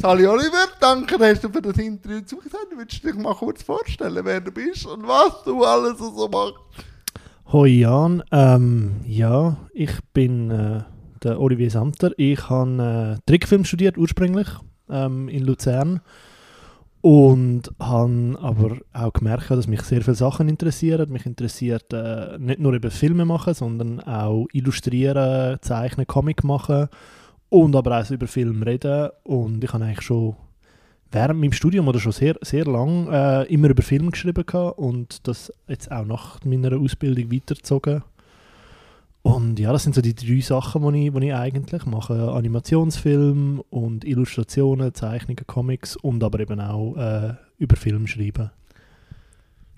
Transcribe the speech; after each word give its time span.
Sali 0.00 0.26
Oliver, 0.26 0.66
danke, 0.80 1.18
dass 1.18 1.42
du 1.42 1.50
für 1.50 1.60
das 1.60 1.76
Interview 1.76 2.22
zugesagt. 2.22 2.68
Würdest 2.74 3.04
du 3.04 3.08
dich 3.08 3.22
mal 3.22 3.34
kurz 3.34 3.62
vorstellen, 3.62 4.24
wer 4.24 4.40
du 4.40 4.50
bist 4.50 4.86
und 4.86 5.06
was 5.06 5.44
du 5.44 5.62
alles 5.62 5.98
so 5.98 6.26
machst? 6.26 6.54
Hoi 7.52 7.68
Jan, 7.68 8.22
ähm, 8.32 8.92
ja, 9.06 9.58
ich 9.74 9.90
bin 10.14 10.50
äh, 10.50 10.84
der 11.22 11.38
Olivier 11.38 11.70
Samter. 11.70 12.12
Ich 12.16 12.48
habe 12.48 13.18
äh, 13.18 13.30
Trickfilm 13.30 13.66
studiert 13.66 13.98
ursprünglich 13.98 14.48
ähm, 14.88 15.28
in 15.28 15.44
Luzern 15.44 16.00
und 17.02 17.70
habe 17.78 18.38
aber 18.40 18.78
auch 18.94 19.12
gemerkt, 19.12 19.50
dass 19.50 19.66
mich 19.66 19.82
sehr 19.82 20.00
viele 20.00 20.16
Sachen 20.16 20.48
interessieren. 20.48 21.12
Mich 21.12 21.26
interessiert 21.26 21.92
äh, 21.92 22.38
nicht 22.38 22.58
nur 22.58 22.72
über 22.72 22.90
Filme 22.90 23.26
machen, 23.26 23.52
sondern 23.52 24.00
auch 24.00 24.46
illustrieren, 24.54 25.58
zeichnen, 25.60 26.06
Comic 26.06 26.42
machen 26.42 26.88
und 27.50 27.76
aber 27.76 28.00
auch 28.00 28.10
über 28.10 28.26
Film 28.26 28.62
reden. 28.62 29.10
Und 29.24 29.62
ich 29.62 29.72
habe 29.72 29.84
eigentlich 29.84 30.02
schon 30.02 30.36
während 31.12 31.40
meinem 31.40 31.52
Studium 31.52 31.88
oder 31.88 32.00
schon 32.00 32.12
sehr, 32.12 32.36
sehr 32.40 32.64
lang 32.64 33.08
äh, 33.12 33.42
immer 33.52 33.68
über 33.68 33.82
Film 33.82 34.10
geschrieben 34.10 34.46
gehabt 34.46 34.78
und 34.78 35.26
das 35.28 35.52
jetzt 35.68 35.90
auch 35.92 36.06
nach 36.06 36.42
meiner 36.44 36.78
Ausbildung 36.78 37.30
weitergezogen. 37.30 38.02
Und 39.22 39.58
ja, 39.58 39.70
das 39.70 39.82
sind 39.82 39.94
so 39.94 40.00
die 40.00 40.14
drei 40.14 40.40
Sachen, 40.40 40.90
die 40.94 41.08
ich, 41.08 41.14
ich 41.14 41.34
eigentlich 41.34 41.84
mache. 41.84 42.32
Animationsfilm 42.32 43.62
und 43.68 44.04
Illustrationen, 44.04 44.94
Zeichnungen, 44.94 45.46
Comics 45.46 45.96
und 45.96 46.24
aber 46.24 46.40
eben 46.40 46.58
auch 46.60 46.96
äh, 46.96 47.34
über 47.58 47.76
Film 47.76 48.06
schreiben. 48.06 48.50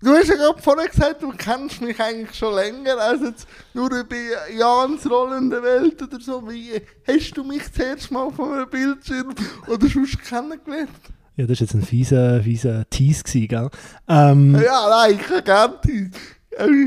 Du 0.03 0.11
hast 0.11 0.29
ja 0.29 0.35
gerade 0.35 0.61
vorhin 0.61 0.91
gesagt, 0.91 1.23
du 1.23 1.31
kennst 1.31 1.81
mich 1.81 2.01
eigentlich 2.01 2.37
schon 2.37 2.57
länger 2.57 2.99
als 2.99 3.23
jetzt 3.23 3.47
nur 3.73 3.89
über 3.89 4.17
Jans 4.53 5.09
rollende 5.09 5.63
Welt 5.63 6.03
oder 6.03 6.19
so. 6.19 6.43
Wie 6.51 6.73
hast 7.07 7.37
du 7.37 7.45
mich 7.45 7.73
zuerst 7.73 8.11
mal 8.11 8.29
von 8.33 8.53
einem 8.53 8.69
Bildschirm 8.69 9.33
oder 9.69 9.87
sonst 9.87 10.21
kennengelernt? 10.25 10.91
Ja, 11.37 11.47
das 11.47 11.61
war 11.61 11.67
jetzt 11.67 11.75
ein 11.75 11.83
fieser, 11.83 12.43
fieser 12.43 12.85
Tease, 12.91 13.23
gewesen, 13.23 13.49
gell? 13.49 13.71
Ähm, 14.09 14.61
ja, 14.61 14.89
nein, 14.89 15.19
ich 15.21 15.31
habe 15.31 15.43
gerne 15.43 15.81
Tease. 15.81 16.11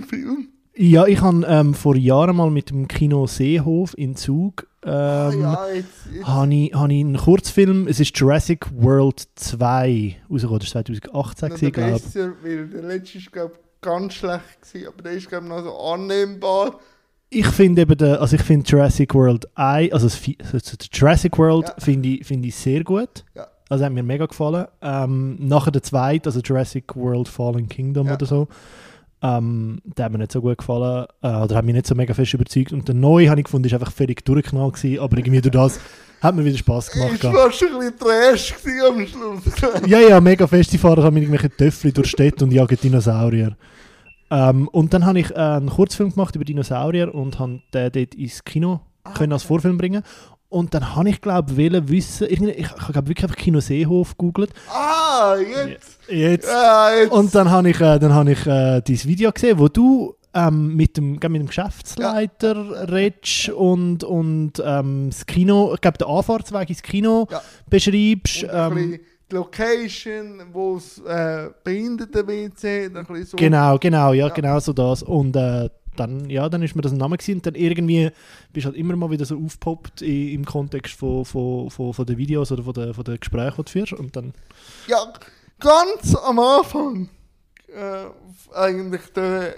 Film. 0.07 0.49
Ja, 0.75 1.05
ich 1.05 1.21
habe 1.21 1.45
ähm, 1.47 1.73
vor 1.73 1.95
Jahren 1.95 2.35
mal 2.35 2.51
mit 2.51 2.69
dem 2.69 2.89
Kino 2.89 3.27
Seehof 3.27 3.97
in 3.97 4.17
Zug 4.17 4.67
ähm, 4.85 4.91
ah, 4.91 5.31
ja, 5.33 5.67
jetzt, 5.73 5.87
jetzt. 6.13 6.27
habe 6.27 6.53
ich, 6.53 6.73
hab 6.73 6.89
ich 6.89 6.99
einen 6.99 7.17
Kurzfilm, 7.17 7.87
es 7.87 7.99
ist 7.99 8.17
Jurassic 8.17 8.67
World 8.75 9.27
2 9.35 10.17
rausgekommen, 10.29 10.59
das 10.59 10.75
war 10.75 10.85
2018, 10.85 11.49
noch 11.49 11.55
gewesen, 11.55 11.61
der 11.61 11.71
glaube 11.71 11.91
besser, 11.93 12.33
weil 12.43 12.67
der 12.67 12.81
letzte 12.83 13.17
ist, 13.17 13.31
glaube 13.31 13.53
ich, 13.55 13.81
ganz 13.81 14.13
schlecht 14.13 14.61
gewesen, 14.61 14.87
aber 14.87 15.01
der 15.03 15.11
ist, 15.13 15.29
glaube 15.29 15.45
ich, 15.45 15.49
noch 15.49 15.63
so 15.63 15.77
annehmbar. 15.77 16.79
Ich 17.29 17.47
finde 17.47 17.81
eben, 17.81 17.97
den, 17.97 18.15
also 18.15 18.35
ich 18.35 18.43
finde 18.43 18.65
Jurassic 18.69 19.13
World 19.13 19.47
1, 19.57 19.91
also 19.91 20.07
also 20.07 20.77
Jurassic 20.91 21.37
World 21.37 21.67
Ja. 21.67 21.75
finde 21.79 22.09
ich, 22.09 22.25
finde 22.25 22.47
ich 22.47 22.55
sehr 22.55 22.83
gut. 22.83 23.25
Ja. 23.33 23.47
Also 23.67 23.83
hat 23.83 23.91
mir 23.91 24.03
mega 24.03 24.27
gefallen. 24.27 24.67
Ähm, 24.81 25.37
nachher 25.39 25.71
der 25.71 25.81
zweite, 25.81 26.29
also 26.29 26.39
Jurassic 26.39 26.95
World 26.95 27.27
Fallen 27.27 27.67
Kingdom 27.67 28.07
Ja. 28.07 28.13
oder 28.13 28.25
so, 28.27 28.47
ähm, 29.25 29.81
der 29.85 30.05
hat 30.05 30.11
mir 30.11 30.19
nicht 30.19 30.31
so 30.31 30.41
gut 30.41 30.57
gefallen. 30.57 31.07
Äh, 31.21 31.27
oder 31.27 31.55
hat 31.55 31.65
mich 31.65 31.73
nicht 31.73 31.87
so 31.87 31.95
mega 31.95 32.13
fest 32.13 32.33
überzeugt. 32.33 32.73
Und 32.73 32.87
der 32.87 32.95
neue 32.95 33.29
habe 33.29 33.39
ich 33.39 33.45
gefunden, 33.45 33.67
ist 33.67 33.73
einfach 33.73 33.91
völlig 33.91 34.23
durchgeknallt 34.23 34.75
gewesen, 34.75 34.99
aber 34.99 35.17
irgendwie 35.17 35.41
durch 35.41 35.53
das 35.53 35.79
hat 36.21 36.35
mir 36.35 36.45
wieder 36.45 36.57
Spaß 36.57 36.91
gemacht. 36.91 37.13
Ist 37.13 37.21
gehabt. 37.21 37.37
fast 37.37 37.63
ein 37.63 37.79
bisschen 37.79 37.99
Trash 37.99 38.55
am 38.87 39.07
Schluss. 39.07 39.85
Ja, 39.87 39.99
ja, 39.99 40.21
mega 40.21 40.47
fest. 40.47 40.71
Die 40.73 40.77
fahren 40.77 41.13
mit 41.13 41.23
irgendwelchen 41.23 41.57
Töffel 41.57 41.91
durch 41.91 42.07
Städte 42.07 42.43
und 42.45 42.51
jagen 42.51 42.77
Dinosaurier. 42.81 43.55
Ähm, 44.31 44.67
und 44.69 44.93
dann 44.93 45.05
habe 45.05 45.19
ich 45.19 45.35
einen 45.35 45.69
Kurzfilm 45.69 46.11
gemacht 46.11 46.35
über 46.35 46.45
Dinosaurier 46.45 47.13
und 47.13 47.39
habe 47.39 47.61
den 47.73 47.91
dort 47.91 48.15
ins 48.15 48.43
Kino 48.43 48.81
können 49.13 49.33
als 49.33 49.43
Vorfilm 49.43 49.77
bringen. 49.77 50.01
Und 50.49 50.73
dann 50.73 50.95
habe 50.95 51.09
ich, 51.09 51.19
glaube 51.21 51.51
ich, 51.61 51.89
wissen, 51.89 52.27
irgendwie- 52.27 52.51
ich, 52.51 52.67
ich 52.67 52.95
habe 52.95 53.07
wirklich 53.07 53.23
einfach 53.23 53.35
Kino 53.35 53.59
Seehof 53.59 54.17
gegoogelt. 54.17 54.51
ah, 54.69 55.35
jetzt. 55.37 55.99
Jetzt. 56.07 56.47
Ja, 56.47 56.91
jetzt. 56.95 57.11
Und 57.11 57.33
dann 57.35 57.49
habe 57.49 57.69
ich, 57.71 57.81
äh, 57.81 57.99
dann 57.99 58.13
habe 58.13 58.31
ich 58.31 58.45
äh, 58.45 58.81
dieses 58.81 59.07
Video 59.07 59.31
gesehen, 59.31 59.57
wo 59.59 59.67
du 59.67 60.15
ähm, 60.33 60.75
mit, 60.75 60.97
dem, 60.97 61.13
mit 61.13 61.23
dem 61.23 61.47
Geschäftsleiter 61.47 62.91
redest 62.91 63.49
und, 63.49 64.03
und 64.03 64.53
ähm, 64.63 65.09
das 65.09 65.25
Kino, 65.25 65.73
ich 65.73 65.81
glaube, 65.81 65.97
den 65.97 66.07
Anfahrtsweg 66.07 66.69
ins 66.69 66.83
Kino 66.83 67.27
Ja. 67.31 67.41
beschreibst. 67.69 68.45
Ähm, 68.51 68.75
die 69.29 69.33
Location, 69.33 70.41
wo 70.53 70.77
es 70.77 70.99
äh, 70.99 71.49
Behinderten-WC, 71.63 72.91
so. 73.25 73.37
Genau, 73.37 73.77
genau, 73.79 74.13
ja, 74.13 74.27
Ja. 74.27 74.33
genau 74.33 74.59
so 74.59 74.73
das. 74.73 75.03
Und 75.03 75.35
äh, 75.35 75.69
dann, 75.95 76.29
ja, 76.29 76.49
dann 76.49 76.63
ist 76.63 76.75
mir 76.75 76.81
das 76.81 76.91
ein 76.91 76.97
Name 76.97 77.17
gewesen. 77.17 77.37
Und 77.37 77.45
dann 77.45 77.55
irgendwie 77.55 78.11
bist 78.53 78.65
du 78.65 78.69
halt 78.69 78.77
immer 78.77 78.95
mal 78.95 79.11
wieder 79.11 79.25
so 79.25 79.37
aufgepoppt 79.37 80.01
im 80.01 80.45
Kontext 80.45 80.93
von, 80.93 81.25
von, 81.25 81.69
von, 81.69 81.93
von 81.93 82.05
den 82.05 82.17
Videos 82.17 82.51
oder 82.51 82.63
von 82.63 82.73
den, 82.73 82.93
von 82.93 83.03
den 83.03 83.19
Gesprächen, 83.19 83.55
die 83.57 83.63
du 83.63 83.71
führst. 83.71 83.93
Und 83.93 84.15
dann, 84.15 84.33
Ja, 84.87 85.13
ganz 85.59 86.15
am 86.15 86.39
Anfang, 86.39 87.09
äh, 87.67 88.05
eigentlich 88.53 89.01
der, 89.13 89.55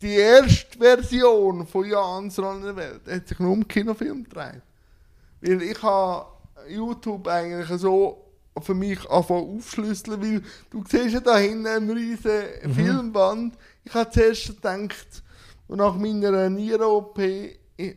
die 0.00 0.14
erste 0.14 0.78
Version 0.78 1.66
von 1.66 1.88
Jans 1.88 2.38
Rollende 2.38 2.76
Welt 2.76 3.00
hat 3.10 3.28
sich 3.28 3.38
nur 3.38 3.52
um 3.52 3.66
Kinofilm 3.66 4.24
gedreht. 4.24 4.62
Weil 5.40 5.62
ich 5.62 5.82
habe 5.82 6.26
YouTube 6.68 7.26
eigentlich 7.26 7.68
so 7.80 8.24
für 8.60 8.74
mich 8.74 9.08
anfangen 9.08 9.56
aufschlüsseln, 9.56 10.20
weil 10.20 10.42
du 10.70 10.84
siehst 10.88 11.14
ja 11.14 11.20
da 11.20 11.36
hinten 11.36 11.66
einen 11.66 11.90
riesen 11.90 12.74
Filmband. 12.74 13.56
Ich 13.88 13.94
habe 13.94 14.10
zuerst 14.10 14.48
gedacht, 14.48 15.22
nach 15.66 15.96
meiner 15.96 16.50
Nieren-OP, 16.50 17.18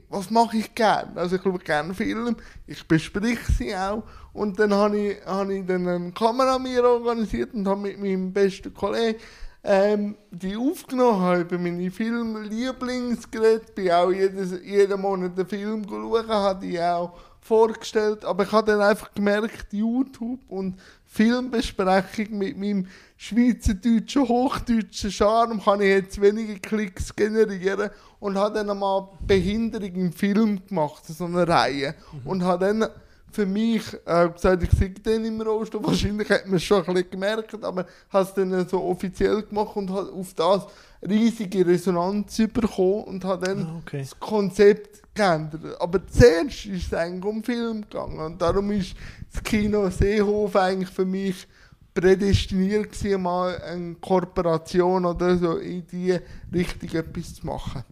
was 0.07 0.29
mache 0.29 0.55
ich 0.55 0.73
gerne? 0.73 1.11
Also 1.15 1.35
ich 1.35 1.41
schaue 1.41 1.59
gerne 1.59 1.93
Film, 1.93 2.37
ich 2.65 2.87
bespreche 2.87 3.51
sie 3.51 3.75
auch. 3.75 4.03
Und 4.31 4.57
dann 4.57 4.73
habe 4.73 4.97
ich, 4.97 5.25
habe 5.25 5.53
ich 5.53 5.65
dann 5.65 5.85
eine 5.85 6.11
Kamera 6.13 6.57
mir 6.59 6.85
organisiert 6.85 7.53
und 7.53 7.67
habe 7.67 7.81
mit 7.81 7.99
meinem 7.99 8.31
besten 8.31 8.73
Kollegen 8.73 9.19
ähm, 9.65 10.15
die 10.31 10.55
aufgenommen, 10.55 11.19
habe 11.19 11.41
über 11.41 11.57
meine 11.57 11.91
Filmlieblings 11.91 13.29
geredet, 13.29 13.75
bin 13.75 13.91
auch 13.91 14.11
jedes, 14.11 14.53
jeden 14.63 15.01
Monat 15.01 15.37
einen 15.37 15.47
Film 15.47 15.85
schauen, 15.87 16.27
habe 16.27 16.65
die 16.65 16.79
auch 16.79 17.19
vorgestellt, 17.41 18.23
aber 18.23 18.43
ich 18.43 18.51
habe 18.51 18.71
dann 18.71 18.81
einfach 18.81 19.13
gemerkt, 19.13 19.67
YouTube 19.71 20.39
und 20.47 20.79
Filmbesprechung 21.05 22.37
mit 22.37 22.57
meinem 22.57 22.87
schweizerdeutschen, 23.21 24.27
hochdeutschen 24.27 25.11
Charme 25.11 25.61
kann 25.63 25.79
ich 25.79 25.89
jetzt 25.89 26.19
wenige 26.19 26.59
Klicks 26.59 27.15
generieren 27.15 27.91
und 28.19 28.35
habe 28.35 28.55
dann 28.55 28.71
einmal 28.71 29.09
Behinderung 29.27 29.93
im 29.93 30.11
Film 30.11 30.65
gemacht, 30.65 31.03
so 31.05 31.25
eine 31.25 31.47
Reihe. 31.47 31.93
Und 32.25 32.43
habe 32.43 32.65
dann 32.65 32.87
für 33.31 33.45
mich 33.45 33.83
äh, 34.07 34.27
gesagt, 34.27 34.63
ich 34.63 34.71
sehe 34.71 34.89
den 34.89 35.25
im 35.25 35.39
Rollstuhl. 35.39 35.83
Wahrscheinlich 35.85 36.29
hat 36.31 36.47
man 36.47 36.55
es 36.55 36.63
schon 36.63 36.79
ein 36.79 36.93
bisschen 36.95 37.11
gemerkt, 37.11 37.63
aber 37.63 37.85
habe 38.09 38.23
es 38.23 38.33
dann 38.33 38.67
so 38.67 38.81
offiziell 38.83 39.43
gemacht 39.43 39.75
und 39.75 39.91
habe 39.91 40.11
auf 40.11 40.33
das 40.33 40.65
riesige 41.07 41.67
Resonanz 41.67 42.37
bekommen 42.51 43.03
und 43.03 43.23
habe 43.23 43.45
dann 43.45 43.65
Ah, 43.67 43.81
okay. 43.85 43.99
das 43.99 44.19
Konzept 44.19 45.03
geändert. 45.13 45.79
Aber 45.79 46.05
zuerst 46.07 46.65
ist 46.65 46.87
es 46.87 46.93
eigentlich 46.95 47.25
um 47.25 47.43
Film 47.43 47.81
gegangen 47.81 48.19
und 48.19 48.41
darum 48.41 48.71
ist 48.71 48.95
das 49.31 49.43
Kino 49.43 49.91
Seehof 49.91 50.55
eigentlich 50.55 50.89
für 50.89 51.05
mich 51.05 51.47
prädestiniert 51.93 52.91
gewesen, 52.91 53.21
mal 53.21 53.59
eine 53.61 53.95
Kooperation 53.95 55.05
oder 55.05 55.37
so 55.37 55.57
in 55.57 55.85
die 55.87 56.17
Richtung 56.53 56.89
etwas 56.89 57.35
zu 57.35 57.45
machen. 57.45 57.83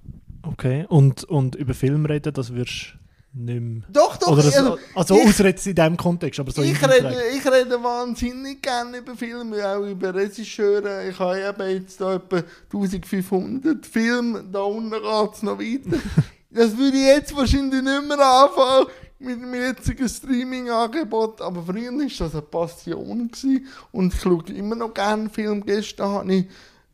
okay. 0.44 0.86
Und, 0.90 1.24
und 1.26 1.56
über 1.56 1.74
Film 1.74 2.06
reden, 2.06 2.34
das 2.34 2.54
wirst 2.54 2.94
du 3.34 3.42
nicht 3.44 3.62
mehr. 3.62 3.84
Doch, 3.90 4.18
doch, 4.18 4.30
Oder 4.30 4.44
das, 4.44 4.58
also, 4.58 4.78
also 4.96 5.16
ich- 5.16 5.28
ausreden 5.28 5.60
in 5.66 5.76
diesem 5.76 5.98
Kontext, 5.98 6.40
aber 6.40 6.52
so 6.52 6.62
ich, 6.64 6.82
rede, 6.82 7.16
ich 7.38 7.46
rede 7.46 7.84
wahnsinnig 7.84 8.62
gerne 8.62 8.98
über 8.98 9.16
Filme, 9.16 9.68
auch 9.68 9.86
über 9.86 10.16
Regisseure. 10.16 11.08
Ich 11.08 11.20
habe 11.20 11.40
eben 11.40 11.70
jetzt 11.82 12.02
da 12.02 12.16
etwa 12.16 12.42
1500 12.74 13.86
Filme, 13.86 14.44
da 14.52 14.62
unten 14.62 14.90
geht 14.92 15.34
es 15.34 15.44
noch 15.44 15.60
weiter. 15.60 15.98
Das 16.52 16.76
würde 16.76 16.98
ich 16.98 17.04
jetzt 17.06 17.36
wahrscheinlich 17.36 17.80
nicht 17.84 18.08
mehr 18.08 18.20
anfangen 18.20 18.88
mit 19.20 19.42
dem 19.42 19.54
jetzigen 19.54 20.08
Streaming-Angebot, 20.08 21.42
aber 21.42 21.62
früher 21.64 21.92
war 21.92 22.06
das 22.06 22.34
eine 22.34 22.42
Passion 22.42 23.28
gewesen. 23.28 23.68
und 23.92 24.14
ich 24.14 24.22
schaue 24.22 24.44
immer 24.54 24.76
noch 24.76 24.94
gerne 24.94 25.30
Filme. 25.30 25.62
Gestern 25.62 26.10
habe 26.10 26.34
ich 26.34 26.46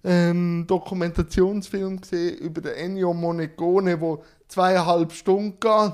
einen 0.03 0.65
Dokumentationsfilm 0.67 2.01
gesehen 2.01 2.37
über 2.37 2.61
den 2.61 2.73
Ennio 2.73 3.13
Morricone, 3.13 3.97
der 3.97 4.19
zweieinhalb 4.47 5.11
Stunden 5.11 5.59
geht 5.59 5.93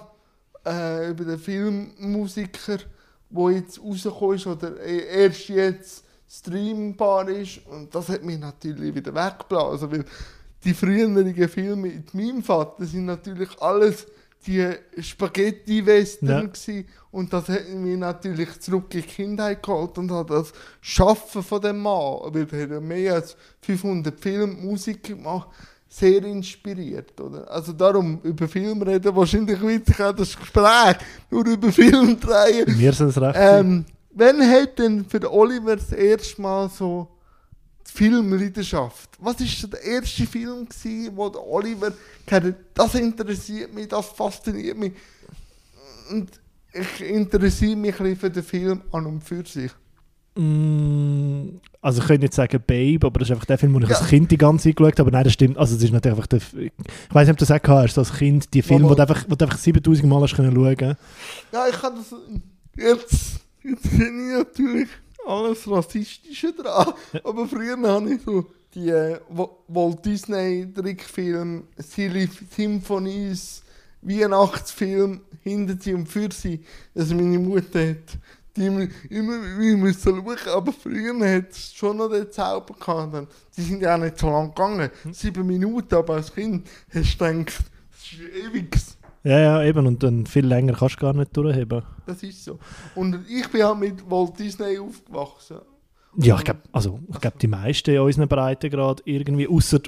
äh, 0.66 1.10
über 1.10 1.26
den 1.26 1.40
Filmmusiker, 1.40 2.78
der 3.30 3.50
jetzt 3.52 3.82
rausgekommen 3.82 4.36
ist 4.36 4.48
oder 4.48 4.80
äh, 4.80 5.24
erst 5.24 5.50
jetzt 5.50 6.04
streambar 6.30 7.30
ist. 7.30 7.66
Und 7.68 7.94
das 7.94 8.10
hat 8.10 8.24
mich 8.24 8.40
natürlich 8.40 8.96
wieder 8.96 9.14
weggeblasen, 9.14 9.92
weil 9.92 10.06
die 10.64 10.74
früheren 10.74 11.50
Filme 11.50 11.76
mit 11.76 12.14
meinem 12.14 12.44
Vater 12.44 12.86
sind 12.86 13.06
natürlich 13.06 13.50
alles 13.62 14.08
die 14.48 14.68
Spaghetti-Western 15.00 16.30
Ja. 16.30 16.42
gsi 16.48 16.86
und 17.12 17.32
das 17.34 17.48
hat 17.50 17.70
mich 17.70 17.98
natürlich 17.98 18.60
zurück 18.60 18.94
in 18.94 19.02
die 19.02 19.08
Kindheit 19.08 19.62
geholt 19.64 19.98
und 19.98 20.12
hat 20.12 20.30
das 20.30 20.52
Schaffen 20.82 21.44
von 21.44 21.62
dem 21.62 21.80
Mann, 21.80 22.20
weil 22.32 22.48
er 22.72 22.82
mehr 22.82 23.16
als 23.16 23.36
500 23.62 24.20
Filme, 24.20 24.54
Musik 24.54 25.04
gemacht, 25.04 25.50
sehr 25.88 26.24
inspiriert, 26.24 27.20
oder? 27.20 27.52
Also 27.52 27.74
darum, 27.74 28.20
über 28.24 28.48
Film 28.48 28.82
reden, 28.82 29.14
wahrscheinlich 29.16 29.62
witzig 29.62 30.00
auch 30.00 30.14
das 30.16 30.38
Gespräch, 30.38 30.96
nur 31.30 31.46
über 31.46 31.72
Film 31.72 32.18
drehen. 32.20 32.78
Mir 32.78 32.94
sind 32.94 33.10
es 33.10 33.20
recht. 33.22 33.36
Ähm, 33.38 33.86
wann 34.14 34.42
hat 34.42 34.80
denn 34.80 35.04
für 35.06 35.30
Oliver 35.32 35.76
das 35.76 35.92
erste 35.92 36.42
Mal 36.42 36.70
so 36.70 37.08
Filmleidenschaft? 37.94 39.10
Was 39.20 39.40
war 39.40 39.70
der 39.70 39.84
erste 39.84 40.26
Film, 40.26 40.68
gewesen, 40.68 41.12
wo 41.16 41.32
Oliver 41.50 41.92
gesagt 42.26 42.46
hat, 42.46 42.56
das 42.74 42.96
interessiert 42.96 43.74
mich, 43.74 43.88
das 43.90 44.06
fasziniert 44.08 44.78
mich 44.78 44.94
und 46.10 46.30
ich 46.74 47.02
interessiere 47.06 47.76
mich 47.76 48.00
ein 48.00 48.04
bisschen 48.04 48.20
für 48.20 48.30
den 48.30 48.44
Film 48.44 48.82
an 48.94 49.06
und 49.06 49.22
für 49.24 49.46
sich? 49.46 49.72
Mm, 50.36 51.60
also 51.82 52.02
ich 52.02 52.08
könnte 52.08 52.22
nicht 52.22 52.34
sagen 52.34 52.64
Babe, 52.66 53.06
aber 53.08 53.20
das 53.20 53.28
ist 53.28 53.34
einfach 53.34 53.46
der 53.46 53.58
Film, 53.58 53.74
den 53.74 53.84
ich 53.84 53.90
Ja. 53.90 53.98
als 53.98 54.08
Kind 54.08 54.32
die 54.32 54.38
ganze 54.38 54.70
Zeit 54.70 54.78
geschaut 54.78 54.94
habe. 54.94 55.02
Aber 55.02 55.12
nein, 55.12 55.26
das 55.26 55.34
stimmt. 55.34 55.58
Also 55.58 55.76
es 55.76 55.84
ist 55.84 55.92
natürlich 55.92 56.16
einfach 56.18 56.28
der, 56.28 56.40
ich 56.40 56.72
weiß 57.14 57.28
nicht, 57.28 57.34
ob 57.34 57.38
du 57.40 57.46
das 57.46 57.52
auch 57.52 57.68
hast, 57.68 57.98
als 57.98 58.14
Kind, 58.14 58.54
die 58.54 58.62
Filme, 58.62 58.84
Mal, 58.84 58.92
wo 58.92 58.96
du 58.96 59.02
einfach, 59.02 59.26
wo 59.28 59.36
du 59.36 59.44
einfach 59.46 59.58
7000 59.58 60.08
Mal 60.08 60.22
hast 60.22 60.36
können 60.36 60.56
schauen 60.56 60.96
Ja, 61.52 61.68
ich 61.70 61.76
kann 61.76 61.96
das. 61.96 62.16
Jetzt, 62.78 63.42
jetzt 63.64 63.98
bin 63.98 64.30
ich 64.30 64.38
natürlich 64.38 64.88
alles 65.28 65.70
Rassistische 65.70 66.54
dran. 66.54 66.94
Aber 67.24 67.48
früher 67.48 67.78
habe 67.78 68.14
ich 68.14 68.22
so 68.24 68.46
die 68.74 68.90
äh, 68.90 69.20
Wa- 69.30 69.50
Walt 69.68 70.06
Disney 70.06 70.72
Trickfilm, 70.74 71.64
Silly 71.78 72.30
Symphonies, 72.56 73.64
Weihnachtsfilm 74.02 75.22
hinter 75.44 75.76
sie 75.80 75.94
und 75.94 76.08
für 76.08 76.30
sie, 76.32 76.64
dass 76.94 77.10
meine 77.14 77.40
Mutter 77.40 77.90
hat. 77.90 78.18
Die 78.58 78.66
immer, 78.66 78.86
immer 79.10 79.38
müssen 79.78 80.16
schauen, 80.16 80.38
aber 80.54 80.74
früher 80.74 81.14
hat 81.38 81.52
es 81.52 81.74
schon 81.74 81.96
noch 81.98 82.10
den 82.10 82.30
Zauber 82.32 82.74
gehabt. 82.74 83.32
Die 83.56 83.62
sind 83.62 83.82
ja 83.82 83.96
auch 83.96 84.00
nicht 84.00 84.18
so 84.20 84.28
lang 84.30 84.50
gegangen. 84.50 84.90
Sieben 85.12 85.48
Minuten, 85.48 85.96
aber 85.96 86.16
als 86.16 86.34
Kind 86.34 86.68
hast 86.94 87.14
du 87.22 87.26
gedacht, 87.26 87.60
das 87.92 88.12
ist 88.12 88.46
ewig. 88.46 88.76
Ja, 89.24 89.40
ja, 89.40 89.64
eben. 89.64 89.86
Und 89.86 90.04
dann 90.04 90.26
viel 90.26 90.46
länger 90.46 90.74
kannst 90.74 90.96
du 90.96 91.00
gar 91.02 91.14
nicht 91.14 91.36
durchheben. 91.36 91.84
Das 92.06 92.24
ist 92.24 92.44
so. 92.44 92.60
Und 92.96 93.20
ich 93.30 93.48
bin 93.50 93.64
halt 93.64 93.80
mit 93.80 94.10
Walt 94.10 94.38
Disney 94.40 94.80
aufgewachsen. 94.80 95.60
Ja, 96.18 96.36
ich 96.38 96.44
glaube, 96.44 96.60
also, 96.74 97.00
ich 97.10 97.22
glaub, 97.22 97.40
die 97.40 97.48
meisten 97.48 97.92
in 97.92 98.00
unseren 98.00 98.28
Breitengrad 98.28 99.02
irgendwie, 99.06 99.48
außer 99.48 99.80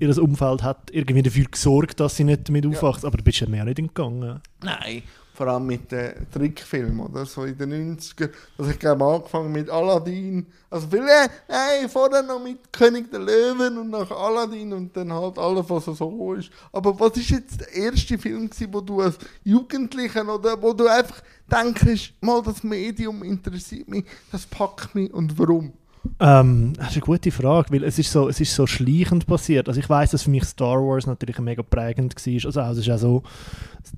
ihr 0.00 0.22
Umfeld 0.22 0.62
hat 0.62 0.90
irgendwie 0.92 1.22
dafür 1.22 1.44
gesorgt, 1.44 2.00
dass 2.00 2.16
sie 2.16 2.24
nicht 2.24 2.48
damit 2.48 2.66
aufwachsen. 2.66 3.06
Aber 3.06 3.18
du 3.18 3.24
bist 3.24 3.40
ja 3.40 3.46
auch 3.46 3.64
nicht 3.64 3.78
entgangen. 3.78 4.40
Nein. 4.62 5.02
Vor 5.34 5.46
allem 5.46 5.66
mit 5.66 5.90
den 5.90 6.30
Trickfilmen, 6.30 7.00
oder? 7.00 7.24
So 7.24 7.44
in 7.44 7.56
den 7.56 7.96
90ern. 7.96 8.30
Also 8.58 8.70
ich 8.70 8.78
glaube 8.78 9.04
angefangen 9.04 9.50
mit 9.50 9.70
Aladdin. 9.70 10.46
Also 10.68 10.88
viele, 10.90 11.06
nein, 11.48 11.88
vorher 11.88 12.22
noch 12.22 12.42
mit 12.42 12.70
König 12.70 13.10
der 13.10 13.20
Löwen 13.20 13.78
und 13.78 13.90
nach 13.90 14.10
Aladdin 14.10 14.74
und 14.74 14.94
dann 14.94 15.12
halt 15.12 15.38
alles, 15.38 15.64
was 15.70 15.84
so 15.86 16.34
ist. 16.34 16.50
Aber 16.70 16.98
was 17.00 17.16
ist 17.16 17.30
jetzt 17.30 17.60
der 17.60 17.72
erste 17.72 18.18
Film 18.18 18.50
gewesen, 18.50 18.72
wo 18.72 18.82
du 18.82 19.00
als 19.00 19.16
Jugendlicher 19.42 20.22
oder 20.34 20.60
wo 20.60 20.74
du 20.74 20.86
einfach 20.86 21.22
denkst, 21.50 22.14
mal 22.20 22.42
das 22.42 22.62
Medium 22.62 23.22
interessiert 23.22 23.88
mich, 23.88 24.04
das 24.30 24.46
packt 24.46 24.94
mich 24.94 25.12
und 25.12 25.38
warum? 25.38 25.72
Ähm, 26.18 26.72
das 26.76 26.88
ist 26.88 26.94
eine 26.94 27.02
gute 27.02 27.30
Frage, 27.30 27.72
weil 27.72 27.84
es 27.84 27.98
ist 27.98 28.10
so, 28.10 28.28
es 28.28 28.40
ist 28.40 28.54
so 28.54 28.66
schleichend 28.66 29.26
passiert. 29.26 29.68
Also 29.68 29.80
ich 29.80 29.88
weiß, 29.88 30.10
dass 30.10 30.24
für 30.24 30.30
mich 30.30 30.44
Star 30.44 30.78
Wars 30.78 31.06
natürlich 31.06 31.38
mega 31.38 31.62
prägend 31.62 32.14
war. 32.14 32.46
Also, 32.46 32.60
es 32.60 32.78
ist 32.78 32.90
auch 32.90 32.98
so 32.98 33.22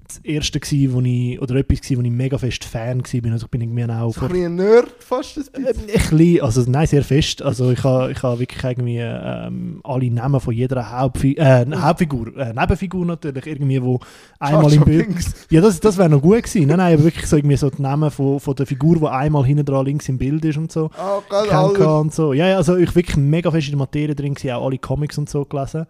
das 0.06 0.19
erste 0.19 0.61
gewesen, 0.61 0.93
wo 0.95 1.01
ich, 1.01 1.41
oder 1.41 1.56
etwas 1.56 1.81
gewesen, 1.81 1.99
wo 1.99 2.03
ich 2.03 2.11
mega 2.11 2.39
fest 2.39 2.65
Fan 2.65 3.01
war. 3.01 3.33
Also 3.33 3.47
ich 3.47 3.51
bin 3.51 3.61
irgendwie 3.61 3.85
auch 3.85 4.15
So 4.15 4.23
ein 4.23 4.29
bisschen 4.29 4.55
Nerd 4.56 4.91
fast 4.99 5.37
ein 5.37 5.45
bisschen. 5.45 5.65
Äh, 5.65 5.93
ein 5.93 6.11
bisschen, 6.11 6.43
also 6.43 6.65
nein, 6.67 6.87
sehr 6.87 7.05
fest. 7.05 7.43
Also 7.43 7.71
ich 7.71 7.83
habe 7.85 8.12
ich 8.12 8.23
ha 8.23 8.39
wirklich 8.39 8.65
irgendwie 8.65 8.99
ähm, 9.01 9.81
alle 9.85 10.11
Namen 10.11 10.41
von 10.41 10.55
jeder 10.55 10.91
Hauptfi 10.91 11.35
äh, 11.35 11.67
Hauptfigur, 11.75 12.37
äh, 12.37 12.53
Nebenfigur 12.53 13.05
natürlich, 13.05 13.47
irgendwie, 13.47 13.83
wo 13.83 14.01
einmal 14.39 14.73
im 14.73 14.85
Bild... 14.85 15.09
Ja, 15.51 15.61
das, 15.61 15.81
das 15.81 15.99
wäre 15.99 16.09
noch 16.09 16.23
gut 16.23 16.43
gewesen. 16.43 16.67
Nein, 16.67 16.79
nein, 16.79 16.95
aber 16.95 17.05
wirklich 17.05 17.27
so 17.27 17.37
irgendwie 17.37 17.56
so 17.56 17.71
die 17.71 17.83
Namen 17.83 18.11
von, 18.11 18.41
von 18.41 18.55
der 18.55 18.67
Figur, 18.67 18.97
die 18.97 19.06
einmal 19.06 19.45
hinten 19.45 19.65
dran 19.65 19.85
links 19.85 20.09
im 20.09 20.19
Bild 20.19 20.45
ist 20.45 20.56
und 20.56 20.73
so. 20.73 20.91
Ah, 20.97 21.21
gerade 21.29 21.49
Kennt 21.49 21.61
alles. 21.61 21.79
Und 22.00 22.14
so. 22.14 22.32
Ja, 22.32 22.49
ja, 22.49 22.56
also 22.56 22.76
ich 22.76 22.94
wirklich 22.94 23.17
mega 23.17 23.50
fest 23.50 23.67
in 23.67 23.73
der 23.73 23.79
Materie 23.79 24.14
drin 24.14 24.35
gewesen, 24.35 24.52
auch 24.52 24.67
alle 24.67 24.79
Comics 24.79 25.19
und 25.19 25.29
so 25.29 25.44
gelesen. 25.44 25.87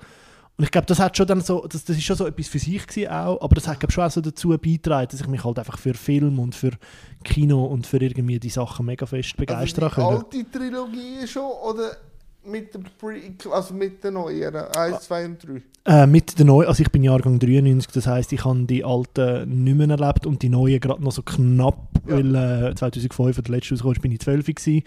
Und 0.56 0.64
ich 0.64 0.70
glaube, 0.70 0.86
das 0.86 1.00
hat 1.00 1.16
schon 1.16 1.26
dann 1.26 1.40
so, 1.40 1.66
das, 1.66 1.84
das 1.84 1.96
ist 1.96 2.04
schon 2.04 2.16
so 2.16 2.26
etwas 2.26 2.46
für 2.46 2.60
sich 2.60 2.86
gewesen 2.86 3.10
auch, 3.10 3.40
aber 3.40 3.56
das 3.56 3.66
hat 3.66 3.80
glaub, 3.80 3.90
schon 3.90 4.04
auch 4.04 4.10
so 4.10 4.20
dazu 4.20 4.50
beigetragen, 4.50 5.08
dass 5.10 5.20
ich 5.20 5.26
mich 5.26 5.42
halt 5.42 5.58
einfach 5.58 5.78
für 5.78 5.94
Film 5.94 6.38
und 6.38 6.54
für 6.54 6.70
Kino 7.24 7.64
und 7.64 7.86
für 7.88 7.96
irgendwie 8.00 8.38
die 8.38 8.50
Sachen 8.50 8.86
mega 8.86 9.04
fest 9.04 9.36
begeistern 9.36 9.84
also 9.84 10.22
die 10.30 10.44
können. 10.44 10.46
alte 10.46 10.50
Trilogie 10.58 11.26
schon 11.26 11.50
oder 11.68 11.96
mit 12.44 12.72
dem 12.72 12.84
Pre 12.98 13.16
also 13.50 13.74
mit 13.74 14.04
den 14.04 14.14
neueren? 14.14 14.66
1, 14.76 15.00
2 15.00 15.24
und 15.24 15.44
3. 15.44 15.62
Äh, 15.86 16.06
mit 16.06 16.38
der 16.38 16.46
neuen, 16.46 16.68
also 16.68 16.82
ich 16.82 16.90
bin 16.90 17.02
Jahrgang 17.02 17.38
93, 17.38 17.90
das 17.92 18.06
heißt, 18.06 18.32
ich 18.32 18.44
habe 18.44 18.64
die 18.64 18.84
alten 18.84 19.64
nicht 19.64 19.76
mehr 19.76 19.88
erlebt 19.90 20.24
und 20.24 20.40
die 20.40 20.48
neuen 20.48 20.78
gerade 20.80 21.02
noch 21.02 21.12
so 21.12 21.22
knapp, 21.22 21.88
Ja. 22.06 22.16
weil 22.16 22.34
äh, 22.70 22.74
2005, 22.74 23.42
der 23.42 23.54
letzte 23.56 23.74
ist, 23.74 23.82
bin 24.00 24.12
ich 24.12 24.20
12 24.20 24.46
gewesen. 24.46 24.82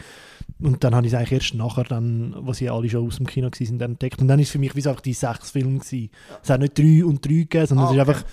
Und 0.59 0.83
dann 0.83 0.95
habe 0.95 1.05
ich 1.05 1.13
es 1.13 1.17
eigentlich 1.19 1.33
erst 1.33 1.53
nachher, 1.53 1.83
dann, 1.83 2.35
wo 2.39 2.51
sie 2.53 2.69
alle 2.69 2.89
schon 2.89 3.05
aus 3.07 3.17
dem 3.17 3.27
Kino 3.27 3.47
waren, 3.47 3.77
dann 3.77 3.91
entdeckt. 3.91 4.19
Und 4.21 4.27
dann 4.27 4.39
ist 4.39 4.51
für 4.51 4.57
mich 4.59 4.75
wie 4.75 4.81
so 4.81 4.89
einfach 4.89 5.01
die 5.01 5.13
sechs 5.13 5.51
Filme 5.51 5.79
gewesen. 5.79 6.09
Es 6.41 6.49
hat 6.49 6.61
nicht 6.61 6.77
drei 6.77 7.05
und 7.05 7.23
drei 7.23 7.33
gegeben, 7.33 7.67
sondern 7.67 7.87
Ah, 7.87 7.89
es 7.91 7.95
ist 7.95 8.01
okay. 8.01 8.09
einfach, 8.11 8.25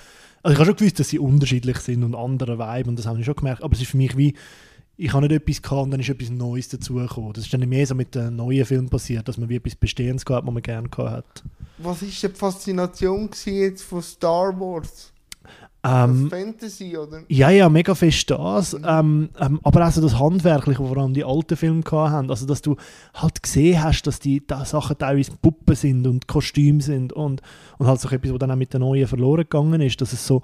also 0.43 0.53
ich 0.53 0.59
habe 0.59 0.67
schon 0.67 0.77
gewusst, 0.77 1.01
dass 1.01 1.09
sie 1.09 1.19
unterschiedlich 1.19 1.77
sind 1.79 2.03
und 2.03 2.15
andere 2.15 2.59
Vibe 2.59 2.89
und 2.91 2.99
das 2.99 3.07
habe 3.07 3.19
ich 3.19 3.27
schon 3.27 3.35
gemerkt, 3.37 3.63
aber 3.63 3.75
es 3.75 3.83
ist 3.83 3.91
für 3.91 3.97
mich 3.99 4.17
wie, 4.17 4.35
ich 4.97 5.13
habe 5.13 5.27
nicht 5.27 5.33
etwas 5.37 5.61
gehabt 5.61 5.83
und 5.83 5.91
dann 5.91 6.01
ist 6.01 6.09
etwas 6.09 6.31
Neues 6.31 6.69
dazugekommen. 6.69 7.33
Das 7.33 7.45
ist 7.45 7.53
dann 7.53 7.69
mehr 7.69 7.87
so 7.87 7.95
mit 7.95 8.15
den 8.15 8.37
neuen 8.37 8.65
Filmen 8.65 8.89
passiert, 8.89 9.27
dass 9.29 9.39
man 9.39 9.49
wie 9.49 9.57
etwas 9.57 9.75
Bestehendes 9.75 10.25
gehabt, 10.25 10.47
was 10.47 10.55
man 10.55 10.63
gerne 10.63 10.89
gehabt 10.89 11.11
hat. 11.11 11.45
Was 11.79 12.01
war 12.03 12.09
die 12.31 12.37
Faszination 12.37 13.29
jetzt 13.47 13.83
von 13.83 14.01
Star 14.03 14.59
Wars? 14.59 15.13
Ähm, 15.85 16.31
Fantasy, 16.31 16.97
oder? 16.97 17.23
Ja, 17.29 17.51
ja, 17.51 17.69
mega 17.69 17.95
fest 17.95 18.31
das. 18.31 18.75
Ähm, 18.75 19.29
ähm, 19.39 19.61
aber 19.63 19.87
auch 19.87 19.91
so 19.91 20.01
das 20.01 20.19
Handwerkliche, 20.19 20.79
wo 20.79 20.87
vor 20.87 20.97
allem 20.97 21.13
die 21.13 21.25
alten 21.25 21.57
Filme 21.57 21.83
haben. 21.91 22.31
Also, 22.31 22.47
dass 22.47 22.63
du 22.63 22.77
halt 23.13 23.43
gesehen 23.43 23.83
hast, 23.83 24.03
dass 24.05 24.19
die 24.19 24.47
da 24.47 24.65
Sachen 24.65 24.97
teilweise 24.97 25.33
Puppen 25.43 25.77
sind 25.77 26.07
und 26.07 26.27
Kostüme 26.27 26.81
sind 26.81 27.13
und, 27.13 27.43
und 27.77 27.87
halt 27.87 28.01
so 28.01 28.09
etwas, 28.09 28.33
was 28.33 28.39
dann 28.39 28.51
auch 28.51 28.57
mit 28.57 28.73
den 28.73 28.81
Neuen 28.81 29.07
verloren 29.07 29.43
gegangen 29.43 29.83
ist. 29.83 30.01
Dass 30.01 30.15
es 30.15 30.27
so, 30.27 30.41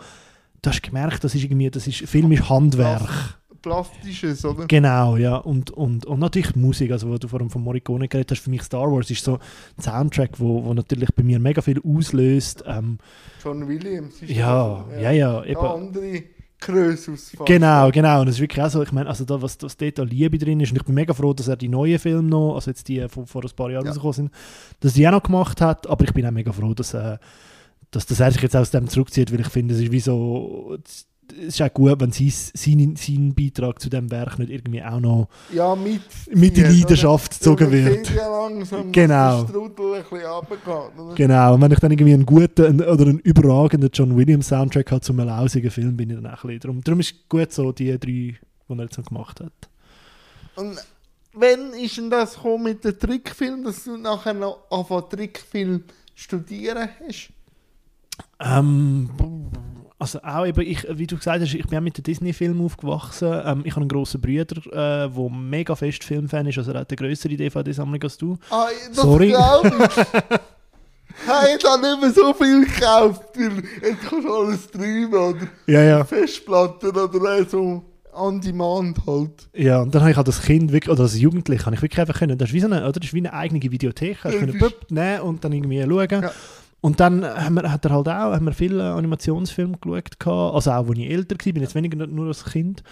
du 0.61 0.71
hast 0.71 0.83
gemerkt, 0.83 1.25
das 1.25 1.35
ist 1.35 1.43
irgendwie, 1.45 1.71
das 1.71 1.87
ist, 1.87 2.09
Film 2.09 2.31
ist 2.33 2.51
Handwerk. 2.51 3.40
Plastisches, 3.63 4.45
oder? 4.45 4.67
Genau, 4.67 5.17
ja. 5.17 5.37
Und, 5.37 5.71
und, 5.71 6.07
und 6.07 6.19
natürlich 6.19 6.57
Musik, 6.57 6.91
also 6.93 7.09
wo 7.11 7.19
du 7.19 7.29
vorhin 7.29 7.51
von 7.51 7.63
Morricone 7.63 8.09
geredet 8.09 8.31
hast, 8.33 8.41
für 8.41 8.51
mich 8.51 8.63
Star 8.63 8.91
Wars 8.91 9.11
ist 9.11 9.25
so 9.25 9.35
ein 9.77 9.83
Soundtrack, 9.83 10.39
wo, 10.41 10.65
wo 10.65 10.75
natürlich 10.75 11.11
bei 11.15 11.23
mir 11.23 11.39
mega 11.39 11.61
viel 11.63 11.81
auslöst. 11.85 12.65
Ähm, 12.67 12.99
John 13.45 13.67
Williams. 13.69 14.23
Ist 14.23 14.31
ja, 14.31 14.85
das, 14.91 15.03
ja, 15.03 15.11
ja, 15.11 15.41
Der 15.41 15.51
eben. 15.51 15.61
andere 15.67 16.23
Krösus. 16.59 17.33
Genau, 17.47 17.91
genau. 17.91 18.21
Und 18.21 18.27
das 18.27 18.35
ist 18.37 18.41
wirklich 18.43 18.63
auch 18.65 18.69
so, 18.71 18.83
ich 18.83 18.93
meine, 18.93 19.09
also 19.09 19.25
da, 19.25 19.41
was, 19.41 19.57
was 19.63 19.77
dort 19.77 19.99
an 19.99 20.09
Liebe 20.09 20.37
drin 20.37 20.61
ist, 20.61 20.71
und 20.73 20.77
ich 20.77 20.85
bin 20.85 20.95
mega 20.95 21.15
froh, 21.15 21.33
dass 21.33 21.49
er 21.49 21.57
die 21.57 21.69
neuen 21.69 21.99
Filme 21.99 22.23
noch, 22.29 22.55
also 22.57 22.71
jetzt 22.71 22.87
die 22.89 23.09
von 23.09 23.27
vor 23.27 23.43
ein 23.43 23.51
paar 23.57 23.71
Jahren 23.71 23.85
Ja. 23.87 23.91
rausgekommen 23.93 24.13
sind, 24.13 24.31
dass 24.81 24.93
die 24.93 25.07
auch 25.09 25.13
noch 25.13 25.23
gemacht 25.23 25.61
hat, 25.63 25.89
aber 25.89 26.05
ich 26.05 26.13
bin 26.13 26.27
auch 26.27 26.31
mega 26.33 26.53
froh, 26.53 26.75
dass, 26.75 26.93
äh, 26.93 27.17
dass, 27.91 28.05
dass 28.07 28.21
er 28.21 28.31
sich 28.33 28.43
jetzt 28.43 28.55
aus 28.57 28.71
dem 28.71 28.89
zurückzieht, 28.89 29.33
weil 29.33 29.41
ich 29.41 29.49
finde, 29.49 29.75
es 29.75 29.81
ist 29.81 29.91
wie 29.91 30.01
so, 30.01 30.77
es 31.33 31.47
ist 31.55 31.63
auch 31.63 31.73
gut, 31.73 32.01
wenn 32.01 32.13
sein, 32.13 32.31
sein, 32.55 32.95
sein 32.97 33.35
Beitrag 33.35 33.81
zu 33.81 33.89
dem 33.89 34.11
Werk 34.11 34.39
nicht 34.39 34.51
irgendwie 34.51 34.83
auch 34.83 35.01
noch 35.01 35.29
Ja, 35.53 35.75
mit. 35.75 36.01
mit 36.35 36.57
in 36.59 36.65
oder? 36.65 36.73
Leidenschaft 36.73 37.33
gezogen 37.39 37.71
wird. 37.71 38.11
ja 38.15 38.29
langsam, 38.29 38.93
Genau. 38.93 39.43
der 39.45 39.55
runtergeht. 39.57 41.17
Genau, 41.17 41.55
und 41.55 41.61
wenn 41.63 41.73
ich 41.73 41.79
dann 41.79 41.91
irgendwie 41.93 42.15
einen 42.15 42.27
guten 42.27 42.81
oder 42.83 43.07
einen 43.07 43.19
überragenden 43.21 43.91
John 43.93 44.17
Williams 44.17 44.49
Soundtrack 44.49 44.91
habe 44.91 45.01
zum 45.01 45.17
lausigen 45.19 45.71
Film, 45.71 45.97
bin 45.97 46.11
ich 46.11 46.17
dann 46.17 46.27
auch 46.27 46.45
ein 46.45 46.49
bisschen 46.49 46.61
drum. 46.61 46.85
Darum 46.85 47.01
ist 47.01 47.13
es 47.13 47.29
gut 47.29 47.53
so, 47.53 47.73
die 47.73 47.91
drei, 47.99 47.99
die 47.99 48.37
er 48.69 48.77
jetzt 48.83 48.99
noch 48.99 49.07
gemacht 49.07 49.41
hat. 49.41 49.53
Und 50.57 50.77
wann 51.33 51.73
ist 51.75 51.97
denn 51.97 52.11
das 52.11 52.35
gekommen 52.35 52.65
mit 52.65 52.85
dem 52.85 52.99
Trickfilm, 52.99 53.65
dass 53.65 53.85
du 53.85 53.97
nachher 53.97 54.35
noch 54.35 54.65
anfangen 54.71 55.09
Trickfilm 55.11 55.85
studieren 56.15 56.89
hast? 57.07 57.31
Ähm, 58.39 59.09
also 60.01 60.21
auch 60.23 60.47
eben, 60.47 60.61
ich, 60.63 60.87
wie 60.91 61.07
du 61.07 61.17
gesagt 61.17 61.41
hast, 61.43 61.55
ich 61.55 61.67
bin 61.67 61.79
auch 61.79 61.83
mit 61.83 61.97
den 61.97 62.03
Disney-Filmen 62.03 62.65
aufgewachsen. 62.65 63.29
Ähm, 63.45 63.61
ich 63.65 63.73
habe 63.73 63.83
einen 63.83 63.89
grossen 63.89 64.21
Bruder, 64.21 64.45
der 64.47 65.11
äh, 65.15 65.29
mega 65.31 65.77
fest 65.77 66.03
Filmfan 66.03 66.47
ist, 66.47 66.59
also 66.59 66.73
er 66.73 66.81
hat 66.81 66.91
eine 66.91 66.97
größere 66.97 67.37
DVD-Sammlung 67.37 68.03
als 68.03 68.17
du. 68.19 68.37
Ah, 68.51 68.67
das 68.89 68.97
Sorry. 68.97 69.29
ich. 69.29 69.37
Hey, 71.27 71.57
ich 71.59 71.65
habe 71.67 71.83
nicht 71.83 72.01
mehr 72.01 72.13
so 72.13 72.33
viel 72.33 72.65
gekauft, 72.65 73.23
weil 73.37 73.63
jetzt 73.83 74.09
kannst 74.09 74.27
du 74.27 74.35
alles 74.35 74.65
streamen 74.65 75.13
oder 75.13 75.47
Ja, 75.67 75.83
ja. 75.83 76.05
Festplatten 76.05 76.91
oder 76.91 77.05
auch 77.43 77.49
so 77.49 77.83
on 78.15 78.41
demand 78.41 78.97
halt. 79.07 79.49
Ja, 79.53 79.83
und 79.83 79.95
dann 79.95 80.01
habe 80.03 80.13
ich 80.13 80.17
halt 80.17 80.29
als 80.29 80.41
Kind, 80.41 80.73
wirklich, 80.73 80.91
oder 80.91 81.03
als 81.03 81.19
Jugendlicher, 81.19 81.67
habe 81.67 81.77
ich 81.77 81.83
wirklich 81.83 82.01
einfach 82.01 82.19
können, 82.19 82.39
das 82.39 82.49
ist 82.49 82.55
wie, 82.55 82.61
so 82.61 82.67
eine, 82.69 82.83
oder, 82.83 82.93
das 82.93 83.05
ist 83.09 83.13
wie 83.15 83.19
eine 83.19 83.33
eigene 83.35 83.61
Videothek, 83.61 84.19
Ja, 84.25 84.31
das 84.31 84.43
ist- 84.43 84.59
pöpp 84.59 84.91
nehmen 84.91 85.21
und 85.21 85.45
dann 85.45 85.53
irgendwie 85.53 85.83
schauen. 85.83 86.23
Ja. 86.23 86.33
Und 86.81 87.01
dann 87.01 87.25
haben 87.25 87.55
wir, 87.55 87.71
hat 87.71 87.85
er 87.85 87.93
halt 87.93 88.09
auch, 88.09 88.33
haben 88.33 88.47
wir 88.47 88.53
viele 88.53 88.95
Animationsfilme 88.95 89.79
geschaut, 89.79 90.19
gehabt, 90.19 90.55
also 90.55 90.71
auch, 90.71 90.89
als 90.89 90.99
ich 90.99 91.11
älter 91.11 91.37
war, 91.37 91.53
bin 91.53 91.63
jetzt 91.63 91.75
weniger 91.75 92.07
nur 92.07 92.29
als 92.29 92.45
Kind. 92.45 92.83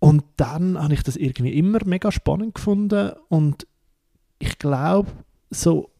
Und 0.00 0.24
dann 0.36 0.82
habe 0.82 0.94
ich 0.94 1.02
das 1.02 1.16
irgendwie 1.16 1.52
immer 1.52 1.78
mega 1.84 2.10
spannend 2.10 2.54
gefunden 2.54 3.12
und 3.28 3.66
ich 4.38 4.58
glaube, 4.58 5.10
so 5.50 5.90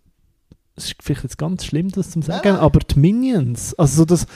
es 0.80 0.86
ist 0.86 0.96
vielleicht 1.02 1.24
jetzt 1.24 1.38
ganz 1.38 1.64
schlimm, 1.64 1.90
das 1.90 2.10
zu 2.10 2.22
sagen, 2.22 2.52
Nein. 2.52 2.56
aber 2.60 2.80
die 2.80 2.98
Minions, 2.98 3.74
also 3.74 3.98
so 3.98 4.04
das 4.04 4.26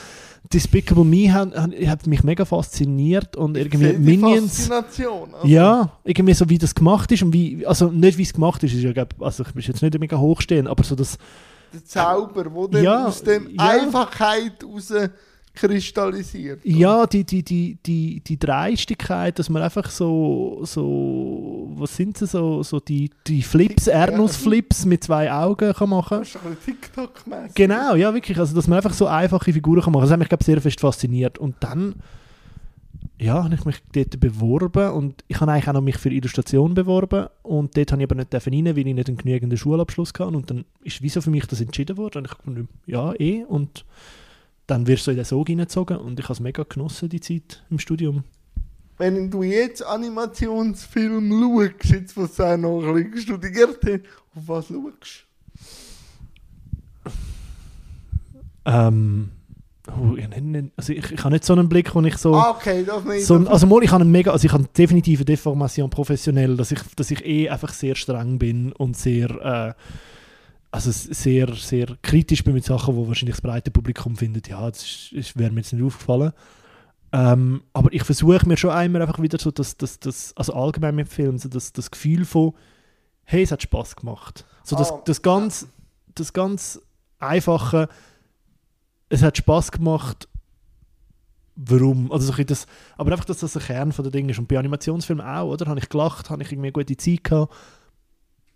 Despicable 0.53 1.03
Me 1.03 1.33
hat, 1.33 1.55
hat, 1.55 2.05
mich 2.05 2.23
mega 2.23 2.45
fasziniert 2.45 3.35
und 3.35 3.57
irgendwie 3.57 3.93
die 3.93 3.97
Minions... 3.97 4.67
Faszination. 4.67 5.33
Also, 5.33 5.47
Ja, 5.47 5.91
irgendwie 6.03 6.35
so 6.35 6.47
wie 6.49 6.59
das 6.59 6.75
gemacht 6.75 7.11
ist 7.11 7.23
und 7.23 7.33
wie, 7.33 7.65
also 7.65 7.89
nicht 7.89 8.19
wie 8.19 8.23
es 8.23 8.33
gemacht 8.33 8.63
ist, 8.63 8.73
ja, 8.73 8.91
also 9.19 9.43
ich 9.43 9.53
bin 9.53 9.63
jetzt 9.63 9.81
nicht 9.81 9.99
mega 9.99 10.17
hochstehend, 10.17 10.67
aber 10.67 10.83
so 10.83 10.95
das, 10.95 11.17
Der 11.75 11.85
Zauber, 11.85 12.43
der 12.43 12.67
dann 12.69 12.83
Ja, 12.83 13.05
aus 13.05 13.21
der 13.21 13.41
ja. 13.41 13.49
Einfachheit 13.57 14.63
raus 14.63 14.91
kristallisiert. 15.55 16.59
ja, 16.63 17.05
die, 17.07 17.23
die, 17.23 17.41
die, 17.41 17.77
die, 17.85 18.19
die 18.19 18.37
Dreistigkeit, 18.37 19.39
dass 19.39 19.49
man 19.49 19.61
einfach 19.61 19.89
so, 19.89 20.59
so, 20.63 21.69
was 21.75 21.95
sind 21.95 22.17
sie, 22.17 22.27
so, 22.27 22.61
so 22.61 22.79
die, 22.79 23.09
die 23.25 23.41
Flips, 23.41 23.87
Ernus-Flips 23.87 24.85
mit 24.85 25.03
zwei 25.03 25.31
Augen 25.31 25.73
kann 25.73 25.89
machen 25.89 26.19
Das 26.19 26.29
ist 26.29 26.39
TikTok-mäßig. 26.65 27.55
Genau, 27.55 27.95
ja, 27.95 28.13
wirklich. 28.13 28.37
Also, 28.37 28.53
dass 28.53 28.67
man 28.67 28.77
einfach 28.77 28.93
so 28.93 29.07
einfache 29.07 29.53
Figuren 29.53 29.81
kann 29.81 29.93
machen 29.93 30.01
kann. 30.01 30.09
Das 30.09 30.11
hat 30.11 30.19
mich, 30.19 30.29
glaube 30.29 30.43
sehr 30.43 30.61
fest 30.61 30.79
fasziniert. 30.81 31.37
Und 31.37 31.55
dann, 31.61 31.95
ja, 33.17 33.43
habe 33.43 33.55
ich 33.55 33.65
mich 33.65 33.81
dort 33.93 34.19
beworben 34.19 34.91
und 34.91 35.23
ich 35.27 35.39
habe 35.39 35.51
eigentlich 35.51 35.67
auch 35.69 35.73
noch 35.73 35.81
mich 35.81 35.97
für 35.97 36.09
Illustration 36.09 36.73
beworben 36.73 37.27
und 37.43 37.77
dort 37.77 37.91
habe 37.91 38.01
ich 38.01 38.09
aber 38.09 38.15
nicht 38.15 38.33
rein, 38.33 38.65
weil 38.65 38.87
ich 38.87 38.93
nicht 38.93 39.07
einen 39.07 39.17
genügenden 39.17 39.57
Schulabschluss 39.57 40.09
hatte 40.09 40.25
und 40.25 40.49
dann 40.49 40.65
ist 40.83 41.01
wieso 41.01 41.21
für 41.21 41.29
mich 41.29 41.45
das 41.45 41.61
entschieden 41.61 41.97
worden 41.97 42.19
und 42.19 42.25
ich 42.25 42.31
dachte, 42.31 42.67
ja, 42.85 43.13
eh 43.19 43.43
und 43.45 43.85
dann 44.67 44.87
wirst 44.87 45.01
du 45.01 45.05
so 45.05 45.11
in 45.11 45.17
den 45.17 45.25
Sog 45.25 45.47
hineingezogen 45.47 45.97
und 45.97 46.19
ich 46.19 46.25
habe 46.25 46.33
es 46.33 46.39
mega 46.39 46.63
genossen, 46.63 47.09
die 47.09 47.21
Zeit 47.21 47.63
im 47.69 47.79
Studium. 47.79 48.23
Wenn 48.97 49.29
du 49.29 49.43
jetzt 49.43 49.85
Animationsfilm 49.85 51.29
schaust, 51.29 51.91
jetzt 51.91 52.17
was 52.17 52.35
du 52.35 52.57
noch 52.57 52.81
ein 52.83 53.11
bisschen 53.11 53.35
studiert 53.35 53.79
hast, 53.83 54.01
auf 54.35 54.47
was 54.47 54.67
schaust 54.67 55.25
Ähm, 58.67 59.29
oh, 59.87 60.15
ich, 60.15 60.27
nicht- 60.27 60.71
also 60.75 60.93
ich, 60.93 61.11
ich 61.11 61.19
habe 61.23 61.33
nicht 61.33 61.43
so 61.45 61.53
einen 61.53 61.69
Blick, 61.69 61.93
wo 61.95 62.01
ich 62.01 62.17
so... 62.17 62.33
Ah, 62.35 62.51
okay, 62.51 62.83
das 62.85 63.03
nicht. 63.03 63.25
So, 63.25 63.35
also 63.35 63.67
mal, 63.67 63.83
ich 63.83 63.91
habe 63.91 64.01
einen 64.01 64.11
mega, 64.11 64.31
also 64.31 64.45
ich 64.45 64.53
habe 64.53 64.65
definitiv 64.77 65.19
eine 65.19 65.25
Deformation 65.25 65.89
professionell, 65.89 66.57
dass 66.57 66.71
ich, 66.71 66.79
dass 66.95 67.11
ich 67.11 67.25
eh 67.25 67.49
einfach 67.49 67.73
sehr 67.73 67.95
streng 67.95 68.39
bin 68.39 68.71
und 68.73 68.97
sehr, 68.97 69.29
äh, 69.29 69.73
also 70.71 70.91
sehr, 70.91 71.53
sehr 71.55 71.87
kritisch 72.01 72.43
bin 72.43 72.53
mit 72.53 72.65
Sachen, 72.65 72.95
wo 72.95 73.07
wahrscheinlich 73.07 73.35
das 73.35 73.41
breite 73.41 73.71
Publikum 73.71 74.15
findet, 74.15 74.47
ja, 74.49 74.69
das 74.69 75.09
ist, 75.11 75.37
wäre 75.37 75.51
mir 75.51 75.61
jetzt 75.61 75.71
nicht 75.73 75.83
aufgefallen. 75.83 76.33
Ähm, 77.13 77.61
aber 77.71 77.93
ich 77.93 78.03
versuche 78.03 78.45
mir 78.47 78.57
schon 78.57 78.71
einmal 78.71 79.01
einfach 79.01 79.21
wieder 79.21 79.37
so 79.39 79.51
das, 79.51 79.77
das, 79.77 79.99
das 79.99 80.33
also 80.35 80.53
allgemein 80.53 80.95
mit 80.95 81.07
Filmen, 81.07 81.37
so 81.37 81.47
das, 81.47 81.71
das 81.71 81.91
Gefühl 81.91 82.25
von, 82.25 82.53
hey, 83.23 83.43
es 83.43 83.51
hat 83.51 83.61
Spaß 83.61 83.95
gemacht. 83.95 84.45
So 84.63 84.75
das, 84.75 84.91
Ah. 84.91 85.01
das 85.05 85.21
ganz, 85.21 85.67
das 86.13 86.33
ganz 86.33 86.81
einfache, 87.19 87.87
es 89.09 89.21
hat 89.21 89.37
Spaß 89.37 89.71
gemacht, 89.71 90.27
warum, 91.55 92.11
also 92.11 92.31
so 92.31 92.37
ein 92.37 92.45
das, 92.45 92.67
aber 92.97 93.11
einfach, 93.11 93.25
dass 93.25 93.39
das 93.39 93.53
der 93.53 93.61
Kern 93.61 93.91
von 93.91 94.03
der 94.03 94.11
Dinge 94.11 94.31
ist. 94.31 94.39
Und 94.39 94.47
bei 94.47 94.57
Animationsfilmen 94.57 95.25
auch, 95.25 95.51
oder? 95.51 95.67
Habe 95.67 95.79
ich 95.79 95.89
gelacht, 95.89 96.29
habe 96.29 96.43
ich 96.43 96.51
irgendwie 96.51 96.67
eine 96.67 96.73
gute 96.73 96.97
Zeit 96.97 97.23
gehabt. 97.23 97.53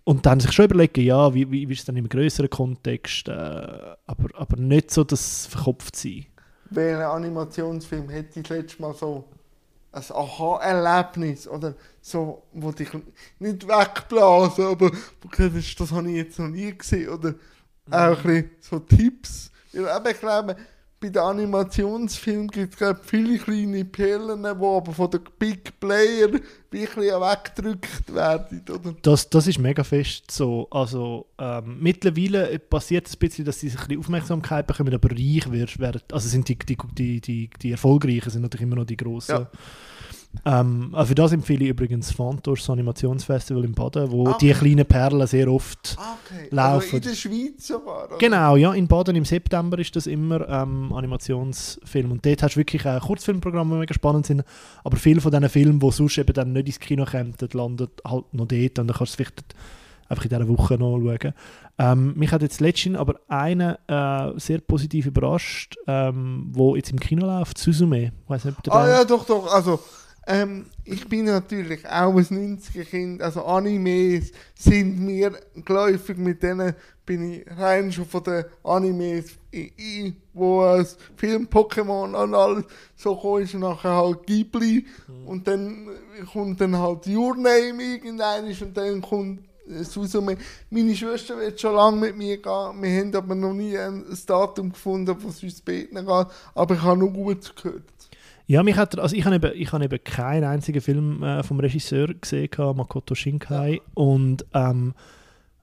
Und 0.03 0.25
dann 0.25 0.39
sich 0.39 0.51
schon 0.51 0.65
überlegen, 0.65 1.01
ja, 1.01 1.33
wie, 1.33 1.49
wie, 1.51 1.69
wie 1.69 1.73
ist 1.73 1.79
es 1.79 1.85
dann 1.85 1.97
im 1.97 2.09
größeren 2.09 2.49
Kontext, 2.49 3.27
äh, 3.27 3.31
aber, 3.31 4.29
aber 4.35 4.57
nicht 4.57 4.91
so 4.91 5.03
das 5.03 5.45
verkopft 5.45 5.95
sein. 5.95 6.25
Welchen 6.71 7.01
Animationsfilm 7.01 8.09
hätte 8.09 8.39
ich 8.39 8.47
das 8.47 8.57
letzte 8.57 8.81
Mal 8.81 8.93
so 8.95 9.25
ein 9.91 10.03
Aha-Erlebnis 10.09 11.47
oder 11.47 11.75
so, 12.01 12.43
wo 12.53 12.71
dich 12.71 12.89
nicht 13.39 13.67
wegblasen, 13.67 14.65
aber 14.65 14.91
das 15.37 15.91
habe 15.91 16.09
ich 16.09 16.15
jetzt 16.15 16.39
noch 16.39 16.47
nie 16.47 16.75
gesehen 16.75 17.09
oder 17.09 17.35
auch 17.89 18.17
ein 18.17 18.23
bisschen 18.23 18.51
so 18.61 18.79
Tipps. 18.79 19.51
Weil 19.73 19.97
eben, 19.97 20.11
ich 20.11 20.19
glaube, 20.19 20.55
bei 21.01 21.09
den 21.09 21.21
Animationsfilmen 21.21 22.49
gibt 22.49 22.81
es 22.81 22.97
viele 23.03 23.37
kleine 23.37 23.85
Perlen, 23.85 24.43
die 24.43 24.47
aber 24.47 24.91
von 24.91 25.09
den 25.09 25.21
Big 25.37 25.79
Player 25.79 26.29
wirklich 26.69 26.97
weggedrückt 26.97 28.13
werden, 28.13 28.65
oder? 28.69 28.95
Das, 29.01 29.29
das 29.29 29.47
ist 29.47 29.59
mega 29.59 29.83
fest 29.83 30.29
so. 30.29 30.67
Also 30.71 31.27
ähm, 31.37 31.77
mittlerweile 31.79 32.59
passiert 32.59 33.07
es 33.07 33.15
ein 33.15 33.19
bisschen, 33.19 33.45
dass 33.45 33.59
sie 33.61 33.69
sich 33.69 33.79
ein 33.79 33.87
bisschen 33.87 34.01
Aufmerksamkeit 34.01 34.67
bekommen, 34.67 34.93
aber 34.93 35.11
reich 35.11 35.49
wird, 35.49 35.79
werden, 35.79 36.01
also 36.11 36.27
sind 36.27 36.49
die, 36.49 36.57
die, 36.57 36.77
die, 36.93 37.21
die, 37.21 37.49
die 37.61 37.71
Erfolgreichen 37.71 38.29
sind 38.29 38.41
natürlich 38.41 38.63
immer 38.63 38.75
noch 38.75 38.85
die 38.85 38.97
grossen. 38.97 39.35
Ja. 39.35 39.51
Ähm, 40.45 40.91
also 40.93 41.09
für 41.09 41.15
das 41.15 41.31
empfehle 41.31 41.63
ich 41.65 41.71
übrigens 41.71 42.15
das 42.43 42.69
Animationsfestival 42.69 43.65
in 43.65 43.73
Baden, 43.73 44.11
wo 44.11 44.27
Ah, 44.27 44.37
die 44.39 44.51
okay. 44.51 44.59
kleinen 44.59 44.85
Perlen 44.85 45.25
sehr 45.27 45.51
oft 45.51 45.97
Ah, 45.99 46.15
okay. 46.23 46.47
Laufen. 46.51 46.83
Also 46.83 46.97
in 46.97 47.01
der 47.03 47.15
Schweiz 47.15 47.67
sogar. 47.67 48.05
oder? 48.07 48.17
Genau, 48.17 48.55
ja, 48.55 48.73
in 48.73 48.87
Baden 48.87 49.15
im 49.15 49.25
September 49.25 49.77
ist 49.79 49.95
das 49.95 50.07
immer 50.07 50.47
ähm, 50.47 50.93
Animationsfilm. 50.93 52.11
Und 52.11 52.25
dort 52.25 52.43
hast 52.43 52.55
du 52.55 52.59
wirklich 52.59 52.85
auch 52.87 53.01
Kurzfilmprogramme, 53.01 53.73
die 53.75 53.79
mega 53.79 53.93
spannend 53.93 54.25
sind. 54.27 54.43
Aber 54.83 54.97
viele 54.97 55.19
von 55.19 55.31
diesen 55.31 55.49
Filmen, 55.49 55.79
die 55.79 55.91
sonst 55.91 56.17
eben 56.17 56.33
dann 56.33 56.53
nicht 56.53 56.67
ins 56.67 56.79
Kino 56.79 57.05
kommen, 57.05 57.33
landen 57.53 57.87
halt 58.05 58.33
noch 58.33 58.47
dort. 58.47 58.79
Und 58.79 58.87
dann 58.87 58.87
kannst 58.87 58.99
du 58.99 59.03
es 59.03 59.15
vielleicht 59.15 59.43
einfach 60.07 60.23
in 60.25 60.29
dieser 60.29 60.47
Woche 60.47 60.75
noch 60.77 60.99
schauen. 60.99 61.33
Ähm, 61.79 62.13
mich 62.15 62.31
hat 62.31 62.41
jetzt 62.41 62.59
letztens 62.61 62.97
aber 62.97 63.19
einer 63.29 63.79
äh, 63.87 64.39
sehr 64.39 64.59
positiv 64.59 65.05
überrascht, 65.05 65.75
ähm, 65.87 66.47
wo 66.51 66.75
jetzt 66.75 66.91
im 66.91 66.99
Kino 66.99 67.25
läuft, 67.25 67.57
Suzume. 67.57 68.11
Weiß 68.27 68.45
nicht, 68.45 68.57
ob 68.67 68.73
Ah 68.73 68.87
ja, 68.89 69.05
doch, 69.05 69.25
doch. 69.25 69.51
Also, 69.53 69.79
ähm, 70.27 70.65
ich 70.83 71.07
bin 71.07 71.25
natürlich 71.25 71.85
auch 71.87 72.15
ein 72.15 72.59
90er-Kind. 72.59 73.21
Also 73.21 73.43
Animes 73.45 74.31
sind 74.55 74.99
mir 74.99 75.33
geläufig. 75.55 76.17
Mit 76.17 76.43
denen 76.43 76.75
bin 77.05 77.33
ich 77.33 77.45
rein 77.57 77.91
schon 77.91 78.05
von 78.05 78.23
den 78.23 78.45
Animes, 78.63 79.37
wo 80.33 80.65
es 80.65 80.97
Film 81.15 81.47
Pokémon 81.47 82.13
und 82.13 82.35
alles 82.35 82.65
so 82.95 83.15
gekommen 83.15 83.43
ist. 83.43 83.53
Und 83.55 83.61
nachher 83.61 83.95
halt 83.95 84.25
Ghibli. 84.27 84.85
Und 85.25 85.47
dann 85.47 85.87
kommt 86.31 86.61
dann 86.61 86.77
halt 86.77 87.07
Your 87.07 87.35
Name 87.35 87.81
irgendein 87.81 88.45
und 88.45 88.77
dann 88.77 89.01
kommt 89.01 89.39
äh, 89.67 89.83
Suzume. 89.83 90.37
Meine 90.69 90.95
Schwester 90.95 91.37
wird 91.37 91.59
schon 91.59 91.75
lange 91.75 91.97
mit 91.97 92.17
mir 92.17 92.37
gehen. 92.37 92.81
Wir 92.81 92.99
haben 92.99 93.15
aber 93.15 93.35
noch 93.35 93.53
nie 93.53 93.77
ein 93.77 94.05
Datum 94.25 94.71
gefunden, 94.71 95.15
wo 95.19 95.29
es 95.29 95.41
uns 95.41 95.61
beten 95.61 95.95
geht. 95.95 96.27
Aber 96.53 96.75
ich 96.75 96.81
habe 96.81 96.99
nur 96.99 97.11
gut 97.11 97.55
gehört. 97.55 97.83
Ja, 98.49 98.63
mich 98.63 98.77
hat, 98.77 98.97
also 98.97 99.15
ich 99.15 99.23
habe 99.25 99.35
eben, 99.35 99.51
ich 99.53 99.71
habe 99.71 99.83
eben 99.85 100.03
keinen 100.03 100.43
einzigen 100.43 100.81
Film 100.81 101.21
äh, 101.21 101.43
vom 101.43 101.59
Regisseur 101.59 102.07
gesehen, 102.07 102.49
Makoto 102.57 103.13
Shinkai. 103.13 103.79
Und 103.93 104.43
ähm, 104.55 104.95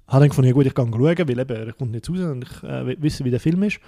habe 0.07 0.21
dann 0.21 0.29
gefunden, 0.29 0.47
ja 0.47 0.55
gut, 0.55 0.67
ich 0.67 0.75
kann 0.75 0.93
schauen, 0.93 1.03
weil 1.03 1.39
eben, 1.41 1.57
er 1.57 1.73
kommt 1.73 1.91
nicht 1.91 2.09
raus 2.09 2.21
und 2.21 2.45
ich 2.45 2.63
äh, 2.63 3.03
wissen, 3.03 3.27
wie 3.27 3.33
der 3.33 3.41
Film 3.41 3.65
ist. 3.65 3.81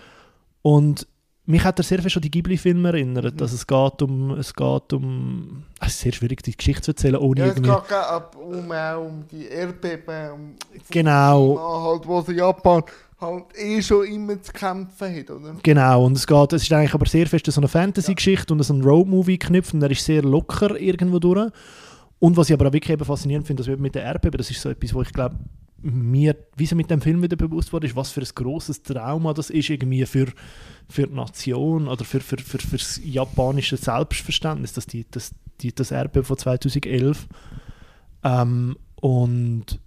Und 0.63 1.07
mich 1.47 1.63
hat 1.63 1.79
er 1.79 1.85
sehr 1.85 2.01
viel 2.01 2.11
schon 2.11 2.23
die 2.23 2.31
Ghibli-Filme 2.33 2.89
erinnert. 2.89 3.41
Also 3.41 3.55
es 3.55 3.69
geht 3.69 4.03
um, 4.03 4.33
es 4.33 4.53
geht 4.53 4.93
um, 4.93 5.63
es 5.81 5.89
ist 5.91 6.01
sehr 6.01 6.13
schwierig, 6.13 6.43
die 6.43 6.57
Geschichte 6.57 6.83
zu 6.83 6.91
erzählen, 6.91 7.19
ohne 7.19 7.39
Ja, 7.39 7.47
es 7.47 7.53
irgendwie... 7.53 7.71
geht 7.71 7.93
ab 7.93 8.35
um, 8.37 8.73
auch 8.73 9.07
um 9.07 9.25
die 9.31 9.47
Erdbeben, 9.47 10.33
um 10.33 10.55
Genau. 10.91 11.93
Halt, 11.93 12.05
wo 12.05 12.21
sie 12.23 12.33
Japan 12.35 12.83
halt 13.21 13.45
eh 13.57 13.83
schon 13.83 14.07
immer 14.07 14.41
zu 14.41 14.53
kämpfen 14.53 15.17
hat, 15.17 15.31
oder? 15.31 15.57
Genau, 15.63 16.05
und 16.05 16.17
es 16.17 16.27
geht, 16.27 16.53
es 16.53 16.63
ist 16.63 16.73
eigentlich 16.73 16.95
aber 16.95 17.07
sehr 17.07 17.27
fest 17.27 17.47
so 17.51 17.61
eine 17.61 17.69
Fantasy-Geschichte 17.69 18.53
und 18.53 18.63
so 18.63 18.75
ein 18.75 18.83
Road-Movie 18.83 19.39
geknüpft 19.39 19.75
und 19.75 19.81
der 19.81 19.91
ist 19.91 20.05
sehr 20.05 20.23
locker 20.23 20.79
irgendwo 20.81 21.19
durch. 21.19 21.51
Und 22.21 22.37
was 22.37 22.49
ich 22.49 22.55
aber 22.55 22.69
auch 22.69 22.73
wirklich 22.73 22.93
eben 22.93 23.05
faszinierend 23.05 23.47
finde, 23.47 23.61
dass 23.63 23.69
wir 23.69 23.77
mit 23.77 23.95
der 23.95 24.03
Erdbeben, 24.03 24.39
das 24.39 24.51
ist 24.51 24.61
so 24.61 24.69
etwas, 24.69 24.95
wo 24.95 25.03
ich 25.03 25.13
glaube, 25.13 25.37
mir, 25.81 26.37
wie 26.57 26.67
so 26.67 26.75
mit 26.75 26.91
dem 26.91 27.01
Film 27.01 27.23
wieder 27.23 27.37
bewusst 27.37 27.73
wurde, 27.73 27.87
ist, 27.87 27.95
was 27.95 28.11
für 28.11 28.21
ein 28.21 28.29
grosses 28.35 28.83
Trauma 28.83 29.33
das 29.33 29.51
ist 29.51 29.71
irgendwie 29.71 30.05
für, 30.07 30.27
für 30.89 31.07
die 31.07 31.15
Nation 31.15 31.87
oder 31.87 32.05
für, 32.05 32.21
für, 32.21 32.39
für, 32.39 32.59
für 32.59 32.77
das 32.77 33.01
japanische 33.05 33.77
Selbstverständnis, 33.77 34.73
dass 34.73 34.87
die, 34.87 35.07
das, 35.09 35.35
die, 35.61 35.73
das 35.73 35.93
Erdbeben 35.93 36.25
von 36.25 36.37
2011 36.37 37.29
ähm, 38.25 38.77
und 38.97 39.81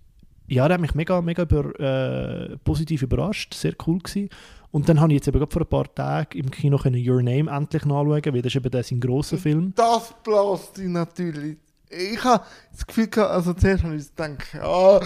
ja, 0.51 0.67
der 0.67 0.75
hat 0.75 0.81
mich 0.81 0.95
mega, 0.95 1.21
mega 1.21 1.43
über, 1.43 1.79
äh, 1.79 2.57
positiv 2.57 3.03
überrascht, 3.03 3.53
sehr 3.53 3.73
cool 3.87 3.99
gewesen. 3.99 4.29
Und 4.71 4.89
dann 4.89 4.99
habe 4.99 5.13
ich 5.13 5.19
jetzt 5.19 5.27
eben 5.29 5.49
vor 5.49 5.61
ein 5.61 5.67
paar 5.67 5.95
Tagen 5.95 6.37
im 6.37 6.51
Kino 6.51 6.77
können 6.77 7.07
Your 7.07 7.21
Name 7.21 7.49
endlich 7.49 7.85
nachschauen, 7.85 8.25
weil 8.25 8.41
das 8.41 8.51
ist 8.51 8.57
eben 8.57 8.69
der 8.69 8.83
sein 8.83 8.99
grosser 8.99 9.37
Film. 9.37 9.73
Das 9.75 10.13
bläst 10.23 10.77
dich 10.77 10.87
natürlich. 10.87 11.57
Ich 11.89 12.21
habe 12.23 12.43
das 12.71 12.85
Gefühl 12.85 13.07
gehabt, 13.07 13.31
also 13.31 13.53
zuerst 13.53 13.83
habe 13.83 13.95
ich 13.95 14.09
gedacht, 14.09 14.53
ja, 14.53 14.99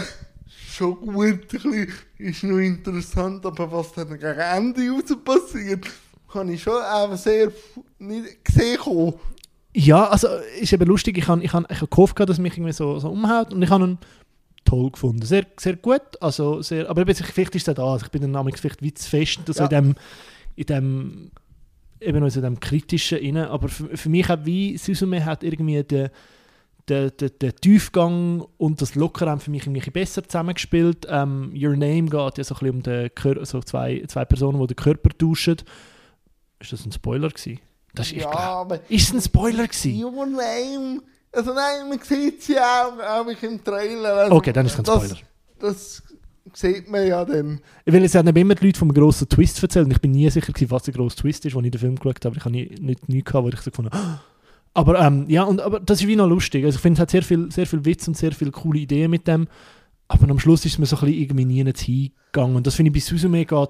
schon 0.47 0.95
gut, 0.95 1.15
ein 1.17 1.47
bisschen, 1.47 1.87
ist 2.17 2.43
noch 2.43 2.57
interessant, 2.57 3.45
aber 3.45 3.71
was 3.71 3.93
dann 3.93 4.09
gegen 4.09 4.39
Ende 4.39 4.89
raus 4.89 5.15
passiert, 5.23 5.85
habe 6.29 6.53
ich 6.53 6.61
schon 6.61 6.81
auch 6.81 7.15
sehr 7.15 7.51
nicht 7.99 8.43
gesehen. 8.43 8.79
kommen. 8.79 9.13
Ja, 9.73 10.07
also 10.07 10.27
ist 10.59 10.73
eben 10.73 10.87
lustig, 10.87 11.17
ich 11.17 11.27
habe 11.27 11.43
ich 11.43 11.53
hab, 11.53 11.69
ich 11.69 11.81
hab 11.81 11.91
gehofft, 11.91 12.15
gehabt, 12.15 12.29
dass 12.29 12.39
mich 12.39 12.53
irgendwie 12.53 12.71
so, 12.71 12.97
so 12.97 13.09
umhaut 13.09 13.53
und 13.53 13.61
ich 13.61 13.69
habe 13.69 13.83
ihn 13.83 13.97
toll 14.65 14.91
gefunden. 14.91 15.25
Sehr, 15.25 15.45
sehr 15.59 15.75
gut, 15.77 16.01
also 16.21 16.61
sehr, 16.61 16.89
aber 16.89 17.05
vielleicht 17.05 17.55
ist 17.55 17.67
er 17.67 17.73
da, 17.75 17.85
also 17.85 18.05
ich 18.05 18.11
bin 18.11 18.21
dann 18.21 18.31
nämlich 18.31 18.57
vielleicht 18.57 18.81
wie 18.81 18.93
zu 18.93 19.09
fest 19.09 19.39
so 19.45 19.53
Ja. 19.53 19.65
in 19.65 19.69
dem, 19.69 19.95
in 20.55 20.65
dem 20.65 21.31
eben 22.01 22.19
noch 22.19 22.29
so 22.29 22.39
in 22.39 22.43
dem 22.45 22.59
kritischen 22.59 23.19
inne, 23.19 23.49
aber 23.49 23.69
für, 23.69 23.95
für 23.95 24.09
mich 24.09 24.27
hat 24.27 24.45
wie 24.45 24.77
Suzume 24.77 25.23
hat 25.23 25.43
irgendwie 25.43 25.83
den 25.83 26.09
der, 26.87 27.09
der, 27.09 27.29
der 27.31 27.55
Tiefgang 27.55 28.45
und 28.57 28.79
das 28.79 28.93
Locker 28.93 29.27
haben 29.27 29.39
für 29.39 29.49
mich 29.49 29.65
bisschen 29.65 29.91
besser 29.91 30.23
zusammengespielt. 30.23 31.07
Ähm, 31.09 31.51
Your 31.55 31.71
Name 31.75 32.03
geht 32.03 32.37
ja 32.37 32.43
so 32.43 32.53
ein 32.55 32.59
bisschen 32.59 32.69
um 32.69 32.83
den 32.83 33.15
Kör 33.15 33.43
so 33.43 33.59
zwei, 33.61 34.03
zwei 34.07 34.23
Personen, 34.25 34.59
die 34.61 34.67
den 34.67 34.75
Körper 34.75 35.09
tauschen. 35.17 35.55
Ist 36.59 36.73
das 36.73 36.85
ein 36.85 36.91
Spoiler 36.91 37.29
gewesen? 37.29 37.59
Das 37.95 38.11
ist, 38.11 38.21
Ja, 38.21 38.29
glaub, 38.29 38.41
aber 38.43 38.79
ist 38.89 39.07
es 39.09 39.13
ein 39.15 39.21
Spoiler 39.21 39.67
gewesen? 39.67 40.03
Your 40.03 40.27
Name. 40.27 41.01
Also 41.35 41.53
nein, 41.53 41.89
man 41.89 41.99
sieht 41.99 42.41
sie 42.43 42.57
auch, 42.57 42.97
auch 42.99 43.27
im 43.43 43.63
Trailer. 43.63 44.13
Also 44.15 44.35
Okay, 44.35 44.53
dann 44.53 44.65
ist 44.65 44.77
es 44.77 44.83
kein 44.83 44.85
Spoiler. 44.85 45.17
Das, 45.59 46.03
das 46.45 46.61
sieht 46.61 46.89
man 46.89 47.05
ja 47.05 47.25
dann. 47.25 47.59
Weil 47.85 48.03
es 48.03 48.15
haben 48.15 48.27
immer 48.35 48.55
die 48.55 48.67
Leute 48.67 48.79
vom 48.79 48.93
grossen 48.93 49.27
Twist 49.27 49.61
erzählt 49.61 49.91
ich 49.91 50.01
bin 50.01 50.11
nie 50.11 50.29
sicher 50.29 50.53
gewesen, 50.53 50.71
was 50.71 50.83
der 50.83 50.93
grosse 50.93 51.17
Twist 51.17 51.45
ist, 51.45 51.55
als 51.55 51.65
ich 51.65 51.71
den 51.71 51.79
Film 51.79 51.95
geschaut 51.95 52.23
habe. 52.23 52.27
Aber 52.27 52.37
ich 52.37 52.45
habe 52.45 52.51
nie, 52.51 52.75
nicht 52.79 53.09
nichts 53.09 53.31
gehabt, 53.31 53.45
wo 53.45 53.49
ich 53.49 53.59
so 53.61 53.69
gefunden 53.71 53.91
habe, 53.91 54.03
«Ah!» 54.03 54.21
aber 54.73 54.99
ähm, 54.99 55.25
ja, 55.29 55.43
und, 55.43 55.61
aber 55.61 55.79
das 55.79 56.01
ist 56.01 56.07
wie 56.07 56.15
noch 56.15 56.27
lustig. 56.27 56.65
Also 56.65 56.75
ich 56.75 56.81
finde, 56.81 56.97
es 56.97 57.01
hat 57.01 57.11
sehr 57.11 57.23
viel, 57.23 57.51
sehr 57.51 57.65
viel 57.65 57.83
Witz 57.85 58.07
und 58.07 58.17
sehr 58.17 58.31
viele 58.33 58.51
coole 58.51 58.79
Ideen 58.79 59.09
mit 59.11 59.27
dem. 59.27 59.47
Aber 60.07 60.29
am 60.29 60.37
Schluss 60.37 60.65
ist 60.65 60.77
mir 60.77 60.85
so 60.85 60.97
ein 60.97 61.05
bisschen 61.05 61.21
irgendwie 61.21 61.45
nie 61.45 61.63
hingegangen. 61.63 62.55
Und 62.55 62.67
das 62.67 62.75
finde 62.75 62.89
ich, 62.89 62.93
bei 62.93 62.99
Suzume 62.99 63.43
geht 63.43 63.61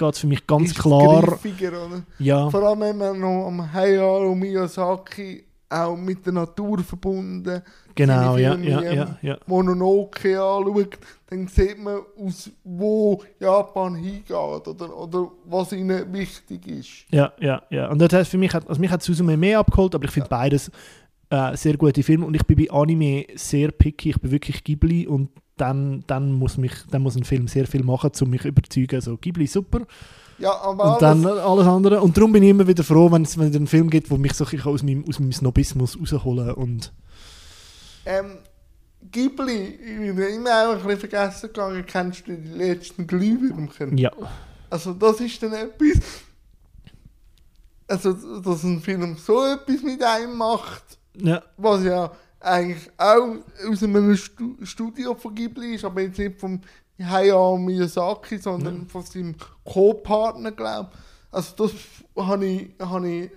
es 0.00 0.18
für 0.18 0.26
mich 0.26 0.46
ganz 0.46 0.70
Ist 0.70 0.78
klar. 0.78 1.20
griffiger, 1.22 1.86
oder? 1.86 2.02
Ja, 2.18 2.48
Vor 2.48 2.62
allem, 2.62 2.80
wenn 2.80 2.96
man 2.96 3.20
noch 3.20 3.46
am 3.48 3.72
Hayao 3.72 4.34
Miyazaki 4.34 5.44
auch 5.72 5.96
mit 5.96 6.24
der 6.26 6.32
Natur 6.32 6.78
verbunden 6.80 7.62
genau, 7.94 8.36
ja, 8.36 8.56
ja, 8.56 8.82
ja, 8.82 9.18
ja. 9.22 9.38
Mononoke 9.46 10.40
anschaut, 10.40 10.98
dann 11.28 11.46
sieht 11.48 11.78
man, 11.78 12.00
aus 12.18 12.50
wo 12.64 13.22
Japan 13.40 13.94
hingeht 13.94 14.30
oder, 14.30 14.96
oder 14.96 15.30
was 15.44 15.72
ihnen 15.72 16.12
wichtig 16.12 16.66
ist. 16.66 17.06
Ja, 17.10 17.32
ja, 17.40 17.62
ja. 17.70 17.90
Und 17.90 18.00
das 18.00 18.12
heißt, 18.12 18.30
für 18.30 18.38
mich 18.38 18.52
hat, 18.52 18.68
also 18.68 18.80
mich 18.80 18.90
hat 18.90 19.02
Suzume 19.02 19.36
mehr 19.36 19.58
abgeholt, 19.58 19.94
aber 19.94 20.04
ich 20.04 20.10
finde 20.10 20.28
beides 20.28 20.70
äh, 21.30 21.56
sehr 21.56 21.76
gute 21.76 22.02
Filme 22.02 22.26
und 22.26 22.34
ich 22.34 22.44
bin 22.44 22.56
bei 22.56 22.70
Anime 22.70 23.26
sehr 23.34 23.70
picky. 23.70 24.10
Ich 24.10 24.20
bin 24.20 24.30
wirklich 24.30 24.62
Ghibli 24.62 25.06
und 25.06 25.30
dann, 25.56 26.04
dann, 26.06 26.32
muss 26.32 26.58
mich, 26.58 26.72
dann 26.90 27.02
muss 27.02 27.16
ein 27.16 27.24
Film 27.24 27.48
sehr 27.48 27.66
viel 27.66 27.82
machen, 27.82 28.10
um 28.20 28.30
mich 28.30 28.42
zu 28.42 28.48
überzeugen. 28.48 29.00
So, 29.00 29.16
Ghibli 29.16 29.46
super. 29.46 29.86
Ja, 30.42 30.60
aber 30.60 30.94
Und 30.94 31.02
dann 31.02 31.24
alles 31.24 31.66
andere. 31.68 32.00
Und 32.00 32.16
darum 32.16 32.32
bin 32.32 32.42
ich 32.42 32.50
immer 32.50 32.66
wieder 32.66 32.82
froh, 32.82 33.12
wenn 33.12 33.22
es 33.22 33.38
einen 33.38 33.68
Film 33.68 33.88
gibt, 33.88 34.10
wo 34.10 34.16
mich 34.16 34.34
so 34.34 34.44
aus 34.44 34.82
meinem, 34.82 35.04
aus 35.08 35.20
meinem 35.20 35.32
Snobismus 35.32 35.96
rausholen 35.96 36.54
und 36.54 36.92
Ähm, 38.04 38.38
Ghibli, 39.12 39.78
ich 39.80 40.16
bin 40.16 40.18
immer 40.18 40.50
auch 40.50 40.72
ein 40.72 40.82
bisschen 40.82 40.98
vergessen 40.98 41.46
gegangen, 41.46 41.84
kennst 41.86 42.26
du 42.26 42.36
die 42.36 42.48
letzten 42.48 43.06
Glühwürmchen? 43.06 43.96
ja. 43.96 44.10
Also 44.68 44.94
das 44.94 45.20
ist 45.20 45.40
dann 45.42 45.52
etwas, 45.52 46.02
also 47.86 48.40
dass 48.40 48.64
ein 48.64 48.80
Film 48.80 49.16
so 49.18 49.44
etwas 49.44 49.82
mit 49.82 50.02
einem 50.02 50.36
macht, 50.36 50.98
ja. 51.18 51.40
was 51.56 51.84
ja 51.84 52.10
eigentlich 52.40 52.90
auch 52.96 53.36
aus 53.70 53.82
einem 53.82 54.16
Stu 54.16 54.56
Studio 54.62 55.14
von 55.14 55.34
Ghibli 55.34 55.74
ist, 55.74 55.84
aber 55.84 56.00
jetzt 56.00 56.18
nicht 56.18 56.40
vom 56.40 56.60
Hayao 56.98 57.58
Miyazaki, 57.58 58.38
sondern 58.38 58.86
von 58.86 59.02
seinem 59.02 59.34
Co-Partner, 59.64 60.52
glaube 60.52 60.90
ich. 60.92 60.98
Also 61.32 61.66
das 61.66 61.72
habe 62.16 62.46
ich, 62.46 62.70
habe 62.78 63.08
ich, 63.08 63.30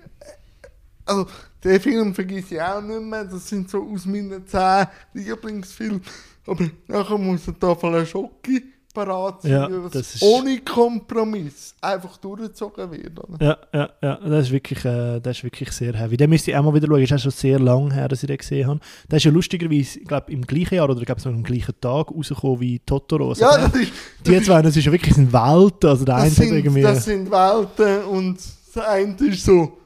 also 1.06 1.26
den 1.64 1.80
Film 1.80 2.14
vergesse 2.14 2.56
ich 2.56 2.62
auch 2.62 2.82
nicht 2.82 3.02
mehr, 3.02 3.24
das 3.24 3.48
sind 3.48 3.70
so 3.70 3.84
aus 3.84 4.06
meinen 4.06 4.46
zehn 4.46 4.86
Lieblingsfilmen, 5.14 6.02
aber 6.46 6.70
nachher 6.88 7.18
muss 7.18 7.44
da 7.60 7.74
von 7.74 7.96
einer 7.96 8.06
Schocke 8.06 8.62
parat 8.96 9.44
Ja, 9.44 9.68
das 9.92 10.16
ist- 10.16 10.24
ohne 10.24 10.60
Kompromiss 10.62 11.76
einfach 11.82 12.18
durchgezogen 12.18 12.90
wird. 12.92 13.20
Oder? 13.20 13.46
Ja, 13.46 13.58
ja, 13.74 13.90
ja, 14.02 14.16
das 14.28 14.46
ist 14.48 14.52
wirklich, 14.52 14.84
äh, 14.86 15.20
das 15.20 15.38
ist 15.38 15.44
wirklich 15.44 15.72
sehr 15.72 15.94
heavy. 15.94 16.18
Den 16.18 16.30
müsste 16.32 16.50
ich 16.52 16.58
auch 16.58 16.64
mal 16.64 16.74
wieder 16.74 16.88
schauen. 16.88 17.04
Es 17.04 17.12
ist 17.12 17.22
schon 17.22 17.32
sehr 17.32 17.60
lange 17.60 17.94
her, 17.94 18.08
dass 18.08 18.24
ich 18.24 18.28
den 18.28 18.38
gesehen 18.38 18.68
habe. 18.68 18.80
Der 19.12 19.18
ist 19.18 19.24
ja 19.26 19.32
lustigerweise, 19.32 20.00
ich 20.00 20.08
glaube, 20.08 20.32
im 20.32 20.42
gleichen 20.42 20.76
Jahr 20.76 20.90
oder 20.90 21.00
ich 21.00 21.06
glaube 21.06 21.22
am 21.26 21.44
gleichen 21.44 21.76
Tag 21.80 22.10
rausgekommen 22.12 22.60
wie 22.62 22.80
Totoro. 22.80 23.30
Also 23.30 23.42
Ja, 23.42 23.58
das 23.68 23.76
ist, 23.82 23.92
die 24.26 24.42
zwei, 24.42 24.62
das 24.62 24.76
ist 24.78 24.86
ja 24.86 24.92
wirklich 24.92 25.18
eine 25.18 25.32
Welt. 25.32 25.86
Also 25.86 26.06
der 26.06 26.16
das 26.16 26.36
sind, 26.36 26.54
irgendwie... 26.54 26.82
das 26.82 27.06
sind 27.06 27.30
Welten 27.30 28.06
und 28.06 28.38
das 28.74 28.84
eine 28.86 29.14
ist 29.28 29.44
so 29.46 29.78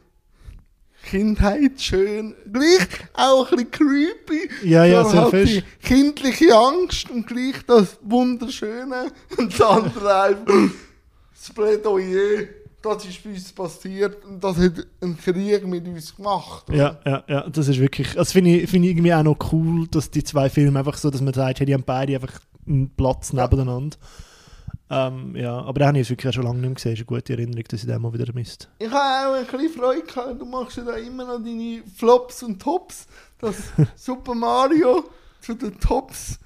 Kindheit 1.09 1.81
schön, 1.81 2.35
gleich 2.51 2.87
auch 3.13 3.51
ein 3.51 3.57
bisschen 3.57 3.71
creepy. 3.71 4.49
Ja, 4.63 4.85
ja, 4.85 5.03
sehr 5.03 5.21
halt 5.21 5.31
fest. 5.31 5.53
die 5.53 5.63
kindliche 5.81 6.55
Angst 6.55 7.09
und 7.09 7.25
gleich 7.25 7.55
das 7.65 7.97
Wunderschöne 8.03 9.11
und 9.37 9.51
das 9.51 9.61
andere 9.61 10.23
einfach 10.23 10.53
das 11.33 11.53
Plädoyer. 11.53 12.47
Das 12.81 13.03
ist 13.05 13.23
bei 13.23 13.31
uns 13.31 13.51
passiert 13.51 14.23
und 14.23 14.41
das 14.41 14.57
hat 14.57 14.87
ein 15.01 15.17
Krieg 15.17 15.67
mit 15.67 15.85
uns 15.85 16.15
gemacht. 16.15 16.69
oder? 16.69 16.77
Ja, 16.77 16.99
ja, 17.05 17.23
ja, 17.27 17.49
das 17.49 17.67
ist 17.67 17.79
wirklich, 17.79 18.13
das 18.13 18.31
finde 18.31 18.51
ich, 18.51 18.69
finde 18.69 18.87
ich 18.87 18.93
irgendwie 18.93 19.13
auch 19.13 19.23
noch 19.23 19.51
cool, 19.51 19.87
dass 19.91 20.11
die 20.11 20.23
zwei 20.23 20.49
Filme 20.49 20.79
einfach 20.79 20.97
so, 20.97 21.09
dass 21.09 21.21
man 21.21 21.33
sagt, 21.33 21.59
hey, 21.59 21.65
die 21.65 21.73
haben 21.73 21.83
beide 21.83 22.15
einfach 22.15 22.39
einen 22.65 22.89
Platz 22.95 23.33
nebeneinander. 23.33 23.97
Ähm, 24.91 25.35
ja, 25.35 25.61
aber 25.61 25.79
den 25.79 25.87
habe 25.87 25.97
ich 25.99 26.09
jetzt 26.09 26.17
wirklich 26.17 26.33
schon 26.33 26.43
lange 26.43 26.59
nicht 26.59 26.67
mehr 26.67 26.75
gesehen. 26.75 26.93
ist 26.93 26.99
eine 26.99 27.05
gute 27.05 27.33
Erinnerung, 27.33 27.63
dass 27.67 27.81
ich 27.81 27.87
den 27.87 28.01
mal 28.01 28.13
wieder 28.13 28.33
misst. 28.33 28.69
Ich 28.79 28.89
habe 28.89 29.29
auch 29.29 29.35
ein 29.35 29.45
bisschen 29.45 29.79
Freude 29.79 30.01
gehabt, 30.01 30.41
du 30.41 30.45
machst 30.45 30.77
ja 30.77 30.83
da 30.83 30.95
immer 30.95 31.25
noch 31.25 31.43
deine 31.43 31.83
Flops 31.95 32.41
und 32.41 32.59
Tops, 32.59 33.05
dass 33.37 33.55
Super 33.95 34.33
Mario 34.33 35.03
zu 35.41 35.53
den 35.53 35.79
Tops 35.79 36.39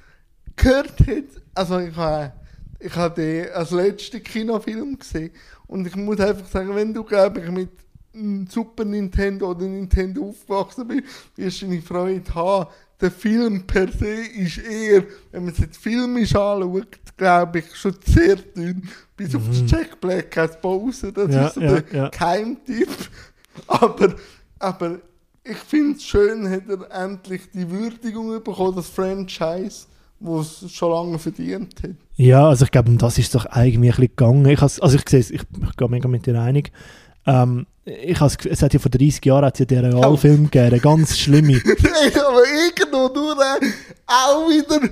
gehört 0.55 0.99
hat. 0.99 1.41
Also 1.55 1.79
ich 1.79 1.95
habe, 1.95 2.33
ich 2.79 2.95
habe 2.95 3.15
den 3.15 3.49
als 3.53 3.71
letzten 3.71 4.21
Kinofilm 4.21 4.99
gesehen 4.99 5.31
und 5.67 5.87
ich 5.87 5.95
muss 5.95 6.19
einfach 6.19 6.47
sagen, 6.47 6.75
wenn 6.75 6.93
du, 6.93 7.03
glaube 7.03 7.39
ich, 7.39 7.49
mit 7.49 7.69
einem 8.13 8.45
Super 8.47 8.85
Nintendo 8.85 9.51
oder 9.51 9.65
Nintendo 9.65 10.29
aufgewachsen 10.29 10.87
bist, 10.87 11.03
wirst 11.35 11.61
du 11.61 11.67
deine 11.67 11.81
Freude 11.81 12.35
haben. 12.35 12.69
Der 13.01 13.11
Film 13.11 13.65
per 13.67 13.91
se 13.91 14.07
ist 14.35 14.59
eher, 14.59 15.03
wenn 15.31 15.45
man 15.45 15.53
es 15.53 15.59
jetzt 15.59 15.77
filmisch 15.77 16.35
anschaut, 16.35 16.99
glaube 17.17 17.59
ich, 17.59 17.75
schon 17.75 17.95
sehr 18.05 18.35
dünn. 18.37 18.87
Bis 19.17 19.35
auf 19.35 19.41
das 19.47 19.63
Jack 19.69 19.99
Black 19.99 20.37
als 20.37 20.59
Pause. 20.59 21.11
Das 21.11 21.27
Mhm. 21.27 21.33
Ja, 21.33 21.47
ist 21.47 21.55
so 21.55 21.61
ja, 21.61 21.81
der 21.81 21.83
ja. 21.97 22.09
Keimtipp. 22.09 22.89
Aber, 23.67 24.15
aber 24.57 24.99
ich 25.43 25.57
finde 25.57 25.97
es 25.97 26.03
schön, 26.03 26.49
hat 26.49 26.63
er 26.67 27.03
endlich 27.03 27.41
die 27.53 27.69
Würdigung 27.69 28.29
bekommen, 28.43 28.75
das 28.75 28.89
Franchise, 28.89 29.85
das 30.19 30.61
es 30.63 30.71
schon 30.71 30.91
lange 30.91 31.19
verdient 31.19 31.75
hat. 31.83 31.91
Ja, 32.15 32.47
also 32.49 32.65
ich 32.65 32.71
glaube, 32.71 32.89
um 32.89 32.97
das 32.97 33.17
ist 33.19 33.25
es 33.25 33.31
doch 33.31 33.45
eigentlich 33.45 33.75
ein 33.75 33.81
bisschen 33.81 34.07
gegangen. 34.07 34.45
Ich 34.47 34.59
has, 34.61 34.79
also 34.79 34.95
ich 34.97 35.07
sehe 35.07 35.19
es, 35.19 35.29
ich, 35.29 35.41
ich 35.41 35.77
gehe 35.77 35.87
mega 35.89 36.07
mit 36.07 36.25
dir 36.25 36.39
einig. 36.41 36.71
Ähm, 37.25 37.65
ich 37.85 38.19
has, 38.19 38.37
es 38.49 38.61
hat 38.61 38.73
ja 38.73 38.79
vor 38.79 38.91
30 38.91 39.25
Jahren 39.25 39.45
hat's 39.45 39.59
ja 39.59 39.65
den 39.65 39.85
Realfilm 39.85 40.45
gegeben, 40.45 40.69
der 40.69 40.79
ganz 40.79 41.17
schlimme. 41.17 41.55
aber 41.63 42.43
irgendwo 42.45 43.13
nur 43.13 43.37
auch 44.07 44.49
wieder 44.49 44.89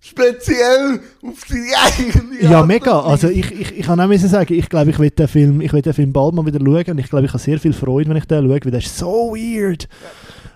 speziell 0.00 1.00
auf 1.22 1.44
die 1.44 1.72
eigene 1.74 2.42
Ja, 2.42 2.58
Art 2.60 2.66
mega. 2.68 2.98
und 2.98 3.10
Also 3.10 3.28
ich, 3.28 3.50
ich, 3.52 3.78
ich 3.78 3.86
kann 3.86 4.00
auch 4.00 4.06
müssen 4.06 4.28
sagen, 4.28 4.54
ich 4.54 4.68
glaube, 4.68 4.90
ich 4.90 4.98
will 4.98 5.10
den 5.10 5.28
Film, 5.28 5.60
ich 5.60 5.72
will 5.72 5.82
den 5.82 5.94
Film 5.94 6.12
bald 6.12 6.34
mal 6.34 6.46
wieder 6.46 6.58
schauen 6.58 6.90
und 6.92 6.98
ich 6.98 7.10
glaube, 7.10 7.26
ich 7.26 7.32
habe 7.32 7.42
sehr 7.42 7.58
viel 7.58 7.72
Freude, 7.72 8.08
wenn 8.10 8.16
ich 8.16 8.24
den 8.24 8.42
schaue, 8.42 8.50
weil 8.64 8.70
der 8.70 8.80
ist 8.80 8.96
so 8.96 9.34
weird. 9.34 9.88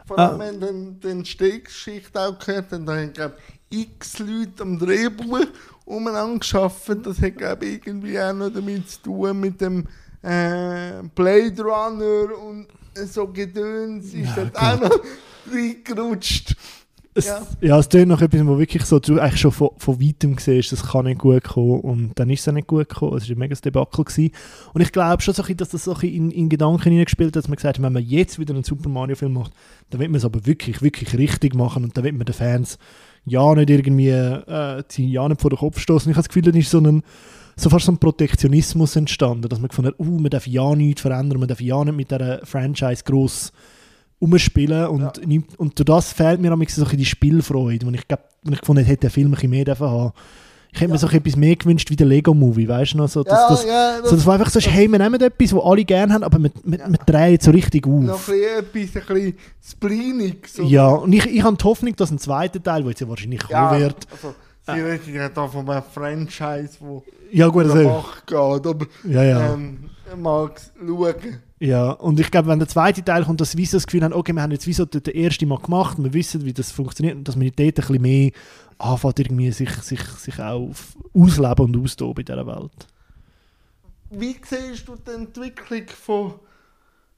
Vor 0.07 0.19
allem, 0.19 0.39
wenn 0.39 0.61
du 0.61 0.67
den, 0.67 1.01
den 1.01 1.25
Stehgeschichte 1.25 2.21
auch 2.21 2.39
gehört 2.39 2.67
hast, 2.71 2.87
da 2.87 2.97
haben, 2.97 3.13
glaube 3.13 3.35
ich, 3.71 3.89
x 3.89 4.19
Leute 4.19 4.63
am 4.63 4.79
Drehbuch 4.79 5.41
umeinander 5.85 6.39
geschaffen. 6.39 7.03
Das 7.03 7.21
hat, 7.21 7.37
glaube 7.37 7.65
ich, 7.67 7.87
irgendwie 7.87 8.19
auch 8.21 8.33
noch 8.33 8.51
damit 8.51 8.89
zu 8.89 9.03
tun, 9.03 9.41
mit 9.41 9.61
dem 9.61 9.87
äh, 10.25 11.03
Blade 11.15 11.63
Runner 11.63 12.39
und 12.39 12.67
so 13.07 13.27
Gedöns 13.29 14.07
ist 14.15 14.37
Ja, 14.37 14.45
dort 14.45 14.57
auch 14.57 14.81
noch 14.81 15.01
reingerutscht. 15.53 16.57
Es, 17.17 17.27
Ja. 17.27 17.47
ja. 17.61 17.79
es 17.79 17.89
tönt 17.89 18.09
nach 18.09 18.23
etwas, 18.23 18.45
wo 18.47 18.59
wirklich 18.59 18.85
so, 18.85 18.99
du 18.99 19.21
eigentlich 19.21 19.41
schon 19.41 19.53
von, 19.53 19.71
von 19.77 20.01
weitem 20.01 20.37
siehst, 20.39 20.73
das 20.73 20.85
kann 20.85 21.05
nicht 21.05 21.21
gut 21.21 21.45
kommen 21.45 21.81
und 21.81 22.19
dann 22.19 22.31
ist 22.31 22.41
es 22.41 22.49
auch 22.49 22.53
nicht 22.53 22.67
gut 22.67 22.89
gekommen. 22.89 23.17
Es 23.17 23.29
war 23.29 23.37
ein 23.37 23.39
mega 23.39 23.55
Debakel. 23.55 24.05
Gewesen. 24.05 24.33
Und 24.73 24.81
ich 24.81 24.91
glaube 24.91 25.23
schon, 25.23 25.35
so 25.35 25.43
ein 25.43 25.45
bisschen, 25.45 25.57
dass 25.59 25.69
das 25.69 25.85
so 25.85 25.93
ein 25.93 26.01
bisschen 26.01 26.17
in, 26.17 26.31
in 26.31 26.49
Gedanken 26.49 26.91
hineingespielt 26.91 27.29
hat, 27.29 27.37
dass 27.37 27.49
man 27.49 27.57
gesagt 27.57 27.79
hat, 27.79 27.85
wenn 27.85 27.93
man 27.93 28.05
jetzt 28.05 28.39
wieder 28.39 28.55
einen 28.55 28.65
Super 28.65 28.89
Mario-Film 28.89 29.33
macht, 29.33 29.53
dann 29.91 30.01
wird 30.01 30.11
man 30.11 30.19
es 30.19 30.25
aber 30.25 30.45
wirklich, 30.47 30.83
wirklich 30.83 31.17
richtig 31.17 31.55
machen 31.55 31.85
und 31.85 31.97
dann 31.97 32.05
wird 32.05 32.17
man 32.17 32.25
den 32.25 32.35
Fans 32.35 32.79
ja 33.27 33.55
nicht 33.55 33.71
irgendwie, 33.71 34.09
äh, 34.09 34.83
ja 34.97 35.29
nicht 35.29 35.41
vor 35.41 35.51
den 35.51 35.59
Kopf 35.59 35.79
stoßen. 35.79 36.11
Ich 36.11 36.17
habe 36.17 36.23
das 36.23 36.29
Gefühl, 36.29 36.43
dann 36.43 36.61
ist 36.61 36.71
so 36.71 36.81
ein 36.81 37.03
so 37.57 37.71
fast 37.71 37.87
so 37.87 37.93
ein 37.93 37.99
Protektionismus 37.99 38.97
entstanden, 38.97 39.49
dass 39.49 39.61
man 39.61 39.69
gefunden 39.69 39.93
hat, 39.93 40.01
uh, 40.01 40.19
man 40.19 40.31
darf 40.31 40.47
ja 40.47 40.75
nichts 40.75 41.03
verändern, 41.03 41.39
man 41.41 41.49
darf 41.49 41.61
ja 41.61 41.85
nicht 41.85 41.97
mit 41.97 42.11
dieser 42.11 42.45
Franchise 42.45 43.03
gross 43.05 43.53
umspielen 44.19 44.87
und, 44.87 45.01
Ja. 45.03 45.13
nimmt- 45.27 45.59
und 45.59 45.79
durch 45.79 45.87
das 45.87 46.13
fehlt 46.13 46.41
mir 46.41 46.55
manchmal 46.55 46.87
so 46.89 46.97
die 46.97 47.05
Spielfreude, 47.05 47.87
und 47.87 47.95
ich 47.95 48.07
glaube, 48.09 48.23
ich 48.51 48.61
gefunden 48.61 48.85
hätte, 48.85 49.03
der 49.03 49.11
Film 49.11 49.29
ein 49.29 49.33
bisschen 49.33 49.51
mehr 49.51 49.65
haben. 49.67 50.13
Ich 50.73 50.81
hätte 50.81 50.89
mir 50.91 50.95
Ja. 50.97 50.99
so 50.99 51.09
etwas 51.09 51.37
mehr 51.37 51.55
gewünscht 51.55 51.89
wie 51.91 51.97
der 51.97 52.07
Lego-Movie, 52.07 52.67
weißt 52.67 52.95
du 52.95 52.99
noch? 52.99 53.09
So, 53.09 53.23
dass, 53.23 53.39
Ja, 53.39 53.49
das, 53.49 53.65
ja, 53.65 53.99
so, 54.03 54.17
das 54.17 54.27
war 54.27 54.35
einfach 54.35 54.51
so, 54.51 54.59
hey, 54.61 54.89
wir 54.91 54.99
nehmen 54.99 55.21
etwas, 55.21 55.55
was 55.55 55.63
alle 55.63 55.85
gerne 55.85 56.13
haben, 56.15 56.25
aber 56.25 56.43
wir, 56.43 56.51
wir, 56.65 56.79
wir 56.79 56.99
drehen 57.07 57.39
so 57.41 57.51
richtig 57.53 57.87
noch 57.87 58.15
auf. 58.15 58.29
ein 58.29 58.65
bisschen, 58.73 58.99
etwas, 58.99 59.09
ein 59.09 59.15
bisschen 59.15 59.35
spleenig. 59.63 60.49
So. 60.49 60.63
Ja, 60.65 60.89
und 60.89 61.13
ich, 61.13 61.27
ich 61.27 61.43
habe 61.43 61.57
die 61.57 61.65
Hoffnung, 61.65 61.95
dass 61.97 62.11
ein 62.11 62.19
zweiter 62.19 62.61
Teil, 62.63 62.83
der 62.83 62.91
jetzt 62.91 63.01
ja 63.01 63.09
wahrscheinlich 63.09 63.41
kommen 63.41 63.79
wird, 63.81 64.07
Also, 64.11 64.35
sie 64.67 64.81
reden 64.81 65.15
ja 65.15 65.29
da 65.29 65.47
von 65.47 65.69
einem 65.69 65.83
Franchise, 65.83 66.77
wo 66.81 67.05
ja 67.31 67.49
gut, 67.49 67.65
also, 67.65 68.05
geht. 68.27 68.37
Aber, 68.37 68.87
ja, 69.05 69.25
ja. 69.25 69.55
Ähm, 69.55 69.91
mal 70.17 70.51
schauen. 70.79 71.41
Ja, 71.59 71.93
und 71.93 72.21
ich 72.21 72.31
glaube, 72.31 72.49
wenn 72.49 72.59
der 72.59 72.69
zweite 72.69 73.03
Teil 73.05 73.25
kommt, 73.25 73.41
dass 73.41 73.57
wir 73.57 73.67
so 73.67 73.77
das 73.77 73.87
Gefühl 73.87 74.05
haben, 74.05 74.13
okay, 74.13 74.33
wir 74.33 74.43
haben 74.43 74.53
jetzt 74.53 74.67
wieso 74.67 74.85
den 74.85 75.03
ersten 75.03 75.49
Mal 75.49 75.59
gemacht, 75.59 75.97
wir 75.99 76.13
wissen, 76.13 76.45
wie 76.45 76.53
das 76.53 76.71
funktioniert 76.71 77.17
und 77.17 77.27
dass 77.27 77.37
man 77.37 77.51
dort 77.57 77.61
ein 77.61 77.73
bisschen 77.73 78.03
mehr 78.03 78.31
anfängt, 78.79 79.21
irgendwie 79.21 79.51
sich, 79.51 79.71
sich, 79.71 80.03
sich 80.03 80.39
auch 80.39 80.71
ausleben 81.15 81.65
und 81.65 81.83
austoben 81.83 82.21
in 82.21 82.27
dieser 82.27 82.47
Welt. 82.47 82.87
Wie 84.11 84.37
siehst 84.45 84.87
du 84.87 84.97
die 84.97 85.11
Entwicklung 85.11 85.87
von 85.89 86.35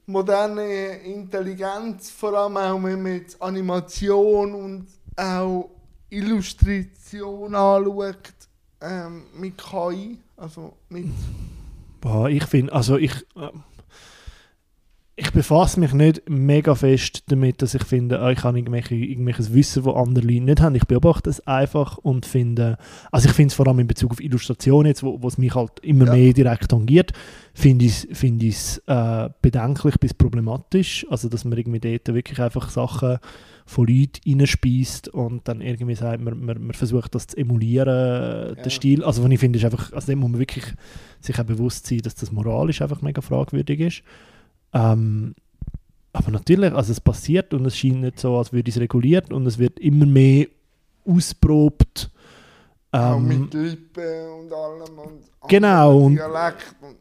moderner 0.05 1.01
Intelligenz, 1.01 2.09
vor 2.09 2.33
allem 2.33 2.57
auch 2.57 3.05
jetzt 3.07 3.41
Animation 3.41 4.55
und 4.55 4.87
auch 5.15 5.69
Illustration 6.09 7.55
anschaut, 7.55 8.33
ähm, 8.81 9.23
mit 9.35 9.57
KI, 9.57 10.17
also 10.35 10.77
mit... 10.89 11.05
Boah, 12.01 12.29
ich 12.29 12.43
finde, 12.45 12.73
also 12.73 12.97
ich, 12.97 13.13
äh, 13.35 13.49
ich 15.19 15.31
befasse 15.31 15.79
mich 15.79 15.93
nicht 15.93 16.29
mega 16.29 16.75
fest 16.75 17.23
damit, 17.31 17.63
dass 17.63 17.73
ich 17.73 17.83
finde, 17.83 18.19
ah, 18.19 18.29
ich 18.29 18.43
habe 18.43 18.59
irgendwelche, 18.59 18.93
irgendwelches 18.93 19.51
Wissen, 19.51 19.83
das 19.83 19.95
andere 19.95 20.23
Leute 20.27 20.41
nicht 20.43 20.61
haben. 20.61 20.75
Ich 20.75 20.85
beobachte 20.85 21.31
es 21.31 21.45
einfach 21.47 21.97
und 21.97 22.27
finde, 22.27 22.77
also 23.11 23.27
ich 23.27 23.33
finde 23.33 23.47
es 23.47 23.55
vor 23.55 23.67
allem 23.67 23.79
in 23.79 23.87
Bezug 23.87 24.11
auf 24.11 24.21
Illustration 24.21 24.85
jetzt, 24.85 25.01
wo 25.01 25.19
wo 25.19 25.27
es 25.27 25.39
mich 25.39 25.55
halt 25.55 25.79
immer 25.79 26.05
Ja. 26.05 26.13
mehr 26.13 26.33
direkt 26.33 26.69
tangiert, 26.69 27.13
finde 27.55 27.85
ich 27.85 28.05
es 28.11 28.19
find 28.19 28.43
äh, 28.43 29.29
bedenklich 29.41 29.95
bis 29.99 30.13
problematisch. 30.13 31.07
Also 31.09 31.29
dass 31.29 31.45
man 31.45 31.57
irgendwie 31.57 31.79
dort 31.79 32.13
wirklich 32.15 32.39
einfach 32.39 32.69
Sachen 32.69 33.17
von 33.69 33.85
Leuten 33.85 34.39
reinspeist 34.39 35.09
und 35.09 35.47
dann 35.47 35.61
irgendwie 35.61 35.93
sagt, 35.93 36.21
man, 36.23 36.43
man, 36.43 36.59
man 36.67 36.73
versucht 36.73 37.13
das 37.13 37.27
zu 37.27 37.37
emulieren, 37.37 37.87
Ja. 37.87 38.55
den 38.55 38.69
Stil. 38.71 39.03
Also 39.03 39.23
was 39.23 39.29
ich 39.29 39.39
finde, 39.39 39.59
ist 39.59 39.65
einfach, 39.65 39.91
also 39.93 40.07
dem 40.07 40.19
muss 40.19 40.31
man 40.31 40.39
wirklich 40.39 40.63
sich 41.19 41.37
auch 41.39 41.43
bewusst 41.43 41.85
sein, 41.85 41.99
dass 41.99 42.15
das 42.15 42.31
moralisch 42.31 42.81
einfach 42.81 43.01
mega 43.01 43.21
fragwürdig 43.21 43.79
ist. 43.81 44.03
Ähm, 44.73 45.35
aber 46.13 46.31
natürlich, 46.31 46.71
also 46.73 46.91
es 46.93 47.01
passiert 47.01 47.53
und 47.53 47.65
es 47.65 47.77
scheint 47.77 48.01
nicht 48.01 48.19
so, 48.19 48.37
als 48.37 48.51
würde 48.53 48.71
es 48.71 48.79
reguliert 48.79 49.31
und 49.33 49.45
es 49.45 49.57
wird 49.59 49.79
immer 49.79 50.05
mehr 50.05 50.47
ausprobt. 51.05 52.09
auch 52.91 53.17
Ähm, 53.17 53.27
mit 53.27 53.53
Lippen 53.53 54.29
und 54.39 54.53
allem 54.53 54.97
und 54.97 55.49
Genau, 55.49 55.97
und- 55.99 56.15
Dialekt 56.15 56.75
und 56.81 56.95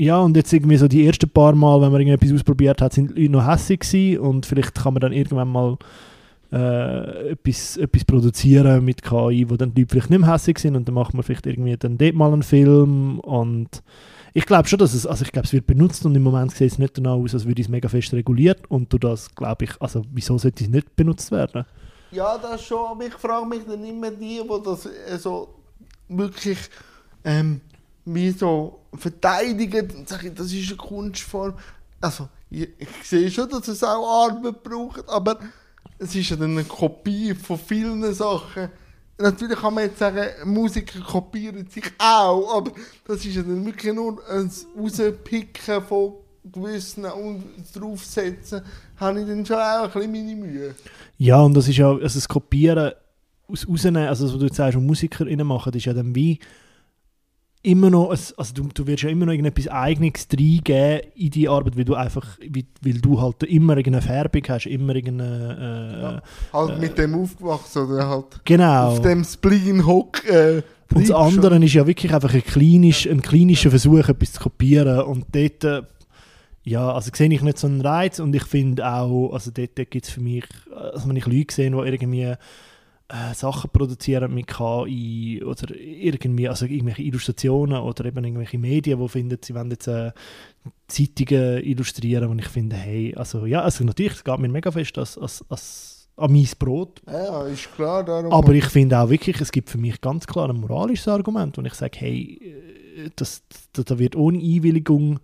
ja, 0.00 0.20
und 0.20 0.36
jetzt 0.36 0.52
irgendwie 0.52 0.76
so 0.76 0.86
die 0.86 1.04
ersten 1.04 1.28
paar 1.28 1.56
Mal, 1.56 1.80
wenn 1.80 1.90
man 1.90 2.00
irgendetwas 2.00 2.32
ausprobiert 2.32 2.80
hat, 2.80 2.92
sind 2.92 3.10
Leute 3.10 3.30
noch 3.32 3.44
hässlich 3.44 3.80
gewesen 3.80 4.20
und 4.20 4.46
vielleicht 4.46 4.76
kann 4.76 4.94
man 4.94 5.00
dann 5.00 5.12
irgendwann 5.12 5.48
mal 5.48 5.76
äh, 6.52 7.30
etwas, 7.30 7.76
etwas 7.78 8.04
produzieren 8.04 8.84
mit 8.84 9.02
KI, 9.02 9.50
wo 9.50 9.56
dann 9.56 9.74
die 9.74 9.80
Leute 9.80 9.90
vielleicht 9.90 10.10
nicht 10.10 10.20
mehr 10.20 10.32
hässlich 10.32 10.60
sind 10.60 10.76
und 10.76 10.86
dann 10.86 10.94
macht 10.94 11.14
man 11.14 11.24
vielleicht 11.24 11.46
irgendwie 11.46 11.76
dann 11.76 11.98
dort 11.98 12.14
mal 12.14 12.32
einen 12.32 12.44
Film 12.44 13.18
und 13.18 13.82
ich 14.34 14.46
glaube 14.46 14.68
schon, 14.68 14.78
dass 14.78 14.94
es, 14.94 15.04
also 15.04 15.24
ich 15.24 15.32
glaube, 15.32 15.46
es 15.46 15.52
wird 15.52 15.66
benutzt 15.66 16.06
und 16.06 16.14
im 16.14 16.22
Moment 16.22 16.52
sieht 16.52 16.70
es 16.70 16.78
nicht 16.78 16.96
danach 16.96 17.16
aus, 17.16 17.34
als 17.34 17.44
würde 17.44 17.60
es 17.60 17.68
mega 17.68 17.88
fest 17.88 18.12
reguliert 18.12 18.70
und 18.70 18.92
durch 18.92 19.00
das 19.00 19.34
glaube 19.34 19.64
ich, 19.64 19.82
also 19.82 20.02
wieso 20.12 20.38
sollte 20.38 20.62
es 20.62 20.70
nicht 20.70 20.94
benutzt 20.94 21.32
werden? 21.32 21.64
Ja, 22.12 22.38
das 22.38 22.64
schon, 22.64 22.86
aber 22.86 23.04
ich 23.04 23.14
frage 23.14 23.46
mich 23.46 23.64
dann 23.66 23.84
immer 23.84 24.12
die, 24.12 24.40
die 24.44 24.62
das 24.64 24.86
äh, 24.86 25.18
so 25.18 25.56
wirklich 26.08 26.58
ähm, 27.24 27.62
wie 28.14 28.30
so 28.30 28.80
verteidigen 28.94 29.90
und 29.90 30.08
sagen, 30.08 30.34
das 30.34 30.52
ist 30.52 30.68
eine 30.68 30.76
Kunstform. 30.76 31.54
Also, 32.00 32.28
ich, 32.50 32.68
ich 32.78 32.88
sehe 33.04 33.30
schon, 33.30 33.48
dass 33.48 33.68
es 33.68 33.82
auch 33.84 34.28
Arbeit 34.28 34.62
braucht, 34.62 35.08
aber 35.08 35.38
es 35.98 36.14
ist 36.14 36.30
ja 36.30 36.36
dann 36.36 36.52
eine 36.52 36.64
Kopie 36.64 37.34
von 37.34 37.58
vielen 37.58 38.12
Sachen. 38.14 38.70
Natürlich 39.18 39.58
kann 39.58 39.74
man 39.74 39.84
jetzt 39.84 39.98
sagen, 39.98 40.26
Musiker 40.44 41.00
kopieren 41.00 41.66
sich 41.68 41.90
auch, 41.98 42.56
aber 42.56 42.70
das 43.04 43.24
ist 43.24 43.34
ja 43.34 43.42
dann 43.42 43.66
wirklich 43.66 43.92
nur 43.92 44.22
ein 44.28 44.50
Rauspicken 44.78 45.82
von 45.82 46.14
gewissen 46.52 47.04
und 47.04 47.44
draufsetzen, 47.74 48.62
habe 48.96 49.20
ich 49.20 49.26
dann 49.26 49.44
schon 49.44 49.56
auch 49.56 49.82
ein 49.82 49.90
bisschen 49.92 50.12
meine 50.12 50.36
Mühe. 50.36 50.74
Ja, 51.18 51.40
und 51.40 51.54
das 51.54 51.68
ist 51.68 51.76
ja, 51.76 51.90
also 51.90 52.02
das 52.18 52.28
Kopieren 52.28 52.92
aus 53.48 53.66
rausnehmen, 53.68 54.06
also 54.06 54.26
was 54.26 54.38
du 54.38 54.46
jetzt 54.46 54.56
sagst, 54.56 54.76
und 54.76 54.86
MusikerInnen 54.86 55.46
machen, 55.46 55.72
ist 55.72 55.84
ja 55.84 55.92
dann 55.92 56.14
wie 56.14 56.38
immer 57.62 57.90
noch, 57.90 58.10
ein, 58.10 58.18
also 58.36 58.54
du, 58.54 58.68
du 58.72 58.86
wirst 58.86 59.02
ja 59.02 59.10
immer 59.10 59.26
noch 59.26 59.32
irgendetwas 59.32 59.68
Eigenes 59.68 60.26
reingeben 60.32 61.00
in 61.16 61.30
die 61.30 61.48
Arbeit, 61.48 61.76
weil 61.76 61.84
du 61.84 61.94
einfach, 61.94 62.38
weil, 62.40 62.64
weil 62.82 63.00
du 63.00 63.20
halt 63.20 63.42
immer 63.44 63.76
irgendeine 63.76 64.02
Färbung 64.02 64.42
hast, 64.48 64.66
immer 64.66 64.94
irgendeine, 64.94 65.92
äh, 65.96 66.02
Ja. 66.02 66.22
Halt 66.52 66.78
Äh, 66.78 66.80
mit 66.80 66.98
dem 66.98 67.14
aufgewachsen 67.14 67.86
oder 67.86 68.08
halt 68.08 68.40
genau. 68.44 68.88
auf 68.92 69.02
dem 69.02 69.24
Spleen 69.24 69.84
hock. 69.86 70.24
Äh, 70.28 70.62
Und 70.94 71.08
das 71.08 71.10
andere 71.10 71.62
ist 71.62 71.74
ja 71.74 71.86
wirklich 71.86 72.14
einfach 72.14 72.32
ein, 72.32 72.44
kleinisch, 72.44 73.06
ein 73.06 73.20
kleinischer 73.20 73.70
Versuch, 73.70 74.08
etwas 74.08 74.32
zu 74.34 74.40
kopieren. 74.40 75.00
Und 75.02 75.26
dort, 75.32 75.64
äh, 75.64 75.82
ja, 76.64 76.92
also 76.92 77.10
sehe 77.12 77.32
ich 77.32 77.42
nicht 77.42 77.58
so 77.58 77.66
einen 77.66 77.80
Reiz. 77.80 78.20
Und 78.20 78.34
ich 78.34 78.44
finde 78.44 78.86
auch, 78.90 79.32
also 79.32 79.50
dort, 79.50 79.76
dort 79.76 79.90
gibt 79.90 80.06
es 80.06 80.12
für 80.12 80.20
mich, 80.20 80.44
also 80.74 81.08
wenn 81.08 81.16
ich 81.16 81.26
Leute 81.26 81.54
sehe, 81.54 81.70
die 81.70 81.76
irgendwie 81.76 82.34
äh, 83.08 83.34
Sachen 83.34 83.70
produzieren 83.70 84.34
mit 84.34 84.46
KI 84.48 85.42
oder 85.44 85.74
irgendwie, 85.74 86.48
also 86.48 86.66
irgendwelche 86.66 87.02
Illustrationen 87.02 87.80
oder 87.80 88.04
eben 88.04 88.22
irgendwelche 88.22 88.58
Medien, 88.58 89.00
die 89.00 89.08
finden, 89.08 89.38
sie 89.42 89.54
wollen 89.54 89.70
jetzt 89.70 89.88
äh, 89.88 90.12
Zeitungen 90.88 91.64
illustrieren. 91.64 92.28
Und 92.28 92.38
ich 92.38 92.48
finde, 92.48 92.76
hey, 92.76 93.14
also 93.14 93.46
ja, 93.46 93.62
also 93.62 93.84
natürlich, 93.84 94.12
es 94.12 94.24
geht 94.24 94.38
mir 94.38 94.48
mega 94.48 94.70
fest 94.70 94.98
als, 94.98 95.16
als, 95.16 95.44
als 95.48 96.08
an 96.16 96.32
mein 96.32 96.48
Brot. 96.58 97.00
Ja, 97.06 97.46
ist 97.46 97.74
klar. 97.74 98.04
Darum 98.04 98.32
Aber 98.32 98.52
ich 98.52 98.66
finde 98.66 98.98
auch 98.98 99.08
wirklich, 99.08 99.40
es 99.40 99.52
gibt 99.52 99.70
für 99.70 99.78
mich 99.78 100.00
ganz 100.00 100.26
klar 100.26 100.50
ein 100.50 100.60
moralisches 100.60 101.08
Argument, 101.08 101.56
wo 101.56 101.62
ich 101.62 101.74
sage, 101.74 101.98
hey, 101.98 102.38
äh, 103.04 103.10
das, 103.16 103.42
das, 103.72 103.84
da 103.84 103.98
wird 103.98 104.16
ohne 104.16 104.38
Einwilligung. 104.38 105.20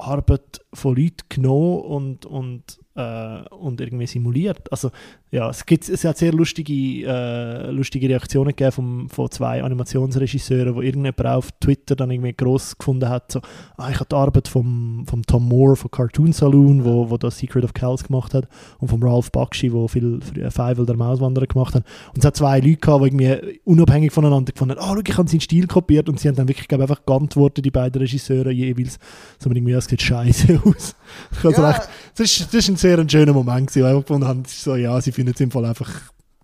Arbeit 0.00 0.60
von 0.72 0.96
Leuten 0.96 1.28
genommen 1.28 1.80
und, 1.80 2.26
und, 2.26 2.80
äh, 3.00 3.54
und 3.54 3.80
irgendwie 3.80 4.06
simuliert. 4.06 4.70
Also 4.72 4.90
ja, 5.30 5.48
es, 5.48 5.64
gibt, 5.64 5.88
es 5.88 6.04
hat 6.04 6.18
sehr 6.18 6.32
lustige, 6.32 7.06
äh, 7.06 7.70
lustige 7.70 8.08
Reaktionen 8.08 8.50
gegeben 8.50 8.72
vom, 8.72 9.08
von 9.08 9.30
zwei 9.30 9.62
Animationsregisseuren, 9.62 10.74
wo 10.74 10.82
irgendjemand 10.82 11.26
auf 11.26 11.52
Twitter 11.60 11.94
dann 11.94 12.10
irgendwie 12.10 12.32
groß 12.32 12.78
gefunden 12.78 13.08
hat, 13.08 13.32
so, 13.32 13.40
ah, 13.76 13.90
ich 13.90 13.96
habe 13.96 14.08
die 14.10 14.16
Arbeit 14.16 14.48
vom, 14.48 15.04
vom 15.06 15.22
Tom 15.22 15.48
Moore 15.48 15.76
von 15.76 15.90
Cartoon 15.90 16.32
Saloon, 16.32 16.84
wo, 16.84 17.10
wo 17.10 17.16
das 17.16 17.38
Secret 17.38 17.64
of 17.64 17.74
Kells 17.74 18.04
gemacht 18.04 18.34
hat, 18.34 18.48
und 18.78 18.88
vom 18.88 19.02
Ralph 19.02 19.30
Bakshi, 19.30 19.72
wo 19.72 19.86
viel 19.86 20.20
früher 20.20 20.50
Feivel 20.50 20.84
der 20.84 20.96
Mauswanderer 20.96 21.46
gemacht 21.46 21.74
hat. 21.74 21.84
Und 22.08 22.18
es 22.18 22.24
hat 22.24 22.36
zwei 22.36 22.58
Leute 22.58 22.76
gehabt, 22.78 23.04
die 23.04 23.06
irgendwie 23.08 23.60
unabhängig 23.64 24.12
voneinander 24.12 24.52
gefunden 24.52 24.76
haben, 24.76 24.82
ah, 24.84 24.94
schau, 24.94 25.02
ich 25.06 25.16
habe 25.16 25.28
seinen 25.28 25.40
Stil 25.40 25.66
kopiert 25.68 26.08
und 26.08 26.18
sie 26.18 26.28
haben 26.28 26.36
dann 26.36 26.48
wirklich, 26.48 26.66
glaube 26.66 26.84
einfach 26.84 27.06
geantwortet, 27.06 27.64
die 27.64 27.70
beiden 27.70 28.00
Regisseure 28.00 28.50
jeweils, 28.50 28.98
so 29.38 29.48
irgendwie, 29.48 29.72
das 29.72 29.84
sieht 29.84 30.02
scheiße 30.02 30.60
aus. 30.64 30.96
Also 31.44 31.62
ja, 31.62 31.70
recht, 31.70 31.88
das 32.16 32.32
ist, 32.32 32.40
das 32.52 32.54
ist 32.54 32.68
ein 32.68 32.76
sehr 32.76 32.89
ein 32.98 33.08
schöner 33.08 33.32
Moment 33.32 33.68
gewesen, 33.68 33.84
weil 33.84 33.96
ich 33.96 34.04
gefunden 34.04 34.28
habe, 34.28 34.42
so, 34.46 34.76
ja, 34.76 35.00
sie 35.00 35.12
finden 35.12 35.32
es 35.34 35.40
im 35.40 35.50
Fall 35.50 35.64
einfach 35.64 35.90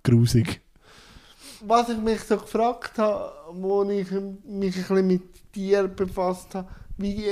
grusig. 0.02 0.60
was 1.60 1.88
ich 1.88 1.98
mich 1.98 2.20
so 2.20 2.36
gefragt 2.36 2.98
habe, 2.98 3.32
wo 3.52 3.82
ich 3.84 4.10
mich 4.10 4.10
ein 4.10 4.40
bisschen 4.60 5.06
mit 5.06 5.22
dir 5.54 5.88
befasst 5.88 6.54
habe, 6.54 6.68
wie 6.96 7.26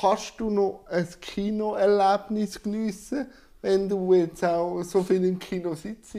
kannst 0.00 0.34
du 0.38 0.50
noch 0.50 0.84
ein 0.88 1.08
Kinoerlebnis 1.20 2.62
geniessen, 2.62 3.26
wenn 3.62 3.88
du 3.88 4.14
jetzt 4.14 4.44
auch 4.44 4.82
so 4.82 5.02
viel 5.02 5.24
im 5.24 5.38
Kino 5.38 5.74
sitzt? 5.74 6.16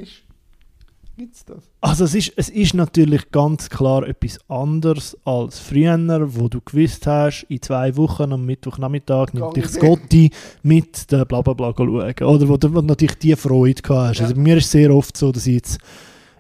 Gibt's 1.22 1.46
das? 1.46 1.70
Also 1.82 2.06
es 2.06 2.16
ist, 2.16 2.34
es 2.36 2.50
ist 2.50 2.74
natürlich 2.74 3.30
ganz 3.30 3.70
klar 3.70 4.08
etwas 4.08 4.40
anderes 4.50 5.16
als 5.24 5.60
früher, 5.60 5.96
wo 6.34 6.48
du 6.48 6.62
gewusst 6.62 7.06
hast, 7.06 7.44
in 7.48 7.62
zwei 7.62 7.96
Wochen 7.96 8.34
am 8.34 8.44
Mittwochnachmittag 8.44 9.32
nimmt 9.34 9.56
dich. 9.56 9.80
Gotti 9.80 10.32
mit 10.64 11.12
der 11.12 11.26
Blablabla 11.26 11.76
schauen. 11.78 11.92
Oder 11.92 12.50
wo 12.50 12.58
du 12.58 12.70
natürlich 12.82 13.20
die 13.20 13.36
Freude 13.36 13.84
gehabt 13.84 14.10
hast. 14.10 14.18
Ja. 14.18 14.24
Also 14.24 14.34
bei 14.34 14.42
mir 14.42 14.58
ist 14.58 14.66
es 14.66 14.72
sehr 14.72 14.92
oft 14.96 15.16
so, 15.16 15.32
dass 15.32 15.46
ich 15.46 15.54
jetzt 15.54 15.78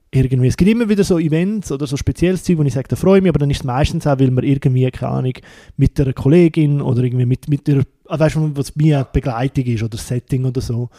irgendwie, 0.09 0.47
es 0.47 0.57
gibt 0.57 0.71
immer 0.71 0.89
wieder 0.89 1.03
so 1.03 1.19
Events 1.19 1.71
oder 1.71 1.85
so 1.85 1.95
spezielles 1.95 2.43
Zeug, 2.43 2.57
wo 2.57 2.63
ich 2.63 2.73
sage, 2.73 2.87
da 2.87 2.95
freue 2.95 3.19
ich 3.19 3.21
mich, 3.21 3.29
aber 3.29 3.37
dann 3.37 3.51
ist 3.51 3.59
es 3.59 3.63
meistens 3.63 4.07
auch, 4.07 4.19
weil 4.19 4.31
man 4.31 4.43
irgendwie, 4.43 4.89
keine 4.89 5.11
Ahnung, 5.11 5.33
mit 5.77 6.01
einer 6.01 6.13
Kollegin 6.13 6.81
oder 6.81 7.03
irgendwie 7.03 7.27
mit, 7.27 7.47
mit 7.47 7.67
der, 7.67 7.83
ah, 8.07 8.17
weißt 8.17 8.35
du, 8.35 8.49
was 8.55 8.75
mir 8.75 9.07
Begleitung 9.13 9.65
ist 9.65 9.83
oder 9.83 9.99
Setting 9.99 10.45
oder 10.45 10.59
so. 10.59 10.89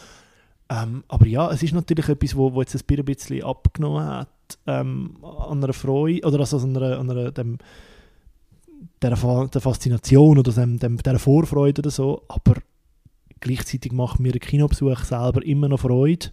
Ähm, 0.72 1.04
aber 1.08 1.26
ja, 1.26 1.50
es 1.50 1.62
ist 1.62 1.74
natürlich 1.74 2.08
etwas, 2.08 2.34
wo, 2.34 2.54
wo 2.54 2.62
jetzt 2.62 2.74
ein 2.74 2.80
Bier 2.86 3.00
ein 3.00 3.04
bisschen 3.04 3.44
abgenommen 3.44 4.06
hat 4.06 4.28
ähm, 4.66 5.16
an 5.22 5.62
einer 5.62 5.74
Freude 5.74 6.26
oder 6.26 6.40
also 6.40 6.56
an 6.58 6.76
einer, 6.76 6.98
an 6.98 7.10
einer 7.10 7.30
dem, 7.30 7.58
der, 9.02 9.10
der 9.10 9.60
Faszination 9.60 10.38
oder 10.38 10.50
dem, 10.52 10.78
dem, 10.78 10.96
der 10.96 11.18
Vorfreude 11.18 11.82
oder 11.82 11.90
so. 11.90 12.22
Aber 12.28 12.54
gleichzeitig 13.40 13.92
macht 13.92 14.18
mir 14.18 14.32
der 14.32 14.40
Kinobesuch 14.40 15.00
selber 15.00 15.44
immer 15.44 15.68
noch 15.68 15.80
Freude 15.80 16.28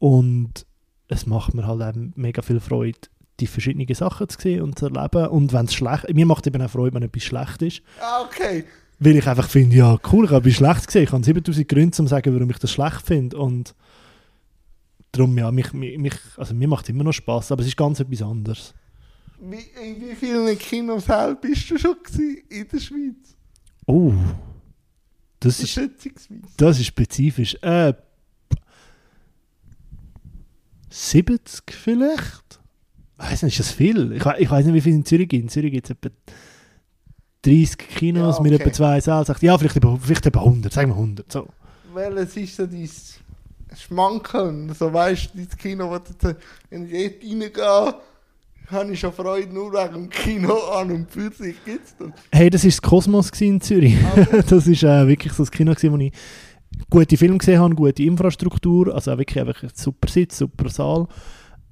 und 0.00 0.66
es 1.06 1.26
macht 1.26 1.54
mir 1.54 1.66
halt 1.66 1.82
auch 1.82 2.00
mega 2.16 2.42
viel 2.42 2.58
Freude, 2.58 2.98
die 3.38 3.46
verschiedenen 3.46 3.94
Sachen 3.94 4.28
zu 4.30 4.40
sehen 4.40 4.62
und 4.62 4.78
zu 4.78 4.86
erleben. 4.86 5.28
Und 5.28 5.52
wenn 5.52 5.66
es 5.66 5.74
schlecht, 5.74 6.12
mir 6.12 6.26
macht 6.26 6.46
eben 6.48 6.60
auch 6.60 6.70
Freude, 6.70 6.96
wenn 6.96 7.02
etwas 7.04 7.22
schlecht 7.22 7.62
ist. 7.62 7.82
Ah, 8.00 8.22
okay. 8.22 8.64
Weil 9.04 9.16
ich 9.16 9.26
einfach 9.26 9.48
finde, 9.48 9.74
ja, 9.74 9.98
cool, 10.12 10.26
ich 10.26 10.30
habe 10.30 10.52
schlecht 10.52 10.86
gesehen. 10.86 11.02
Ich 11.02 11.10
habe 11.10 11.24
7000 11.24 11.68
Gründe, 11.68 11.86
um 11.86 11.92
zu 11.92 12.06
sagen, 12.06 12.32
warum 12.32 12.48
ich 12.50 12.58
das 12.58 12.70
schlecht 12.70 13.02
finde. 13.04 13.36
Und 13.36 13.74
darum, 15.10 15.36
ja, 15.36 15.50
mich, 15.50 15.72
mich, 15.72 16.14
also 16.36 16.54
mir 16.54 16.68
macht 16.68 16.84
es 16.84 16.90
immer 16.90 17.02
noch 17.02 17.12
Spaß, 17.12 17.50
aber 17.50 17.62
es 17.62 17.68
ist 17.68 17.76
ganz 17.76 17.98
etwas 17.98 18.22
anderes. 18.22 18.74
Wie, 19.40 19.56
in 19.56 20.00
wie 20.00 20.14
vielen 20.14 20.56
Kinosälen 20.56 21.36
bist 21.40 21.68
du 21.68 21.78
schon 21.78 21.96
in 22.48 22.68
der 22.68 22.78
Schweiz? 22.78 23.36
Oh, 23.86 24.12
das 25.40 25.58
ist, 25.58 25.80
das 26.56 26.78
ist 26.78 26.86
spezifisch. 26.86 27.56
Äh, 27.60 27.94
70 30.90 31.72
vielleicht? 31.72 32.60
Weiß 33.16 33.42
nicht, 33.42 33.58
ist 33.58 33.68
das 33.68 33.74
viel? 33.74 34.12
Ich, 34.12 34.24
ich 34.24 34.50
weiß 34.50 34.64
nicht, 34.64 34.74
wie 34.74 34.80
viel 34.80 34.94
in 34.94 35.04
Zürich 35.04 35.28
gibt. 35.28 35.42
In 35.42 35.48
Zürich 35.48 35.72
gibt 35.72 35.86
es 35.86 35.90
etwa 35.90 36.10
30 37.42 37.78
Kinos 37.78 38.36
Ja, 38.36 38.42
mit 38.42 38.52
okay. 38.54 38.62
etwa 38.62 38.72
zwei 38.72 39.00
Sälen. 39.00 39.24
Sagt, 39.24 39.42
Ja, 39.42 39.58
vielleicht 39.58 39.76
etwa, 39.76 39.98
vielleicht 40.00 40.26
etwa 40.26 40.40
100, 40.40 40.72
sagen 40.72 40.90
wir 40.90 40.94
100. 40.96 41.30
So. 41.32 41.48
Welches 41.94 42.36
ist 42.36 42.56
so 42.56 42.66
dein 42.66 42.88
Schmankeln? 43.76 44.72
So 44.74 44.92
weißt 44.92 45.30
du, 45.34 45.44
das 45.44 45.56
Kino, 45.56 45.90
wo 45.90 45.98
du, 45.98 46.04
jetzt- 46.12 46.40
wenn 46.70 46.86
ich 46.86 47.20
dort 47.20 47.64
reingehe, 47.64 47.94
habe 48.70 48.92
ich 48.92 49.00
schon 49.00 49.12
Freude 49.12 49.52
nur 49.52 49.72
wegen 49.72 49.92
dem 49.94 50.10
Kino 50.10 50.54
an 50.70 50.90
und 50.90 51.10
für 51.10 51.30
sich 51.32 51.56
gibt's 51.64 51.94
das. 51.98 52.08
Hey, 52.30 52.48
das 52.48 52.62
war 52.64 52.68
das 52.70 52.80
Kosmos 52.82 53.30
in 53.40 53.60
Zürich. 53.60 53.96
das 54.48 54.52
war 54.82 55.02
äh, 55.02 55.08
wirklich 55.08 55.32
so 55.32 55.42
das 55.42 55.50
Kino, 55.50 55.72
gewesen, 55.74 55.92
wo 55.92 55.98
ich 55.98 56.12
gute 56.88 57.16
Filme 57.16 57.38
gesehen 57.38 57.60
habe, 57.60 57.74
gute 57.74 58.02
Infrastruktur, 58.02 58.94
also 58.94 59.12
auch 59.12 59.18
wirklich 59.18 59.40
einfach 59.40 59.62
ein 59.62 59.70
super 59.74 60.08
Sitz, 60.08 60.38
super 60.38 60.68
Saal. 60.70 61.06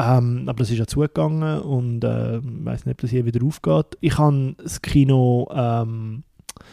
Ähm, 0.02 0.44
aber 0.48 0.60
das 0.60 0.70
ist 0.70 0.78
ja 0.78 0.86
zugegangen 0.86 1.60
und 1.60 2.02
äh, 2.04 2.38
ich 2.38 2.42
weiß 2.64 2.86
nicht, 2.86 2.94
ob 2.94 3.00
das 3.02 3.10
hier 3.10 3.26
wieder 3.26 3.44
aufgeht. 3.44 3.98
Ich 4.00 4.16
habe 4.16 4.54
das 4.62 4.80
Kino 4.80 5.46
ähm, 5.54 6.22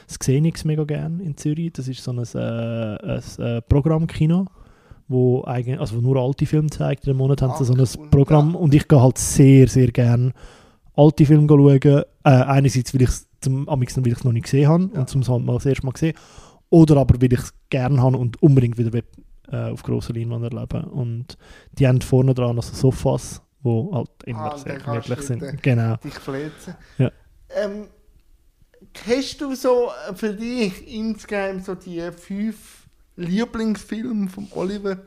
das 0.07 0.19
Xenix 0.19 0.63
mega 0.63 0.83
gern 0.85 1.19
in 1.19 1.35
Zürich. 1.35 1.73
Das 1.73 1.87
ist 1.87 2.03
so 2.03 2.11
ein, 2.11 2.19
äh, 2.19 2.97
ein 2.97 3.21
äh, 3.39 3.61
Programmkino, 3.63 4.45
wo, 5.07 5.43
eigentlich, 5.43 5.79
also 5.79 5.97
wo 5.97 6.01
nur 6.01 6.17
alte 6.17 6.45
Filme 6.45 6.69
zeigt. 6.69 7.05
In 7.05 7.11
einem 7.11 7.17
Monat 7.19 7.41
haben 7.41 7.53
sie 7.57 7.69
Ah, 7.71 7.85
so 7.85 8.01
ein. 8.01 8.09
Programm 8.11 8.55
und 8.55 8.73
ich 8.73 8.87
gehe 8.87 9.01
halt 9.01 9.17
sehr, 9.17 9.67
sehr 9.67 9.91
gern 9.91 10.33
alte 10.95 11.25
Filme 11.25 11.47
schauen. 11.47 11.81
Äh, 11.81 12.03
einerseits, 12.23 12.93
weil 12.93 13.01
ich 13.01 13.09
es 13.09 13.27
zum 13.41 13.67
am 13.69 13.79
liebsten, 13.79 14.03
weil 14.05 14.11
ich 14.13 14.17
es 14.19 14.23
noch 14.23 14.31
nicht 14.31 14.43
gesehen 14.43 14.67
habe 14.69 14.89
Ja. 14.93 14.99
und 15.01 15.09
zum 15.09 15.27
halt 15.27 15.43
mal 15.43 15.53
das 15.55 15.65
erste 15.65 15.85
Mal 15.85 15.91
gesehen. 15.91 16.15
Oder 16.69 16.97
aber, 16.97 17.21
weil 17.21 17.31
ich 17.33 17.39
es 17.39 17.53
gerne 17.69 18.01
habe 18.01 18.17
und 18.17 18.41
unbedingt 18.41 18.77
wieder 18.77 18.91
äh, 19.51 19.71
auf 19.71 19.83
grosser 19.83 20.13
Leinwand 20.13 20.43
erleben. 20.43 20.83
Und 20.85 21.37
die 21.73 21.87
haben 21.87 22.01
vorne 22.01 22.33
dran 22.33 22.57
also 22.57 22.73
Sofas, 22.73 23.41
die 23.63 23.89
halt 23.91 24.09
immer 24.25 24.53
Ah, 24.53 24.57
sehr 24.57 24.77
gemütlich 24.79 25.21
sind. 25.21 25.63
Genau. 25.63 25.95
dich 25.97 26.13
fläzen. 26.13 26.75
Ja. 26.97 27.11
Ähm, 27.55 27.87
hast 29.07 29.41
du 29.41 29.55
so 29.55 29.89
äh, 30.09 30.13
für 30.13 30.33
dich 30.33 30.87
insgeheim 30.93 31.61
so 31.61 31.75
die 31.75 32.01
fünf 32.11 32.87
Lieblingsfilme 33.15 34.29
von 34.29 34.47
Oliver, 34.51 34.97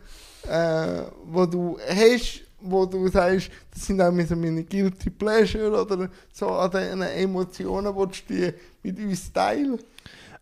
äh, 0.48 1.03
wo 1.26 1.46
du 1.46 1.79
hast, 1.88 2.42
wo 2.61 2.85
du 2.87 3.09
sagst, 3.09 3.50
das 3.72 3.87
sind 3.87 4.00
auch 4.00 4.12
so 4.26 4.37
meine 4.37 4.64
Guilty 4.64 5.11
Pleasure 5.11 5.83
oder 5.83 6.09
so 6.33 6.48
an 6.48 6.70
den 6.70 7.03
Emotionen, 7.03 7.94
die 8.29 8.40
du 8.40 8.55
mit 8.83 8.98
uns 8.98 9.33
teilen? 9.33 9.79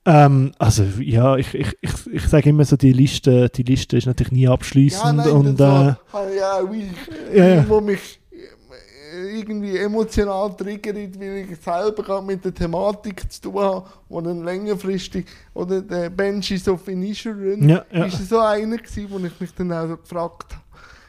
Ähm, 0.05 0.53
also 0.59 0.85
ja, 1.01 1.37
ich, 1.37 1.55
ich, 1.55 1.77
ich, 1.81 1.93
ich 2.13 2.27
sage 2.29 2.51
immer 2.51 2.65
so, 2.65 2.77
die 2.77 2.93
Liste, 2.93 3.49
die 3.51 3.63
Liste 3.63 3.99
ist 3.99 4.07
natürlich 4.07 4.33
nie 4.33 4.49
abschließend 4.49 5.27
und 5.27 5.59
das 5.61 5.89
äh, 5.89 5.95
so, 6.13 6.19
ich 6.35 6.43
auch 6.43 6.73
ich, 6.73 7.37
Ja, 7.37 7.49
ja. 7.57 7.69
wo 7.69 7.81
mich 7.81 8.21
äh, 8.33 9.39
irgendwie 9.39 9.77
emotional 9.77 10.55
triggert, 10.57 11.21
weil 11.21 11.47
ich 11.51 11.59
selber 11.61 12.03
gerade 12.03 12.25
mit 12.25 12.43
der 12.45 12.55
Thematik 12.55 13.31
zu 13.31 13.43
tun 13.43 13.59
habe, 13.61 13.87
wo 14.09 14.21
dann 14.23 14.45
längerfristig, 14.45 15.27
oder 15.53 15.83
der 15.83 16.09
Banshees 16.11 16.69
of 16.69 16.89
Inisherin, 16.89 17.69
Ja, 17.69 17.85
ja. 17.93 18.05
ist 18.07 18.29
so 18.29 18.39
einer 18.39 18.79
gewesen, 18.79 19.07
wo 19.11 19.19
ich 19.19 19.39
mich 19.41 19.55
dann 19.55 19.73
auch 19.73 19.89
so 19.89 19.97
gefragt 19.99 20.55
habe, 20.55 20.63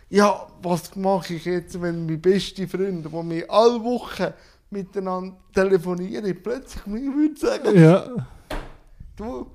ja, 0.10 0.48
was 0.62 0.96
mache 0.96 1.36
ich 1.36 1.46
jetzt, 1.46 1.80
wenn 1.82 2.06
meine 2.06 2.18
beste 2.18 2.68
Freunde, 2.68 3.08
die 3.08 3.30
wir 3.30 3.52
alle 3.52 3.82
Wochen 3.84 4.34
miteinander 4.72 5.38
telefonieren, 5.54 6.36
plötzlich 6.44 6.86
mir 6.88 7.02
würden 7.14 7.36
sagen, 7.38 7.80
ja, 7.80 8.08
du, 9.20 9.48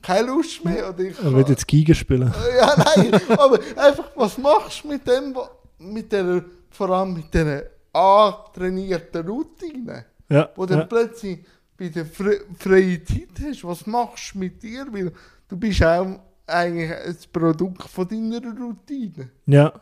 keine 0.00 0.28
Lust 0.28 0.64
mehr, 0.64 0.88
oder 0.90 1.00
ich 1.00 1.18
er 1.22 1.32
wird 1.32 1.48
jetzt 1.48 1.66
Giga 1.66 1.94
spielen. 1.94 2.32
ja, 2.58 2.74
nein, 2.96 3.20
aber 3.30 3.58
einfach, 3.76 4.10
was 4.16 4.38
machst 4.38 4.84
du 4.84 4.88
mit 4.88 5.06
dem, 5.06 5.36
mit 5.78 6.12
der, 6.12 6.44
vor 6.70 6.90
allem 6.90 7.14
mit 7.14 7.32
dieser 7.32 7.62
antrainierten 7.92 9.26
Routine, 9.26 10.04
Ja, 10.28 10.48
wo 10.54 10.66
du 10.66 10.70
dann 10.74 10.80
ja. 10.80 10.86
plötzlich 10.86 11.40
bei 11.76 11.88
der 11.88 12.06
fre 12.06 12.40
freien 12.58 13.04
Zeit 13.06 13.28
hast, 13.44 13.64
was 13.64 13.86
machst 13.86 14.34
du 14.34 14.38
mit 14.38 14.62
dir, 14.62 14.86
weil 14.90 15.12
du 15.48 15.56
bist 15.56 15.82
auch 15.82 16.20
eigentlich 16.46 16.90
ein 16.90 17.16
Produkt 17.32 17.82
von 17.88 18.08
deiner 18.08 18.40
Routine. 18.40 19.30
Ja. 19.46 19.72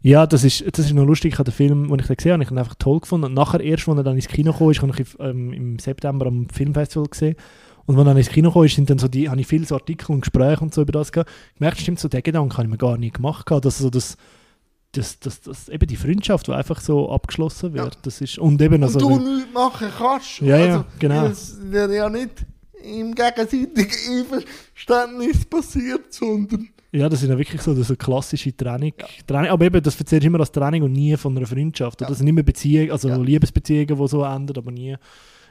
Ja, 0.00 0.26
das 0.26 0.44
ist, 0.44 0.62
das 0.76 0.84
ist 0.84 0.92
noch 0.92 1.06
lustig. 1.06 1.32
Ich 1.32 1.38
habe 1.38 1.50
den 1.50 1.56
Film, 1.56 1.88
den 1.88 1.98
ich 1.98 2.06
den 2.06 2.16
gesehen 2.16 2.32
habe, 2.34 2.42
ich 2.42 2.50
ihn 2.50 2.58
einfach 2.58 2.74
toll 2.74 3.00
gefunden. 3.00 3.24
Und 3.24 3.32
nachher, 3.32 3.60
erst, 3.60 3.88
als 3.88 3.96
er 3.96 4.04
dann 4.04 4.16
ins 4.16 4.28
Kino 4.28 4.52
kam, 4.52 4.70
ist, 4.70 4.82
habe 4.82 4.92
ich 4.94 5.18
ähm, 5.18 5.50
im 5.54 5.78
September 5.78 6.26
am 6.26 6.46
Filmfestival 6.50 7.08
gesehen. 7.08 7.36
Und 7.86 7.98
er 7.98 8.04
dann 8.04 8.16
ins 8.16 8.28
Kino 8.30 8.50
kam, 8.50 8.66
sind 8.68 8.88
dann 8.88 8.98
so 8.98 9.08
die, 9.08 9.28
habe 9.28 9.40
ich 9.40 9.46
viele 9.46 9.66
so 9.66 9.74
Artikel 9.74 10.12
und 10.12 10.22
Gespräche 10.22 10.62
und 10.62 10.72
so 10.72 10.82
über 10.82 10.92
das 10.92 11.12
gehabt. 11.12 11.30
Ich 11.54 11.60
merkte, 11.60 11.82
stimmt, 11.82 12.00
so 12.00 12.08
den 12.08 12.22
Gedanken 12.22 12.52
habe 12.54 12.64
ich 12.64 12.70
mir 12.70 12.78
gar 12.78 12.96
nicht 12.96 13.14
gemacht. 13.16 13.44
gehabt, 13.46 13.64
Dass 13.64 13.78
so 13.78 13.90
das, 13.90 14.16
das, 14.92 15.18
das, 15.20 15.40
das, 15.42 15.68
eben 15.68 15.86
die 15.86 15.96
Freundschaft, 15.96 16.46
die 16.46 16.52
einfach 16.52 16.80
so 16.80 17.10
abgeschlossen 17.10 17.74
wird. 17.74 17.94
Ja. 17.94 18.00
Das 18.02 18.20
ist, 18.20 18.38
und 18.38 18.60
eben 18.62 18.82
also, 18.82 19.06
und 19.06 19.24
du 19.24 19.34
nichts 19.36 19.52
machen 19.52 19.88
kannst. 19.98 20.40
Ja, 20.40 20.56
ja, 20.58 20.84
genau. 20.98 21.26
es 21.26 21.58
dir 21.70 21.92
ja 21.92 22.08
nicht 22.08 22.46
im 22.82 23.14
gegenseitigen 23.14 23.90
Einverständnis 24.10 25.44
passiert, 25.44 26.12
sondern 26.12 26.68
Ja, 26.92 27.08
das 27.08 27.22
ist 27.22 27.28
ja 27.28 27.36
wirklich 27.36 27.60
so, 27.62 27.74
das 27.74 27.88
so 27.88 27.96
klassische 27.96 28.56
Training. 28.56 28.92
Training. 29.26 29.50
Aber 29.50 29.64
eben, 29.64 29.82
das 29.82 29.98
erzählst 29.98 30.22
du 30.24 30.26
immer 30.28 30.40
als 30.40 30.52
Training 30.52 30.82
und 30.82 30.92
nie 30.92 31.16
von 31.16 31.36
einer 31.36 31.46
Freundschaft. 31.46 32.00
Oder 32.00 32.06
Ja. 32.06 32.08
das 32.10 32.18
sind 32.18 32.28
immer 32.28 32.42
Beziehungen, 32.42 32.90
also 32.92 33.08
Ja. 33.08 33.16
Liebesbeziehungen, 33.16 33.98
die 33.98 34.08
so 34.08 34.22
enden, 34.22 34.56
aber 34.56 34.70
nie. 34.70 34.96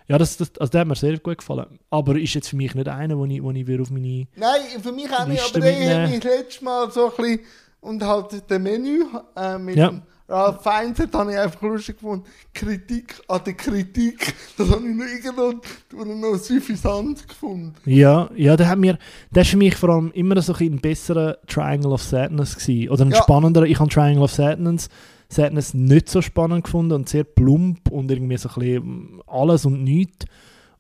Ja, 0.07 0.17
das, 0.17 0.37
das, 0.37 0.51
also 0.59 0.71
der 0.71 0.81
hat 0.81 0.87
mir 0.87 0.95
sehr 0.95 1.17
gut 1.19 1.37
gefallen. 1.37 1.79
Aber 1.89 2.17
ist 2.19 2.33
jetzt 2.33 2.49
für 2.49 2.55
mich 2.57 2.75
nicht 2.75 2.87
einer, 2.87 3.17
wo 3.17 3.25
ich, 3.25 3.41
wo 3.41 3.51
ich 3.51 3.65
wieder 3.67 3.81
auf 3.81 3.89
meine. 3.89 4.27
Nein, 4.35 4.61
für 4.81 4.91
mich 4.91 5.09
auch 5.11 5.25
nicht, 5.27 5.41
aber 5.55 5.57
ich 5.65 5.75
habe 5.75 5.81
mitnehmen. 5.81 6.11
mich 6.11 6.23
letztes 6.23 6.61
Mal 6.61 6.91
so 6.91 7.05
ein 7.09 7.15
bisschen 7.17 7.39
und 7.81 8.03
halt 8.03 8.43
das 8.47 8.59
Menü 8.59 9.03
äh, 9.35 9.57
mit 9.57 9.75
Ja. 9.75 9.93
Ralph 10.29 10.61
Feinstein 10.63 11.09
habe 11.13 11.31
ich 11.33 11.37
einfach 11.37 11.61
lustig 11.61 11.97
gefunden. 11.97 12.23
Kritik 12.53 13.21
an 13.27 13.41
der 13.45 13.53
Kritik, 13.53 14.33
das 14.57 14.69
habe 14.69 14.81
ich 14.87 14.95
noch 14.95 15.05
irgendwo 15.05 16.05
noch 16.31 16.37
suffisant 16.37 17.27
gefunden. 17.27 17.73
Ja, 17.85 18.29
ja, 18.35 18.55
der 18.55 18.69
hat 18.69 18.79
mir, 18.79 18.97
der 19.31 19.41
ist 19.43 19.49
für 19.49 19.57
mich 19.57 19.75
vor 19.75 19.89
allem 19.89 20.11
immer 20.13 20.41
so 20.41 20.53
ein, 20.53 20.73
ein 20.75 20.79
besserer 20.81 21.37
Triangle 21.45 21.91
of 21.91 22.01
Sadness 22.01 22.55
gewesen. 22.57 22.89
Oder 22.89 23.05
ein 23.05 23.11
Ja. 23.11 23.21
spannenderer. 23.21 23.65
Ich 23.65 23.79
habe 23.79 23.89
Triangle 23.89 24.23
of 24.23 24.31
Sadness, 24.31 24.87
Sadness 25.33 25.73
nicht 25.73 26.09
so 26.09 26.21
spannend 26.21 26.63
gefunden 26.63 26.93
und 26.93 27.09
sehr 27.09 27.23
plump 27.23 27.89
und 27.91 28.09
irgendwie 28.11 28.37
so 28.37 28.49
ein 28.49 28.55
bisschen 28.55 29.21
alles 29.27 29.65
und 29.65 29.83
nichts. 29.83 30.25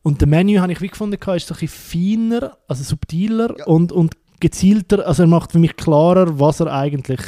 Und 0.01 0.19
der 0.21 0.27
Menü 0.27 0.57
habe 0.57 0.71
ich 0.71 0.81
wie 0.81 0.87
gefunden, 0.87 1.15
ist 1.15 1.47
so 1.47 1.53
ein 1.53 1.59
bisschen 1.59 1.67
feiner, 1.69 2.57
also 2.67 2.83
subtiler 2.83 3.57
Ja. 3.57 3.65
und, 3.65 3.91
und 3.91 4.15
gezielter. 4.39 5.07
Also 5.07 5.23
er 5.23 5.27
macht 5.27 5.51
für 5.53 5.59
mich 5.59 5.75
klarer, 5.75 6.39
was 6.39 6.59
er 6.59 6.67
eigentlich, 6.73 7.21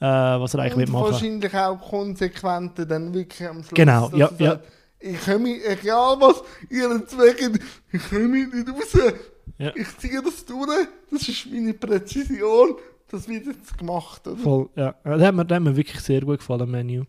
äh, 0.00 0.04
was 0.06 0.54
er 0.54 0.60
eigentlich 0.60 0.88
und 0.88 0.92
machen 0.92 1.12
wahrscheinlich 1.12 1.54
auch 1.54 1.80
konsequenter 1.80 2.84
dann 2.86 3.14
wirklich 3.14 3.48
am 3.48 3.62
Schluss. 3.62 3.74
Genau, 3.74 4.10
ja. 4.14 4.30
sagt, 4.36 4.64
Ich 4.98 5.20
komme, 5.24 5.56
egal 5.64 6.16
was 6.20 6.42
ihr 6.70 7.06
zweckt, 7.06 7.60
ich 7.92 8.08
komme 8.10 8.28
nicht 8.28 8.68
raus. 8.68 9.12
Ja. 9.58 9.70
Ich 9.76 9.96
ziehe 9.98 10.20
das 10.20 10.44
durch, 10.44 10.88
das 11.12 11.28
ist 11.28 11.46
meine 11.52 11.74
Präzision, 11.74 12.74
das 13.14 13.28
wird 13.28 13.46
jetzt 13.46 13.78
gemacht. 13.78 14.26
Oder? 14.26 14.36
Voll, 14.36 14.68
ja. 14.76 14.94
der, 15.04 15.26
hat 15.28 15.34
mir, 15.34 15.44
der 15.44 15.56
hat 15.56 15.62
mir 15.62 15.76
wirklich 15.76 16.00
sehr 16.00 16.20
gut 16.20 16.38
gefallen, 16.38 16.70
Menü. 16.70 17.04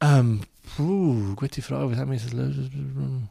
Ähm, 0.00 0.40
puh, 0.76 1.34
gute 1.36 1.62
Frage, 1.62 1.90
was 1.90 1.98
haben 1.98 2.10
wir 2.10 2.16
jetzt 2.18 2.32
lösen? 2.32 3.28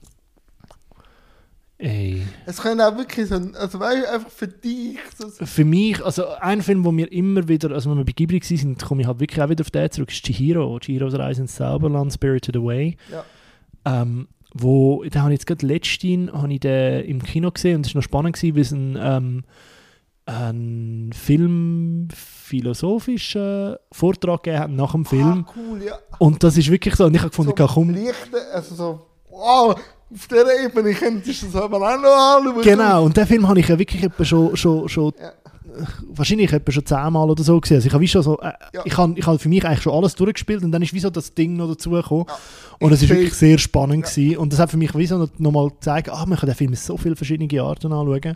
Ey. 1.79 2.21
Es 2.45 2.61
könnte 2.61 2.87
auch 2.87 2.95
wirklich 2.97 3.27
so, 3.27 3.35
ein- 3.35 3.55
also 3.55 3.79
weißt, 3.79 4.07
einfach 4.07 4.29
für 4.29 4.47
dich. 4.47 4.97
So, 5.17 5.29
Für 5.45 5.65
mich, 5.65 6.03
also 6.05 6.27
ein 6.39 6.61
Film, 6.61 6.85
wo 6.85 6.95
wir 6.95 7.11
immer 7.11 7.47
wieder, 7.47 7.71
also 7.71 7.89
wenn 7.89 7.97
wir 7.97 8.05
bei 8.05 8.13
Ghibli 8.13 8.39
waren, 8.41 8.57
sind, 8.57 8.81
komme 8.83 9.01
ich 9.01 9.07
halt 9.07 9.19
wirklich 9.19 9.41
auch 9.41 9.49
wieder 9.49 9.61
auf 9.63 9.71
den 9.71 9.91
zurück, 9.91 10.09
ist 10.11 10.23
Chihiro. 10.23 10.79
Chihiros 10.79 11.15
Reise 11.15 11.41
ins 11.41 11.55
Zauberland, 11.55 12.13
Spirited 12.13 12.55
Away. 12.55 12.95
Ja. 13.11 13.25
Ähm, 14.01 14.27
wo, 14.53 15.03
da 15.09 15.21
habe 15.23 15.33
ich 15.33 15.39
jetzt 15.39 15.47
gerade 15.47 15.65
letztens 15.65 16.31
habe 16.31 16.53
ich 16.53 16.59
den 16.59 17.03
im 17.05 17.23
Kino 17.23 17.51
gesehen 17.51 17.77
und 17.77 17.85
es 17.87 17.93
war 17.93 17.99
noch 17.99 18.03
spannend, 18.03 18.35
gewesen, 18.35 18.55
weil 18.55 18.61
es 18.61 18.71
ein, 18.71 18.97
ähm, 19.01 19.43
ein 20.25 21.09
filmphilosophischer 21.13 23.79
Vortrag 23.91 24.43
gegeben 24.43 24.63
hat 24.63 24.71
nach 24.71 24.91
dem 24.93 25.05
Film. 25.05 25.45
Ah, 25.47 25.51
cool, 25.55 25.83
ja. 25.83 25.97
Und 26.19 26.43
das 26.43 26.57
ist 26.57 26.69
wirklich 26.69 26.95
so, 26.95 27.05
und 27.05 27.15
ich 27.15 27.21
habe 27.21 27.29
gefunden, 27.29 27.53
so 27.57 27.67
komm, 27.67 27.89
Lichte, 27.89 28.37
also 28.53 28.75
so, 28.75 29.01
wow, 29.29 29.75
auf 30.13 30.27
dieser 30.27 30.63
Ebene 30.63 30.93
könntest 30.93 31.41
du 31.43 31.47
das 31.47 31.55
aber 31.61 31.77
auch 31.77 31.99
noch 32.01 32.37
anschauen. 32.49 32.61
Genau, 32.61 33.03
und 33.05 33.17
den 33.17 33.27
Film 33.27 33.47
habe 33.47 33.59
ich 33.59 33.67
ja 33.67 33.77
wirklich 33.77 34.03
etwa 34.03 34.23
schon, 34.23 34.55
schon, 34.55 34.87
schon 34.87 35.11
Ja. 35.19 35.31
wahrscheinlich 36.09 36.53
etwa 36.53 36.71
schon 36.71 36.85
zehnmal 36.85 37.29
oder 37.29 37.43
so 37.43 37.59
gesehen. 37.59 37.77
Also 37.77 37.87
ich 37.87 37.93
habe 37.93 38.07
schon 38.07 38.21
so, 38.21 38.39
äh, 38.39 38.51
Ja. 38.73 38.81
ich 38.85 38.95
habe 38.95 39.13
ich 39.17 39.25
habe 39.25 39.39
für 39.39 39.49
mich 39.49 39.65
eigentlich 39.65 39.81
schon 39.81 39.93
alles 39.93 40.13
durchgespielt 40.15 40.63
und 40.63 40.71
dann 40.71 40.83
ist 40.83 40.93
wie 40.93 40.99
so 40.99 41.09
das 41.09 41.33
Ding 41.33 41.55
noch 41.57 41.67
dazugekommen. 41.67 42.25
Ja. 42.27 42.37
Und 42.79 42.91
es 42.91 43.01
ist 43.01 43.09
wirklich 43.09 43.33
sehr 43.33 43.57
spannend 43.57 44.05
gewesen. 44.05 44.37
Und 44.37 44.53
das 44.53 44.59
hat 44.59 44.69
für 44.69 44.77
mich 44.77 44.93
wie 44.95 45.07
so 45.07 45.17
noch, 45.17 45.29
noch 45.39 45.51
mal 45.51 45.69
gezeigt, 45.69 46.09
ah, 46.09 46.25
man 46.27 46.37
kann 46.37 46.47
den 46.47 46.55
Film 46.55 46.69
in 46.71 46.75
so 46.77 46.95
viele 46.97 47.15
verschiedene 47.15 47.61
Arten 47.63 47.91
anschauen. 47.91 48.35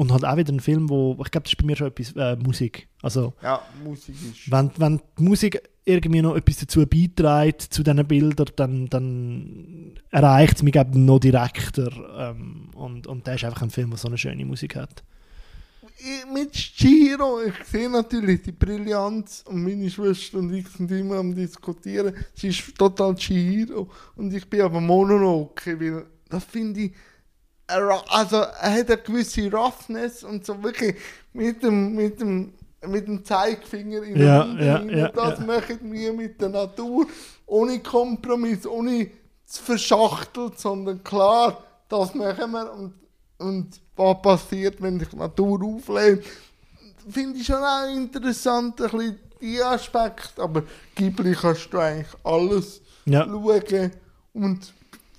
Und 0.00 0.12
halt 0.12 0.24
auch 0.24 0.36
wieder 0.38 0.50
ein 0.50 0.60
Film, 0.60 0.88
wo, 0.88 1.12
ich 1.22 1.30
glaube, 1.30 1.42
das 1.42 1.52
ist 1.52 1.58
bei 1.58 1.66
mir 1.66 1.76
schon 1.76 1.88
etwas 1.88 2.12
äh, 2.16 2.34
Musik. 2.36 2.88
Also, 3.02 3.34
Ja, 3.42 3.60
Musik 3.84 4.14
ist. 4.32 4.50
wenn, 4.50 4.70
wenn 4.78 5.00
die 5.18 5.22
Musik 5.22 5.60
irgendwie 5.84 6.22
noch 6.22 6.36
etwas 6.36 6.56
dazu 6.56 6.86
beiträgt, 6.86 7.60
zu 7.62 7.82
diesen 7.82 8.06
Bildern, 8.06 8.46
dann, 8.56 8.86
dann 8.88 9.92
erreicht 10.10 10.56
es 10.56 10.62
mich 10.62 10.72
glaub, 10.72 10.94
noch 10.94 11.18
direkter. 11.18 11.90
Ähm, 12.18 12.70
und, 12.74 13.06
und 13.06 13.26
der 13.26 13.34
ist 13.34 13.44
einfach 13.44 13.60
ein 13.60 13.68
Film, 13.68 13.90
der 13.90 13.98
so 13.98 14.08
eine 14.08 14.16
schöne 14.16 14.44
Musik 14.46 14.76
hat. 14.76 15.02
Ich- 15.98 16.32
Mit 16.32 16.52
Chihiro, 16.52 17.40
ich 17.46 17.66
sehe 17.70 17.90
natürlich 17.90 18.40
die 18.40 18.52
Brillanz 18.52 19.44
und 19.46 19.62
meine 19.62 19.90
Schwester 19.90 20.38
und 20.38 20.50
ich 20.54 20.66
sind 20.68 20.90
immer 20.92 21.16
am 21.16 21.34
diskutieren. 21.34 22.14
Sie 22.34 22.48
ist 22.48 22.74
total 22.78 23.14
Chihiro 23.16 23.86
und 24.16 24.32
ich 24.32 24.48
bin 24.48 24.62
aber 24.62 24.80
Mononoke, 24.80 25.78
weil 25.78 26.06
das 26.30 26.44
finde 26.44 26.80
ich. 26.80 26.92
Er 27.70 28.04
Also 28.12 28.36
er 28.36 28.72
hat 28.72 28.90
eine 28.90 28.96
gewisse 28.98 29.50
Roughness 29.50 30.24
und 30.24 30.44
so 30.44 30.62
wirklich 30.62 30.96
mit 31.32 31.62
dem, 31.62 31.94
mit 31.94 32.20
dem, 32.20 32.52
mit 32.86 33.06
dem 33.06 33.24
Zeigefinger 33.24 34.02
in 34.02 34.20
Ja, 34.20 34.44
den 34.44 34.58
ja, 34.58 34.82
ja, 34.82 35.08
Das 35.08 35.38
ja. 35.38 35.44
machen 35.46 35.78
wir 35.92 36.12
mit 36.12 36.40
der 36.40 36.48
Natur, 36.50 37.06
ohne 37.46 37.80
Kompromiss, 37.80 38.66
ohne 38.66 39.10
zu 39.46 39.62
verschachteln, 39.62 40.52
sondern 40.56 41.02
klar, 41.02 41.62
das 41.88 42.14
machen 42.14 42.52
wir 42.52 42.72
und, 42.72 42.94
und 43.38 43.80
was 43.96 44.22
passiert, 44.22 44.80
wenn 44.80 44.98
sich 44.98 45.08
die 45.08 45.16
Natur 45.16 45.60
auflädt. 45.64 46.24
Finde 47.08 47.38
ich 47.40 47.46
schon 47.46 47.56
auch 47.56 47.88
interessant, 47.94 48.80
ein 48.80 48.90
bisschen 48.90 49.18
die 49.40 49.62
Aspekt, 49.62 50.38
aber 50.38 50.62
Ghibli 50.94 51.34
kannst 51.34 51.72
du 51.72 51.78
eigentlich 51.78 52.14
alles 52.24 52.80
Ja. 53.06 53.24
schauen 53.24 53.90
und 54.34 54.72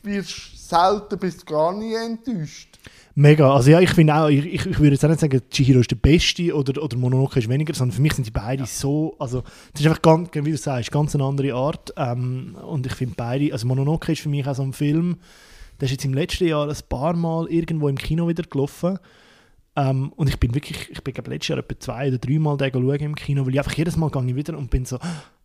wirst 0.03 0.60
selten 0.71 1.19
bis 1.19 1.45
gar 1.45 1.73
nicht 1.73 1.95
enttäuscht. 1.95 2.79
Mega. 3.13 3.53
Also 3.53 3.71
ja, 3.71 3.79
ich 3.81 3.89
finde 3.89 4.15
auch, 4.15 4.29
ich, 4.29 4.45
ich, 4.45 4.79
würde 4.79 4.93
jetzt 4.93 5.03
auch 5.03 5.09
nicht 5.09 5.19
sagen, 5.19 5.41
Chihiro 5.49 5.81
ist 5.81 5.91
der 5.91 5.97
Beste 5.97 6.55
oder, 6.55 6.81
oder 6.81 6.97
Mononoke 6.97 7.39
ist 7.39 7.49
weniger, 7.49 7.73
sondern 7.73 7.95
für 7.95 8.01
mich 8.01 8.13
sind 8.13 8.25
die 8.25 8.31
beide 8.31 8.65
so, 8.65 9.15
also 9.19 9.41
das 9.73 9.81
ist 9.81 9.87
einfach 9.87 10.01
ganz, 10.01 10.29
wie 10.33 10.51
du 10.51 10.57
sagst, 10.57 10.91
ganz 10.91 11.13
eine 11.13 11.25
andere 11.25 11.53
Art. 11.53 11.93
Ähm, 11.97 12.55
und 12.55 12.85
ich 12.85 12.93
finde 12.93 13.15
beide, 13.17 13.51
also 13.51 13.67
Mononoke 13.67 14.13
ist 14.13 14.21
für 14.21 14.29
mich 14.29 14.47
auch 14.47 14.55
so 14.55 14.63
ein 14.63 14.73
Film, 14.73 15.17
der 15.79 15.87
ist 15.87 15.91
jetzt 15.91 16.05
im 16.05 16.13
letzten 16.13 16.47
Jahr 16.47 16.69
ein 16.69 16.77
paar 16.87 17.13
Mal 17.13 17.47
irgendwo 17.47 17.89
im 17.89 17.97
Kino 17.97 18.27
wieder 18.27 18.43
gelaufen. 18.43 18.97
Ähm, 19.75 20.13
und 20.15 20.29
ich 20.29 20.39
bin 20.39 20.55
wirklich, 20.55 20.89
ich 20.89 21.03
bin 21.03 21.13
glaube 21.13 21.31
letztes 21.31 21.49
Jahr 21.49 21.59
etwa 21.59 21.79
zwei 21.79 22.07
oder 22.07 22.17
drei 22.17 22.39
Mal 22.39 22.57
den 22.57 22.71
schauen 22.71 22.99
im 22.99 23.15
Kino, 23.15 23.45
weil 23.45 23.53
ich 23.53 23.59
einfach 23.59 23.73
jedes 23.73 23.97
Mal 23.97 24.09
gehe 24.09 24.25
ich 24.25 24.35
wieder 24.35 24.57
und 24.57 24.69
bin 24.69 24.85
so, 24.85 24.99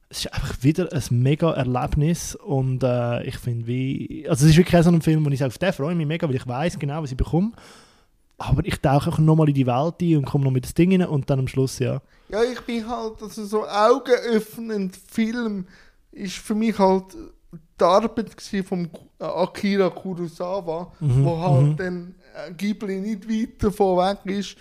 es 0.09 0.21
ist 0.25 0.33
einfach 0.33 0.63
wieder 0.63 0.93
ein 0.93 1.03
mega 1.11 1.53
Erlebnis 1.53 2.35
und 2.37 2.83
äh, 2.83 3.25
ich 3.25 3.37
finde 3.39 3.67
wie, 3.67 4.25
also 4.29 4.45
es 4.45 4.53
ist 4.53 4.57
wirklich 4.57 4.83
so 4.83 4.91
ein 4.91 5.03
Film, 5.03 5.25
wo 5.25 5.31
ich 5.31 5.39
sage, 5.39 5.49
auf 5.49 5.59
den 5.59 5.73
freue 5.73 5.93
ich 5.93 5.97
mich 5.99 6.07
mega, 6.07 6.29
weil 6.29 6.37
ich 6.37 6.47
weiß 6.47 6.79
genau, 6.79 7.03
was 7.03 7.11
ich 7.11 7.17
bekomme. 7.17 7.53
Aber 8.39 8.65
ich 8.67 8.79
tauche 8.81 9.11
auch 9.11 9.19
nochmal 9.19 9.49
in 9.49 9.55
die 9.55 9.67
Welt 9.67 9.95
ein 10.03 10.17
und 10.19 10.27
komme 10.27 10.45
noch 10.45 10.51
mit 10.51 10.65
das 10.65 10.75
Ding 10.75 10.93
rein 10.93 11.09
und 11.09 11.29
dann 11.31 11.39
am 11.41 11.49
Schluss, 11.49 11.79
ja. 11.79 12.03
Ja, 12.29 12.43
ich 12.43 12.61
bin 12.61 12.87
halt, 12.87 13.23
also 13.23 13.45
so 13.47 13.67
augenöffnend 13.67 14.97
Film 15.11 15.67
ist 16.13 16.37
für 16.37 16.55
mich 16.55 16.79
halt 16.79 17.05
die 17.81 17.85
Arbeit 17.85 18.37
Ku- 18.93 19.09
äh, 19.19 19.25
Akira 19.25 19.89
Kurosawa, 19.91 20.93
Mhm, 21.01 21.25
wo 21.25 21.39
halt 21.41 21.67
mhm. 21.67 21.77
dann 21.77 22.15
äh, 22.49 22.53
Ghibli 22.53 23.01
nicht 23.01 23.29
weit 23.29 23.63
davon 23.63 23.99
weg 23.99 24.19
ist. 24.27 24.57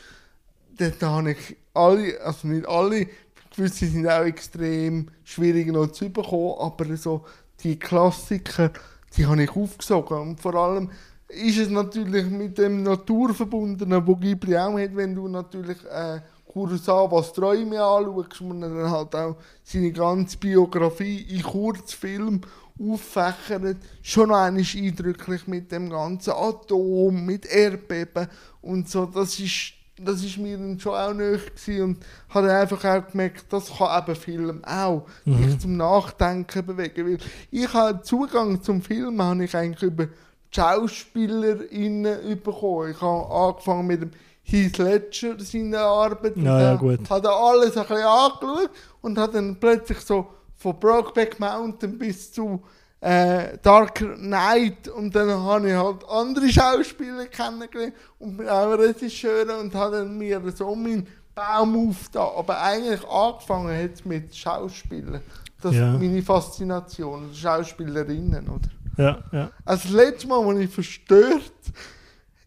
Dort 0.77 1.01
habe 1.03 1.31
ich 1.31 1.55
alle, 1.73 2.19
also 2.21 2.47
nicht 2.47 2.67
alle, 2.67 3.07
gewisse 3.55 3.87
sind 3.87 4.07
auch 4.07 4.23
extrem 4.23 5.07
schwierig 5.23 5.67
noch 5.67 5.87
zu 5.87 6.09
bekommen, 6.09 6.55
aber 6.59 6.97
so 6.97 7.25
die 7.63 7.79
Klassiker, 7.79 8.71
die 9.15 9.25
habe 9.25 9.43
ich 9.43 9.55
aufgesogen. 9.55 10.17
Und 10.19 10.39
vor 10.39 10.55
allem 10.55 10.89
ist 11.27 11.57
es 11.57 11.69
natürlich 11.69 12.25
mit 12.29 12.57
dem 12.57 12.83
Naturverbundenen, 12.83 14.05
wo 14.05 14.15
Ghibli 14.15 14.57
auch 14.57 14.77
hat, 14.77 14.95
wenn 14.95 15.15
du 15.15 15.27
natürlich 15.27 15.77
äh, 15.85 16.21
Kurosawas 16.55 17.33
Träume 17.33 17.83
anschaust 17.83 18.41
und 18.41 18.61
dann 18.61 18.89
halt 18.89 19.13
auch 19.15 19.35
seine 19.63 19.91
ganze 19.91 20.37
Biografie 20.37 21.21
in 21.29 21.43
Kurzfilm 21.43 22.41
auffächert, 22.79 23.77
schon 24.01 24.33
einmal 24.33 24.63
eindrücklich 24.63 25.47
mit 25.47 25.71
dem 25.71 25.89
ganzen 25.89 26.31
Atom, 26.31 27.25
mit 27.25 27.45
Erdbeben 27.45 28.27
und 28.61 28.89
so. 28.89 29.05
Das 29.05 29.39
ist, 29.39 29.73
das 29.97 30.23
ist 30.23 30.37
mir 30.37 30.57
dann 30.57 30.79
schon 30.79 30.93
auch 30.93 31.13
nöch 31.13 31.55
gewesen 31.55 31.81
und 31.83 32.05
habe 32.29 32.51
einfach 32.51 32.83
auch 32.83 33.07
gemerkt, 33.07 33.45
das 33.49 33.77
kann 33.77 34.03
eben 34.03 34.15
Film 34.15 34.65
auch 34.65 35.05
dich 35.25 35.59
zum 35.59 35.77
Nachdenken 35.77 36.65
bewegen. 36.65 37.07
Weil 37.07 37.17
ich 37.51 37.73
habe 37.73 38.01
Zugang 38.01 38.61
zum 38.61 38.81
Film 38.81 39.21
habe 39.21 39.45
ich 39.45 39.55
eigentlich 39.55 39.83
über 39.83 40.07
SchauspielerInnen 40.51 42.41
bekommen. 42.41 42.91
Ich 42.91 43.01
habe 43.01 43.33
angefangen 43.33 43.87
mit 43.87 44.01
dem 44.01 44.11
Heath 44.43 44.77
Ledger, 44.77 45.35
seine 45.39 45.79
Arbeit. 45.79 46.37
Ja, 46.37 46.61
ja, 46.61 46.75
gut. 46.75 47.09
Habe 47.09 47.29
alles 47.29 47.77
ein 47.77 47.87
bisschen 47.87 48.05
angeschaut 48.05 48.69
und 49.01 49.17
habe 49.17 49.33
dann 49.33 49.59
plötzlich 49.59 49.99
so 49.99 50.27
von 50.55 50.79
Brokeback 50.79 51.39
Mountain 51.39 51.97
bis 51.97 52.31
zu 52.31 52.61
äh, 53.05 53.59
Dark 53.61 53.95
Knight 54.17 54.87
und 54.87 55.13
dann 55.15 55.29
habe 55.29 55.69
ich 55.69 55.75
halt 55.75 56.03
andere 56.09 56.49
Schauspieler 56.49 57.27
kennengelernt 57.27 57.93
und 58.17 58.49
auch 58.49 58.73
Regisseure 58.79 59.59
und 59.59 59.75
habe 59.75 59.97
dann 59.97 60.17
mir 60.17 60.41
so 60.55 60.73
meinen 60.75 61.05
Baum 61.35 61.89
aufgetan. 61.89 62.29
Aber 62.35 62.59
eigentlich 62.59 63.07
angefangen 63.07 63.83
hat 63.83 63.93
es 63.93 64.05
mit 64.05 64.35
Schauspielern. 64.35 65.21
Das 65.61 65.73
ist 65.73 65.77
Ja. 65.79 65.91
meine 65.91 66.23
Faszination, 66.23 67.31
Schauspielerinnen, 67.31 68.49
oder? 68.49 68.69
Ja, 68.97 69.23
ja. 69.31 69.51
Also 69.65 69.83
das 69.83 69.91
letzte 69.91 70.27
Mal, 70.27 70.43
als 70.47 70.59
ich 70.61 70.69
verstört 70.71 71.51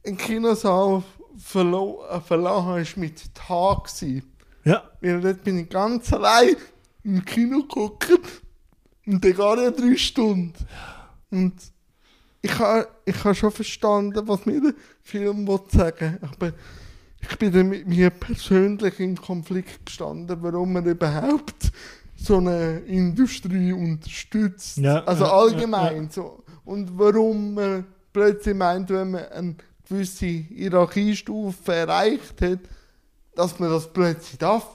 im 0.03 0.17
Kinosaal 0.17 1.05
verlo 1.39 2.03
äh, 2.11 2.21
verloren 2.21 2.65
habe, 2.67 2.81
war 2.81 2.87
mit 2.97 3.33
Tag. 3.33 3.89
Ja, 4.65 4.83
Weil 5.01 5.21
dort 5.21 5.45
bin 5.45 5.59
ich 5.61 5.69
ganz 5.71 6.13
allein 6.13 6.57
im 7.05 7.25
Kino 7.25 7.59
geguckt 7.63 8.43
und 9.09 9.25
dann 9.25 9.35
gar 9.35 9.57
nicht 9.57 9.81
drei 9.81 9.97
Stunden. 9.97 10.53
Und 11.31 11.55
ich 12.43 12.59
habe 12.59 12.89
ich 13.05 13.25
ha 13.25 13.35
schon 13.35 13.51
verstanden, 13.51 14.27
was 14.29 14.47
mir 14.47 14.61
der 14.61 14.75
Film 15.03 15.47
will 15.49 15.61
sagen 15.69 16.19
Aber 16.21 16.53
ich 17.21 17.39
bin 17.39 17.69
mit 17.69 17.87
mir 17.87 18.11
persönlich 18.11 19.01
in 19.01 19.17
Konflikt 19.17 19.87
gestanden, 19.87 20.37
warum 20.41 20.75
man 20.75 20.87
überhaupt 20.87 21.73
so 22.17 22.37
eine 22.37 22.81
Industrie 22.81 23.73
unterstützt. 23.73 24.79
Ja, 24.79 25.03
also 25.05 25.25
ja, 25.25 25.33
allgemein. 25.33 26.11
So. 26.11 26.45
Und 26.65 26.97
warum 26.99 27.55
man 27.55 27.87
plötzlich 28.13 28.55
meint, 28.55 28.91
wenn 28.91 29.13
man 29.13 29.25
eine 29.27 29.55
gewisse 29.89 30.27
Hierarchiestufe 30.27 31.73
erreicht 31.73 32.41
hat, 32.43 32.61
dass 33.39 33.57
man 33.61 33.71
das 33.71 33.87
plötzlich 33.93 34.37
darf, 34.37 34.67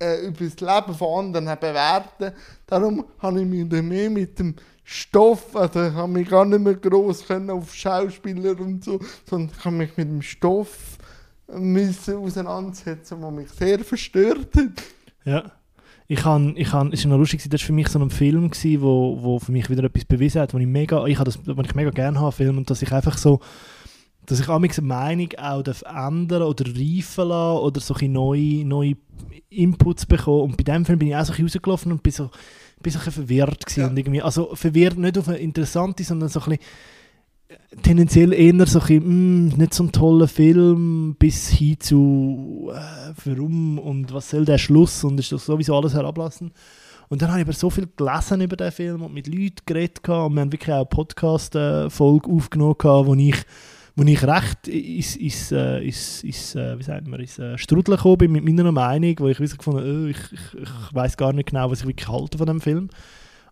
äh, 0.00 0.26
über 0.26 0.44
das 0.44 0.60
Leben 0.60 0.96
von 0.96 1.24
anderen 1.24 1.58
bewerten. 1.58 2.30
Darum 2.68 3.04
habe 3.18 3.40
ich 3.40 3.46
mich 3.46 3.82
mehr 3.82 4.10
mit 4.10 4.38
dem 4.38 4.54
Stoff, 4.84 5.56
also 5.56 5.86
ich 5.86 5.92
habe 5.92 6.12
mich 6.12 6.28
gar 6.28 6.44
nicht 6.44 6.60
mehr 6.60 6.76
groß 6.76 7.26
können 7.26 7.50
auf 7.50 7.74
Schauspieler 7.74 8.60
und 8.60 8.84
so, 8.84 9.00
sondern 9.28 9.50
ich 9.58 9.64
habe 9.64 9.74
mich 9.74 9.96
mit 9.96 10.08
dem 10.08 10.22
Stoff 10.22 10.98
müssen 11.52 12.14
auseinandersetzen, 12.14 13.20
der 13.20 13.30
mich 13.32 13.50
sehr 13.50 13.80
verstört 13.80 14.54
hat. 14.54 14.82
ja. 15.24 15.50
Ich 16.06 16.24
han, 16.24 16.54
ich 16.56 16.72
han, 16.72 16.92
es 16.92 17.04
war 17.04 17.12
noch 17.12 17.18
lustig, 17.18 17.42
das 17.48 17.60
war 17.62 17.66
für 17.66 17.72
mich 17.72 17.88
so 17.88 17.98
ein 17.98 18.10
Film, 18.10 18.50
gewesen, 18.50 18.82
wo, 18.82 19.18
wo 19.22 19.38
für 19.38 19.50
mich 19.50 19.70
wieder 19.70 19.84
etwas 19.84 20.04
bewiesen 20.04 20.42
hat, 20.42 20.52
wo 20.52 20.58
ich 20.58 20.66
mega, 20.66 21.06
ich, 21.06 21.18
das, 21.18 21.38
wo 21.44 21.62
ich 21.62 21.74
mega 21.74 21.90
gerne 21.90 22.20
habe, 22.20 22.32
Film, 22.32 22.58
und 22.58 22.68
dass 22.68 22.82
ich 22.82 22.92
einfach 22.92 23.16
so, 23.16 23.40
dass 24.26 24.40
ich 24.40 24.48
amigs 24.48 24.78
eine 24.78 24.88
Meinung 24.88 25.28
auch 25.38 25.64
ändern 25.66 26.42
oder 26.42 26.64
reifen 26.66 27.28
lassen 27.28 27.58
oder 27.60 27.80
so 27.80 27.94
neue, 28.00 28.64
neue 28.64 28.94
Inputs 29.50 30.06
bekommen. 30.06 30.42
Und 30.42 30.56
bei 30.56 30.64
dem 30.64 30.84
Film 30.84 30.98
bin 30.98 31.08
ich 31.08 31.16
auch 31.16 31.24
so 31.24 31.32
ein 31.32 31.44
bisschen 31.44 31.58
rausgelaufen 31.58 31.92
und 31.92 32.02
bin 32.02 32.12
so, 32.12 32.30
bin 32.80 32.92
so 32.92 32.98
ein 32.98 33.04
bisschen 33.04 33.12
verwirrt 33.24 33.66
gewesen 33.66 33.80
Ja. 33.80 33.88
und 33.88 33.96
irgendwie, 33.98 34.22
also 34.22 34.54
verwirrt 34.54 34.98
nicht 34.98 35.18
auf 35.18 35.28
eine 35.28 35.38
interessante, 35.38 36.04
sondern 36.04 36.28
so 36.28 36.40
ein 36.40 36.50
bisschen 36.50 36.64
tendenziell 37.82 38.32
eher 38.32 38.66
so 38.66 38.80
ein 38.80 38.86
bisschen, 38.86 39.46
mm, 39.46 39.48
nicht 39.58 39.74
so 39.74 39.84
ein 39.84 39.92
toller 39.92 40.28
Film, 40.28 41.16
bis 41.18 41.48
hin 41.48 41.80
zu 41.80 42.70
äh, 42.72 43.12
warum 43.24 43.78
und 43.78 44.12
was 44.12 44.30
soll 44.30 44.44
der 44.44 44.58
Schluss 44.58 45.04
und 45.04 45.18
ist 45.18 45.32
doch 45.32 45.40
sowieso 45.40 45.76
alles 45.76 45.94
herablassen. 45.94 46.52
Und 47.08 47.20
dann 47.20 47.30
habe 47.30 47.40
ich 47.40 47.46
aber 47.46 47.52
so 47.52 47.68
viel 47.68 47.88
gelesen 47.94 48.40
über 48.40 48.56
den 48.56 48.72
Film 48.72 49.02
und 49.02 49.12
mit 49.12 49.26
Leuten 49.26 49.56
geredet 49.66 49.98
und 50.08 50.34
wir 50.34 50.40
haben 50.40 50.52
wirklich 50.52 50.72
auch 50.72 50.78
eine 50.78 50.86
Podcast-Folge 50.86 52.30
aufgenommen 52.30 52.76
gehabt, 52.78 53.06
wo 53.06 53.14
ich, 53.14 53.36
wo 53.94 54.04
ich 54.04 54.22
recht 54.22 54.68
ins, 54.68 55.16
ins, 55.16 55.52
äh, 55.52 55.84
ins, 55.84 56.22
ins, 56.22 56.54
äh, 56.54 56.78
wie 56.78 56.82
sagt 56.82 57.06
man, 57.06 57.20
ins 57.20 57.38
äh, 57.38 57.58
Strudeln 57.58 57.96
gekommen 57.96 58.18
bin 58.18 58.32
mit 58.32 58.44
meiner 58.44 58.72
Meinung, 58.72 59.14
wo 59.18 59.28
ich 59.28 59.38
wirklich 59.38 59.58
gefunden 59.58 60.06
äh, 60.06 60.10
ich, 60.10 60.32
ich, 60.32 60.62
ich 60.62 60.94
weiß 60.94 61.16
gar 61.16 61.32
nicht 61.32 61.50
genau, 61.50 61.70
was 61.70 61.80
ich 61.80 61.86
wirklich 61.86 62.08
halte 62.08 62.38
von 62.38 62.46
dem 62.46 62.60
Film. 62.60 62.88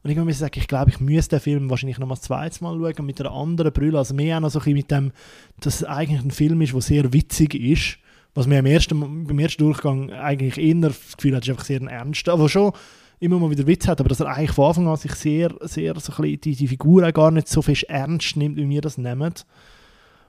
Und 0.02 0.10
ich 0.10 0.16
muss 0.16 0.38
sagen, 0.38 0.58
ich 0.58 0.66
glaube, 0.66 0.90
ich 0.90 1.00
müsste 1.00 1.36
den 1.36 1.42
Film 1.42 1.68
wahrscheinlich 1.68 1.98
noch 1.98 2.06
mal 2.06 2.16
Mal 2.16 2.58
schauen, 2.60 3.06
mit 3.06 3.20
einer 3.20 3.32
anderen 3.32 3.72
Brille. 3.72 3.98
Also 3.98 4.14
mehr 4.14 4.36
auch 4.36 4.40
noch 4.40 4.50
so 4.50 4.58
ein 4.58 4.64
bisschen 4.64 4.76
mit 4.76 4.90
dem, 4.90 5.12
dass 5.60 5.76
es 5.76 5.84
eigentlich 5.84 6.22
ein 6.22 6.30
Film 6.30 6.62
ist, 6.62 6.72
der 6.72 6.80
sehr 6.80 7.12
witzig 7.12 7.54
ist. 7.54 7.98
Was 8.34 8.46
mir 8.46 8.60
im 8.60 8.66
ersten, 8.66 9.26
beim 9.26 9.38
ersten 9.38 9.62
Durchgang 9.62 10.10
eigentlich 10.10 10.56
eher 10.56 10.88
das 10.88 11.16
Gefühl 11.16 11.36
hat, 11.36 11.42
ist 11.42 11.50
einfach 11.50 11.64
sehr 11.64 11.82
ernst, 11.82 12.28
aber 12.28 12.48
schon 12.48 12.72
immer 13.18 13.38
mal 13.38 13.50
wieder 13.50 13.66
Witz 13.66 13.86
hat, 13.86 14.00
aber 14.00 14.08
dass 14.08 14.20
er 14.20 14.28
eigentlich 14.28 14.52
von 14.52 14.68
Anfang 14.68 14.88
an 14.88 14.96
sich 14.96 15.12
sehr, 15.12 15.54
sehr 15.60 15.98
so 16.00 16.12
ein 16.12 16.22
bisschen 16.22 16.40
die, 16.40 16.56
die 16.56 16.68
Figur 16.68 17.06
auch 17.06 17.12
gar 17.12 17.30
nicht 17.30 17.48
so 17.48 17.60
fest 17.60 17.82
ernst 17.84 18.36
nimmt, 18.36 18.56
wie 18.56 18.68
wir 18.68 18.80
das 18.80 18.96
nehmen. 18.96 19.34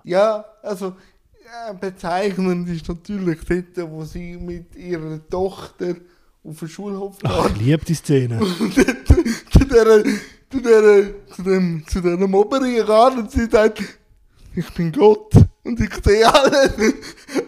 Ja, 0.04 0.46
also 0.62 0.96
bezeichnend 1.80 2.70
ist 2.70 2.88
natürlich 2.88 3.40
dort, 3.48 3.92
wo 3.92 4.04
sie 4.04 4.38
mit 4.38 4.76
ihrer 4.76 5.20
Tochter 5.30 5.96
auf 6.44 6.60
den 6.60 6.68
Schulhof 6.68 7.18
Ach, 7.24 7.48
geht. 7.48 7.56
ich 7.56 7.62
liebe 7.62 7.86
die 7.86 7.94
Szene. 7.94 8.40
Zu, 9.52 9.66
der, 9.66 10.04
zu, 10.50 10.60
der, 10.60 11.34
zu, 11.34 11.44
dem, 11.44 11.84
zu 11.88 12.00
Mobberin 12.02 12.76
geht 12.76 12.88
und 12.90 13.32
sie 13.32 13.46
sagt, 13.46 13.82
ich 14.56 14.70
bin 14.74 14.92
Gott 14.92 15.34
und 15.64 15.80
ich 15.80 15.94
sehe 16.04 16.34
alles. 16.34 16.74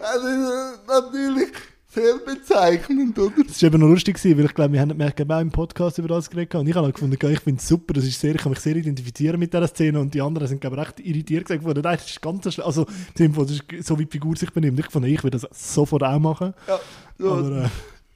Also, 0.00 0.78
natürlich 0.86 1.48
sehr 1.94 2.16
bezeichnend, 2.18 3.18
oder? 3.18 3.32
Das 3.46 3.62
war 3.62 3.66
eben 3.68 3.80
noch 3.80 3.88
lustig, 3.88 4.22
weil 4.24 4.44
ich 4.44 4.54
glaube, 4.54 4.72
wir 4.72 4.80
haben, 4.80 4.98
wir 4.98 5.06
haben 5.06 5.30
auch 5.30 5.40
im 5.40 5.50
Podcast 5.50 5.98
über 5.98 6.08
das 6.08 6.28
geredet 6.28 6.54
und 6.56 6.66
ich 6.68 6.74
habe 6.74 6.92
gefunden, 6.92 7.16
ich 7.30 7.40
finde 7.40 7.60
es 7.60 7.68
super, 7.68 7.94
das 7.94 8.04
ist 8.04 8.20
sehr, 8.20 8.34
ich 8.34 8.40
kann 8.42 8.50
mich 8.50 8.60
sehr 8.60 8.76
identifizieren 8.76 9.38
mit 9.38 9.52
dieser 9.52 9.68
Szene 9.68 10.00
und 10.00 10.12
die 10.12 10.20
anderen 10.20 10.48
sind 10.48 10.60
glaube 10.60 10.76
ich 10.76 10.82
recht 10.86 11.00
irritiert 11.00 11.46
gesagt 11.46 11.64
worden, 11.64 11.82
nein, 11.82 11.96
das 11.96 12.10
ist 12.10 12.20
ganz 12.20 12.52
schlimm, 12.52 12.66
also 12.66 12.86
das 13.16 13.20
ist 13.50 13.86
so 13.86 13.98
wie 13.98 14.04
die 14.04 14.10
Figur 14.10 14.36
sich 14.36 14.50
benimmt. 14.50 14.78
Ich 14.80 14.90
fand, 14.90 15.06
ich 15.06 15.22
würde 15.22 15.38
das 15.38 15.48
sofort 15.74 16.02
auch 16.02 16.18
machen, 16.18 16.52
Ja, 16.68 16.80
so. 17.18 17.32
aber 17.32 17.48
äh, 17.48 17.68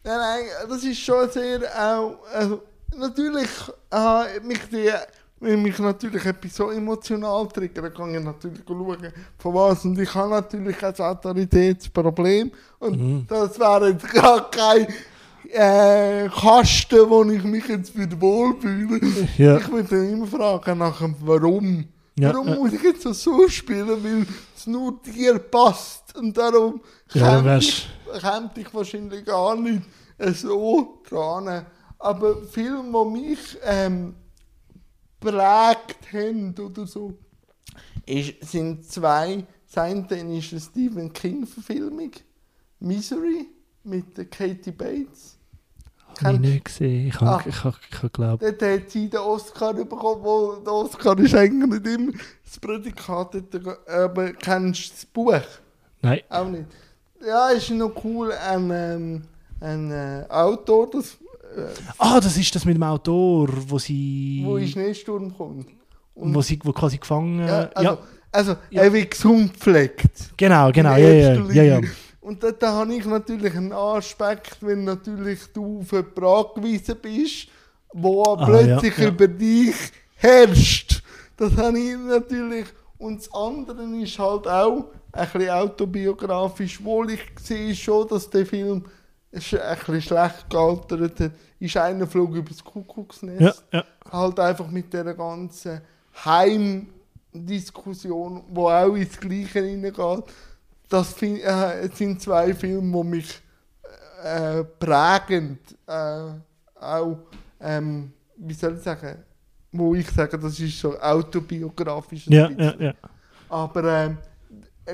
Nein, 0.05 0.17
nein, 0.19 0.45
das 0.69 0.85
ist 0.85 0.99
schon 1.01 1.29
sehr 1.31 1.61
auch. 1.77 2.19
Also, 2.33 2.63
natürlich, 2.97 3.49
äh, 3.93 4.41
mich 4.47 4.61
die, 4.73 4.91
wenn 5.41 5.63
mich 5.63 5.79
natürlich 5.79 6.25
etwas 6.25 6.55
so 6.57 6.71
emotional 6.71 7.47
triggert, 7.49 7.85
dann 7.85 7.95
kann 7.95 8.15
ich 8.15 8.23
natürlich 8.25 8.61
schauen, 8.67 9.13
von 9.39 9.55
was. 9.55 9.85
Und 9.85 9.99
ich 9.99 10.13
habe 10.15 10.31
natürlich 10.31 10.83
ein 10.83 10.95
Autoritätsproblem. 10.95 12.51
Und 12.81 12.97
Mhm. 13.01 13.27
das 13.29 13.59
wäre 13.59 13.91
jetzt 13.91 14.09
gar 14.13 14.51
kein 14.51 14.87
äh, 15.51 16.29
Kasten, 16.29 17.09
wo 17.09 17.25
ich 17.25 17.43
mich 17.45 17.67
jetzt 17.69 17.97
wieder 17.97 18.21
wohlfühle. 18.21 19.01
ja, 19.39 19.57
Ich 19.59 19.71
würde 19.71 20.09
immer 20.11 20.27
fragen 20.27 20.79
nach 20.79 20.99
dem 20.99 21.15
Warum. 21.21 21.85
Ja, 22.19 22.35
warum 22.35 22.49
ja. 22.49 22.55
muss 22.57 22.73
ich 22.73 22.83
jetzt 22.83 23.03
so 23.03 23.49
spielen, 23.49 23.89
weil 24.03 24.27
es 24.57 24.67
nur 24.67 25.01
dir 25.03 25.39
passt. 25.39 26.17
Und 26.17 26.37
darum 26.37 26.81
Ja, 27.15 27.37
käme 27.41 27.59
ich, 27.59 27.89
käme 28.21 28.51
ich 28.57 28.75
wahrscheinlich 28.75 29.25
gar 29.25 29.55
nicht 29.57 29.83
äh, 30.19 30.33
so 30.33 31.01
dran. 31.09 31.65
Aber 32.01 32.43
Filme, 32.43 33.05
die 33.15 33.21
mich 33.29 33.59
ähm, 33.65 34.15
prägt 35.21 36.13
haben 36.13 36.55
oder 36.59 36.87
so, 36.87 37.15
ist, 38.07 38.35
sind 38.51 38.85
zwei. 38.91 39.45
Das 39.67 39.79
eine 39.85 40.07
ist 40.39 40.53
eine 40.53 40.61
Stephen 40.61 41.13
King-Verfilmung, 41.13 42.13
Misery, 42.81 43.47
mit 43.85 44.17
der 44.17 44.25
Katie 44.27 44.71
Bates. 44.73 45.37
habe 46.23 46.35
ich 46.35 46.41
nicht 46.41 46.65
gesehen, 46.65 47.09
ich 47.09 47.21
habe 47.21 47.45
Ah. 47.51 47.65
hab- 47.65 48.01
geglaubt, 48.03 48.43
Dort 48.43 48.63
hat 48.63 48.91
sie 48.91 49.09
den 49.09 49.21
Oscar 49.21 49.75
bekommen, 49.75 50.23
wo 50.25 50.57
der 50.57 50.73
Oscar 50.73 51.19
ist 51.19 51.35
eigentlich 51.35 51.81
nicht 51.83 51.87
immer 51.95 52.13
das 52.45 52.59
Prädikat. 52.59 53.37
Aber 53.87 54.33
kennst 54.33 54.87
du 54.89 54.93
das 54.95 55.07
Buch? 55.07 55.41
nein, 56.03 56.21
Auch 56.31 56.49
nicht. 56.49 56.67
Ja, 57.25 57.51
ist 57.51 57.71
noch 57.71 57.93
cool. 58.05 58.33
Ein, 58.33 58.71
ähm, 58.71 59.23
ein 59.61 59.91
äh, 59.93 60.25
Autor, 60.29 60.89
das, 60.91 61.19
ah, 61.99 62.21
das 62.21 62.37
ist 62.37 62.55
das 62.55 62.65
mit 62.65 62.77
dem 62.77 62.83
Autor, 62.83 63.49
wo 63.69 63.79
sie, 63.79 64.43
wo 64.45 64.57
in 64.57 64.69
Schneesturm 64.69 65.35
kommt. 65.37 65.67
Und, 66.15 66.35
wo 66.35 66.43
sie, 66.43 66.59
wo 66.65 66.73
quasi 66.73 66.99
gefangen, 66.99 67.41
ja, 67.41 67.47
ja, 67.63 67.71
also, 67.75 67.99
also 68.33 68.57
Ja. 68.71 68.83
er 68.83 68.93
wird 68.93 69.11
gesund 69.13 69.55
gepflegt. 69.55 70.11
genau, 70.37 70.71
genau, 70.73 70.97
ja, 70.97 71.09
ja, 71.53 71.63
ja. 71.63 71.81
Und 72.21 72.43
dort 72.43 72.63
habe 72.63 72.95
ich 72.95 73.05
natürlich 73.07 73.55
einen 73.57 73.73
Aspekt, 73.73 74.59
wenn 74.61 74.85
natürlich 74.85 75.41
du 75.55 75.81
auf 75.81 75.93
jemanden 75.93 76.25
angewiesen 76.25 76.97
bist, 77.01 77.49
wo 77.93 78.23
Ah, 78.25 78.45
plötzlich 78.45 78.99
über 78.99 79.29
dich 79.29 79.75
herrscht. 80.17 81.03
Das 81.37 81.57
habe 81.57 81.79
ich 81.79 81.97
natürlich. 81.97 82.67
Und 82.99 83.21
das 83.21 83.33
andere 83.33 83.85
ist 84.03 84.19
halt 84.19 84.47
auch 84.49 84.87
ein 85.13 85.29
bisschen 85.33 85.51
autobiografisch, 85.51 86.83
wohl 86.85 87.13
ich 87.13 87.21
sehe 87.41 87.75
schon, 87.75 88.09
dass 88.09 88.29
der 88.29 88.45
Film 88.45 88.85
ist 89.31 89.55
ein 89.55 89.77
bisschen 89.77 90.03
schlecht 90.03 90.51
gealtert. 90.51 91.33
Ist 91.61 91.77
einer 91.77 92.07
Flug 92.07 92.35
übers 92.35 92.65
Kuckucksnest 92.65 93.41
ja, 93.41 93.53
ja. 93.81 93.85
halt 94.11 94.41
einfach 94.41 94.69
mit 94.69 94.93
der 94.93 95.15
ganzen 95.15 95.81
Heimdiskussion, 96.25 98.45
wo 98.49 98.69
auch 98.71 98.95
ins 98.95 99.19
Gleiche 99.19 99.61
hineingeht. 99.61 100.25
Das 100.89 101.13
fin- 101.13 101.41
äh, 101.41 101.89
sind 101.93 102.23
zwei 102.23 102.55
Filme, 102.55 103.03
die 103.03 103.09
mich 103.09 103.43
äh, 104.25 104.65
prägend 104.65 105.61
äh, 105.87 106.31
auch, 106.81 107.19
ähm, 107.61 108.13
wie 108.37 108.55
soll 108.55 108.77
ich 108.77 108.83
sagen, 108.83 109.23
wo 109.73 109.95
ich 109.95 110.11
sage, 110.11 110.39
das 110.39 110.59
ist 110.59 110.79
so 110.81 110.99
autobiografisch. 110.99 112.27
Ja, 112.29 112.49
ja, 112.51 112.75
ja. 112.79 112.95
Aber 113.49 113.85
ähm, 113.85 114.19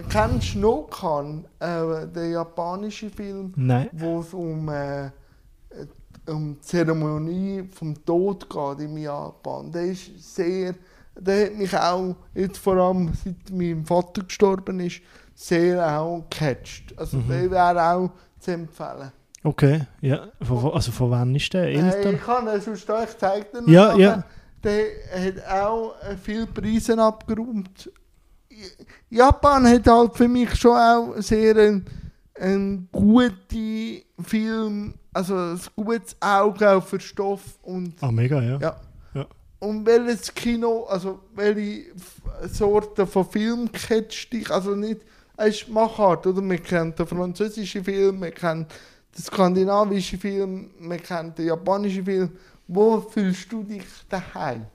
kennst 0.09 0.55
du 0.55 0.59
Nokan, 0.61 1.45
äh, 1.61 2.07
der 2.15 2.29
japanische 2.31 3.11
Film? 3.11 3.53
Nein. 3.57 3.89
wo 3.93 4.21
es 4.21 4.33
um, 4.35 4.69
äh, 4.69 5.11
um 6.27 6.55
die 6.55 6.61
Zeremonie 6.61 7.69
vom 7.73 7.95
Tod 8.05 8.49
geht 8.49 8.81
im 8.87 8.97
Japan. 8.99 9.71
Der 9.71 9.85
ist 9.87 10.35
sehr, 10.35 10.75
der 11.19 11.47
hat 11.47 11.55
mich 11.57 11.77
auch, 11.77 12.17
jetzt 12.35 12.59
vor 12.59 12.77
allem 12.77 13.13
seit 13.25 13.51
mein 13.53 13.85
Vater 13.85 14.23
gestorben 14.25 14.81
ist, 14.81 15.01
sehr 15.35 15.87
auch 15.99 16.25
gecatcht. 16.31 16.95
Also 16.97 17.19
Mhm. 17.19 17.29
der 17.29 17.51
wäre 17.51 17.83
auch 17.95 18.11
zu 18.41 18.53
empfehlen. 18.53 19.13
Okay, 19.43 19.83
ja. 20.01 20.29
Von, 20.41 20.73
also 20.73 20.91
von 20.91 21.11
wann 21.11 21.35
ist 21.35 21.53
der? 21.53 21.65
Hey, 21.65 21.77
Älter? 21.77 22.13
ich 22.13 22.23
kann 22.23 22.47
ihn 22.49 22.61
sonst 22.61 22.89
da, 22.89 23.05
ich 23.05 23.17
zeige 23.19 23.47
dir 23.53 23.61
noch 23.63 23.69
Ja, 23.69 23.97
ja. 23.97 24.25
Der 24.63 24.85
hat 25.15 25.63
auch 25.63 25.95
äh, 26.03 26.17
viele 26.17 26.47
Preise 26.47 26.97
abgeräumt. 26.99 27.91
Japan 29.11 29.67
hat 29.69 29.87
halt 29.87 30.17
für 30.17 30.29
mich 30.29 30.55
schon 30.57 30.77
auch 30.77 31.15
sehr 31.19 31.57
ein, 31.57 31.85
ein 32.41 32.89
gute 32.91 34.03
Film, 34.23 34.95
also 35.13 35.35
ein 35.37 35.61
gutes 35.77 36.17
Auge 36.21 36.71
auch 36.71 36.85
für 36.85 37.01
Stoff 37.01 37.43
und, 37.63 37.95
Ah, 38.03 38.11
mega, 38.11 38.43
ja. 38.43 38.59
ja. 38.61 38.77
Ja. 39.15 39.27
und 39.61 39.87
welches 39.87 40.33
Kino, 40.35 40.85
also 40.85 41.21
welche 41.35 41.93
Sorte 42.51 43.07
von 43.07 43.29
Film 43.29 43.71
catcht 43.71 44.33
dich, 44.33 44.51
also 44.51 44.75
nicht, 44.75 45.01
es 45.37 45.63
ist 45.63 45.69
Machart, 45.69 46.27
oder? 46.27 46.41
Man 46.43 46.63
kennt 46.63 46.99
den 46.99 47.07
französischen 47.07 47.85
Film, 47.85 48.21
man 48.21 48.33
kennt 48.35 48.71
den 49.17 49.23
skandinavischen 49.25 50.19
Film, 50.19 50.71
man 50.79 51.03
kennt 51.03 51.39
den 51.39 51.47
japanischen 51.47 52.05
Film. 52.05 52.31
Wo 52.67 53.01
fühlst 53.01 53.51
du 53.53 53.63
dich 53.63 53.85
daheim? 54.09 54.67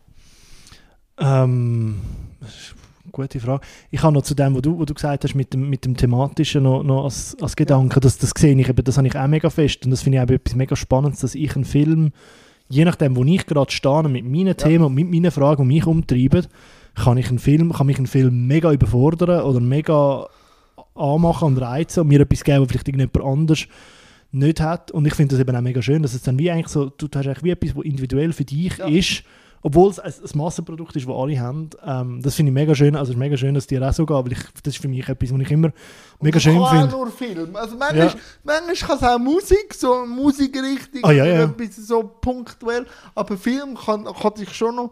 Ähm, 1.17 1.99
das 2.39 2.49
ist 2.49 2.75
gute 3.12 3.39
Frage. 3.39 3.66
Ich 3.91 4.01
habe 4.03 4.14
noch 4.14 4.24
zu 4.24 4.36
dem, 4.36 4.55
was 4.55 4.62
du, 4.62 4.84
du 4.86 4.93
gesagt 4.93 5.24
hast, 5.24 5.36
mit 5.36 5.53
dem, 5.53 5.70
mit 5.70 5.86
dem 5.86 5.95
Thematischen 5.95 6.64
noch, 6.64 6.84
noch 6.84 7.03
als, 7.05 7.36
als 7.41 7.55
Gedanke, 7.55 7.99
das, 7.99 8.18
das 8.18 8.32
sehe 8.38 8.57
ich 8.60 8.70
eben, 8.70 8.84
das 8.84 8.97
habe 8.97 9.07
ich 9.07 9.16
auch 9.18 9.28
mega 9.28 9.49
fest 9.49 9.86
und 9.86 9.91
das 9.91 10.01
finde 10.01 10.18
ich 10.18 10.24
auch 10.24 10.30
etwas 10.30 10.55
mega 10.55 10.76
Spannendes, 10.76 11.22
dass 11.22 11.36
ich 11.36 11.55
einen 11.55 11.66
Film, 11.66 12.12
je 12.70 12.86
nachdem, 12.86 13.16
wo 13.16 13.24
ich 13.24 13.45
gerade 13.45 13.72
stehe, 13.72 14.03
mit 14.10 14.26
meinen 14.26 14.55
Themen 14.55 14.86
und 14.86 14.93
mit 14.93 15.10
meinen 15.10 15.32
Fragen, 15.32 15.68
die 15.68 15.76
mich 15.76 15.86
umtreiben, 15.86 16.47
kann 16.95 17.18
ich 17.18 17.30
einen 17.30 17.39
Film, 17.39 17.72
kann 17.74 17.88
mich 17.88 17.99
ein 17.99 18.07
Film 18.07 18.47
mega 18.47 18.72
überfordern 18.72 19.43
oder 19.43 19.60
mega 19.60 20.28
anmachen 20.95 21.47
und 21.47 21.57
reizen 21.57 22.01
und 22.01 22.07
mir 22.07 22.20
etwas 22.22 22.43
geben, 22.43 22.62
was 22.62 22.68
vielleicht 22.70 22.88
irgendjemand 22.88 23.26
anders 23.26 23.66
nicht 24.32 24.62
hat. 24.62 24.91
Und 24.91 25.05
ich 25.07 25.16
finde 25.16 25.36
das 25.36 25.41
eben 25.41 25.55
auch 25.55 25.62
mega 25.62 25.82
schön, 25.82 26.01
dass 26.01 26.14
es 26.14 26.22
dann 26.22 26.38
wie 26.38 26.51
eigentlich 26.51 26.68
so, 26.68 26.86
du 26.89 27.07
hast 27.14 27.26
eigentlich 27.26 27.43
wie 27.43 27.51
etwas, 27.51 27.76
was 27.76 27.86
individuell 27.86 28.34
für 28.34 28.45
dich 28.45 28.78
Ja. 28.78 28.88
ist, 28.88 29.24
obwohl 29.62 29.89
es 29.91 29.99
ein, 29.99 30.12
ein 30.14 30.38
Massenprodukt 30.38 30.95
ist, 30.95 31.07
das 31.07 31.16
alle 31.16 31.39
haben. 31.39 31.70
Ähm, 31.86 32.22
das 32.22 32.36
finde 32.36 32.49
ich 32.51 32.53
mega 32.53 32.74
schön. 32.76 32.95
Also 32.95 33.12
es 33.12 33.16
ist 33.16 33.20
mega 33.20 33.36
schön, 33.38 33.53
dass 33.53 33.68
dir 33.68 33.82
auch 33.88 33.93
so 33.93 34.05
geht, 34.05 34.16
weil 34.16 34.32
ich, 34.32 34.39
das 34.64 34.74
ist 34.74 34.82
für 34.82 34.88
mich 34.88 35.07
etwas, 35.07 35.34
was 35.34 35.39
ich 35.41 35.51
immer 35.51 35.72
mega 36.22 36.38
Und 36.38 36.41
schön 36.41 36.53
finde. 36.53 36.68
auch 36.70 36.91
nur 36.91 37.07
Film. 37.12 37.55
Also 37.55 37.76
manchmal, 37.78 38.07
Ja. 38.07 38.14
manchmal 38.43 38.76
kann 38.76 38.97
es 38.97 39.03
auch 39.03 39.20
Musik, 39.20 39.74
so 39.74 40.05
Musikrichtung, 40.05 41.01
Ah, 41.03 41.12
ja, 41.12 41.26
ja. 41.26 41.43
ein 41.43 41.53
bisschen 41.53 41.84
so 41.84 42.03
punktuell. 42.03 42.86
Aber 43.16 43.38
Film 43.38 43.76
kann, 43.76 44.05
kann 44.05 44.34
dich 44.36 44.53
schon 44.53 44.76
noch 44.78 44.91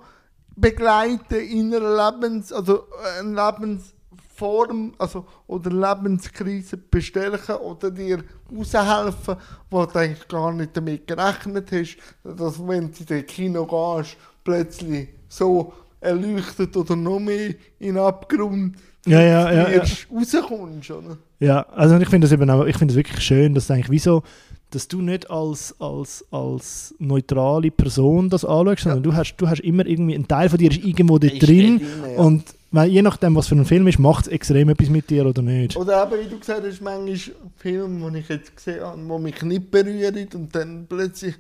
begleiten 0.56 1.36
in 1.36 1.74
einer 1.74 2.12
Lebens, 2.12 2.52
also 2.52 2.88
äh, 3.18 3.20
eine 3.20 3.36
Lebensform, 3.52 4.94
also 4.98 5.26
oder 5.48 5.70
Lebenskrise 5.72 6.78
bestärken 6.78 7.56
oder 7.58 7.92
dir 7.92 8.24
raushelfen, 8.56 9.36
wo 9.70 9.86
du 9.86 10.00
eigentlich 10.00 10.28
gar 10.28 10.52
nicht 10.54 10.76
damit 10.76 11.08
gerechnet 11.08 11.72
hast, 11.72 11.98
dass 12.24 12.60
wenn 12.68 12.92
du 12.92 13.00
in 13.00 13.06
den 13.06 13.26
Kino 13.26 13.66
gehst, 13.66 14.18
plötzlich 14.48 15.10
so 15.28 15.74
erleuchtet 16.00 16.76
oder 16.78 16.96
noch 16.96 17.20
mehr 17.20 17.50
in 17.80 17.96
den 17.96 17.98
Abgrund 17.98 18.78
Ja, 19.06 19.22
ja, 19.22 19.52
ja, 19.52 19.54
ja. 19.54 19.68
erst 19.68 20.08
rauskommst, 20.10 20.90
oder? 20.92 21.18
Ja, 21.40 21.64
also 21.76 21.98
ich 21.98 22.08
finde 22.08 22.26
das 22.26 22.32
eben 22.32 22.50
auch, 22.50 22.66
ich 22.66 22.78
finde 22.78 22.94
es 22.94 22.96
wirklich 22.96 23.20
schön, 23.20 23.54
dass 23.54 23.70
eigentlich 23.70 23.90
wie 23.90 24.00
so, 24.00 24.24
dass 24.70 24.88
du 24.88 25.02
nicht 25.02 25.30
als, 25.30 25.76
als, 25.80 26.26
als 26.32 26.96
neutrale 26.98 27.72
Person 27.72 28.30
das 28.30 28.46
anschaust, 28.46 28.84
sondern 28.84 29.04
du, 29.04 29.14
hast, 29.14 29.36
du 29.36 29.50
hast 29.50 29.60
immer 29.60 29.86
irgendwie, 29.86 30.16
ein 30.16 30.28
Teil 30.28 30.48
von 30.48 30.58
dir 30.58 30.72
ist 30.72 30.84
irgendwo 30.84 31.18
Ist 31.18 31.42
drin 31.46 31.80
drin, 31.80 31.82
ja. 32.16 32.22
und 32.22 32.44
weil, 32.72 32.90
je 32.90 33.02
nachdem, 33.02 33.36
was 33.36 33.48
für 33.48 33.56
ein 33.56 33.66
Film 33.66 33.88
ist, 33.88 34.00
macht 34.00 34.28
es 34.28 34.32
extrem 34.32 34.70
etwas 34.70 34.90
mit 34.90 35.10
dir 35.10 35.26
oder 35.26 35.42
nicht. 35.42 35.78
Oder 35.78 36.04
eben, 36.04 36.26
wie 36.26 36.30
du 36.30 36.40
gesagt 36.40 36.64
hast, 36.66 36.82
manchmal 36.82 37.36
Filme, 37.56 38.12
die 38.12 38.20
ich 38.20 38.30
jetzt 38.30 38.56
gesehen 38.56 38.84
habe, 38.84 39.00
die 39.00 39.24
mich 39.24 39.42
nicht 39.42 39.72
berühren 39.72 40.28
und 40.34 40.54
dann 40.54 40.86
plötzlich 40.88 41.36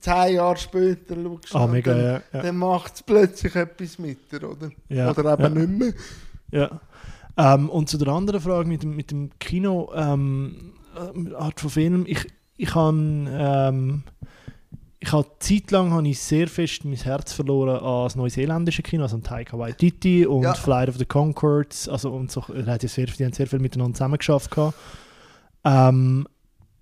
zehn 0.00 0.34
Jahre 0.34 0.56
später 0.56 1.16
schaust 1.16 1.54
Ah, 1.54 1.66
mega, 1.66 1.92
dann, 1.92 2.04
ja. 2.04 2.22
ja. 2.32 2.42
dann 2.42 2.56
macht 2.56 2.94
es 2.94 3.02
plötzlich 3.02 3.54
etwas 3.54 3.98
mit 3.98 4.32
dir, 4.32 4.48
oder? 4.48 4.70
Ja, 4.88 5.10
oder 5.10 5.32
eben 5.32 5.42
ja. 5.42 5.66
nicht 5.66 5.78
mehr. 5.78 5.92
Ja. 6.50 6.80
Ähm, 7.36 7.70
und 7.70 7.88
zu 7.88 7.98
der 7.98 8.08
anderen 8.08 8.40
Frage 8.40 8.68
mit 8.68 8.82
dem, 8.82 8.96
mit 8.96 9.10
dem 9.10 9.30
Kino, 9.38 9.90
ähm, 9.94 10.72
äh, 10.96 11.34
Art 11.34 11.60
von 11.60 11.70
Film, 11.70 12.04
ich, 12.06 12.26
ich 12.56 12.74
habe 12.74 12.96
ähm, 12.96 14.02
ich 15.02 15.12
habe 15.12 15.26
zeitlang 15.38 15.92
habe 15.92 16.06
ich 16.08 16.20
sehr 16.20 16.46
fest 16.46 16.84
mein 16.84 16.94
Herz 16.94 17.32
verloren 17.32 17.82
an 17.82 18.04
das 18.04 18.16
neuseeländische 18.16 18.82
Kino, 18.82 19.04
also 19.04 19.16
an 19.16 19.22
Taika 19.22 19.58
Waititi 19.58 20.26
und 20.26 20.42
Ja. 20.42 20.54
Flight 20.54 20.88
of 20.90 20.98
the 20.98 21.06
Conchords, 21.06 21.88
also 21.88 22.10
und 22.12 22.30
so, 22.30 22.44
er 22.54 22.66
hat 22.66 22.82
ja 22.82 22.88
sehr, 22.88 23.06
die 23.06 23.24
haben 23.24 23.32
sehr 23.32 23.46
viel 23.46 23.60
miteinander 23.60 23.94
zusammengeschafft 23.94 24.50
gehabt. 24.50 24.76
Ähm, 25.64 26.26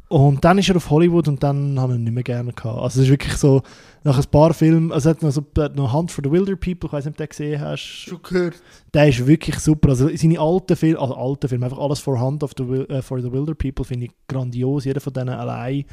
und 0.09 0.43
dann 0.43 0.57
ist 0.57 0.71
er 0.71 0.77
auf 0.77 0.89
Hollywood 0.89 1.29
und 1.29 1.43
dann 1.43 1.79
habe 1.79 1.93
ich 1.93 1.99
ihn 1.99 2.05
nicht 2.05 2.15
mehr 2.15 2.23
gerne 2.25 2.53
gehabt. 2.53 2.79
Also 2.81 3.01
es 3.01 3.05
ist 3.07 3.11
wirklich 3.11 3.35
so, 3.35 3.63
nach 4.05 4.17
ein 4.19 4.25
paar 4.31 4.55
Filmen, 4.55 4.91
also 4.91 5.11
hat 5.11 5.23
noch, 5.23 5.31
so, 5.31 5.45
hat 5.59 5.77
noch 5.77 5.93
Hunt 5.93 6.11
for 6.11 6.25
the 6.25 6.31
Wilder 6.31 6.57
People, 6.57 6.89
ich 6.89 6.93
weiß 6.93 7.05
nicht, 7.05 7.13
ob 7.13 7.17
du 7.19 7.23
den 7.25 7.29
gesehen 7.29 7.61
hast, 7.61 7.81
Schon 7.81 8.23
gehört. 8.23 8.55
der 8.95 9.09
ist 9.11 9.27
wirklich 9.27 9.59
super. 9.61 9.91
Also 9.91 10.09
seine 10.17 10.41
alten 10.41 10.77
Filme, 10.77 10.99
also 10.99 11.15
alte 11.15 11.47
Filme, 11.49 11.67
einfach 11.67 11.79
alles 11.79 12.01
for 12.01 12.19
Hunt 12.19 12.43
of 12.43 12.53
the, 12.57 12.65
äh, 12.65 13.03
for 13.03 13.21
the 13.21 13.31
Wilder 13.31 13.55
People 13.55 13.85
finde 13.85 14.07
ich 14.07 14.13
grandios. 14.27 14.87
Jeder 14.87 15.01
von 15.01 15.13
denen 15.13 15.29
allein 15.29 15.85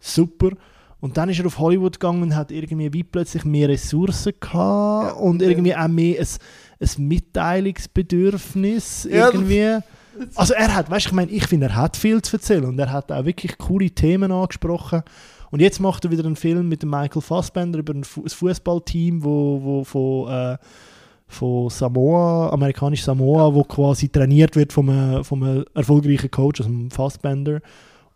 super. 0.00 0.50
Und 1.02 1.16
dann 1.18 1.28
ist 1.28 1.38
er 1.40 1.46
auf 1.46 1.58
Hollywood 1.58 1.98
gegangen 2.00 2.22
und 2.22 2.34
hat 2.36 2.50
irgendwie 2.50 2.90
wie 2.92 3.02
plötzlich 3.02 3.44
mehr 3.44 3.68
Ressourcen 3.68 4.32
gehabt 4.40 5.08
Ja, 5.08 5.12
und 5.14 5.42
ja. 5.42 5.48
irgendwie 5.48 5.74
auch 5.76 5.88
mehr 5.88 6.20
ein, 6.20 6.26
ein 6.80 7.08
Mitteilungsbedürfnis 7.08 9.08
Ja, 9.10 9.26
irgendwie. 9.26 9.78
Also 10.34 10.54
er 10.54 10.74
hat, 10.74 10.90
weißt 10.90 11.06
du, 11.06 11.08
ich 11.08 11.14
meine, 11.14 11.30
ich 11.30 11.46
finde, 11.46 11.66
er 11.66 11.76
hat 11.76 11.96
viel 11.96 12.20
zu 12.22 12.36
erzählen 12.36 12.64
und 12.66 12.78
er 12.78 12.92
hat 12.92 13.10
auch 13.10 13.24
wirklich 13.24 13.56
coole 13.58 13.90
Themen 13.90 14.30
angesprochen. 14.30 15.02
Und 15.50 15.60
jetzt 15.60 15.80
macht 15.80 16.04
er 16.04 16.10
wieder 16.10 16.24
einen 16.24 16.36
Film 16.36 16.68
mit 16.68 16.82
dem 16.82 16.90
Michael 16.90 17.22
Fassbender 17.22 17.78
über 17.78 17.94
ein 17.94 18.04
Fu- 18.04 18.22
ein 18.22 18.28
Fußballteam, 18.28 19.24
wo, 19.24 19.60
wo 19.62 19.84
von, 19.84 20.30
äh, 20.32 20.58
von 21.28 21.70
Samoa, 21.70 22.50
amerikanisch 22.50 23.02
Samoa, 23.02 23.52
wo 23.54 23.64
quasi 23.64 24.08
trainiert 24.08 24.54
wird 24.54 24.72
von 24.72 24.88
einem, 24.88 25.24
von 25.24 25.42
einem 25.42 25.64
erfolgreichen 25.74 26.30
Coach, 26.30 26.60
also 26.60 26.70
dem 26.70 26.90
Fassbender. 26.90 27.60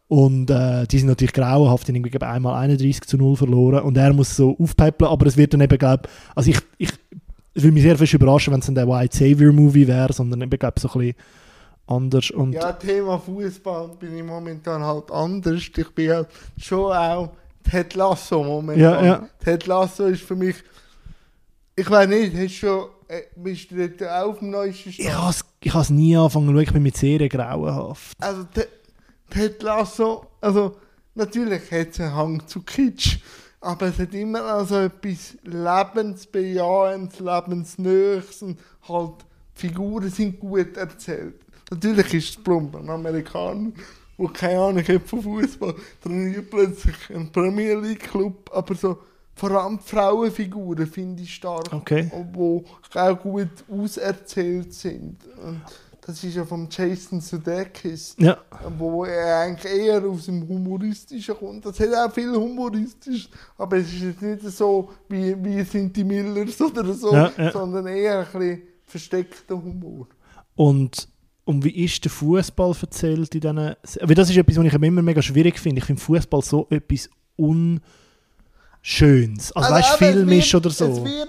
Und 0.09 0.50
äh, 0.50 0.86
die 0.86 0.98
sind 0.98 1.09
natürlich 1.09 1.32
grauenhaft, 1.32 1.88
die 1.88 1.92
haben 1.92 1.96
irgendwie 1.96 2.24
einmal 2.24 2.62
31 2.62 3.02
zu 3.02 3.16
0 3.16 3.36
verloren 3.36 3.82
und 3.82 3.96
er 3.96 4.12
muss 4.12 4.36
so 4.36 4.57
aufpeppeln, 4.59 5.11
aber 5.11 5.26
es 5.26 5.36
wird 5.36 5.52
dann 5.52 5.61
eben, 5.61 5.78
glaube 5.78 6.09
also 6.36 6.50
ich, 6.50 6.59
ich, 6.78 6.90
es 7.54 7.62
würde 7.64 7.72
mich 7.72 7.82
sehr 7.82 7.98
fest 7.98 8.14
überraschen, 8.14 8.52
wenn 8.52 8.61
es 8.61 8.66
dann 8.66 8.76
der 8.76 8.86
White 8.86 9.16
Savior 9.16 9.52
Movie 9.52 9.88
wäre, 9.88 10.12
sondern 10.12 10.42
eben, 10.42 10.59
glaube 10.59 10.78
so 10.78 10.88
ein 10.88 10.98
bisschen 10.98 11.14
anders 11.88 12.30
und 12.30 12.52
Ja, 12.52 12.72
Thema 12.72 13.18
Fußball 13.18 13.90
bin 13.98 14.16
ich 14.16 14.24
momentan 14.24 14.82
halt 14.82 15.11
anders. 15.11 15.62
Ich 15.76 15.94
bin 15.94 16.11
halt 16.11 16.28
schon 16.57 16.92
auch 16.92 17.32
Ted 17.68 17.94
Lasso 17.94 18.42
momentan. 18.42 18.80
Ja, 18.80 19.04
ja. 19.04 19.28
Ted 19.42 19.66
Lasso 19.66 20.07
ist 20.07 20.22
für 20.22 20.36
mich. 20.36 20.57
Ich 21.74 21.90
weiß 21.90 22.09
nicht, 22.09 22.34
hast 22.34 22.42
du 22.42 22.48
schon. 22.48 22.84
Äh, 23.09 23.22
bist 23.36 23.70
du 23.70 23.76
dort 23.76 24.02
auch 24.02 24.30
auf 24.30 24.38
dem 24.40 24.50
neuesten 24.50 24.88
ich 24.88 24.96
Stand? 24.96 25.16
habe 25.16 25.30
es 25.30 25.44
ich 25.61 25.90
nie 25.90 26.16
angefangen 26.16 26.46
zu 26.46 26.52
schauen, 26.52 26.62
ich 26.62 26.72
bin 26.72 26.82
mit 26.82 26.96
Serien 26.96 27.28
grauenhaft. 27.28 28.16
Also, 28.20 28.46
Ted 29.30 29.62
Lasso, 29.62 30.26
also 30.40 30.76
natürlich 31.14 31.70
hat 31.70 31.88
es 31.90 32.00
einen 32.00 32.14
Hang 32.14 32.46
zu 32.46 32.62
Kitsch, 32.62 33.18
aber 33.60 33.86
es 33.86 33.98
hat 33.98 34.14
immer 34.14 34.42
also 34.42 34.76
etwas 34.76 35.36
Lebensbejahendes, 35.42 37.18
Lebensnähes 37.20 38.42
und 38.42 38.58
halt 38.88 39.24
die 39.56 39.68
Figuren 39.68 40.10
sind 40.10 40.38
gut 40.38 40.76
erzählt. 40.76 41.40
Natürlich 41.70 42.14
ist 42.14 42.28
es 42.30 42.36
plump, 42.44 42.76
ein 42.76 42.88
Amerikaner, 42.88 43.72
der 44.18 44.28
keine 44.28 44.60
Ahnung 44.60 44.86
hat 44.86 45.02
von 45.08 45.22
Fußball, 45.22 45.74
trainiert 46.02 46.50
plötzlich 46.50 46.94
einen 47.10 47.32
Premier 47.32 47.74
League 47.74 48.08
Club, 48.10 48.50
aber 48.54 48.74
so 48.74 48.98
vor 49.34 49.50
allem 49.50 49.78
die 49.78 49.88
Frauenfiguren 49.88 50.86
finde 50.86 51.22
ich 51.22 51.34
stark, 51.34 51.70
Okay. 51.72 52.10
die 52.10 52.98
auch 52.98 53.20
gut 53.20 53.48
auserzählt 53.68 54.72
sind. 54.72 55.18
Und 55.42 55.60
das 56.07 56.22
ist 56.22 56.36
ja 56.36 56.44
vom 56.44 56.68
Jason 56.70 57.20
Sudeikis 57.20 58.14
Ja, 58.16 58.38
wo 58.78 59.04
er 59.04 59.40
eigentlich 59.40 59.72
eher 59.72 60.04
aus 60.04 60.26
dem 60.26 60.46
Humoristischen 60.46 61.34
kommt. 61.36 61.66
Das 61.66 61.80
hat 61.80 61.92
auch 61.94 62.12
viel 62.14 62.32
Humoristisch, 62.32 63.28
aber 63.59 63.78
es 63.78 63.92
ist 63.92 64.02
jetzt 64.02 64.22
nicht 64.22 64.42
so, 64.57 64.88
wie, 65.09 65.34
wie 65.42 65.64
sind 65.64 65.96
die 65.96 66.04
Millers 66.04 66.61
oder 66.61 66.94
so, 66.94 67.12
Ja, 67.12 67.32
ja. 67.36 67.50
sondern 67.50 67.88
eher 67.88 68.20
ein 68.20 68.24
bisschen 68.38 68.62
versteckter 68.84 69.57
Humor. 69.57 70.07
und, 70.54 71.09
und 71.44 71.64
wie 71.64 71.84
ist 71.84 72.04
der 72.04 72.11
Fußball 72.12 72.72
erzählt 72.80 73.34
in 73.34 73.40
diesen... 73.40 73.57
Weil 73.57 74.14
das 74.14 74.30
ist 74.30 74.36
etwas, 74.36 74.57
was 74.59 74.64
ich 74.64 74.74
immer 74.74 75.02
mega 75.02 75.20
schwierig 75.20 75.59
finde. 75.59 75.80
Ich 75.80 75.84
finde 75.86 76.00
Fußball 76.02 76.42
so 76.42 76.68
etwas 76.70 77.11
Unschönes. 77.36 77.82
Also, 79.52 79.70
weißt 79.70 79.92
du, 79.94 79.96
filmisch 80.04 80.52
wird- 80.52 80.66
oder 80.66 80.72
so. 80.74 80.84
Es 80.86 81.04
wird, 81.04 81.28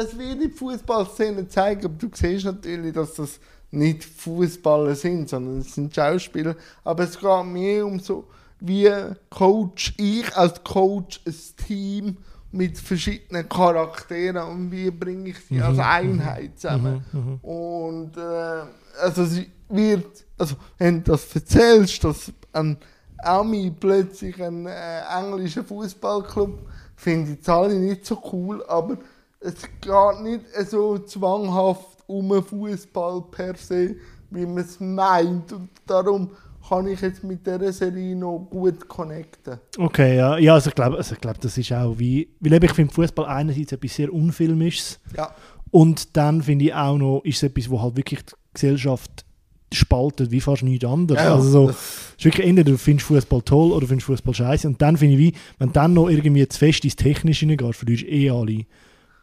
es 0.00 0.18
wird 0.18 0.42
die 0.42 0.50
Fußballszene 0.50 1.48
zeigen, 1.48 1.86
aber 1.86 1.94
du 1.94 2.10
siehst 2.12 2.44
natürlich, 2.44 2.92
dass 2.92 3.14
das 3.14 3.40
nicht 3.70 4.04
Fußballer 4.04 4.94
sind, 4.94 5.28
sondern 5.28 5.58
es 5.58 5.74
sind 5.74 5.94
Schauspieler. 5.94 6.56
Aber 6.84 7.04
es 7.04 7.18
geht 7.18 7.44
mehr 7.46 7.86
um 7.86 8.00
so, 8.00 8.24
wie 8.60 8.90
coach 9.30 9.94
ich 9.98 10.36
als 10.36 10.62
Coach 10.64 11.20
ein 11.26 11.34
Team 11.66 12.16
mit 12.50 12.78
verschiedenen 12.78 13.48
Charakteren 13.48 14.48
und 14.48 14.72
wie 14.72 14.90
bringe 14.90 15.30
ich 15.30 15.38
sie 15.46 15.54
Mhm, 15.54 15.62
als 15.62 15.78
Einheit 15.78 16.58
zusammen. 16.58 17.04
Mhm, 17.12 17.20
mhm. 17.20 17.34
Und 17.42 18.16
äh, 18.16 18.62
also 19.00 19.24
sie 19.26 19.50
wird, 19.68 20.24
also 20.38 20.56
wenn 20.78 21.04
du 21.04 21.12
das 21.12 21.34
erzählst, 21.34 22.02
dass 22.04 22.32
ein 22.52 22.78
Ami 23.18 23.70
plötzlich 23.78 24.42
einen 24.42 24.66
äh, 24.66 25.00
englischen 25.14 25.64
Fußballclub 25.64 26.58
finde 26.96 27.30
ich 27.32 27.36
die 27.36 27.42
Zahl 27.42 27.74
nicht 27.74 28.06
so 28.06 28.20
cool, 28.32 28.64
aber 28.66 28.96
es 29.40 29.54
geht 29.80 30.20
nicht 30.22 30.70
so 30.70 30.98
zwanghaft 30.98 31.97
um 32.08 32.42
Fußball 32.42 33.22
per 33.30 33.54
se, 33.56 33.94
wie 34.30 34.44
man 34.44 34.58
es 34.58 34.80
meint. 34.80 35.52
Und 35.52 35.68
darum 35.86 36.30
kann 36.68 36.86
ich 36.88 37.00
jetzt 37.00 37.22
mit 37.22 37.46
dieser 37.46 37.72
Serie 37.72 38.16
noch 38.16 38.48
gut 38.50 38.88
connecten. 38.88 39.58
Okay, 39.78 40.16
ja. 40.16 40.36
Ja, 40.38 40.54
also 40.54 40.70
ich 40.70 40.74
glaube, 40.74 40.96
also 40.96 41.14
ich 41.14 41.20
glaub, 41.20 41.40
das 41.40 41.56
ist 41.56 41.72
auch 41.72 41.98
wie... 41.98 42.28
Weil 42.40 42.54
eben, 42.54 42.64
ich 42.64 42.72
finde 42.72 42.92
Fußball 42.92 43.26
einerseits 43.26 43.72
etwas 43.72 43.94
sehr 43.94 44.12
Unfilmisches 44.12 44.98
Ja. 45.16 45.30
und 45.70 46.16
dann 46.16 46.42
finde 46.42 46.66
ich 46.66 46.74
auch 46.74 46.98
noch, 46.98 47.22
ist 47.24 47.36
es 47.36 47.42
etwas, 47.44 47.70
wo 47.70 47.80
halt 47.80 47.96
wirklich 47.96 48.20
die 48.24 48.34
Gesellschaft 48.54 49.24
spaltet, 49.72 50.30
wie 50.30 50.40
fast 50.40 50.62
nichts 50.62 50.84
anderes. 50.84 51.22
Ja, 51.22 51.34
also 51.34 51.50
so, 51.50 51.68
ist 51.68 52.24
wirklich 52.24 52.46
entweder 52.46 52.72
du 52.72 52.78
findest 52.78 53.06
Fußball 53.06 53.42
toll 53.42 53.70
oder 53.70 53.82
du 53.82 53.86
findest 53.86 54.06
Fußball 54.06 54.34
scheiße 54.34 54.66
und 54.66 54.80
dann 54.80 54.96
finde 54.96 55.14
ich 55.14 55.20
wie, 55.20 55.34
wenn 55.58 55.72
dann 55.72 55.92
noch 55.94 56.08
irgendwie 56.08 56.46
zu 56.48 56.58
fest 56.58 56.84
ins 56.84 56.96
Technische 56.96 57.40
hineingehst, 57.40 57.78
verlierst 57.78 58.04
eh 58.04 58.30
alle. 58.30 58.64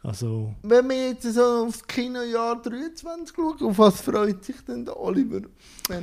Also, 0.06 0.54
Wenn 0.62 0.88
wir 0.90 1.10
jetzt 1.10 1.24
so 1.24 1.42
aufs 1.68 1.86
Kinojahr 1.86 2.62
23 2.62 3.36
schauen, 3.36 3.70
auf 3.70 3.78
was 3.80 4.02
freut 4.02 4.44
sich 4.44 4.58
denn 4.68 4.86
der 4.86 5.00
Oliver? 5.00 5.42
Er 5.90 6.02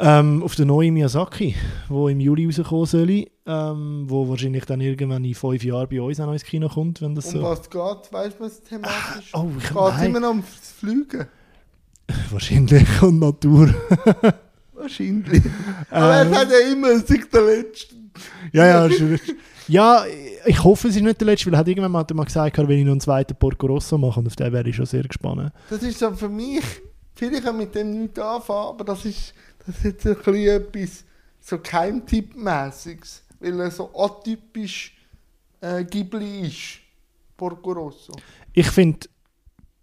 ähm, 0.00 0.42
auf 0.44 0.54
den 0.54 0.68
neuen 0.68 0.94
Miyazaki, 0.94 1.56
wo 1.88 2.08
im 2.08 2.20
Juli 2.20 2.46
rauskommen 2.46 2.86
soll, 2.86 3.26
ähm, 3.46 4.04
wo 4.06 4.28
wahrscheinlich 4.28 4.64
dann 4.64 4.80
irgendwann 4.80 5.24
in 5.24 5.34
fünf 5.34 5.64
Jahren 5.64 5.88
bei 5.88 6.00
uns 6.00 6.20
auch 6.20 6.26
noch 6.26 6.32
ins 6.34 6.44
Kino 6.44 6.68
kommt, 6.68 7.02
wenn 7.02 7.14
das 7.16 7.26
um 7.26 7.32
so... 7.32 7.42
was 7.42 7.68
geht, 7.68 8.12
weißt 8.12 8.38
du, 8.38 8.44
was 8.44 8.62
thematisch 8.62 9.32
Oh, 9.34 9.48
ich 9.58 9.64
Geht 9.68 10.06
immer 10.06 10.20
noch 10.20 10.28
ums 10.30 10.46
Fliegen? 10.78 11.26
wahrscheinlich 12.30 13.02
und 13.02 13.18
Natur. 13.18 13.74
Wahrscheinlich. 14.72 15.42
Aber 15.90 16.22
Ähm, 16.22 16.32
er 16.32 16.38
hat 16.40 16.48
ja 16.52 16.72
immer 16.72 16.98
sich 17.00 17.28
der 17.28 17.42
Letzte. 17.42 17.96
Ja, 18.52 18.66
ja, 18.66 18.86
ist- 18.86 19.02
ja, 19.68 20.04
ich 20.46 20.64
hoffe, 20.64 20.88
es 20.88 20.96
ist 20.96 21.02
nicht 21.02 21.20
der 21.20 21.26
letzte, 21.26 21.46
weil 21.46 21.54
er 21.54 21.58
hat 21.58 21.68
irgendwann 21.68 21.92
mal, 21.92 22.00
hat 22.00 22.14
mal 22.14 22.24
gesagt, 22.24 22.58
wenn 22.58 22.70
ich 22.70 22.84
noch 22.84 22.92
einen 22.92 23.00
zweiten 23.00 23.36
Porco 23.36 23.66
Rosso 23.66 23.98
mache, 23.98 24.20
und 24.20 24.26
auf 24.26 24.36
den 24.36 24.52
wäre 24.52 24.68
ich 24.68 24.76
schon 24.76 24.86
sehr 24.86 25.02
gespannt. 25.02 25.52
Das 25.70 25.82
ist 25.82 25.98
so 25.98 26.12
für 26.12 26.28
mich, 26.28 26.64
vielleicht 27.14 27.44
kann 27.44 27.56
mit 27.56 27.74
dem 27.74 28.02
nicht 28.02 28.18
anfangen, 28.18 28.68
aber 28.68 28.84
das 28.84 29.04
ist, 29.04 29.34
das 29.66 29.76
ist 29.76 29.84
jetzt 29.84 30.06
ein 30.06 30.16
bisschen 30.16 30.34
etwas 30.34 31.04
so 31.40 31.56
Keimtipp-mäßiges, 31.56 33.22
weil 33.40 33.60
er 33.60 33.70
so 33.70 33.90
atypisch 33.94 34.96
äh, 35.60 35.84
Ghibli 35.84 36.46
ist. 36.46 36.80
Porco 37.36 37.72
Rosso. 37.72 38.12
Ich 38.52 38.66
finde, 38.66 39.08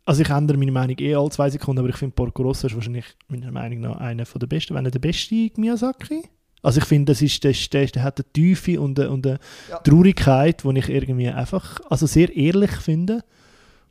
also 0.03 0.21
ich 0.21 0.29
ändere 0.29 0.57
meine 0.57 0.71
Meinung 0.71 0.97
eh 0.99 1.15
alle 1.15 1.29
zwei 1.29 1.49
Sekunden, 1.49 1.79
aber 1.79 1.89
ich 1.89 1.95
finde 1.95 2.13
Porco 2.13 2.43
Rosso 2.43 2.67
ist 2.67 2.75
wahrscheinlich 2.75 3.05
meiner 3.27 3.51
Meinung 3.51 3.79
nach 3.79 3.97
einer 3.97 4.25
der 4.25 4.47
besten, 4.47 4.75
wenn 4.75 4.83
nicht 4.83 4.93
der 4.93 4.99
beste 4.99 5.51
Miyazaki. 5.55 6.23
Also 6.65 6.79
ich 6.79 6.85
finde, 6.85 7.11
das 7.11 7.21
ist, 7.21 7.43
der, 7.43 7.53
der, 7.71 7.85
der 7.87 8.03
hat 8.03 8.19
eine 8.19 8.31
Tiefe 8.33 8.79
und 8.81 8.99
eine, 8.99 9.09
und 9.09 9.25
eine 9.25 9.39
Ja. 9.69 9.77
Traurigkeit, 9.79 10.63
die 10.63 10.77
ich 10.79 10.89
irgendwie 10.89 11.27
einfach, 11.29 11.79
also 11.89 12.05
sehr 12.07 12.35
ehrlich 12.35 12.71
finde. 12.71 13.21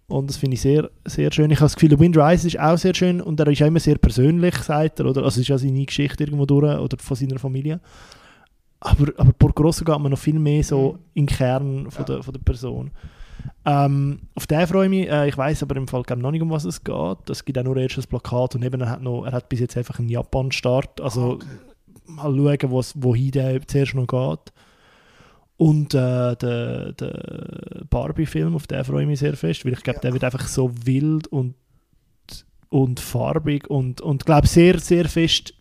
Und 0.06 0.28
das 0.28 0.36
finde 0.36 0.54
ich 0.54 0.60
sehr, 0.60 0.90
sehr 1.06 1.32
schön. 1.32 1.50
Ich 1.50 1.58
habe 1.60 1.64
das 1.66 1.74
Gefühl, 1.76 1.88
der 1.88 1.98
Wind 2.00 2.16
Rises 2.18 2.44
ist 2.44 2.60
auch 2.60 2.76
sehr 2.76 2.94
schön 2.94 3.22
und 3.22 3.40
er 3.40 3.46
ist 3.46 3.62
auch 3.62 3.66
immer 3.68 3.80
sehr 3.80 3.96
persönlich, 3.96 4.54
sagt 4.56 5.00
er, 5.00 5.06
oder? 5.06 5.22
Also 5.22 5.36
es 5.40 5.44
ist 5.44 5.48
ja 5.48 5.56
seine 5.56 5.84
Geschichte 5.86 6.24
irgendwo 6.24 6.44
durch, 6.44 6.78
oder 6.78 6.98
von 6.98 7.16
seiner 7.16 7.38
Familie. 7.38 7.80
Aber, 8.80 9.12
aber 9.16 9.32
Porco 9.32 9.62
Rosso 9.62 9.82
geht 9.84 9.98
man 9.98 10.10
noch 10.10 10.18
viel 10.18 10.38
mehr 10.38 10.62
so 10.62 10.92
Mhm. 10.92 10.98
in 11.14 11.26
den 11.26 11.34
Kern 11.36 11.90
von, 11.90 12.02
Ja. 12.02 12.14
der, 12.16 12.22
von 12.22 12.34
der 12.34 12.40
Person. 12.40 12.90
Ähm, 13.64 14.20
auf 14.34 14.46
den 14.46 14.66
freue 14.66 14.84
ich 14.86 14.90
mich. 14.90 15.08
Äh, 15.08 15.28
ich 15.28 15.38
weiß 15.38 15.62
aber 15.62 15.76
im 15.76 15.88
Fall 15.88 16.02
noch 16.16 16.30
nicht, 16.30 16.42
um 16.42 16.50
was 16.50 16.64
es 16.64 16.84
geht. 16.84 17.30
Es 17.30 17.44
gibt 17.44 17.58
auch 17.58 17.64
nur 17.64 17.76
erst 17.78 17.96
das 17.96 18.06
Plakat 18.06 18.54
und 18.54 18.62
eben 18.62 18.80
er 18.82 18.90
hat, 18.90 19.02
noch, 19.02 19.24
er 19.24 19.32
hat 19.32 19.48
bis 19.48 19.60
jetzt 19.60 19.76
einfach 19.76 19.98
einen 19.98 20.08
Japan-Start. 20.10 21.00
Also 21.00 21.38
mal 22.06 22.34
schauen, 22.34 22.84
wohin 22.96 23.30
der 23.30 23.66
zuerst 23.66 23.94
noch 23.94 24.06
geht. 24.06 24.52
Und 25.56 25.94
äh, 25.94 26.34
der, 26.36 26.92
der 26.92 27.84
Barbie-Film, 27.88 28.56
auf 28.56 28.66
den 28.66 28.84
freue 28.84 29.02
ich 29.02 29.08
mich 29.08 29.20
sehr 29.20 29.36
fest, 29.36 29.64
weil 29.64 29.72
ich 29.74 29.82
glaube, 29.82 29.98
Ja. 29.98 30.00
der 30.02 30.12
wird 30.12 30.24
einfach 30.24 30.48
so 30.48 30.70
wild 30.84 31.28
und, 31.28 31.54
und 32.70 32.98
farbig 33.00 33.70
und, 33.70 34.00
und 34.00 34.26
glaube 34.26 34.48
sehr, 34.48 34.78
sehr 34.80 35.08
fest 35.08 35.54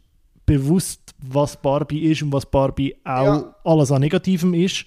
bewusst, 0.46 1.14
was 1.20 1.62
Barbie 1.62 2.12
ist 2.12 2.24
und 2.24 2.34
was 2.34 2.46
Barbie 2.50 2.96
auch 3.06 3.24
Ja. 3.26 3.56
alles 3.64 3.92
an 3.92 4.02
Negativem 4.02 4.54
ist. 4.56 4.86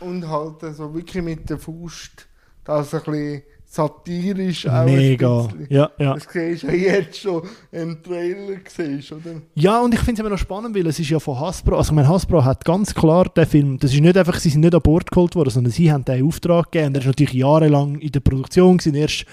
Und 0.00 0.26
halt 0.26 0.60
so 0.74 0.94
wirklich 0.94 1.22
mit 1.22 1.48
der 1.50 1.58
Faust, 1.58 2.26
das 2.64 2.94
ein 2.94 3.02
bisschen 3.04 3.42
satirisch 3.70 4.66
auch 4.66 4.86
Mega. 4.86 5.46
Ja, 5.68 5.90
ja. 5.98 6.14
Das 6.14 6.26
siehst 6.32 6.62
du 6.62 6.68
ja 6.68 6.94
jetzt 6.94 7.18
schon 7.18 7.42
im 7.70 8.02
Trailer, 8.02 8.56
siehst, 8.66 9.12
oder? 9.12 9.42
Ja, 9.54 9.82
und 9.82 9.92
ich 9.92 10.00
finde 10.00 10.14
es 10.14 10.20
immer 10.20 10.30
noch 10.30 10.38
spannend, 10.38 10.74
weil 10.74 10.86
es 10.86 10.98
ist 10.98 11.10
ja 11.10 11.20
von 11.20 11.38
Hasbro, 11.38 11.76
also 11.76 11.92
ich 11.92 11.94
meine, 11.94 12.08
Hasbro 12.08 12.44
hat 12.44 12.64
ganz 12.64 12.94
klar 12.94 13.26
den 13.28 13.44
Film, 13.44 13.78
das 13.78 13.92
ist 13.92 14.00
nicht 14.00 14.16
einfach, 14.16 14.38
sie 14.38 14.48
sind 14.48 14.62
nicht 14.62 14.74
an 14.74 14.80
Bord 14.80 15.10
geholt 15.10 15.36
worden, 15.36 15.50
sondern 15.50 15.70
sie 15.70 15.92
haben 15.92 16.04
den 16.04 16.26
Auftrag 16.26 16.72
gegeben 16.72 16.88
und 16.88 16.94
er 16.96 17.00
ist 17.02 17.06
natürlich 17.08 17.34
jahrelang 17.34 17.98
in 17.98 18.10
der 18.10 18.20
Produktion 18.20 18.78
gewesen, 18.78 18.96
erst 18.96 19.26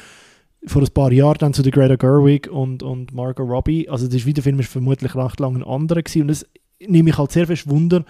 vor 0.68 0.82
ein 0.82 0.94
paar 0.94 1.14
Jahren 1.14 1.38
dann 1.40 1.54
zu 1.54 1.62
der 1.62 1.72
Greta 1.72 1.96
Gerwig 1.96 2.50
und, 2.50 2.84
und 2.84 3.14
Margot 3.14 3.48
Robbie, 3.48 3.88
also 3.88 4.06
das 4.06 4.16
ist, 4.16 4.26
wie 4.26 4.34
der 4.34 4.44
Film 4.44 4.60
ist 4.60 4.70
vermutlich 4.70 5.16
recht 5.16 5.40
lange 5.40 5.60
ein 5.60 5.64
anderer 5.64 6.02
gewesen 6.02 6.24
und 6.24 6.28
das 6.28 6.46
nehme 6.86 7.10
ich 7.10 7.18
halt 7.18 7.32
sehr 7.32 7.48
fest 7.48 7.70
Wunder, 7.70 8.04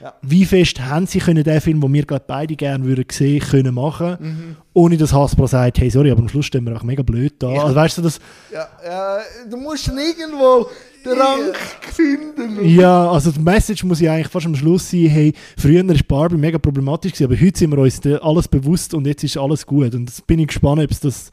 Ja. 0.00 0.14
wie 0.22 0.44
fest 0.44 0.80
haben 0.80 1.06
sie 1.06 1.18
können 1.18 1.42
den 1.42 1.60
Film, 1.60 1.80
den 1.80 1.92
wir 1.92 2.04
gerade 2.06 2.24
beide 2.26 2.54
gerne 2.54 2.84
würden 2.84 3.04
sehen, 3.10 3.40
können 3.40 3.74
machen, 3.74 4.16
Mhm. 4.20 4.56
ohne 4.72 4.96
dass 4.96 5.12
Hasbro 5.12 5.46
sagt, 5.48 5.78
hey, 5.78 5.90
sorry, 5.90 6.10
aber 6.10 6.20
am 6.20 6.28
Schluss 6.28 6.46
stehen 6.46 6.64
wir 6.64 6.76
auch 6.76 6.82
mega 6.84 7.02
blöd 7.02 7.34
da. 7.40 7.52
Ja. 7.52 7.62
Also 7.64 7.74
weißt 7.74 7.98
du, 7.98 8.02
das, 8.02 8.20
Ja, 8.52 8.68
ja, 8.84 9.18
du 9.50 9.56
musst 9.56 9.88
irgendwo 9.88 10.68
den 11.04 11.18
Rang 11.18 11.52
finden. 11.92 12.64
Ja, 12.68 13.10
also 13.10 13.30
die 13.32 13.40
Message 13.40 13.82
muss 13.84 14.00
ja 14.00 14.12
eigentlich 14.12 14.28
fast 14.28 14.46
am 14.46 14.54
Schluss 14.54 14.90
sein, 14.90 15.06
hey, 15.06 15.32
früher 15.56 15.86
war 15.86 15.96
Barbie 16.06 16.36
mega 16.36 16.58
problematisch, 16.58 17.12
gewesen, 17.12 17.32
aber 17.32 17.40
heute 17.40 17.58
sind 17.58 17.70
wir 17.70 17.78
uns 17.78 18.00
alles 18.22 18.48
bewusst 18.48 18.94
und 18.94 19.06
jetzt 19.06 19.24
ist 19.24 19.36
alles 19.36 19.66
gut. 19.66 19.94
Und 19.94 20.08
jetzt 20.08 20.26
bin 20.26 20.38
ich 20.38 20.48
gespannt, 20.48 20.80
ob 20.82 20.90
es 20.90 21.00
das 21.00 21.30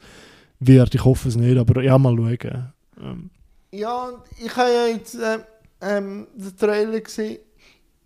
wird. 0.60 0.94
Ich 0.94 1.04
hoffe 1.04 1.28
es 1.28 1.36
nicht, 1.36 1.56
aber 1.56 1.82
ja, 1.82 1.98
mal 1.98 2.16
schauen. 2.16 2.72
Ähm, 3.00 3.30
Ja, 3.70 4.04
und 4.04 4.18
ich 4.44 4.56
habe 4.56 4.70
ja 4.70 4.86
jetzt 4.94 5.14
äh, 5.16 5.38
ähm, 5.82 6.26
den 6.34 6.56
Trailer 6.56 7.00
gesehen 7.00 7.38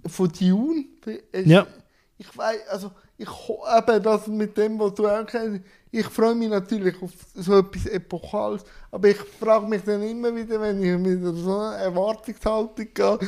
von 0.06 0.30
Dune. 0.38 0.84
Es- 1.32 1.46
Ja. 1.46 1.66
Ich 2.18 2.36
weiß, 2.36 2.68
also 2.68 2.90
ich 3.16 3.28
eben 3.28 4.02
das 4.02 4.26
mit 4.26 4.54
dem, 4.58 4.78
was 4.78 4.92
du 4.94 5.08
auch 5.08 5.24
kennst, 5.24 5.62
ich 5.90 6.04
freue 6.06 6.34
mich 6.34 6.50
natürlich 6.50 6.94
auf 7.02 7.10
so 7.34 7.58
etwas 7.58 7.86
Epochales, 7.86 8.62
aber 8.90 9.08
ich 9.08 9.16
frage 9.16 9.66
mich 9.66 9.82
dann 9.84 10.02
immer 10.02 10.34
wieder, 10.36 10.60
wenn 10.60 10.82
ich 10.82 10.98
mit 10.98 11.22
so 11.38 11.58
einer 11.58 11.76
Erwartungshaltung 11.76 12.88
gehe, 12.92 13.18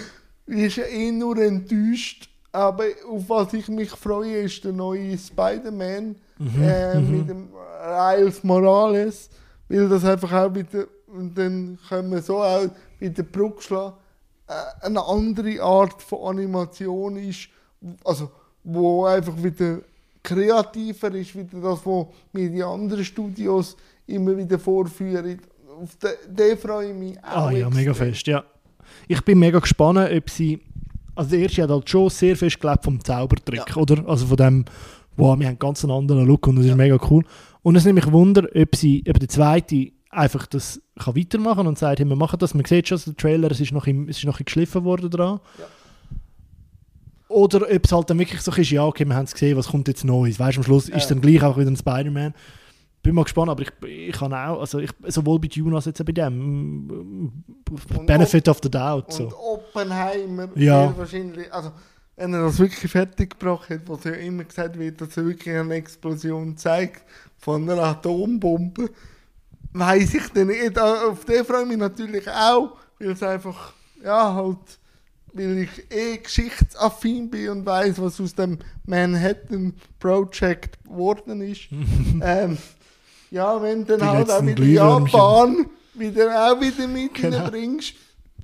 ist 0.46 0.76
ja 0.76 0.84
eh 0.84 1.10
nur 1.10 1.38
enttäuscht. 1.38 2.28
Aber 2.52 2.84
auf 3.08 3.26
was 3.30 3.54
ich 3.54 3.66
mich 3.68 3.90
freue, 3.92 4.42
ist 4.42 4.62
der 4.62 4.72
neue 4.72 5.16
Spider-Man 5.16 6.16
äh, 6.60 6.98
mit 7.00 7.28
dem 7.30 7.48
Miles 7.82 8.44
Morales, 8.44 9.30
weil 9.70 9.88
das 9.88 10.04
einfach 10.04 10.32
auch 10.32 10.54
wieder, 10.54 10.84
und 11.06 11.36
dann 11.38 11.78
können 11.88 12.10
wir 12.10 12.20
so 12.20 12.42
auch 12.42 12.68
wieder 12.98 13.22
Brücke 13.22 13.62
schlagen, 13.62 13.96
eine 14.80 15.04
andere 15.04 15.62
Art 15.62 16.02
von 16.02 16.36
Animation 16.38 17.16
ist, 17.16 17.48
also 18.04 18.30
wo 18.64 19.04
einfach 19.06 19.34
wieder 19.42 19.78
kreativer 20.22 21.12
ist, 21.14 21.34
wieder 21.34 21.60
das, 21.60 21.80
was 21.84 22.06
mir 22.32 22.48
die 22.50 22.62
anderen 22.62 23.04
Studios 23.04 23.76
immer 24.06 24.36
wieder 24.36 24.58
vorführen. 24.58 25.40
Auf 25.82 25.96
den, 25.96 26.34
den 26.36 26.58
freue 26.58 26.90
ich 26.90 26.96
mich 26.96 27.18
auch. 27.24 27.46
ah 27.48 27.50
ja, 27.50 27.68
mega 27.70 27.92
fest, 27.94 28.26
ja. 28.26 28.44
Ich 29.08 29.20
bin 29.22 29.38
mega 29.38 29.58
gespannt, 29.58 29.98
ob 30.14 30.30
sie. 30.30 30.60
Also 31.14 31.30
der 31.30 31.40
erste 31.40 31.62
hat 31.62 31.70
halt 31.70 31.90
schon 31.90 32.08
sehr 32.08 32.36
fest 32.36 32.60
gelebt 32.60 32.84
vom 32.84 33.02
Zaubertrick, 33.02 33.68
Ja. 33.68 33.76
oder? 33.76 34.06
Also 34.08 34.26
von 34.26 34.36
dem, 34.36 34.64
wow, 35.16 35.38
wir 35.38 35.46
haben 35.48 35.58
ganz 35.58 35.84
einen 35.84 35.92
anderen 35.92 36.24
Look 36.26 36.46
und 36.46 36.56
das 36.56 36.66
ist 36.66 36.74
mega 36.76 36.98
cool. 37.10 37.24
Und 37.62 37.76
es 37.76 37.84
nimmt 37.84 37.96
mich 38.04 38.12
Wunder, 38.12 38.48
ob 38.54 38.76
sie, 38.76 39.04
ob 39.08 39.18
der 39.18 39.28
zweite 39.28 39.92
einfach 40.12 40.46
das 40.46 40.80
kann 41.02 41.16
weitermachen 41.16 41.66
und 41.66 41.78
sagt, 41.78 41.98
hey, 41.98 42.06
wir 42.08 42.14
machen 42.16 42.38
das. 42.38 42.54
Man 42.54 42.64
sieht 42.64 42.86
schon, 42.86 43.00
der 43.04 43.16
Trailer, 43.16 43.50
es 43.50 43.58
ist 43.60 43.72
noch, 43.72 43.86
im, 43.86 44.08
es 44.08 44.18
ist 44.18 44.24
noch 44.24 44.38
geschliffen 44.38 44.84
worden 44.84 45.10
dran. 45.10 45.40
Ja. 45.58 45.64
Oder 47.28 47.62
ob 47.62 47.84
es 47.84 47.92
halt 47.92 48.10
dann 48.10 48.18
wirklich 48.18 48.42
so 48.42 48.52
ist, 48.52 48.70
ja, 48.70 48.84
okay, 48.84 49.06
wir 49.06 49.14
haben 49.16 49.24
es 49.24 49.32
gesehen, 49.32 49.56
was 49.56 49.68
kommt 49.68 49.88
jetzt 49.88 50.04
Neues? 50.04 50.38
Weißt 50.38 50.56
du, 50.56 50.60
am 50.60 50.64
Schluss 50.64 50.88
ist 50.90 51.04
Ja. 51.04 51.08
dann 51.08 51.22
gleich 51.22 51.42
auch 51.42 51.56
wieder 51.56 51.70
ein 51.70 51.76
Spider-Man. 51.76 52.34
Bin 53.02 53.14
mal 53.14 53.22
gespannt, 53.24 53.48
aber 53.50 53.62
ich, 53.62 53.72
ich 53.88 54.12
kann 54.12 54.32
auch, 54.34 54.60
also 54.60 54.78
ich, 54.78 54.90
sowohl 55.08 55.40
bei 55.40 55.48
Dune 55.48 55.74
als 55.74 55.86
jetzt 55.86 56.00
auch 56.00 56.04
bei 56.04 56.12
dem, 56.12 56.86
mm, 56.86 57.32
Und 57.96 58.06
Benefit 58.06 58.48
of 58.48 58.60
the 58.62 58.70
Doubt. 58.70 59.06
Und 59.18 59.30
So. 59.30 59.36
Oppenheimer 59.36 60.48
Ja. 60.56 60.96
wahrscheinlich, 60.96 61.52
also 61.52 61.72
wenn 62.16 62.34
er 62.34 62.42
das 62.42 62.58
wirklich 62.58 62.90
fertig 62.92 63.30
gebracht 63.30 63.70
hat, 63.70 63.80
was 63.86 64.04
ja 64.04 64.12
immer 64.12 64.44
gesagt 64.44 64.78
wird, 64.78 65.00
dass 65.00 65.16
er 65.16 65.24
wirklich 65.24 65.52
eine 65.56 65.74
Explosion 65.74 66.56
zeigt 66.56 67.02
von 67.38 67.68
einer 67.68 67.82
Atombombe, 67.82 68.90
weiß 69.72 70.14
ich 70.14 70.28
dann 70.34 70.48
nicht. 70.48 70.76
Äh, 70.76 70.80
Auf 70.80 71.24
den 71.24 71.44
freue 71.44 71.62
ich 71.62 71.68
mich 71.68 71.78
natürlich 71.78 72.28
auch, 72.28 72.76
weil 72.98 73.10
es 73.10 73.22
einfach, 73.22 73.72
ja, 74.02 74.34
halt, 74.34 74.58
weil 75.32 75.58
ich 75.58 75.90
eh 75.90 76.18
geschichtsaffin 76.18 77.30
bin 77.30 77.48
und 77.50 77.66
weiß, 77.66 78.00
was 78.00 78.20
aus 78.20 78.34
dem 78.34 78.58
Manhattan 78.86 79.74
Project 79.98 80.82
geworden 80.84 81.40
ist. 81.40 81.62
ähm, 82.22 82.58
ja, 83.30 83.60
wenn 83.62 83.80
Die 83.84 83.96
dann 83.96 84.08
halt 84.10 84.30
auch 84.30 84.42
wieder. 84.44 84.64
Japan 84.64 85.66
wieder 85.94 86.52
auch 86.52 86.60
wieder 86.60 86.86
mit 86.88 87.14
Genau. 87.14 87.36
reinbringst, 87.38 87.94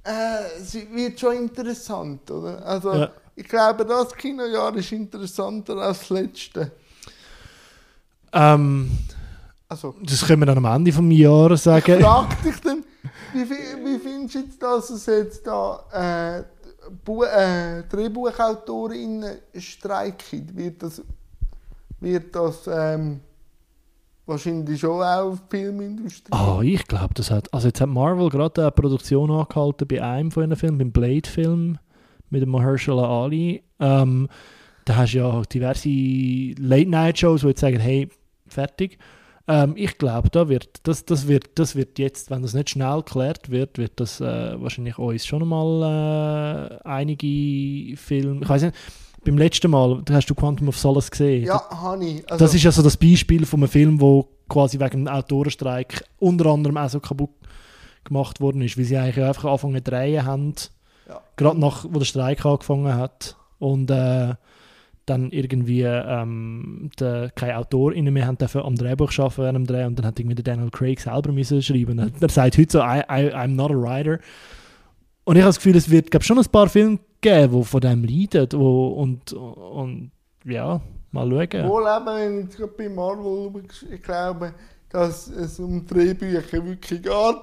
äh, 0.04 0.60
es 0.60 0.74
wird 0.74 1.18
schon 1.20 1.36
interessant, 1.36 2.30
oder? 2.30 2.64
Also, 2.64 2.94
Ja. 2.94 3.10
ich 3.36 3.46
glaube, 3.48 3.84
das 3.84 4.14
Kinojahr 4.14 4.74
ist 4.76 4.92
interessanter 4.92 5.76
als 5.76 6.00
das 6.00 6.10
letzte. 6.10 6.72
Ähm, 8.32 8.90
Also, 9.70 9.94
das 10.02 10.24
können 10.26 10.40
wir 10.40 10.46
dann 10.46 10.64
am 10.64 10.76
Ende 10.76 10.92
vom 10.92 11.10
Jahr 11.10 11.54
sagen. 11.56 12.00
frag 12.00 12.42
dich 12.42 12.58
dann, 12.60 12.84
wie, 13.34 13.50
wie 13.50 13.98
findest 13.98 14.34
du 14.34 14.38
jetzt, 14.38 14.62
dass 14.62 14.88
es 14.88 15.06
jetzt 15.06 15.46
da 15.46 16.40
äh, 16.40 16.44
Bu 17.04 17.22
äh, 17.24 17.82
DrehbuchautorInnen 17.90 19.36
streiken? 19.58 20.56
Wird 20.56 20.82
das, 20.82 21.02
wird 22.00 22.34
das 22.34 22.66
ähm, 22.66 23.20
wahrscheinlich 24.24 24.80
schon 24.80 25.02
auch 25.02 25.36
die 25.52 25.56
Filmindustrie? 25.56 26.32
Ah, 26.32 26.60
ich 26.62 26.86
glaube, 26.86 27.12
das 27.12 27.30
hat. 27.30 27.52
Also 27.52 27.68
jetzt 27.68 27.82
hat 27.82 27.90
Marvel 27.90 28.30
gerade 28.30 28.62
eine 28.62 28.70
Produktion 28.70 29.30
angehalten 29.30 29.86
bei 29.86 30.02
einem 30.02 30.30
von 30.30 30.44
ihren 30.44 30.56
Filmen, 30.56 30.78
beim 30.78 30.92
Blade-Film 30.92 31.78
mit 32.30 32.40
dem 32.40 32.48
Mahershala 32.48 33.06
Ali. 33.06 33.62
Ähm, 33.80 34.28
da 34.86 34.96
hast 34.96 35.12
du 35.12 35.18
ja 35.18 35.42
diverse 35.42 35.88
Late-Night-Shows, 36.58 37.42
die 37.42 37.48
jetzt 37.48 37.60
sagen, 37.60 37.80
hey, 37.80 38.08
fertig. 38.46 38.98
Ähm, 39.48 39.72
ich 39.76 39.96
glaube, 39.96 40.28
da 40.30 40.48
wird, 40.48 40.68
das, 40.82 41.04
das, 41.06 41.26
wird, 41.26 41.58
das 41.58 41.74
wird 41.74 41.98
jetzt, 41.98 42.30
wenn 42.30 42.42
das 42.42 42.52
nicht 42.52 42.70
schnell 42.70 42.98
geklärt 42.98 43.48
wird, 43.50 43.78
wird 43.78 43.92
das 43.96 44.20
äh, 44.20 44.60
wahrscheinlich 44.60 44.98
uns 44.98 45.24
schon 45.26 45.48
mal 45.48 46.78
äh, 46.84 46.88
einige 46.88 47.96
Filme. 47.96 48.40
Ich 48.42 48.48
weiß 48.48 48.62
nicht, 48.62 48.76
beim 49.24 49.38
letzten 49.38 49.70
Mal, 49.70 50.02
hast 50.10 50.28
du 50.28 50.34
Quantum 50.34 50.68
of 50.68 50.78
Solace 50.78 51.10
gesehen. 51.10 51.44
Ja, 51.46 51.62
Honey. 51.82 52.22
Also, 52.28 52.44
Das 52.44 52.54
ist 52.54 52.62
ja 52.62 52.70
so 52.72 52.82
das 52.82 52.96
Beispiel 52.96 53.46
von 53.46 53.60
einem 53.60 53.68
Film, 53.70 54.00
wo 54.00 54.28
quasi 54.48 54.78
wegen 54.78 55.04
dem 55.04 55.08
Autorenstreik 55.08 56.04
unter 56.18 56.46
anderem 56.46 56.76
auch 56.76 56.88
so 56.90 57.00
kaputt 57.00 57.30
gemacht 58.04 58.40
worden 58.40 58.62
ist, 58.62 58.76
weil 58.78 58.84
sie 58.84 58.96
eigentlich 58.96 59.24
einfach 59.24 59.44
angefangen 59.46 59.76
zu 59.84 59.90
drehen 59.90 60.24
haben, 60.24 60.54
Ja. 61.08 61.20
gerade 61.36 61.58
nach, 61.58 61.84
wo 61.88 61.98
der 61.98 62.04
Streik 62.06 62.44
angefangen 62.44 62.94
hat 62.94 63.36
und 63.58 63.90
äh, 63.90 64.34
dann 65.08 65.30
irgendwie 65.30 65.82
ähm, 65.82 66.90
der, 66.98 67.30
keine 67.34 67.58
AutorInnen 67.58 68.12
mehr 68.12 68.26
haben 68.26 68.38
dürfen 68.38 68.62
am 68.62 68.74
Drehbuch 68.74 69.16
arbeiten 69.18 69.42
während 69.42 69.56
dem 69.56 69.66
Dreh 69.66 69.84
und 69.84 69.98
dann 69.98 70.06
hat 70.06 70.18
irgendwie 70.18 70.36
der 70.36 70.44
Daniel 70.44 70.70
Craig 70.70 71.00
selber 71.00 71.32
müssen 71.32 71.62
schreiben. 71.62 71.98
Und 71.98 72.22
er 72.22 72.28
sagt 72.28 72.58
heute 72.58 72.72
so, 72.72 72.80
I, 72.80 73.00
I, 73.08 73.32
I'm 73.34 73.54
not 73.54 73.70
a 73.70 73.74
writer. 73.74 74.18
Und 75.24 75.36
ich 75.36 75.42
habe 75.42 75.50
das 75.50 75.56
Gefühl, 75.56 75.76
es 75.76 75.90
wird 75.90 76.10
glaub, 76.10 76.24
schon 76.24 76.38
ein 76.38 76.44
paar 76.46 76.68
Filme 76.68 76.98
geben, 77.20 77.58
die 77.58 77.64
von 77.64 77.80
dem 77.80 78.04
leiden 78.04 78.48
wo, 78.52 78.88
und, 78.88 79.32
und 79.32 80.10
ja, 80.44 80.80
mal 81.10 81.28
schauen. 81.28 81.68
Wohl 81.68 81.82
eben, 81.82 82.06
wenn 82.06 82.48
ich 82.48 82.76
bei 82.76 82.88
Marvel 82.88 83.62
ich 83.92 84.02
glaube, 84.02 84.54
dass 84.90 85.28
es 85.28 85.58
um 85.58 85.86
Drehbücher 85.86 86.64
wirklich 86.64 87.02
geht. 87.02 87.10
Auch 87.10 87.42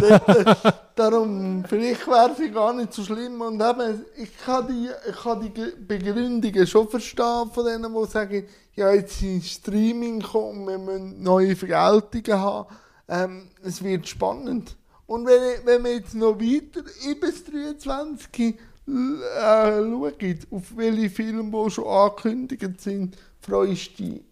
dort, 0.00 0.28
äh, 0.28 0.54
darum, 0.96 1.64
vielleicht 1.68 2.06
wäre 2.06 2.32
es 2.36 2.52
gar 2.52 2.72
nicht 2.72 2.92
so 2.92 3.04
schlimm. 3.04 3.40
Und 3.40 3.60
eben, 3.62 4.04
ich 4.16 4.36
kann 4.44 4.66
die, 4.66 4.88
ich 5.08 5.16
kann 5.16 5.40
die 5.40 5.50
Ge- 5.50 5.74
Begründungen 5.86 6.66
schon 6.66 6.88
verstehen 6.88 7.50
von 7.52 7.64
denen, 7.64 7.94
die 7.94 8.06
sagen, 8.10 8.44
ja, 8.74 8.92
jetzt 8.92 9.22
ist 9.22 9.50
Streaming 9.50 10.20
gekommen, 10.20 10.66
wir 10.66 10.78
müssen 10.78 11.22
neue 11.22 11.54
Vergeltungen 11.54 12.40
haben. 12.40 12.74
Ähm, 13.08 13.48
es 13.62 13.82
wird 13.82 14.08
spannend. 14.08 14.76
Und 15.06 15.26
wenn, 15.26 15.64
wenn 15.66 15.84
wir 15.84 15.94
jetzt 15.94 16.14
noch 16.14 16.38
weiter 16.40 16.82
über 17.08 17.26
das 17.26 17.44
23 17.44 18.56
l- 18.86 19.22
äh, 19.38 19.80
schauen, 19.80 20.38
auf 20.50 20.76
welche 20.76 21.10
Filme, 21.10 21.64
die 21.64 21.70
schon 21.70 21.86
angekündigt 21.86 22.80
sind, 22.80 23.16
freust 23.40 23.98
du 23.98 24.04
dich 24.04 24.22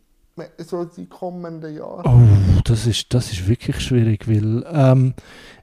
so 0.59 0.85
die 0.85 1.07
kommenden 1.07 1.75
Jahre? 1.77 2.03
Oh, 2.05 2.21
das 2.65 2.87
ist, 2.87 3.13
das 3.15 3.33
ist 3.33 3.49
wirklich 3.49 3.81
schwierig, 3.81 4.29
weil 4.29 4.65
ähm, 4.73 5.15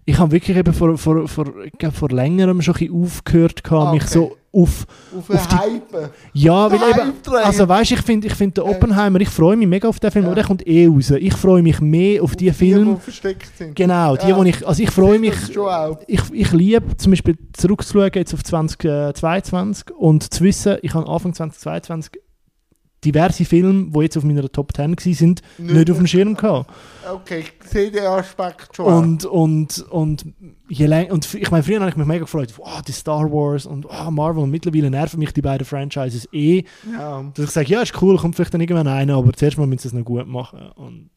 ich 0.05 0.19
habe 0.19 0.31
wirklich 0.31 0.55
eben 0.55 0.73
vor, 0.73 0.97
vor, 0.97 1.27
vor, 1.27 1.45
vor 1.91 2.09
längerem 2.09 2.61
schon 2.61 2.75
ein 2.75 2.79
bisschen 2.79 3.03
aufgehört, 3.03 3.63
gehabt, 3.63 3.87
Ah, 3.87 3.91
mich 3.93 4.03
okay. 4.03 4.13
so 4.13 4.37
auf... 4.53 4.85
Auf, 5.17 5.29
auf 5.29 5.47
die- 5.47 5.55
Hype? 5.55 6.11
Ja, 6.33 6.71
weil 6.71 6.79
eben... 6.91 7.11
Also 7.43 7.67
weißt 7.67 7.91
ich 7.91 8.01
finde 8.01 8.27
ich 8.27 8.33
find 8.35 8.55
den. 8.55 8.63
Oppenheimer, 8.65 9.19
ich 9.19 9.27
freue 9.29 9.57
mich 9.57 9.67
mega 9.67 9.87
auf 9.89 9.99
den 9.99 10.11
Film, 10.11 10.25
Ja. 10.25 10.29
aber 10.29 10.35
der 10.35 10.45
kommt 10.45 10.65
eh 10.67 10.87
raus. 10.87 11.09
Ich 11.11 11.33
freue 11.33 11.61
mich 11.63 11.81
mehr 11.81 12.21
auf 12.23 12.35
die 12.35 12.51
Filme... 12.51 12.95
Die 12.95 13.01
versteckt 13.01 13.57
sind. 13.57 13.75
Genau, 13.75 14.15
die, 14.15 14.29
Ja. 14.29 14.37
wo 14.37 14.43
ich... 14.43 14.65
Also 14.65 14.81
ich 14.83 14.91
freue 14.91 15.17
mich... 15.19 15.33
Ich, 16.07 16.21
ich 16.31 16.51
liebe 16.53 16.95
zum 16.97 17.11
Beispiel 17.11 17.37
zurückzuschauen 17.53 18.11
jetzt 18.13 18.33
auf 18.33 18.43
2022 18.43 19.91
und 19.97 20.31
zu 20.33 20.43
wissen, 20.43 20.77
ich 20.83 20.93
habe 20.93 21.07
Anfang 21.07 21.33
2022 21.33 22.11
diverse 23.05 23.45
Filme, 23.45 23.91
die 23.91 23.99
jetzt 24.01 24.17
auf 24.17 24.23
meiner 24.23 24.49
Top 24.51 24.75
10 24.75 24.91
waren, 24.91 25.13
sind, 25.13 25.41
nicht 25.57 25.91
auf 25.91 25.97
dem 25.97 26.07
Schirm 26.07 26.35
gehabt. 26.35 26.71
Okay, 27.09 27.39
ich 27.39 27.69
sehe 27.69 27.91
den 27.91 28.05
Aspekt 28.05 28.75
schon. 28.75 28.85
Und, 28.85 29.25
und, 29.25 29.85
und, 29.89 30.25
je 30.67 30.87
länger, 30.87 31.13
und 31.13 31.33
ich 31.33 31.51
meine, 31.51 31.63
früher 31.63 31.79
habe 31.79 31.89
ich 31.89 31.95
mich 31.95 32.07
mega 32.07 32.21
gefreut, 32.21 32.53
oh, 32.57 32.81
die 32.87 32.91
Star 32.91 33.31
Wars 33.31 33.65
und 33.65 33.85
oh, 33.85 34.11
Marvel 34.11 34.43
und 34.43 34.51
mittlerweile 34.51 34.89
nerven 34.89 35.19
mich 35.19 35.33
die 35.33 35.41
beiden 35.41 35.65
Franchises 35.65 36.27
eh, 36.31 36.63
ja. 36.91 37.23
dass 37.33 37.45
ich 37.45 37.51
sage, 37.51 37.69
ja, 37.69 37.81
ist 37.81 38.01
cool, 38.01 38.17
kommt 38.17 38.35
vielleicht 38.35 38.53
dann 38.53 38.61
irgendwann 38.61 38.87
einer, 38.87 39.15
aber 39.15 39.33
zuerst 39.33 39.57
mal 39.57 39.67
müssen 39.67 39.81
sie 39.81 39.87
es 39.89 39.93
noch 39.93 40.05
gut 40.05 40.27
machen. 40.27 40.71
Und, 40.75 41.09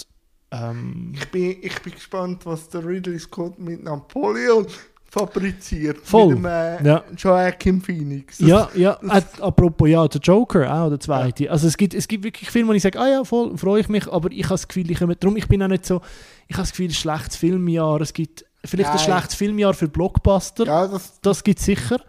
ähm, 0.51 1.12
ich, 1.14 1.28
bin, 1.30 1.57
ich 1.62 1.82
bin 1.82 1.95
gespannt, 1.95 2.45
was 2.45 2.68
der 2.68 2.84
Ridley 2.84 3.18
Scott 3.18 3.59
mit 3.59 3.82
Napoleon 3.82 4.66
fabriziert. 5.11 5.98
Voll. 6.04 6.28
Mit 6.34 6.38
dem 6.38 6.44
äh, 6.44 6.84
Ja. 6.86 7.04
Joaquin 7.16 7.80
Phoenix. 7.80 8.38
Das- 8.38 8.48
Ja, 8.48 8.68
ja. 8.74 8.98
Äh, 9.02 9.22
apropos, 9.40 9.88
ja, 9.88 10.06
der 10.06 10.20
Joker 10.20 10.72
auch, 10.72 10.88
der 10.90 11.00
zweite. 11.00 11.50
Also 11.50 11.66
es 11.66 11.76
gibt, 11.76 11.94
es 11.94 12.06
gibt 12.06 12.24
wirklich 12.24 12.50
Filme, 12.50 12.68
wo 12.68 12.72
ich 12.74 12.82
sage, 12.82 12.98
ah 13.00 13.09
ja, 13.09 13.24
voll, 13.24 13.56
freue 13.56 13.80
ich 13.80 13.88
mich, 13.88 14.06
aber 14.11 14.30
ich 14.30 14.44
habe 14.44 14.54
das 14.54 14.68
Gefühl, 14.68 14.90
ich 14.90 14.98
komme, 14.98 15.16
darum, 15.16 15.36
ich 15.36 15.48
bin 15.48 15.62
auch 15.62 15.68
nicht 15.68 15.86
so, 15.86 16.00
ich 16.46 16.54
habe 16.56 16.62
das 16.62 16.70
Gefühl, 16.70 16.88
ein 16.88 16.92
schlechtes 16.92 17.36
Filmjahr, 17.36 18.00
es 18.00 18.12
gibt 18.12 18.44
vielleicht 18.64 18.90
ein 18.90 18.96
Nein. 18.96 19.04
schlechtes 19.04 19.34
Filmjahr 19.34 19.74
für 19.74 19.88
Blockbuster, 19.88 20.66
Ja, 20.66 20.86
das, 20.86 21.20
das 21.20 21.42
gibt 21.42 21.59
es 21.61 21.64
sicher, 21.64 22.00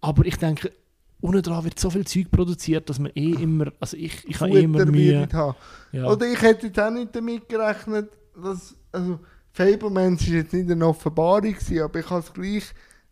aber 0.00 0.24
ich 0.24 0.36
denke, 0.36 0.70
unten 1.20 1.42
dran 1.42 1.64
wird 1.64 1.78
so 1.78 1.90
viel 1.90 2.06
Zeug 2.06 2.30
produziert, 2.30 2.88
dass 2.88 2.98
man 2.98 3.10
eh 3.14 3.32
immer, 3.32 3.66
also 3.80 3.96
ich, 3.96 4.26
ich 4.26 4.40
habe 4.40 4.52
eh 4.52 4.62
immer 4.62 4.86
Mühe. 4.86 5.28
Ja. 5.92 6.06
Oder 6.06 6.26
ich 6.26 6.40
hätte 6.40 6.68
jetzt 6.68 6.78
auch 6.80 6.90
nicht 6.90 7.14
damit 7.14 7.48
gerechnet, 7.48 8.08
dass. 8.42 8.74
Also, 8.92 9.20
Fablemans 9.52 10.26
war 10.28 10.34
jetzt 10.36 10.52
nicht 10.52 10.70
eine 10.70 10.86
Offenbarung, 10.86 11.52
gewesen, 11.52 11.80
aber 11.82 11.98
ich 12.00 12.10
habe 12.10 12.20
es 12.20 12.32
gleich 12.32 12.64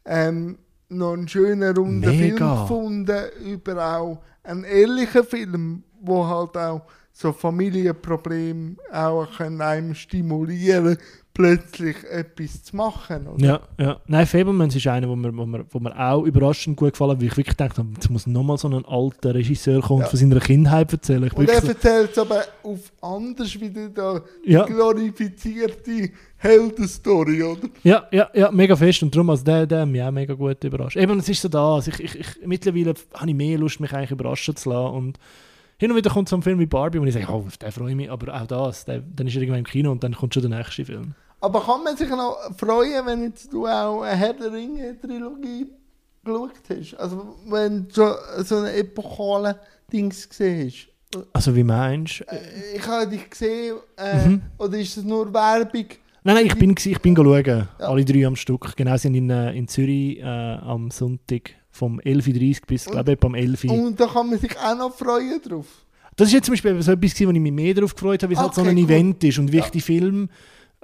ähm, 0.04 0.58
noch 0.88 1.12
einen 1.14 1.28
schönen 1.28 1.76
runden 1.76 2.00
Mega. 2.00 2.16
Film 2.16 2.36
gefunden 2.62 3.18
über 3.44 3.96
auch 3.98 4.22
einen 4.44 4.64
ehrlichen 4.64 5.24
Film, 5.24 5.82
wo 6.00 6.26
halt 6.26 6.56
auch 6.56 6.82
so 7.12 7.32
Familienprobleme 7.32 8.76
auch 8.92 9.26
können 9.36 9.60
einem 9.60 9.94
stimulieren, 9.94 10.96
plötzlich 11.34 11.96
etwas 12.04 12.62
zu 12.64 12.76
machen. 12.76 13.26
Oder? 13.26 13.44
Ja, 13.44 13.60
ja. 13.78 14.00
Nein, 14.06 14.26
Fablemans 14.26 14.74
ist 14.76 14.86
einer, 14.86 15.08
wo 15.08 15.16
mir, 15.16 15.36
wo, 15.36 15.44
mir, 15.44 15.64
wo 15.70 15.78
mir 15.80 15.96
auch 15.98 16.24
überraschend 16.24 16.76
gut 16.76 16.92
gefallen 16.92 17.12
hat, 17.12 17.20
weil 17.20 17.26
ich 17.26 17.36
wirklich 17.36 17.56
dachte, 17.56 17.84
jetzt 17.94 18.08
muss 18.10 18.26
nochmal 18.26 18.58
so 18.58 18.68
ein 18.68 18.84
alter 18.84 19.34
Regisseur 19.34 19.80
kommen 19.82 19.98
und 20.00 20.04
Ja. 20.04 20.08
von 20.10 20.18
seiner 20.18 20.40
Kindheit 20.40 20.92
erzählen. 20.92 21.24
Ich 21.24 21.32
Und 21.32 21.48
er 21.48 21.62
erzählt 21.64 22.10
es 22.12 22.18
aber 22.18 22.44
auf 22.62 22.92
anders 23.00 23.60
wieder 23.60 23.88
da 23.88 24.14
so, 24.14 24.20
ja, 24.44 24.64
glorifizierte 24.64 26.10
Heldenstory, 26.38 27.42
oder? 27.42 27.68
ja, 27.82 28.06
ja, 28.10 28.30
ja, 28.34 28.50
mega 28.50 28.74
fest 28.76 29.02
und 29.02 29.14
darum, 29.14 29.30
also 29.30 29.44
der, 29.44 29.66
der 29.66 29.80
hat 29.82 29.88
mich 29.88 30.02
auch 30.02 30.10
mega 30.10 30.34
gut 30.34 30.62
überrascht. 30.64 30.96
Eben, 30.96 31.18
es 31.18 31.28
ist 31.28 31.42
so 31.42 31.48
da, 31.48 31.74
also 31.74 31.90
ich, 31.90 32.00
ich, 32.00 32.14
ich, 32.20 32.46
mittlerweile 32.46 32.94
habe 33.14 33.28
ich 33.30 33.36
mehr 33.36 33.58
Lust, 33.58 33.80
mich 33.80 33.92
eigentlich 33.92 34.10
überraschen 34.12 34.56
zu 34.56 34.70
lassen 34.70 34.94
und 34.94 35.18
hin 35.78 35.90
und 35.90 35.96
wieder 35.96 36.10
kommt 36.10 36.28
so 36.28 36.36
ein 36.36 36.42
Film 36.42 36.58
wie 36.58 36.66
Barbie, 36.66 37.00
wo 37.00 37.04
ich 37.04 37.14
sage, 37.14 37.26
oh, 37.28 37.44
auf 37.46 37.56
den 37.56 37.70
freue 37.72 37.90
ich 37.90 37.96
mich, 37.96 38.10
aber 38.10 38.40
auch 38.40 38.46
das, 38.46 38.84
der, 38.84 39.00
dann 39.00 39.26
ist 39.26 39.34
er 39.36 39.42
irgendwann 39.42 39.60
im 39.60 39.64
Kino 39.66 39.90
und 39.92 40.02
dann 40.02 40.14
kommt 40.14 40.34
schon 40.34 40.48
der 40.48 40.56
nächste 40.58 40.84
Film. 40.84 41.14
Aber 41.40 41.60
kann 41.64 41.84
man 41.84 41.96
sich 41.96 42.08
noch 42.08 42.36
freuen, 42.56 43.06
wenn 43.06 43.22
jetzt 43.22 43.52
du 43.52 43.66
auch 43.66 44.02
eine 44.02 44.16
Herr 44.16 44.32
der 44.34 44.52
Ringe-Trilogie 44.52 45.66
geschaut 46.24 46.50
hast? 46.68 46.94
Also 46.98 47.36
wenn 47.48 47.86
du 47.88 48.12
so 48.44 48.56
eine 48.56 48.72
epochale 48.72 49.58
Dings 49.92 50.28
gesehen 50.28 50.66
hast? 50.68 50.88
Also 51.32 51.54
wie 51.54 51.62
meinst 51.64 52.20
du? 52.20 52.24
Äh, 52.24 52.76
Ich 52.76 52.86
habe 52.86 53.06
dich 53.08 53.30
gesehen, 53.30 53.76
äh, 53.96 54.26
Mhm. 54.28 54.42
oder 54.58 54.78
ist 54.78 54.96
das 54.96 55.04
nur 55.04 55.32
Werbung? 55.32 55.86
Nein, 56.28 56.36
nein, 56.36 56.46
ich 56.46 56.56
bin, 56.56 56.74
ich 56.78 57.00
bin 57.00 57.16
schauen, 57.16 57.42
Ja. 57.46 57.68
alle 57.78 58.04
drei 58.04 58.26
am 58.26 58.36
Stück. 58.36 58.76
Genau, 58.76 58.92
sie 58.96 58.98
sind 59.04 59.14
in, 59.14 59.30
äh, 59.30 59.52
in 59.54 59.66
Zürich 59.66 60.18
äh, 60.18 60.24
am 60.24 60.90
Sonntag 60.90 61.52
vom 61.70 62.00
11.30 62.00 62.60
Uhr 62.60 62.66
bis, 62.66 62.84
glaube 62.84 63.12
ich, 63.14 63.24
am 63.24 63.34
11 63.34 63.64
Uhr. 63.64 63.72
Und 63.72 63.98
da 63.98 64.06
kann 64.08 64.28
man 64.28 64.38
sich 64.38 64.54
auch 64.58 64.76
noch 64.76 64.94
freuen 64.94 65.40
drauf. 65.40 65.64
Das 66.16 66.28
ist 66.28 66.34
jetzt 66.34 66.44
zum 66.44 66.52
Beispiel 66.52 66.82
so 66.82 66.92
etwas, 66.92 67.18
wo 67.18 67.30
ich 67.30 67.40
mich 67.40 67.50
mehr 67.52 67.72
darauf 67.72 67.94
gefreut 67.94 68.22
habe, 68.22 68.30
weil 68.30 68.36
es 68.36 68.42
halt 68.42 68.54
so 68.54 68.60
Okay, 68.60 68.70
ein 68.72 68.76
cool. 68.76 68.84
Event 68.84 69.24
ist 69.24 69.38
und 69.38 69.50
wie 69.52 69.56
Ja. 69.56 69.64
ich 69.64 69.70
die 69.70 69.80
Film, 69.80 70.28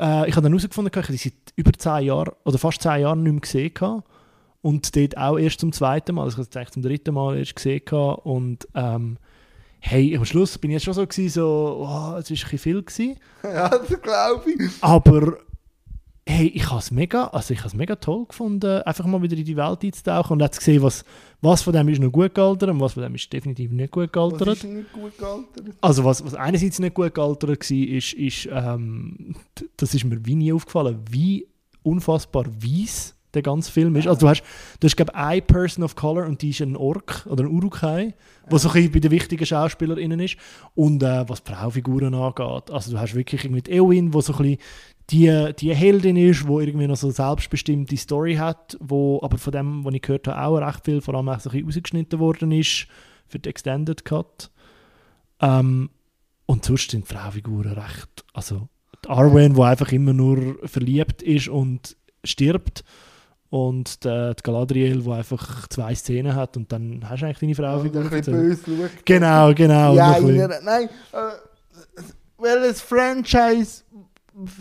äh, 0.01 0.27
ich 0.31 0.35
habe 0.35 0.45
dann 0.45 0.53
herausgefunden, 0.53 0.91
ich 0.91 0.97
habe 0.97 1.13
die 1.13 1.19
seit 1.19 1.35
über 1.57 1.73
10 1.75 2.07
Jahren 2.07 2.33
oder 2.47 2.57
fast 2.57 2.81
10 2.81 3.03
Jahren 3.03 3.23
nicht 3.23 3.33
mehr 3.33 3.41
gesehen 3.43 4.03
und 4.63 4.97
dort 4.97 5.19
auch 5.19 5.37
erst 5.37 5.61
zum 5.61 5.73
zweiten 5.73 6.15
Mal, 6.15 6.23
also 6.25 6.41
ich 6.41 6.49
habe 6.57 6.65
es 6.65 6.73
zum 6.73 6.81
dritten 6.83 7.13
Mal 7.13 7.37
erst 7.37 7.55
gesehen 7.55 7.83
und 7.93 8.67
ähm, 8.75 9.19
hey, 9.87 10.17
am 10.17 10.25
Schluss 10.25 10.57
bin 10.57 10.71
ich 10.71 10.77
jetzt 10.77 10.85
schon 10.85 10.95
so 10.95 11.07
gewesen, 11.07 11.29
so, 11.29 11.87
oh, 11.87 12.17
es 12.17 12.31
ist 12.31 12.45
ein 12.45 12.51
bisschen 12.51 12.59
viel 12.59 12.83
gewesen, 12.83 13.17
ja, 13.45 13.69
das 13.69 14.01
glaube 14.01 14.51
ich. 14.51 14.71
aber 14.81 15.39
hey, 16.27 16.47
ich 16.47 16.71
habe 16.71 16.79
es 16.79 16.91
mega, 16.91 17.27
also 17.27 17.53
ich 17.53 17.61
habe 17.61 17.69
es 17.69 17.75
mega 17.75 17.97
toll 17.97 18.25
gefunden, 18.25 18.81
einfach 18.83 19.05
mal 19.05 19.21
wieder 19.21 19.37
in 19.37 19.45
die 19.45 19.57
Welt 19.57 19.85
einzutauchen 19.85 20.41
und 20.41 20.55
zu 20.55 20.61
sehen, 20.61 20.83
was, 20.83 21.05
was 21.43 21.63
von 21.63 21.75
dem 21.75 21.87
ist 21.91 22.01
noch 22.01 22.11
gut 22.11 22.35
gealtert 22.35 22.71
und 22.71 22.81
was 22.81 22.95
von 22.95 23.03
dem 23.03 23.15
ist 23.15 23.31
definitiv 23.31 23.71
nicht 23.73 23.93
gut 23.93 24.09
Was 24.09 24.13
gealtert. 24.13 24.57
ist 24.57 24.65
nicht 24.65 24.93
gut 24.93 25.19
gealtert? 25.19 25.67
Also 25.83 26.03
was, 26.03 26.25
was 26.25 26.35
einerseits 26.35 26.79
nicht 26.79 26.95
gut 26.95 27.15
gealtert 27.15 27.51
war, 27.71 27.77
ist, 27.77 28.13
ist 28.15 28.49
ähm, 28.51 29.37
das 29.77 29.95
ist 29.95 30.05
mir 30.05 30.25
wie 30.25 30.35
nie 30.35 30.53
aufgefallen, 30.53 30.99
wie 31.11 31.47
unfassbar 31.83 32.47
weiss 32.47 33.15
der 33.35 33.43
ganze 33.43 33.71
Film 33.71 33.97
ist. 33.97 34.07
Also 34.07 34.21
du 34.21 34.29
hast, 34.29 34.43
du 34.81 34.87
hast 34.87 34.97
glaube 34.97 35.15
eine 35.15 35.43
Person 35.43 35.85
of 35.85 35.97
Color 35.97 36.27
und 36.27 36.43
die 36.43 36.51
ist 36.51 36.61
ein 36.61 36.77
Ork 36.77 37.27
oder 37.29 37.45
ein 37.45 37.51
Urukai, 37.51 38.15
was 38.49 38.63
so 38.63 38.69
ein 38.69 38.75
bisschen 38.75 38.93
bei 38.93 39.01
den 39.01 39.11
wichtigen 39.11 39.45
SchauspielerInnen 39.47 40.21
ist. 40.21 40.37
Und 40.75 41.03
äh, 41.03 41.29
was 41.29 41.41
Frauenfiguren 41.41 42.15
angeht, 42.15 42.71
also 42.71 42.93
du 42.93 42.99
hast 42.99 43.15
wirklich 43.15 43.45
irgendwie 43.45 43.63
die 43.63 43.73
Eowyn, 43.73 44.15
wo 44.15 44.21
so 44.21 44.33
ein 44.35 44.39
bisschen 44.39 44.59
die, 45.11 45.53
die 45.59 45.75
Heldin 45.75 46.17
ist, 46.17 46.47
wo 46.47 46.61
irgendwie 46.61 46.87
noch 46.87 46.97
so 46.97 47.09
eine 47.09 47.15
selbstbestimmte 47.15 47.97
Story 47.97 48.37
hat, 48.37 48.77
wo 48.81 49.21
aber 49.23 49.37
von 49.37 49.53
dem, 49.53 49.85
was 49.85 49.95
ich 49.95 50.03
gehört 50.03 50.29
habe, 50.29 50.41
auch 50.41 50.67
recht 50.67 50.85
viel, 50.85 51.01
vor 51.01 51.15
allem 51.15 51.29
auch 51.29 51.41
so 51.41 51.51
ein 51.51 51.53
bisschen 51.53 51.67
rausgeschnitten 51.67 52.19
worden 52.19 52.53
ist 52.53 52.87
für 53.27 53.39
die 53.39 53.49
Extended 53.49 54.05
Cut. 54.05 54.51
Ähm, 55.41 55.91
und 56.47 56.65
sonst 56.65 56.91
sind 56.91 57.07
Frauenfiguren 57.07 57.73
recht. 57.73 58.25
Also, 58.33 58.69
die 59.05 59.11
Arwen, 59.11 59.55
die 59.55 59.63
einfach 59.63 59.93
immer 59.93 60.13
nur 60.13 60.57
verliebt 60.65 61.23
ist 61.23 61.49
und 61.49 61.97
stirbt. 62.23 62.85
Und 63.55 64.05
der, 64.05 64.35
die 64.35 64.43
Galadriel, 64.43 65.03
die 65.03 65.11
einfach 65.13 65.69
zwei 65.69 65.95
Szenen 65.95 66.35
hat 66.35 66.57
und 66.57 66.73
dann 66.73 67.09
hast 67.09 67.21
du 67.23 67.27
eigentlich 67.27 67.39
deine 67.39 67.51
Und 67.53 67.55
Frauenfigur. 67.55 68.01
ein 68.03 68.11
bisschen 68.11 68.35
erzählt. 68.35 68.65
böse 68.65 68.91
schaut. 68.97 69.07
Genau, 69.07 69.55
genau. 69.55 69.95
Ja, 69.95 70.13
ein 70.15 70.29
einer, 70.29 70.61
nein. 70.61 70.89
Äh, 71.13 72.01
welches 72.37 72.81
Franchise, 72.81 73.85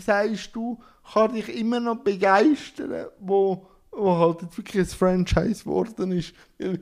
sagst 0.06 0.50
du, 0.54 0.78
kann 1.12 1.34
dich 1.34 1.58
immer 1.58 1.80
noch 1.80 1.96
begeistern, 2.04 3.06
wo, 3.18 3.66
wo 3.90 4.16
halt 4.16 4.42
jetzt 4.42 4.56
wirklich 4.58 4.82
ein 4.82 4.86
Franchise 4.96 5.64
geworden 5.64 6.12
ist? 6.12 6.32
Weil 6.60 6.78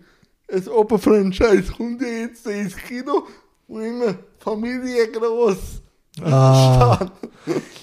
ein 0.52 0.68
Oberfranchise 0.68 1.72
kommt 1.72 2.02
ja 2.02 2.08
jetzt 2.08 2.46
ins 2.46 2.76
Kino 2.76 3.26
und 3.68 3.82
immer 3.84 4.16
Familie 4.38 5.10
groß. 5.12 5.80
Ah. 6.20 7.10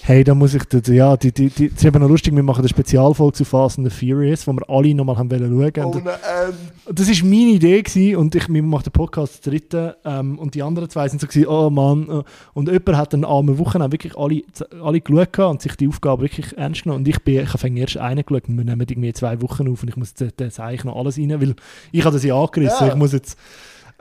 Hey, 0.10 0.24
da 0.24 0.34
muss 0.34 0.56
ich, 0.56 0.64
ja, 0.88 1.16
die, 1.18 1.32
die, 1.32 1.50
die, 1.50 1.68
es 1.68 1.74
ist 1.74 1.86
eben 1.86 2.02
noch 2.02 2.10
lustig, 2.10 2.34
wir 2.36 2.42
machen 2.42 2.62
eine 2.62 2.68
Spezialfolge 2.68 3.34
zu 3.34 3.46
Fast 3.46 3.78
and 3.78 3.92
the 3.92 3.96
Furious, 3.96 4.48
wo 4.48 4.54
wir 4.54 4.68
alle 4.68 4.96
nochmal 4.96 5.18
haben 5.18 5.30
wollen 5.30 5.72
schauen. 5.76 5.86
Ohne 5.86 6.00
ähm, 6.00 6.54
Das 6.96 7.08
war 7.08 7.30
meine 7.30 7.52
Idee 7.52 7.84
gewesen, 7.84 8.16
und 8.16 8.34
ich, 8.34 8.50
wir 8.50 8.64
machen 8.64 8.86
den 8.86 8.92
Podcast 8.92 9.44
zu 9.44 9.52
dritten 9.52 9.94
ähm, 10.06 10.40
und 10.40 10.56
die 10.56 10.64
anderen 10.64 10.90
zwei 10.90 11.08
sind 11.10 11.22
so 11.22 11.28
gewesen, 11.28 11.46
oh 11.46 11.70
Mann. 11.70 12.10
äh, 12.10 12.24
Und 12.56 12.70
jemand 12.70 12.98
hat 12.98 13.14
dann 13.14 13.24
am 13.24 13.56
Wochenende 13.60 13.92
wirklich 13.92 14.18
alle, 14.18 14.42
alle 14.82 15.00
geschaut 15.00 15.38
und 15.38 15.62
sich 15.62 15.76
die 15.76 15.88
Aufgabe 15.88 16.24
wirklich 16.24 16.58
ernst 16.58 16.84
genommen. 16.84 17.02
Und 17.02 17.08
ich, 17.08 17.24
bin, 17.24 17.44
ich 17.44 17.54
habe 17.54 17.80
erst 17.80 17.98
einen 17.98 18.26
geschaut 18.26 18.50
und 18.50 18.58
wir 18.58 18.66
nehmen 18.66 18.88
irgendwie 18.90 19.14
zwei 19.14 19.40
Wochen 19.44 19.70
auf 19.70 19.84
und 19.84 19.90
ich 19.90 19.96
muss 19.96 20.16
da 20.16 20.26
da 20.36 20.50
sage 20.50 20.74
ich 20.74 20.84
noch 20.86 20.96
alles 20.96 21.20
rein, 21.20 21.40
weil 21.40 21.54
ich 21.92 22.04
habe 22.04 22.16
das 22.16 22.24
ja 22.24 22.34
angerissen. 22.36 22.88
Ja. 22.88 22.94
Ich 22.94 22.96
muss 22.96 23.14
jetzt... 23.14 23.38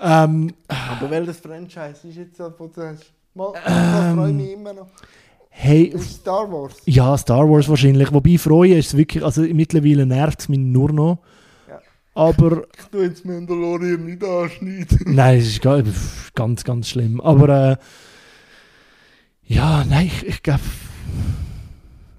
Ähm, 0.00 0.54
aber 0.68 1.10
welches 1.10 1.38
Franchise 1.40 2.08
ist 2.08 2.16
jetzt 2.16 2.40
das, 2.40 2.52
wo 2.56 2.68
du 2.68 2.80
hast? 2.80 3.12
Mal, 3.38 3.52
Ähm. 3.66 4.08
ich 4.10 4.14
freue 4.16 4.32
mich 4.32 4.52
immer 4.52 4.72
noch. 4.74 4.88
hey, 5.50 5.94
Star 5.98 6.50
Wars. 6.52 6.74
ja, 6.84 7.16
Star 7.16 7.48
Wars 7.48 7.68
wahrscheinlich. 7.68 8.12
Wobei 8.12 8.36
freuen 8.38 8.78
ist 8.78 8.88
es 8.88 8.96
wirklich, 8.96 9.24
also 9.24 9.42
mittlerweile 9.42 10.04
nervt 10.06 10.40
es 10.40 10.48
mich 10.48 10.58
nur 10.58 10.92
noch. 10.92 11.18
Ja. 11.68 11.80
Aber 12.14 12.64
Ich 12.78 12.84
tue 12.86 13.04
jetzt 13.04 13.24
Mandalorian 13.24 14.04
nicht 14.04 14.22
anschneiden. 14.24 14.98
Nein, 15.14 15.38
es 15.38 15.48
ist 15.48 15.62
ganz, 16.34 16.64
ganz 16.64 16.88
schlimm. 16.88 17.20
Aber 17.20 17.48
äh, 17.72 17.76
ja, 19.44 19.84
nein, 19.88 20.06
ich, 20.06 20.26
ich 20.26 20.42
glaube. 20.42 20.60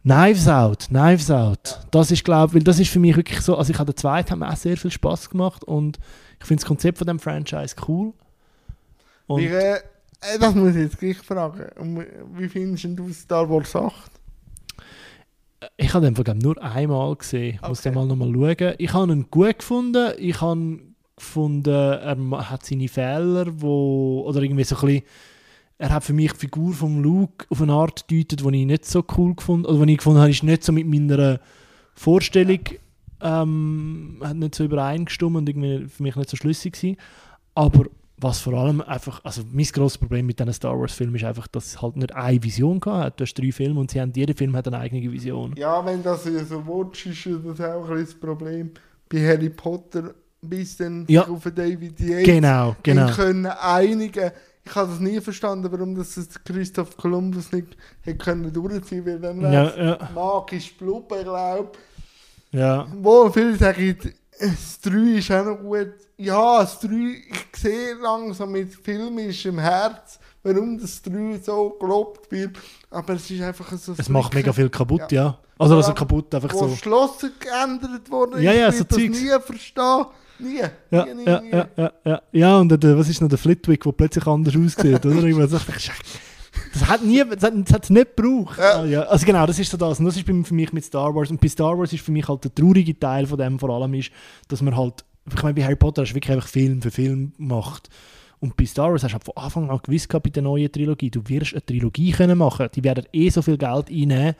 Knives 0.03 0.47
Out, 0.47 0.87
Knives 0.87 1.29
Out. 1.29 1.81
Das 1.91 2.09
ist, 2.09 2.23
glaube 2.23 2.55
weil 2.55 2.63
das 2.63 2.79
ist 2.79 2.89
für 2.89 2.99
mich 2.99 3.15
wirklich 3.15 3.41
so. 3.41 3.55
Also, 3.57 3.71
ich 3.71 3.77
habe 3.79 3.91
den 3.93 3.97
zweiten 3.97 4.39
mir 4.39 4.49
auch 4.49 4.55
sehr 4.55 4.77
viel 4.77 4.89
Spaß 4.89 5.29
gemacht 5.29 5.63
und 5.65 5.99
ich 6.39 6.45
finde 6.47 6.61
das 6.61 6.67
Konzept 6.67 6.97
von 6.97 7.05
dem 7.07 7.19
Franchise 7.19 7.75
cool. 7.87 8.13
Und 9.27 9.43
äh, 9.43 9.75
Äh, 9.75 9.79
Das 10.39 10.53
muss 10.55 10.75
ich 10.75 10.83
jetzt 10.83 10.99
gleich 10.99 11.17
fragen. 11.17 11.65
Und 11.79 12.05
Wie 12.35 12.49
findest 12.49 12.85
du 12.97 13.11
Star 13.13 13.49
Wars 13.49 13.75
8? 13.75 14.11
Ich 15.77 15.93
habe 15.93 16.05
den 16.05 16.13
glaub, 16.13 16.35
nur 16.37 16.61
einmal 16.61 17.15
gesehen. 17.15 17.55
Ich 17.55 17.61
muss 17.67 17.79
Okay. 17.79 17.89
den 17.89 17.95
mal 17.95 18.05
nochmal 18.05 18.33
schauen. 18.33 18.75
Ich 18.77 18.93
habe 18.93 19.11
ihn 19.11 19.25
gut 19.29 19.59
gefunden. 19.59 20.13
Ich 20.17 20.39
habe 20.41 20.79
gefunden, 21.15 21.73
er 21.73 22.49
hat 22.49 22.65
seine 22.65 22.87
Fehler, 22.87 23.45
wo, 23.61 24.23
oder 24.25 24.41
irgendwie 24.41 24.63
so 24.63 24.75
ein 24.77 24.81
bisschen, 24.85 25.03
er 25.77 25.89
hat 25.89 26.03
für 26.03 26.13
mich 26.13 26.31
die 26.33 26.39
Figur 26.39 26.73
von 26.73 27.01
Luke 27.03 27.45
auf 27.49 27.61
eine 27.61 27.73
Art 27.73 28.07
gedeutet, 28.07 28.41
die 28.41 28.59
ich 28.61 28.65
nicht 28.65 28.85
so 28.85 29.03
cool 29.17 29.35
gefunden 29.35 29.65
oder 29.65 29.85
die 29.85 29.93
ich 29.93 29.97
gefunden 29.97 30.19
habe, 30.19 30.31
ist 30.31 30.43
nicht 30.43 30.63
so 30.63 30.71
mit 30.71 30.87
meiner 30.87 31.39
Vorstellung 31.93 32.59
ähm, 33.21 34.21
hat 34.23 34.37
nicht 34.37 34.55
so 34.55 34.63
übereingestimmt 34.63 35.35
und 35.35 35.49
irgendwie 35.49 35.87
für 35.87 36.03
mich 36.03 36.15
nicht 36.15 36.29
so 36.29 36.37
schlüssig 36.37 36.73
gewesen. 36.73 36.97
Aber 37.55 37.85
was 38.21 38.39
vor 38.39 38.53
allem 38.53 38.81
einfach, 38.81 39.23
also 39.23 39.41
mein 39.51 39.65
grosses 39.65 39.97
Problem 39.97 40.25
mit 40.25 40.39
diesen 40.39 40.53
Star 40.53 40.79
Wars 40.79 40.93
Filmen 40.93 41.15
ist 41.15 41.23
einfach, 41.23 41.47
dass 41.47 41.65
es 41.67 41.81
halt 41.81 41.95
nicht 41.97 42.13
eine 42.15 42.43
Vision 42.43 42.79
gehabt 42.79 43.03
hat. 43.05 43.19
Du 43.19 43.23
hast 43.23 43.33
drei 43.35 43.51
Filme 43.51 43.79
und 43.79 43.91
sie 43.91 43.99
haben, 44.01 44.11
jeder 44.15 44.35
Film 44.35 44.55
hat 44.55 44.67
eine 44.67 44.77
eigene 44.79 45.11
Vision. 45.11 45.53
Ja, 45.57 45.85
wenn 45.85 46.03
das 46.03 46.23
so 46.23 46.31
willst, 46.65 47.05
ist 47.05 47.27
das 47.45 47.61
auch 47.61 47.89
ein 47.89 47.99
das 48.03 48.13
Problem. 48.13 48.71
Bei 49.09 49.27
Harry 49.27 49.49
Potter 49.49 50.13
bis 50.41 50.77
dann 50.77 51.05
Ja. 51.07 51.27
auf 51.27 51.43
David 51.43 51.99
Yates 51.99 52.25
Genau, 52.25 52.75
genau. 52.83 53.11
können 53.11 53.45
einigen. 53.45 54.31
Ich 54.63 54.75
habe 54.75 54.89
das 54.91 54.99
nie 54.99 55.19
verstanden, 55.19 55.71
warum 55.71 55.95
das 55.95 56.15
Christoph 56.45 56.95
Columbus 56.95 57.51
nicht 57.51 57.75
hätte 58.01 58.17
können 58.17 58.53
durchziehen, 58.53 59.05
weil 59.05 59.19
dann 59.19 59.41
Ja, 59.41 59.75
ja, 59.75 60.09
magisch 60.13 60.73
Bluppe, 60.77 61.23
glaube 61.23 61.71
ja. 62.51 62.87
Wo 63.01 63.29
viele 63.29 63.55
sagen, 63.57 63.97
das 64.39 64.79
3 64.81 64.97
ist 65.17 65.31
auch 65.31 65.45
noch 65.45 65.57
gut. 65.57 65.93
Ja, 66.17 66.59
das 66.61 66.79
3, 66.79 66.87
ich 66.91 67.59
sehe 67.61 67.93
langsam 68.01 68.51
mit 68.51 68.73
filmischem 68.75 69.59
Herz, 69.59 70.19
warum 70.43 70.77
das 70.79 71.01
3 71.01 71.39
so 71.43 71.71
gelobt 71.79 72.31
wird. 72.31 72.57
Aber 72.89 73.13
es 73.13 73.29
ist 73.29 73.41
einfach 73.41 73.71
so. 73.77 73.93
Es 73.97 74.09
macht 74.09 74.33
mega 74.33 74.51
viel 74.53 74.69
kaputt, 74.69 75.11
Ja. 75.11 75.23
ja. 75.23 75.37
Also, 75.57 75.75
also 75.75 75.93
kaputt, 75.93 76.33
einfach 76.33 76.53
Wo 76.53 76.59
so. 76.59 76.67
das 76.67 76.79
Schloss 76.79 77.17
geändert 77.39 78.09
wurde, 78.09 78.41
Ja, 78.41 78.53
ja, 78.53 78.69
ich 78.69 78.75
so 78.77 78.83
das 78.85 78.97
Zeugs. 78.97 79.19
nie 79.21 79.29
verstehen. 79.45 80.05
Nie. 80.39 80.61
Ja, 80.89 81.05
nie, 81.05 81.13
nie, 81.15 81.25
ja, 81.25 81.41
nie. 81.41 81.51
ja, 81.51 81.67
ja, 81.75 81.91
ja. 82.05 82.21
Ja, 82.31 82.57
und 82.59 82.69
der, 82.81 82.97
was 82.97 83.09
ist 83.09 83.19
noch 83.21 83.27
der 83.27 83.37
Flitwick, 83.37 83.83
der 83.83 83.91
plötzlich 83.91 84.25
anders 84.25 84.55
aussieht, 84.55 85.05
oder? 85.05 85.23
Ich 85.25 85.35
dachte, 85.35 85.81
Das 86.73 86.87
hat 86.87 87.03
nie, 87.03 87.23
das 87.23 87.43
hat 87.43 87.53
das 87.55 87.73
hat's 87.73 87.89
nicht 87.89 88.15
gebraucht. 88.15 88.57
Ja. 88.59 88.81
Ah, 88.81 88.85
ja. 88.85 89.01
Also 89.03 89.25
genau, 89.25 89.45
das 89.45 89.59
ist 89.59 89.69
so 89.71 89.77
das. 89.77 89.99
Und 89.99 90.05
das 90.05 90.17
ist 90.17 90.25
bei- 90.25 90.43
für 90.43 90.53
mich 90.53 90.71
mit 90.73 90.83
Star 90.83 91.13
Wars. 91.13 91.29
Und 91.31 91.39
bei 91.41 91.47
Star 91.47 91.77
Wars 91.77 91.93
ist 91.93 92.03
für 92.03 92.11
mich 92.11 92.27
halt 92.27 92.43
der 92.43 92.53
traurige 92.53 92.97
Teil 92.99 93.25
von 93.25 93.37
dem 93.37 93.59
vor 93.59 93.69
allem 93.69 93.93
ist, 93.93 94.11
dass 94.47 94.61
man 94.61 94.75
halt, 94.75 95.03
ich 95.33 95.41
meine, 95.43 95.53
bei 95.55 95.63
Harry 95.63 95.75
Potter 95.75 96.01
hast 96.03 96.11
du 96.11 96.15
wirklich 96.15 96.31
einfach 96.35 96.47
Film 96.47 96.81
für 96.81 96.91
Film 96.91 97.33
gemacht. 97.37 97.89
Und 98.39 98.55
bei 98.55 98.65
Star 98.65 98.91
Wars 98.91 99.03
hast 99.03 99.11
du 99.11 99.13
halt 99.15 99.23
von 99.25 99.37
Anfang 99.37 99.69
an 99.69 99.79
gewusst 99.83 100.07
gehabt, 100.09 100.23
bei 100.23 100.29
der 100.29 100.43
neuen 100.43 100.71
Trilogie, 100.71 101.09
du 101.11 101.21
wirst 101.27 101.53
eine 101.53 101.65
Trilogie 101.65 102.11
können 102.11 102.37
machen. 102.37 102.67
Die 102.73 102.83
werden 102.83 103.05
eh 103.11 103.29
so 103.29 103.41
viel 103.41 103.57
Geld 103.57 103.89
einnehmen. 103.89 104.35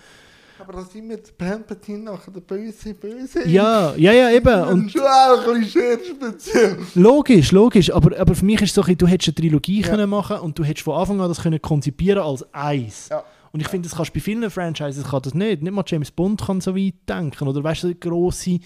Aber 0.69 0.81
da 0.81 0.85
sind 0.85 1.09
wir 1.09 1.17
der 1.17 1.31
Palpatine 1.35 2.03
nachher 2.03 2.29
der 2.29 2.41
böse, 2.41 2.93
böse. 2.93 3.47
Ja, 3.49 3.95
ja, 3.95 4.11
ja, 4.13 4.29
eben. 4.29 4.61
Und 4.65 4.91
schon 4.91 5.01
auch 5.01 5.47
ein 5.47 5.61
bisschen 5.61 5.81
sehr 5.81 5.97
speziell. 6.05 6.77
Logisch, 6.93 7.51
logisch, 7.51 7.91
aber, 7.91 8.15
aber 8.19 8.35
für 8.35 8.45
mich 8.45 8.61
ist 8.61 8.69
es 8.69 8.75
so, 8.75 8.81
ein 8.81 8.85
bisschen, 8.85 8.97
du 8.99 9.07
hättest 9.07 9.29
eine 9.29 9.35
Trilogie 9.35 9.81
Ja. 9.81 9.87
können 9.87 10.07
machen 10.07 10.37
und 10.37 10.59
du 10.59 10.63
hättest 10.63 10.83
von 10.83 10.93
Anfang 10.95 11.21
an 11.21 11.27
das 11.27 11.41
können 11.41 11.59
konzipieren 11.59 12.21
als 12.21 12.45
eins. 12.53 13.09
Ja. 13.09 13.23
Und 13.51 13.61
ich 13.61 13.67
finde, 13.67 13.89
das 13.89 13.97
kannst 13.97 14.11
du 14.11 14.19
bei 14.19 14.19
vielen 14.19 14.47
Franchises 14.51 15.03
kann 15.05 15.23
das 15.23 15.33
nicht. 15.33 15.63
Nicht 15.63 15.73
mal 15.73 15.83
James 15.87 16.11
Bond 16.11 16.45
kann 16.45 16.61
so 16.61 16.75
weit 16.75 16.93
denken 17.09 17.47
oder 17.47 17.63
weißt 17.63 17.85
du, 17.85 17.95
grosse 17.95 18.59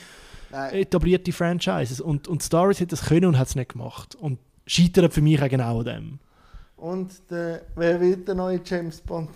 Nein. 0.51 0.73
etablierte 0.73 1.31
Franchises. 1.31 2.01
Und, 2.01 2.27
und 2.27 2.43
Star 2.43 2.67
Wars 2.67 2.81
hat 2.81 2.91
das 2.91 3.05
können 3.05 3.27
und 3.27 3.39
hat 3.39 3.47
es 3.47 3.55
nicht 3.55 3.71
gemacht. 3.71 4.15
Und 4.15 4.39
scheitert 4.65 5.13
für 5.13 5.21
mich 5.21 5.41
auch 5.41 5.47
genau 5.47 5.79
an 5.79 5.85
dem. 5.85 6.19
Und 6.75 7.13
der, 7.31 7.61
wer 7.77 8.01
wird 8.01 8.27
der 8.27 8.35
neue 8.35 8.59
James 8.65 8.99
Bond? 8.99 9.29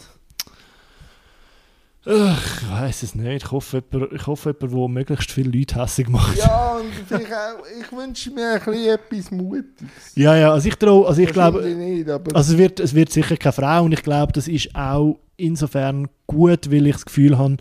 Ach, 2.09 2.61
ich 2.61 2.71
weiß 2.71 3.03
es 3.03 3.15
nicht. 3.15 3.43
Ich 3.43 3.51
hoffe, 3.51 3.83
jemand, 3.91 4.13
ich 4.13 4.27
hoffe, 4.27 4.55
jemand, 4.59 4.73
der 4.73 4.87
möglichst 4.87 5.31
viele 5.31 5.51
Leute 5.51 5.75
hässig 5.81 6.07
macht. 6.07 6.37
Ja, 6.37 6.77
und 6.77 6.91
vielleicht 7.05 7.33
auch, 7.33 7.63
ich 7.79 7.91
wünsche 7.91 8.31
mir 8.31 8.53
ein 8.53 8.61
bisschen 8.63 8.93
etwas 8.93 9.31
Mutiges. 9.31 10.15
Ja, 10.15 10.35
ja, 10.35 10.53
also 10.53 10.69
ich 10.69 10.75
traue, 10.75 11.05
also 11.07 11.21
ich 11.21 11.33
glaube, 11.33 11.63
nicht, 11.65 12.09
Also 12.09 12.53
es 12.53 12.57
wird, 12.57 12.79
es 12.79 12.93
wird 12.93 13.11
sicher 13.11 13.35
keine 13.35 13.51
Frau 13.51 13.83
und 13.83 13.91
ich 13.91 14.03
glaube, 14.03 14.31
das 14.31 14.47
ist 14.47 14.73
auch 14.73 15.19
insofern 15.35 16.07
gut, 16.27 16.71
weil 16.71 16.87
ich 16.87 16.93
das 16.93 17.05
Gefühl 17.05 17.37
habe, 17.37 17.57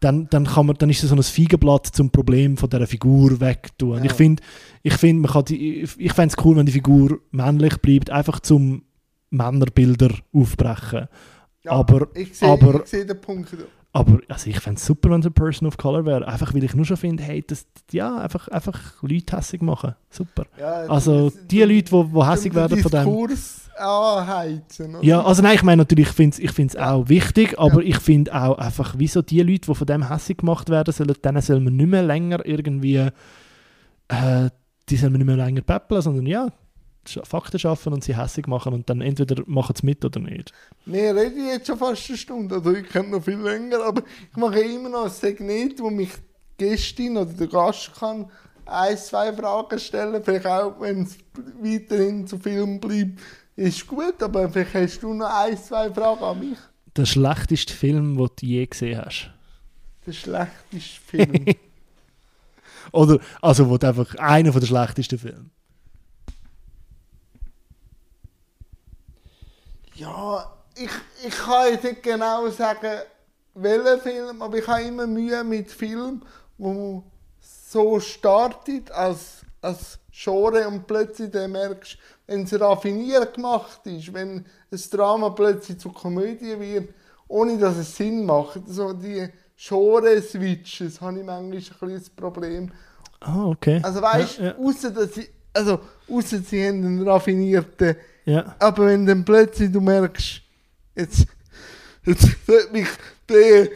dann, 0.00 0.28
dann, 0.28 0.44
kann 0.44 0.66
man, 0.66 0.76
dann 0.76 0.90
ist 0.90 1.02
es 1.02 1.08
so 1.08 1.16
ein 1.16 1.22
Feigenblatt 1.22 1.86
zum 1.86 2.10
Problem 2.10 2.58
von 2.58 2.68
dieser 2.68 2.86
Figur 2.86 3.40
wegtun. 3.40 3.98
Ja. 3.98 4.04
Ich 4.04 4.12
finde, 4.12 4.42
ich, 4.82 4.94
find, 4.94 5.20
man 5.20 5.30
kann 5.30 5.46
die, 5.46 5.80
ich, 5.82 5.98
ich 5.98 6.12
fände 6.12 6.34
es 6.36 6.44
cool, 6.44 6.56
wenn 6.56 6.66
die 6.66 6.72
Figur 6.72 7.18
männlich 7.30 7.78
bleibt, 7.78 8.10
einfach 8.10 8.40
zum 8.40 8.82
Männerbilder 9.30 10.10
aufbrechen. 10.34 11.08
Ja, 11.64 11.72
aber- 11.72 12.08
ich 12.14 12.36
sehe, 12.36 12.82
sehe 12.84 13.06
den 13.06 13.20
Punkt. 13.20 13.54
Aber 13.96 14.18
also 14.28 14.50
ich 14.50 14.58
fände 14.58 14.78
es 14.78 14.86
super, 14.86 15.10
wenn 15.10 15.20
es 15.20 15.26
eine 15.26 15.30
Person 15.32 15.68
of 15.68 15.76
Color 15.76 16.04
wäre. 16.04 16.26
Einfach 16.26 16.52
weil 16.52 16.64
ich 16.64 16.74
nur 16.74 16.84
schon 16.84 16.96
finde, 16.96 17.22
hey, 17.22 17.44
das, 17.46 17.64
ja, 17.92 18.16
einfach, 18.18 18.48
einfach 18.48 19.00
Leute 19.02 19.36
hässig 19.36 19.62
machen. 19.62 19.94
Super. 20.10 20.46
Ja, 20.58 20.72
Also 20.88 21.30
das- 21.30 21.46
die 21.46 21.62
Leute, 21.62 21.82
die, 21.84 22.04
die 22.12 22.24
hässig 22.26 22.52
den 22.52 22.54
werden 22.56 22.78
von 22.82 22.90
dem. 22.90 23.04
Diskurs 23.28 23.70
anheizen. 23.78 24.96
oder? 24.96 25.04
Ja, 25.04 25.22
also 25.24 25.42
nein, 25.42 25.54
ich 25.54 25.62
meine 25.62 25.82
natürlich, 25.82 26.08
ich 26.08 26.14
finde 26.14 26.34
es 26.34 26.38
ich 26.40 26.50
find's 26.50 26.74
auch 26.76 27.08
wichtig, 27.08 27.56
aber 27.58 27.82
Ja. 27.82 27.88
ich 27.90 27.98
finde 27.98 28.34
auch 28.34 28.58
einfach, 28.58 28.94
wieso 28.98 29.22
die 29.22 29.40
Leute, 29.42 29.68
die 29.68 29.74
von 29.76 29.86
dem 29.86 30.08
hässig 30.08 30.38
gemacht 30.38 30.70
werden 30.70 30.92
sollen, 30.92 31.14
denen 31.24 31.40
soll 31.40 31.60
man 31.60 31.76
nicht 31.76 31.86
mehr 31.88 32.02
länger 32.02 32.44
irgendwie, 32.44 32.96
äh, 32.96 34.50
die 34.88 34.96
sollen 34.96 35.12
man 35.12 35.18
nicht 35.20 35.26
mehr 35.26 35.36
länger 35.36 35.62
peppeln, 35.62 36.02
sondern 36.02 36.26
ja, 36.26 36.48
Fakten 37.24 37.58
schaffen 37.58 37.92
und 37.92 38.04
sie 38.04 38.16
hässig 38.16 38.46
machen 38.46 38.72
und 38.72 38.88
dann 38.88 39.00
entweder 39.00 39.42
machen 39.46 39.74
sie 39.76 39.86
mit 39.86 40.04
oder 40.04 40.20
nicht. 40.20 40.52
Wir 40.86 41.14
reden 41.14 41.46
jetzt 41.46 41.66
schon 41.66 41.78
fast 41.78 42.08
eine 42.08 42.18
Stunde, 42.18 42.54
also 42.56 42.72
ich 42.72 42.88
kenne 42.88 43.08
noch 43.08 43.24
viel 43.24 43.38
länger, 43.38 43.82
aber 43.82 44.02
ich 44.30 44.36
mache 44.36 44.60
immer 44.60 44.88
noch 44.88 45.04
ein 45.04 45.10
Segment, 45.10 45.80
wo 45.80 45.90
mich 45.90 46.10
die 46.58 46.64
Gästin 46.64 47.16
oder 47.16 47.32
der 47.32 47.46
Gast 47.48 47.94
kann 47.98 48.30
ein, 48.66 48.96
zwei 48.96 49.32
Fragen 49.32 49.78
stellen, 49.78 50.22
vielleicht 50.24 50.46
auch, 50.46 50.80
wenn 50.80 51.02
es 51.02 51.18
weiterhin 51.60 52.26
zu 52.26 52.38
Film 52.38 52.80
bleibt, 52.80 53.20
ist 53.56 53.86
gut, 53.86 54.22
aber 54.22 54.48
vielleicht 54.48 54.74
hast 54.74 55.02
du 55.02 55.14
noch 55.14 55.28
ein, 55.28 55.56
zwei 55.58 55.92
Fragen 55.92 56.24
an 56.24 56.40
mich. 56.40 56.58
Der 56.96 57.06
schlechteste 57.06 57.72
Film, 57.72 58.16
den 58.16 58.28
du 58.36 58.46
je 58.46 58.66
gesehen 58.66 59.00
hast. 59.04 59.30
Der 60.06 60.12
schlechteste 60.12 61.00
Film. 61.06 61.44
Oder, 62.92 63.18
also, 63.40 63.68
wo 63.68 63.76
einfach 63.76 64.14
einer 64.16 64.52
der 64.52 64.66
schlechtesten 64.66 65.18
Filme. 65.18 65.50
Ja, 69.94 70.52
ich, 70.76 70.90
ich 71.26 71.36
kann 71.36 71.72
jetzt 71.72 71.84
nicht 71.84 72.02
genau 72.02 72.48
sagen, 72.50 73.00
welcher 73.54 73.98
Film, 73.98 74.42
aber 74.42 74.58
ich 74.58 74.66
habe 74.66 74.82
immer 74.82 75.06
Mühe 75.06 75.44
mit 75.44 75.70
Filmen, 75.70 76.24
wo 76.58 77.04
so 77.40 78.00
startet 78.00 78.90
als, 78.90 79.42
als 79.60 79.98
Genre 80.10 80.66
und 80.68 80.86
plötzlich 80.86 81.30
dann 81.30 81.52
merkst, 81.52 81.98
wenn 82.26 82.42
es 82.42 82.60
raffiniert 82.60 83.34
gemacht 83.34 83.80
ist, 83.86 84.12
wenn 84.12 84.44
das 84.70 84.88
Drama 84.90 85.30
plötzlich 85.30 85.78
zur 85.78 85.92
Komödie 85.92 86.58
wird, 86.58 86.94
ohne 87.28 87.58
dass 87.58 87.76
es 87.76 87.96
Sinn 87.96 88.24
macht. 88.24 88.60
So 88.66 88.92
die 88.92 89.28
Genre-Switches 89.56 91.00
habe 91.00 91.18
ich 91.20 91.24
manchmal 91.24 91.90
ein 91.90 91.94
das 91.94 92.10
Problem. 92.10 92.72
Ah, 93.20 93.46
okay. 93.46 93.80
Also 93.82 94.02
weißt 94.02 94.38
du, 94.38 94.42
Ja, 94.42 94.48
ja. 94.48 94.58
außer 94.58 94.90
dass 94.90 95.14
sie, 95.14 95.28
also 95.52 95.80
außer 96.08 96.38
sie 96.38 96.66
haben 96.66 96.84
einen 96.84 97.08
raffinierten 97.08 97.96
ja. 98.24 98.54
aber 98.58 98.86
wenn 98.86 99.06
dann 99.06 99.24
plötzlich 99.24 99.70
du 99.72 99.80
merkst, 99.80 100.40
jetzt, 100.94 101.26
jetzt 102.04 102.48
wird 102.48 102.72
mich 102.72 102.88
der 103.28 103.68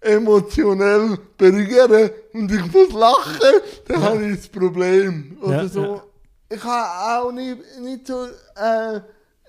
emotionell 0.00 1.18
berühren 1.38 2.10
und 2.34 2.50
ich 2.52 2.72
muss 2.72 2.92
lachen, 2.92 3.40
dann 3.88 4.00
Ja. 4.00 4.06
habe 4.08 4.26
ich 4.26 4.36
das 4.36 4.48
Problem. 4.48 5.36
Oder 5.40 5.62
Ja, 5.62 5.68
so. 5.68 5.82
ja. 5.82 6.02
Ich 6.50 6.64
habe 6.64 7.24
auch 7.26 7.32
nicht, 7.32 7.58
nicht 7.80 8.06
so 8.06 8.26
äh, 8.56 9.00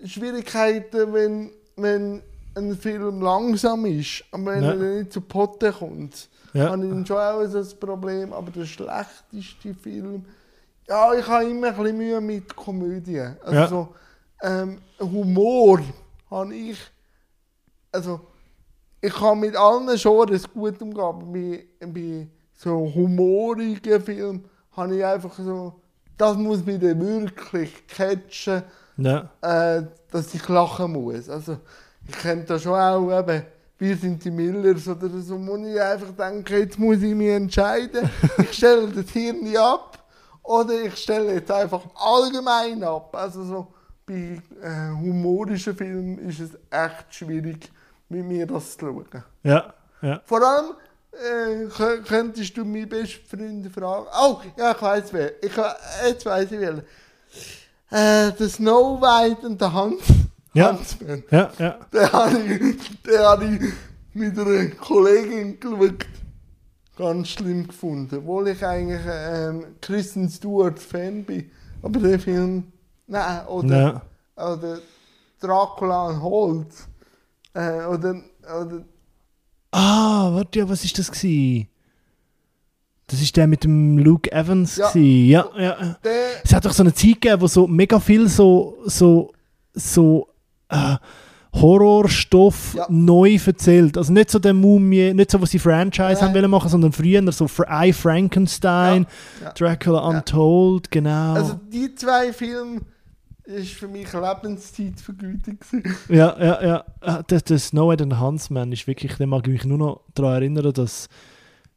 Schwierigkeiten, 0.06 1.14
wenn, 1.14 1.52
wenn 1.76 2.22
ein 2.56 2.78
Film 2.78 3.22
langsam 3.22 3.86
ist, 3.86 4.24
aber 4.32 4.46
wenn 4.54 4.64
er 4.64 4.76
nicht 4.76 5.12
zu 5.12 5.22
Potte 5.22 5.72
kommt, 5.74 6.30
habe 6.54 6.84
ich 6.86 6.90
dann 6.92 7.06
schon 7.06 7.18
auch 7.18 7.44
so 7.46 7.58
das 7.58 7.74
Problem. 7.74 8.32
Aber 8.32 8.52
der 8.52 8.66
schlechteste 8.66 9.74
Film, 9.82 10.24
ja, 10.88 11.14
ich 11.16 11.28
habe 11.28 11.46
immer 11.50 11.68
ein 11.70 11.76
bisschen 11.76 11.98
Mühe 11.98 12.22
mit 12.22 12.56
Komödien. 12.56 13.36
Also 13.44 13.68
so, 13.68 13.96
ähm, 14.44 14.82
Humor 15.00 15.80
habe 16.30 16.54
ich, 16.54 16.78
also 17.92 18.20
ich 19.02 19.14
kann 19.14 19.40
mit 19.40 19.56
allen 19.56 19.88
Genres 19.98 20.52
gut 20.52 20.82
umgehen, 20.82 21.04
aber 21.04 21.26
bei, 21.26 21.66
bei 21.80 22.28
so 22.54 22.92
humorigen 22.94 24.02
Filmen 24.02 24.46
habe 24.72 24.98
ich 24.98 25.06
einfach 25.06 25.34
so, 25.38 25.82
das 26.18 26.38
muss 26.38 26.64
mich 26.66 26.80
dann 26.80 27.00
wirklich 27.00 27.88
catchen, 27.88 28.64
ja. 28.98 29.30
äh, 29.42 29.84
dass 30.12 30.34
ich 30.34 30.48
lachen 30.48 30.92
muss. 30.92 31.30
Also 31.30 31.58
ich 32.08 32.16
kenne 32.18 32.44
da 32.44 32.60
schon 32.60 32.80
auch 32.80 33.20
eben, 33.20 33.44
wir 33.78 33.98
sind 33.98 34.24
die 34.24 34.32
Millers 34.32 34.88
oder 34.88 35.10
so, 35.10 35.46
wo 35.46 35.58
ich 35.58 35.82
einfach 35.82 36.12
denke, 36.16 36.60
jetzt 36.60 36.80
muss 36.80 37.02
ich 37.02 37.16
mich 37.16 37.30
entscheiden, 37.30 38.10
ich 38.38 38.54
stelle 38.54 38.88
das 38.88 39.10
Hirn 39.12 39.56
ab 39.58 40.04
oder 40.44 40.74
ich 40.74 40.96
stelle 40.96 41.34
jetzt 41.34 41.52
einfach 41.52 41.82
allgemein 41.96 42.84
ab. 42.84 43.16
Also 43.16 43.44
so 43.44 43.68
bei 44.06 44.42
äh, 44.62 44.90
humorischen 44.92 45.76
Filmen 45.76 46.18
ist 46.20 46.40
es 46.40 46.52
echt 46.70 47.06
schwierig, 47.14 47.72
mit 48.10 48.26
mir 48.26 48.46
das 48.46 48.78
zu 48.78 48.86
schauen. 48.86 49.06
Ja, 49.44 49.74
ja. 50.02 50.22
Vor 50.26 50.42
allem 50.42 50.72
äh, 51.12 51.66
kö- 51.68 52.02
könntest 52.04 52.58
du 52.58 52.66
meine 52.66 52.88
besten 52.88 53.26
Freunde 53.38 53.70
fragen. 53.70 54.06
Oh, 54.22 54.42
ja, 54.58 54.72
ich 54.72 54.82
weiß 54.82 55.14
wer. 55.14 55.44
Ich, 55.44 55.56
ha- 55.58 55.76
jetzt 56.06 56.26
weiß 56.26 56.52
ich 56.52 56.60
wer. 56.60 56.84
Äh, 57.92 58.32
der 58.34 58.50
Snow 58.50 59.00
White 59.02 59.46
und 59.48 59.62
der 59.62 59.72
Hans. 59.74 60.02
Ja. 60.54 60.72
Huntsman. 60.72 61.24
Ja, 61.32 61.52
ja. 61.58 61.80
Den 61.92 62.12
habe 62.12 62.40
ich, 62.40 63.02
den 63.02 63.20
habe 63.20 63.46
ich 63.46 63.74
mit 64.14 64.38
einer 64.38 64.66
Kollegin 64.76 65.60
geschaut. 65.60 66.06
Ganz 66.96 67.30
schlimm 67.30 67.68
gefunden. 67.68 68.18
Obwohl 68.18 68.50
ich 68.50 68.64
eigentlich 68.64 69.02
ähm, 69.08 69.66
Kristen 69.82 70.30
Stewart 70.30 70.78
Fan 70.78 71.24
bin. 71.24 71.50
Aber 71.82 72.00
der 72.00 72.20
Film. 72.20 72.72
Nein, 73.08 73.46
oder, 73.48 74.02
ja. 74.38 74.46
oder 74.52 74.78
Dracula 75.40 76.08
und 76.08 76.22
Holz. 76.22 76.88
Äh, 77.54 77.86
oder, 77.86 78.16
oder 78.44 78.84
Ah, 79.72 80.30
warte, 80.34 80.60
ja, 80.60 80.70
was 80.70 80.84
ist 80.86 80.98
das 81.00 81.12
gsi? 81.12 81.68
Das 83.08 83.22
ist 83.22 83.36
der 83.36 83.48
mit 83.48 83.64
dem 83.64 83.98
Luke 83.98 84.32
Evans 84.32 84.78
Ja. 84.78 84.90
gsi. 84.90 85.28
Ja, 85.30 85.46
ja. 85.58 85.76
der. 86.04 86.44
Es 86.44 86.54
hat 86.54 86.66
doch 86.66 86.72
so 86.74 86.84
eine 86.84 86.94
Zeit 86.94 87.22
gegeben, 87.22 87.42
wo 87.42 87.48
so 87.48 87.68
mega 87.68 88.00
viel 88.00 88.28
so, 88.30 88.78
so, 88.86 89.32
so 89.74 90.30
äh, 90.70 90.96
Horrorstoff 91.54 92.74
Ja. 92.76 92.88
neu 92.90 93.38
erzählt. 93.46 93.98
Also 93.98 94.12
nicht 94.14 94.32
so 94.32 94.40
der 94.40 94.54
Mumie, 94.54 95.14
nicht 95.14 95.30
so, 95.32 95.42
was 95.42 95.52
sie 95.52 95.60
Franchise 95.60 96.02
Nein. 96.14 96.22
haben 96.22 96.34
wollen 96.34 96.52
machen, 96.52 96.70
sondern 96.70 96.92
früher 96.92 97.32
so 97.32 97.48
I 97.70 97.94
Frankenstein, 97.94 99.06
Ja. 99.42 99.52
Dracula. 99.52 100.08
Untold, 100.08 100.90
genau. 100.90 101.34
Also 101.34 101.60
die 101.72 101.94
zwei 101.96 102.32
Filme 102.34 102.82
ist 103.46 103.74
für 103.74 103.88
mich 103.88 104.12
Lebenszeitvergütung. 104.14 105.58
Ja, 106.10 106.36
ja, 106.40 106.64
ja. 106.64 106.86
Äh, 107.02 107.24
Der, 107.30 107.42
der 107.42 107.60
Snow 107.60 107.92
and 107.92 108.20
Huntsman 108.20 108.72
ist 108.72 108.88
wirklich, 108.88 109.16
da 109.18 109.26
mag 109.26 109.46
ich 109.48 109.54
mich 109.54 109.66
nur 109.66 109.78
noch 109.78 110.02
daran 110.16 110.36
erinnern, 110.36 110.72
dass 110.74 111.08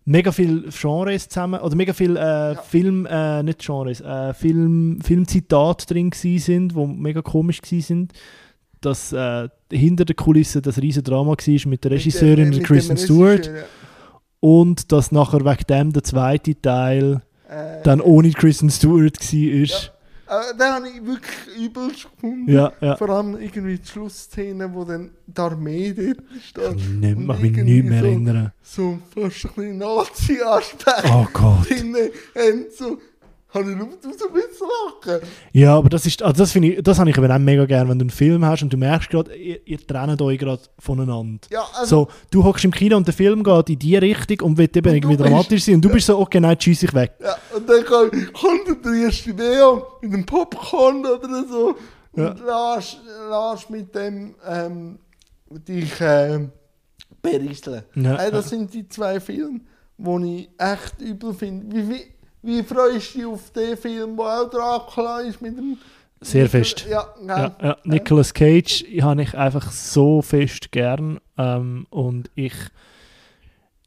mega 0.04 0.30
viele 0.30 0.62
Genres 0.70 1.28
zusammen, 1.28 1.60
oder 1.60 1.74
mega 1.74 1.92
viele 1.92 2.18
äh, 2.20 2.54
Ja. 2.54 2.62
Film, 2.62 3.06
äh, 3.06 3.42
nicht 3.42 3.58
Genres, 3.64 4.00
äh, 4.00 4.32
Film, 4.34 5.00
Filmzitate 5.02 5.86
drin 5.86 6.10
sind, 6.12 6.74
wo 6.74 6.86
mega 6.86 7.22
komisch 7.22 7.60
sind. 7.64 8.12
Dass 8.80 9.12
äh, 9.12 9.48
hinter 9.72 10.04
der 10.04 10.14
Kulisse 10.14 10.62
das 10.62 10.80
riesen 10.80 11.02
Drama 11.02 11.30
war 11.32 11.68
mit 11.70 11.82
der 11.82 11.90
Regisseurin, 11.90 12.50
Mit 12.50 12.62
Kristen 12.64 12.92
mit 12.92 13.00
dem 13.00 13.04
Stewart. 13.04 13.38
Regisseur, 13.48 13.64
Und 14.38 14.92
dass 14.92 15.10
nachher 15.10 15.44
wegen 15.44 15.64
dem 15.68 15.92
der 15.92 16.04
zweite 16.04 16.60
Teil 16.60 17.22
ja. 17.48 17.78
Äh, 17.78 17.82
dann 17.82 18.00
ohne 18.00 18.30
Kristen 18.32 18.70
Stewart 18.70 19.18
war. 19.20 19.38
Ja. 19.38 19.76
Aber 20.26 20.52
den 20.54 20.66
habe 20.66 20.88
ich 20.88 21.04
wirklich 21.06 21.56
übelst 21.66 22.08
gefunden. 22.10 22.50
Ja, 22.52 22.72
ja. 22.80 22.96
Vor 22.96 23.10
allem 23.10 23.36
irgendwie 23.40 23.78
die 23.78 23.86
Schlussszene, 23.86 24.72
wo 24.74 24.84
dann 24.84 25.10
die 25.26 25.40
Armee 25.40 25.92
dort 25.92 26.18
steht. 26.42 26.76
Ich 26.76 26.88
nicht, 26.88 27.18
mag 27.18 27.40
mich 27.40 27.52
nicht 27.56 27.84
mehr 27.84 28.00
so- 28.00 28.06
erinnern. 28.06 28.52
So 28.62 28.98
fast 29.14 29.44
ein 29.46 29.50
bisschen 29.54 29.78
Nazi-Aspekt 29.78 31.04
Oh 31.12 31.26
Gott. 31.32 31.68
drin. 31.70 31.94
Und 31.96 32.72
so, 32.76 32.98
habe 33.56 33.70
ich 33.70 33.76
ein 33.76 33.88
bisschen 33.88 34.68
lachen. 34.68 35.28
Ja, 35.52 35.76
aber 35.76 35.88
das 35.88 36.06
ist, 36.06 36.22
also 36.22 36.42
das 36.42 36.52
finde 36.52 36.68
ich, 36.72 36.82
das 36.82 36.98
habe 36.98 37.10
ich 37.10 37.16
eben 37.16 37.30
auch 37.30 37.38
mega 37.38 37.64
gern, 37.64 37.88
wenn 37.88 37.98
du 37.98 38.04
einen 38.04 38.10
Film 38.10 38.44
hast 38.44 38.62
und 38.62 38.72
du 38.72 38.76
merkst 38.76 39.10
gerade, 39.10 39.34
ihr, 39.34 39.66
ihr 39.66 39.84
trennt 39.86 40.20
euch 40.22 40.38
gerade 40.38 40.62
voneinander. 40.78 41.40
Ja, 41.50 41.66
also, 41.74 42.04
So, 42.04 42.08
du 42.30 42.44
hockst 42.44 42.64
im 42.64 42.70
Kino 42.70 42.96
und 42.96 43.06
der 43.06 43.14
Film 43.14 43.42
geht 43.42 43.70
in 43.70 43.78
die 43.78 43.96
Richtung 43.96 44.40
und 44.42 44.58
wird 44.58 44.76
eben 44.76 44.88
Und 44.88 44.94
irgendwie 44.96 45.16
dramatisch 45.16 45.64
sein 45.64 45.76
und 45.76 45.84
du 45.84 45.88
bist 45.88 46.06
so, 46.06 46.18
okay, 46.18 46.40
nein, 46.40 46.58
tschüss, 46.58 46.82
ich 46.82 46.94
weg. 46.94 47.12
ja, 47.20 47.36
und 47.54 47.68
dann 47.68 47.84
kommt, 47.84 48.84
der 48.84 48.92
erste 48.92 49.32
Neo 49.32 49.86
mit 50.02 50.12
dem 50.12 50.26
Popcorn 50.26 51.04
oder 51.04 51.44
so. 51.48 51.74
Ja. 52.16 52.30
Und 52.30 52.40
lass, 52.46 52.96
lass 53.28 53.68
mit 53.68 53.94
dem 53.94 54.34
ähm, 54.46 54.98
dich 55.50 55.92
ähm, 56.00 56.50
berieseln. 57.22 57.82
Ja, 57.94 58.18
Hey, 58.18 58.30
das 58.30 58.48
sind 58.48 58.72
die 58.72 58.88
zwei 58.88 59.20
Filme, 59.20 59.60
die 59.98 60.38
ich 60.40 60.48
echt 60.58 61.00
übel 61.00 61.34
finde. 61.34 61.76
Wie, 61.76 61.88
wie, 61.90 62.02
wie 62.46 62.62
freust 62.62 63.14
du 63.14 63.18
dich 63.18 63.26
auf 63.26 63.50
den 63.50 63.76
Film, 63.76 64.16
wo 64.16 64.22
auch 64.24 64.48
Dracula 64.48 65.20
ist 65.20 65.42
mit 65.42 65.56
dem... 65.56 65.78
Sehr 66.20 66.48
fest. 66.48 66.86
Ja, 66.88 67.14
Ja, 67.26 67.56
ja. 67.60 67.76
Nicolas 67.84 68.32
Cage 68.32 68.84
habe 69.02 69.22
ich 69.22 69.36
einfach 69.36 69.70
so 69.70 70.22
fest 70.22 70.72
gern 70.72 71.20
ähm, 71.36 71.86
und 71.90 72.30
ich 72.34 72.54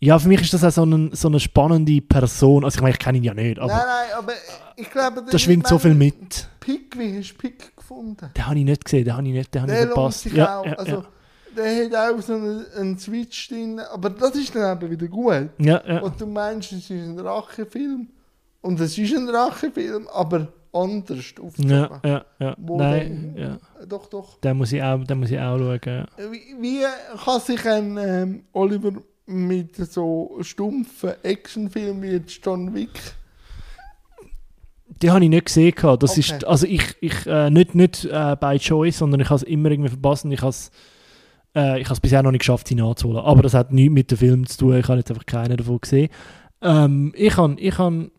ja, 0.01 0.17
für 0.17 0.29
mich 0.29 0.41
ist 0.41 0.53
das 0.53 0.63
auch 0.63 0.71
so, 0.71 0.85
ein, 0.85 1.11
so 1.13 1.27
eine 1.27 1.41
spannende 1.41 1.99
Person. 1.99 2.63
Also 2.63 2.77
ich 2.77 2.81
meine, 2.81 2.93
ich 2.93 2.99
kenne 2.99 3.17
ihn 3.17 3.23
ja 3.25 3.33
nicht, 3.33 3.59
aber 3.59 3.67
Nein, 3.67 3.85
nein, 3.85 4.07
aber 4.17 4.33
ich 4.77 4.89
glaube... 4.89 5.25
da 5.29 5.37
schwingt 5.37 5.67
so 5.67 5.77
viel 5.77 5.93
mit. 5.93 6.47
Pick, 6.61 6.97
wie 6.97 7.19
hast 7.19 7.33
du 7.33 7.37
Pick 7.37 7.75
gefunden? 7.75 8.29
Den 8.35 8.45
habe 8.45 8.57
ich 8.57 8.63
nicht 8.63 8.85
gesehen, 8.85 9.03
den 9.03 9.13
habe 9.13 9.27
ich 9.27 9.33
nicht, 9.33 9.53
den 9.53 9.61
habe 9.63 9.71
ich 9.73 9.77
Der 9.77 9.87
verpasst. 9.87 10.25
Ja, 10.27 10.59
auch. 10.59 10.65
ja, 10.65 10.73
also, 10.73 10.91
ja. 10.91 11.05
Der 11.57 11.85
hat 11.85 12.15
auch 12.15 12.21
so 12.21 12.33
einen, 12.33 12.65
einen 12.77 12.97
Switch 12.97 13.49
drin, 13.49 13.81
aber 13.91 14.09
das 14.11 14.35
ist 14.35 14.55
dann 14.55 14.77
eben 14.77 14.91
wieder 14.91 15.07
gut. 15.07 15.49
ja, 15.57 15.81
ja. 15.85 15.99
Und 15.99 16.21
du 16.21 16.27
meinst, 16.27 16.71
es 16.71 16.83
ist 16.83 16.91
ein 16.91 17.19
Rachefilm. 17.19 18.07
Und 18.61 18.79
es 18.79 18.97
ist 18.97 19.15
ein 19.15 19.29
Rachefilm, 19.29 20.07
aber 20.13 20.47
anders 20.73 21.33
aufgezogen. 21.41 21.69
Ja, 21.69 22.01
ja, 22.05 22.25
ja. 22.39 22.55
Nein, 22.59 23.33
dann- 23.35 23.43
ja. 23.43 23.85
Doch, 23.87 24.07
doch. 24.07 24.39
Den 24.41 24.57
muss 24.57 24.71
ich 24.71 24.83
auch, 24.83 25.03
den 25.03 25.19
muss 25.19 25.31
ich 25.31 25.39
auch 25.39 25.57
schauen. 25.57 25.79
Ja. 25.85 26.05
Wie, 26.31 26.55
wie 26.61 26.83
kann 27.23 27.39
sich 27.41 27.65
ein 27.67 27.97
ähm, 27.97 28.43
Oliver 28.53 28.91
mit 29.25 29.75
so 29.77 30.37
stumpfen 30.41 31.11
Actionfilmen 31.23 32.01
wie 32.01 32.07
jetzt 32.07 32.39
John 32.43 32.73
Wick 32.73 32.89
Die 35.01 35.09
habe 35.11 35.23
ich 35.23 35.29
nicht 35.29 35.45
gesehen. 35.45 35.73
gehabt. 35.73 36.03
Das 36.03 36.11
Okay. 36.11 36.19
ist, 36.19 36.45
also 36.45 36.65
ich, 36.67 36.83
ich 37.01 37.25
äh, 37.25 37.49
nicht, 37.49 37.73
nicht 37.75 38.05
äh, 38.05 38.35
by 38.39 38.57
choice, 38.59 38.97
sondern 38.97 39.21
ich 39.21 39.29
habe 39.29 39.37
es 39.37 39.43
immer 39.43 39.71
irgendwie 39.71 39.89
verpasst 39.89 40.25
und 40.25 40.31
ich 40.31 40.41
habe 40.41 40.49
es 40.49 40.71
äh, 41.55 41.79
ich 41.81 41.87
bisher 42.01 42.21
noch 42.21 42.31
nicht 42.31 42.39
geschafft, 42.41 42.67
sie 42.67 42.75
nachzuholen. 42.75 43.21
Aber 43.21 43.41
das 43.41 43.53
hat 43.53 43.71
nichts 43.71 43.93
mit 43.93 44.11
dem 44.11 44.17
Film 44.17 44.45
zu 44.45 44.57
tun. 44.57 44.77
Ich 44.77 44.87
habe 44.87 44.97
jetzt 44.99 45.09
einfach 45.09 45.25
keinen 45.25 45.57
davon 45.57 45.79
gesehen. 45.79 46.09
Ähm, 46.61 47.13
ich 47.15 47.37
habe 47.37 47.55
ich 47.59 47.77
habe 47.77 48.11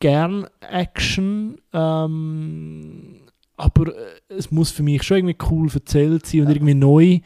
gern 0.00 0.46
Action, 0.60 1.60
ähm, 1.72 3.20
aber 3.56 3.88
äh, 3.88 4.10
es 4.28 4.50
muss 4.50 4.70
für 4.70 4.82
mich 4.82 5.02
schon 5.02 5.18
irgendwie 5.18 5.36
cool 5.50 5.68
erzählt 5.72 6.26
sein 6.26 6.40
und 6.42 6.48
Ja. 6.48 6.54
irgendwie 6.54 6.74
neu. 6.74 7.18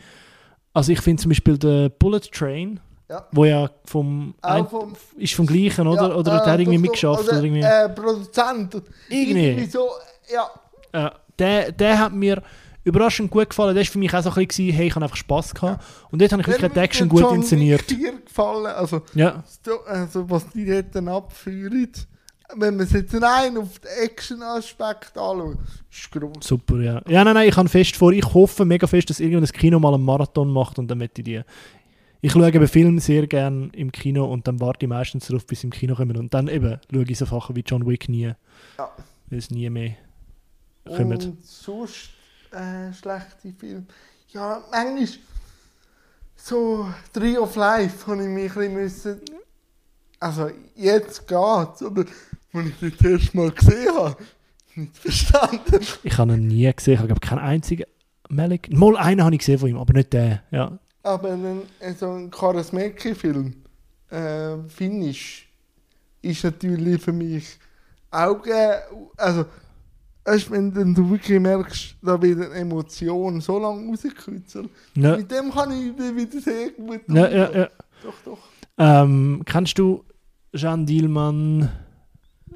Also 0.72 0.92
ich 0.92 1.00
finde 1.00 1.22
zum 1.22 1.30
Beispiel 1.30 1.58
den 1.58 1.90
Bullet 1.98 2.20
Train, 2.32 2.78
Ja. 3.08 3.26
wo 3.32 3.44
ja 3.44 3.68
vom, 3.84 4.34
ein, 4.42 4.66
vom 4.68 4.94
ist 5.16 5.34
vom 5.34 5.46
gleichen, 5.46 5.86
oder? 5.88 6.08
Ja, 6.10 6.14
oder 6.14 6.40
äh, 6.40 6.44
der 6.44 6.52
hat 6.52 6.60
irgendwie 6.60 6.76
doch, 6.76 6.82
doch, 6.84 6.90
mitgeschafft. 6.92 7.22
oder, 7.24 7.32
oder 7.32 7.42
irgendwie. 7.44 7.62
Äh, 7.62 7.88
Produzent. 7.88 8.82
Irgendwie. 9.08 9.64
so, 9.66 9.88
ja. 10.32 10.48
Ja, 10.94 11.12
der, 11.38 11.72
der 11.72 11.98
hat 11.98 12.12
mir 12.12 12.42
überraschend 12.84 13.30
gut 13.30 13.50
gefallen. 13.50 13.74
Der 13.74 13.84
war 13.84 13.90
für 13.90 13.98
mich 13.98 14.14
auch 14.14 14.22
so 14.22 14.30
ein 14.30 14.46
bisschen, 14.46 14.70
hey, 14.72 14.86
ich 14.86 14.94
habe 14.94 15.04
einfach 15.04 15.16
Spass 15.16 15.52
gehabt. 15.54 15.84
Und 16.10 16.20
dort 16.22 16.32
habe 16.32 16.42
ich 16.42 16.48
wirklich 16.48 16.72
die 16.72 16.78
Action 16.78 17.08
gut 17.08 17.30
inszeniert. 17.32 17.82
4 17.82 18.20
gefallen. 18.22 18.66
Also, 18.66 19.02
Ja, 19.14 19.42
so- 19.64 19.82
also 19.86 20.30
was 20.30 20.48
die 20.50 20.64
dort 20.66 20.94
dann 20.94 21.08
abführen. 21.08 21.90
Wenn 22.57 22.76
man 22.76 22.86
es 22.86 22.92
jetzt 22.92 23.14
rein 23.14 23.57
auf 23.57 23.78
den 23.78 23.90
Action-Aspekt 24.05 25.16
anschaut, 25.16 25.59
ist 25.90 26.11
gross. 26.11 26.46
super, 26.46 26.80
ja. 26.80 27.03
Ja, 27.09 27.24
nein, 27.24 27.34
nein, 27.34 27.48
ich 27.48 27.57
habe 27.57 27.68
fest 27.68 27.96
vor, 27.96 28.12
ich 28.12 28.24
hoffe 28.34 28.64
mega 28.64 28.86
fest, 28.86 29.11
dass 29.11 29.20
irgendwann 29.20 29.42
das 29.42 29.53
Kino 29.53 29.78
mal 29.78 29.94
einen 29.94 30.05
Marathon 30.05 30.53
macht 30.53 30.78
und 30.78 30.88
dann 30.88 30.98
möchte 30.98 31.20
ich 31.20 31.24
die. 31.24 31.42
Ich 32.22 32.32
schaue 32.32 32.48
eben 32.48 32.68
Filme 32.68 33.01
sehr 33.01 33.26
gerne 33.26 33.70
im 33.72 33.90
Kino 33.90 34.30
und 34.30 34.46
dann 34.46 34.61
warte 34.61 34.84
ich 34.84 34.88
meistens 34.88 35.26
darauf, 35.26 35.46
bis 35.46 35.61
sie 35.61 35.68
im 35.68 35.70
Kino 35.70 35.94
kommen. 35.94 36.16
Und 36.16 36.34
dann 36.34 36.48
eben 36.48 36.78
schaue 36.92 37.05
ich 37.05 37.18
so 37.18 37.24
Sachen 37.24 37.57
wie 37.57 37.64
John 37.66 37.86
Wick 37.86 38.09
nie. 38.09 38.32
Ja. 38.76 38.92
Weil 39.28 39.38
es 39.38 39.51
nie 39.51 39.70
mehr 39.70 39.96
kommen. 40.84 41.12
Und 41.12 41.46
sonst 41.46 42.11
äh, 42.53 42.92
schlechte 42.92 43.53
Filme. 43.59 43.86
Ja, 44.28 44.62
manchmal 44.70 45.09
so 46.36 46.88
Tree 47.12 47.38
of 47.38 47.57
Life 47.57 48.07
habe 48.07 48.22
ich 48.22 48.28
mich 48.28 48.57
ein 48.57 48.74
bisschen 48.74 48.74
müssen. 48.74 49.20
Also 50.18 50.51
jetzt 50.74 51.26
geht's, 51.26 51.82
aber 51.82 52.05
wenn 52.53 52.68
ich 52.68 52.96
das 52.96 53.11
erste 53.11 53.36
Mal 53.36 53.51
gesehen 53.51 53.94
habe, 53.94 54.16
nicht 54.74 54.96
verstanden. 54.96 55.86
Ich 56.03 56.18
habe 56.18 56.34
ihn 56.34 56.48
nie 56.48 56.72
gesehen, 56.72 56.94
ich 56.94 57.01
habe 57.01 57.20
keinen 57.20 57.38
einzigen 57.38 57.84
Malik. 58.28 58.72
Mal 58.72 58.96
einen 58.96 59.24
habe 59.24 59.34
ich 59.34 59.40
gesehen 59.40 59.59
von 59.59 59.68
ihm, 59.68 59.76
aber 59.76 59.92
nicht 59.92 60.12
den. 60.12 60.40
Ja. 60.51 60.78
Aber 61.03 61.32
ein, 61.32 61.62
so 61.98 62.12
ein 62.12 62.30
Karasmeki-Film, 62.30 63.55
äh, 64.11 64.57
Finnisch, 64.68 65.48
ist 66.22 66.44
natürlich 66.44 67.01
für 67.01 67.12
mich 67.12 67.59
auch, 68.11 68.44
äh, 68.46 68.80
also, 69.16 69.46
weißt, 70.24 70.51
wenn 70.51 70.72
dann 70.72 70.94
du 70.94 71.11
wirklich 71.11 71.40
merkst, 71.40 71.96
da 72.03 72.20
wird 72.20 72.40
eine 72.40 72.55
Emotion 72.55 73.40
so 73.40 73.59
lange 73.59 73.88
rausgekürzelt. 73.88 74.68
Ja, 74.94 75.16
Mit 75.16 75.30
dem 75.30 75.51
kann 75.51 75.70
ich 75.72 75.96
wieder 75.96 76.40
sehr 76.40 76.70
gut 76.70 77.01
ja, 77.09 77.28
ja. 77.28 77.51
ja. 77.51 77.68
Doch, 78.03 78.14
doch. 78.24 78.38
Ähm, 78.78 79.42
kennst 79.44 79.78
du 79.78 80.05
Jean 80.55 80.86
Dielmann 80.86 81.70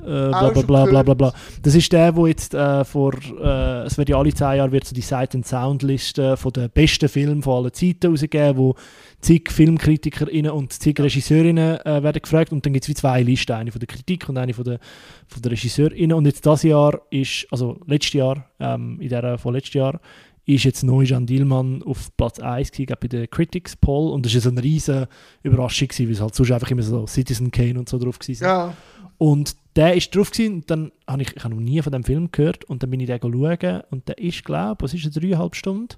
Äh, 0.00 0.28
bla, 0.28 0.50
bla, 0.50 0.84
bla, 0.84 1.02
bla, 1.02 1.14
bla. 1.14 1.32
Das 1.62 1.74
ist 1.74 1.92
der, 1.92 2.14
wo 2.14 2.26
jetzt 2.26 2.52
äh, 2.52 2.84
vor, 2.84 3.14
äh, 3.40 3.84
es 3.84 3.96
wird 3.96 4.08
ja 4.08 4.18
alle 4.18 4.34
zehn 4.34 4.56
Jahre 4.56 4.72
wird 4.72 4.84
so 4.84 4.94
die 4.94 5.00
Sight 5.00 5.34
and 5.34 5.46
Sound 5.46 5.82
Liste 5.82 6.36
von 6.36 6.52
den 6.52 6.68
besten 6.70 7.08
Filmen 7.08 7.42
von 7.42 7.64
allen 7.64 7.72
Zeiten 7.72 8.10
rausgegeben, 8.10 8.56
wo 8.56 8.74
zig 9.20 9.50
FilmkritikerInnen 9.50 10.50
und 10.50 10.72
zig 10.72 10.98
RegisseurInnen 11.00 11.80
äh, 11.80 12.02
werden 12.02 12.20
gefragt 12.20 12.52
und 12.52 12.66
dann 12.66 12.72
gibt 12.72 12.84
es 12.84 12.88
wie 12.88 12.94
zwei 12.94 13.22
Listen, 13.22 13.52
eine 13.52 13.72
von 13.72 13.78
der 13.78 13.86
Kritik 13.86 14.28
und 14.28 14.36
eine 14.36 14.52
von 14.52 14.64
der, 14.64 14.78
von 15.26 15.40
der 15.40 15.52
RegisseurInnen 15.52 16.16
und 16.16 16.26
jetzt 16.26 16.44
das 16.44 16.62
Jahr 16.64 17.00
ist, 17.10 17.46
also 17.50 17.78
letztes 17.86 18.14
Jahr, 18.14 18.50
ähm, 18.60 19.00
in 19.00 19.08
der 19.08 19.38
von 19.38 19.54
letztes 19.54 19.74
Jahr, 19.74 20.00
ist 20.46 20.64
jetzt 20.64 20.82
neu 20.82 21.04
Jean 21.04 21.24
Dielmann 21.24 21.82
auf 21.82 22.14
Platz 22.16 22.38
1 22.38 22.72
gewesen, 22.72 22.94
bei 23.00 23.08
der 23.08 23.26
Critics 23.28 23.76
Poll 23.76 24.12
und 24.12 24.26
das 24.26 24.34
war 24.34 24.42
so 24.42 24.50
eine 24.50 24.62
riesige 24.62 25.08
Überraschung, 25.42 25.88
gewesen, 25.88 26.06
weil 26.06 26.12
es 26.12 26.20
halt 26.20 26.34
sonst 26.34 26.52
einfach 26.52 26.70
immer 26.70 26.82
so 26.82 27.06
Citizen 27.06 27.50
Kane 27.50 27.78
und 27.78 27.88
so 27.88 27.98
drauf 27.98 28.18
war. 28.18 28.34
Ja. 28.34 28.74
Und 29.16 29.56
der 29.76 29.94
ist 29.94 30.14
drauf 30.14 30.30
gewesen, 30.30 30.54
und 30.54 30.70
dann 30.70 30.92
habe 31.08 31.22
ich, 31.22 31.36
ich 31.36 31.44
habe 31.44 31.54
noch 31.54 31.60
nie 31.60 31.82
von 31.82 31.92
dem 31.92 32.04
Film 32.04 32.30
gehört 32.30 32.64
und 32.64 32.82
dann 32.82 32.90
bin 32.90 33.00
ich 33.00 33.06
den 33.06 33.20
schauen 33.20 33.82
und 33.90 34.08
der 34.08 34.18
ist, 34.18 34.44
glaube 34.44 34.82
was 34.82 34.94
ist 34.94 35.04
es, 35.04 35.14
dreieinhalb 35.14 35.56
Stunden, 35.56 35.96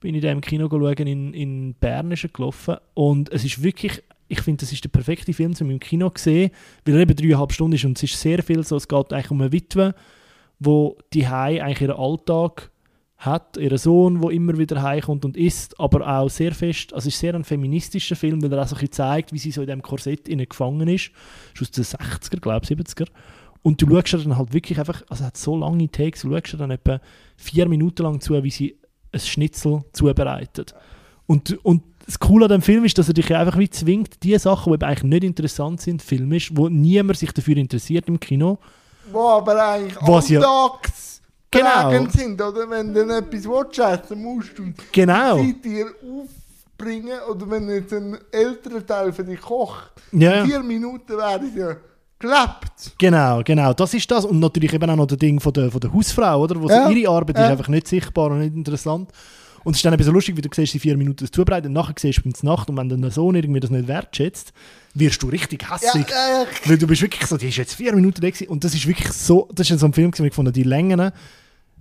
bin 0.00 0.14
ich 0.14 0.22
den 0.22 0.38
im 0.38 0.40
Kino 0.40 0.68
schauen, 0.70 1.06
in, 1.06 1.34
in 1.34 1.74
Bern 1.74 2.10
ist 2.12 2.24
er 2.24 2.30
gelaufen 2.30 2.76
und 2.94 3.30
es 3.30 3.44
ist 3.44 3.62
wirklich, 3.62 4.02
ich 4.28 4.40
finde, 4.40 4.60
das 4.60 4.72
ist 4.72 4.84
der 4.84 4.88
perfekte 4.88 5.32
Film, 5.34 5.54
um 5.60 5.70
im 5.70 5.80
Kino 5.80 6.08
zu 6.10 6.24
sehen, 6.24 6.50
weil 6.84 6.94
er 6.94 7.00
eben 7.02 7.16
dreieinhalb 7.16 7.52
Stunden 7.52 7.76
ist 7.76 7.84
und 7.84 7.98
es 7.98 8.04
ist 8.04 8.20
sehr 8.20 8.42
viel 8.42 8.64
so, 8.64 8.76
es 8.76 8.88
geht 8.88 9.12
eigentlich 9.12 9.30
um 9.30 9.40
eine 9.40 9.52
Witwe, 9.52 9.94
wo 10.58 10.96
die 11.12 11.26
eigentlich 11.26 11.82
ihren 11.82 11.96
Alltag 11.96 12.69
hat, 13.20 13.56
ihren 13.58 13.78
Sohn, 13.78 14.20
der 14.20 14.30
immer 14.30 14.56
wieder 14.58 14.82
heimkommt 14.82 15.24
und 15.24 15.36
isst, 15.36 15.78
aber 15.78 16.06
auch 16.08 16.28
sehr 16.30 16.52
fest, 16.54 16.92
also 16.94 17.06
es 17.08 17.14
ist 17.14 17.20
sehr 17.20 17.34
ein 17.34 17.44
feministischer 17.44 18.16
Film, 18.16 18.42
weil 18.42 18.52
er 18.52 18.62
auch 18.62 18.66
so 18.66 18.74
ein 18.74 18.80
bisschen 18.80 18.92
zeigt, 18.92 19.32
wie 19.32 19.38
sie 19.38 19.50
so 19.52 19.60
in 19.60 19.66
diesem 19.66 19.82
Korsett 19.82 20.26
innen 20.28 20.48
gefangen 20.48 20.88
ist. 20.88 21.10
Das 21.58 21.68
ist 21.68 21.78
aus 21.80 21.98
den 21.98 22.08
60er, 22.08 22.40
glaube 22.40 22.64
ich, 22.64 22.70
70er. 22.70 23.06
Und 23.62 23.82
du 23.82 23.86
schaust 23.90 24.24
dann 24.24 24.38
halt 24.38 24.54
wirklich 24.54 24.78
einfach, 24.78 25.02
also 25.10 25.22
es 25.22 25.26
hat 25.26 25.36
so 25.36 25.54
lange 25.56 25.90
Takes, 25.90 26.22
du 26.22 26.30
schaust 26.30 26.58
dann 26.58 26.70
etwa 26.70 26.98
vier 27.36 27.68
Minuten 27.68 28.02
lang 28.04 28.20
zu, 28.20 28.42
wie 28.42 28.50
sie 28.50 28.78
ein 29.12 29.20
Schnitzel 29.20 29.84
zubereitet. 29.92 30.74
Und, 31.26 31.62
und 31.64 31.82
das 32.06 32.18
Coole 32.18 32.46
an 32.46 32.50
dem 32.50 32.62
Film 32.62 32.84
ist, 32.86 32.96
dass 32.96 33.08
er 33.08 33.14
dich 33.14 33.34
einfach 33.36 33.58
wie 33.58 33.68
zwingt, 33.68 34.22
die 34.22 34.36
Sachen, 34.38 34.72
die 34.72 34.74
eben 34.76 34.84
eigentlich 34.84 35.02
nicht 35.04 35.24
interessant 35.24 35.80
sind, 35.82 36.00
filmisch, 36.02 36.50
wo 36.56 36.68
niemand 36.70 37.18
sich 37.18 37.32
dafür 37.32 37.58
interessiert 37.58 38.08
im 38.08 38.18
Kino, 38.18 38.58
Wo 39.12 39.28
aber 39.28 39.62
eigentlich 39.62 39.96
Was 40.00 40.30
ja- 40.30 40.40
Genau. 41.50 42.06
sind, 42.10 42.40
oder? 42.40 42.70
Wenn 42.70 42.94
du 42.94 43.00
etwas 43.00 43.44
willst, 43.44 43.78
essen 43.78 44.22
musst 44.22 44.56
du 44.58 44.72
Genau. 44.92 45.38
die 45.38 45.52
Zeit 45.54 45.64
dir 45.64 45.86
aufbringen, 46.02 47.18
oder 47.28 47.50
wenn 47.50 47.68
jetzt 47.68 47.92
ein 47.92 48.16
älterer 48.30 48.86
Teil 48.86 49.12
für 49.12 49.24
dich 49.24 49.40
kocht, 49.40 49.90
Ja, 50.12 50.42
in 50.42 50.46
vier 50.48 50.62
Minuten 50.62 51.16
wäre 51.16 51.40
es 51.44 51.54
ja 51.54 51.76
gelebt. 52.18 52.92
Genau, 52.98 53.40
genau, 53.44 53.72
das 53.72 53.94
ist 53.94 54.10
das. 54.10 54.24
Und 54.24 54.38
natürlich 54.40 54.72
eben 54.72 54.88
auch 54.90 54.96
noch 54.96 55.06
das 55.06 55.18
Ding 55.18 55.40
von 55.40 55.52
der, 55.52 55.70
von 55.70 55.80
der 55.80 55.92
Hausfrau, 55.92 56.42
oder? 56.42 56.60
Wo 56.60 56.68
Ja, 56.68 56.88
ihre 56.88 57.10
Arbeit 57.10 57.36
ja. 57.36 57.46
ist 57.46 57.50
einfach 57.50 57.68
nicht 57.68 57.88
sichtbar 57.88 58.30
und 58.30 58.38
nicht 58.40 58.54
interessant. 58.54 59.10
Und 59.62 59.72
es 59.72 59.78
ist 59.78 59.84
dann 59.84 59.92
eben 59.92 60.02
so 60.02 60.12
lustig, 60.12 60.36
wie 60.36 60.40
du 60.40 60.48
siehst, 60.54 60.72
die 60.72 60.78
vier 60.78 60.96
Minuten 60.96 61.18
das 61.24 61.30
zubereiten 61.30 61.66
und 61.66 61.74
nachher 61.74 61.94
siehst 61.98 62.20
du 62.20 62.22
in 62.24 62.32
der 62.32 62.44
Nacht 62.50 62.70
und 62.70 62.76
wenn 62.78 62.88
dein 62.88 63.10
Sohn 63.10 63.34
irgendwie 63.34 63.60
das 63.60 63.70
nicht 63.70 63.88
wertschätzt, 63.88 64.52
wirst 64.94 65.22
du 65.22 65.28
richtig 65.28 65.70
hässig. 65.70 66.06
ja, 66.08 66.40
ja. 66.42 66.46
Weil 66.64 66.78
du 66.78 66.86
bist 66.86 67.02
wirklich 67.02 67.26
so, 67.26 67.36
die 67.36 67.48
ist 67.48 67.56
jetzt 67.58 67.74
vier 67.74 67.94
Minuten 67.94 68.20
gewesen. 68.22 68.48
und 68.48 68.64
das 68.64 68.74
ist 68.74 68.86
wirklich 68.86 69.12
so, 69.12 69.48
das 69.52 69.68
ist 69.70 69.78
so 69.80 69.86
ein 69.86 69.92
Film 69.92 70.12
wo 70.16 70.24
ich 70.24 70.30
gefunden, 70.30 70.52
die 70.52 70.62
Längen 70.62 71.12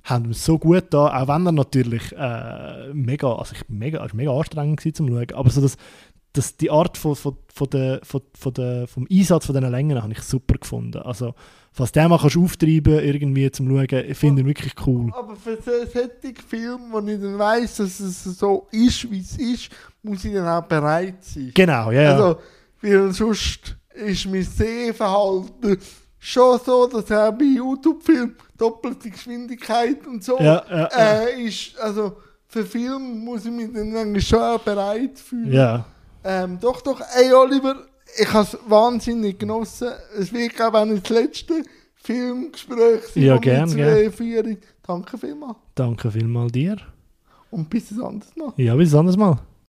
haben 0.10 0.28
mir 0.28 0.34
so 0.34 0.58
gut 0.58 0.86
da, 0.92 1.22
auch 1.22 1.28
wenn 1.28 1.46
er 1.46 1.52
natürlich 1.52 2.12
äh, 2.18 2.94
mega, 2.94 3.34
also 3.36 3.56
ich, 3.56 3.68
mega, 3.70 4.00
war 4.00 4.10
mega 4.14 4.32
anstrengend 4.32 4.78
gewesen 4.78 4.96
zum 4.96 5.08
Schauen, 5.08 5.32
aber 5.34 5.50
so 5.50 5.62
das, 5.62 5.78
das, 6.34 6.58
die 6.58 6.70
Art 6.70 6.98
von, 6.98 7.16
von, 7.16 7.38
von 7.54 7.70
der, 7.70 8.02
von, 8.04 8.22
von 8.38 8.54
der, 8.54 8.88
vom 8.88 9.08
Einsatz 9.10 9.46
von 9.46 9.56
diesen 9.56 9.72
Längen 9.72 10.02
habe 10.02 10.14
ich 10.14 10.22
super 10.22 10.56
gefunden. 10.60 11.02
Also, 11.02 11.34
falls 11.72 11.92
du 11.92 12.00
den 12.00 12.10
mal 12.10 12.20
kannst 12.20 12.38
auftreiben 12.38 13.00
irgendwie 13.00 13.50
zum 13.52 13.68
Schauen, 13.68 14.06
ich 14.10 14.18
finde 14.18 14.42
ihn 14.42 14.48
wirklich 14.48 14.74
cool. 14.86 15.12
Aber 15.14 15.36
für 15.36 15.58
so 15.62 15.72
einen 15.72 15.90
solchen 15.90 16.36
Film, 16.36 16.80
wo 16.92 17.00
ich 17.00 17.20
dann 17.20 17.40
weiss, 17.40 17.78
dass 17.78 18.00
es 18.00 18.24
so 18.24 18.68
ist, 18.72 19.10
wie 19.10 19.20
es 19.20 19.38
ist, 19.38 19.70
muss 20.04 20.24
ich 20.24 20.34
dann 20.34 20.48
auch 20.48 20.68
bereit 20.68 21.24
sein. 21.24 21.52
Genau, 21.54 21.92
ja. 21.92 22.14
Also, 22.14 22.40
weil 22.82 23.12
sonst 23.12 23.78
ist 23.96 24.26
mein 24.28 24.44
Sehverhalten 24.44 25.78
schon 26.20 26.60
so, 26.64 26.88
dass 26.88 27.12
auch 27.12 27.32
bei 27.32 27.46
YouTube-Filmen 27.46 28.36
doppelte 28.60 29.10
Geschwindigkeit 29.10 30.06
und 30.06 30.24
so 30.24 30.38
ja, 30.40 30.64
ja, 30.70 30.86
äh, 31.26 31.42
ist. 31.44 31.80
Also, 31.80 32.18
für 32.48 32.66
Film 32.66 33.20
muss 33.24 33.46
ich 33.46 33.52
mich 33.52 33.70
dann 33.74 34.20
schon 34.22 34.60
bereit 34.64 35.18
fühlen. 35.18 35.54
ja. 35.54 35.86
Ähm, 36.22 36.60
doch, 36.60 36.82
doch, 36.82 37.00
ey 37.16 37.32
Oliver, 37.34 37.78
ich 38.18 38.32
habe 38.34 38.44
es 38.44 38.58
wahnsinnig 38.68 39.40
genossen. 39.40 39.88
Es 40.18 40.34
wird, 40.34 40.52
ich, 40.52 40.62
auch 40.62 40.86
nicht 40.86 41.10
das 41.10 41.18
letzte 41.18 41.64
Filmgespräch 41.96 43.04
sein, 43.14 43.24
Ja, 43.24 43.34
wir 43.36 43.40
gern, 43.40 43.70
zwei 43.70 44.02
gern. 44.02 44.12
führen. 44.12 44.58
Danke 44.86 45.18
vielmals. 45.18 45.56
Danke 45.76 46.12
vielmals 46.12 46.52
dir. 46.52 46.76
Und 47.52 47.70
bis 47.70 47.92
ein 47.92 48.02
anderes 48.02 48.36
Mal. 48.36 48.52
Ja, 48.58 48.76
bis 48.76 48.94
ein 48.94 49.00
anderes 49.00 49.18
Mal. 49.18 49.40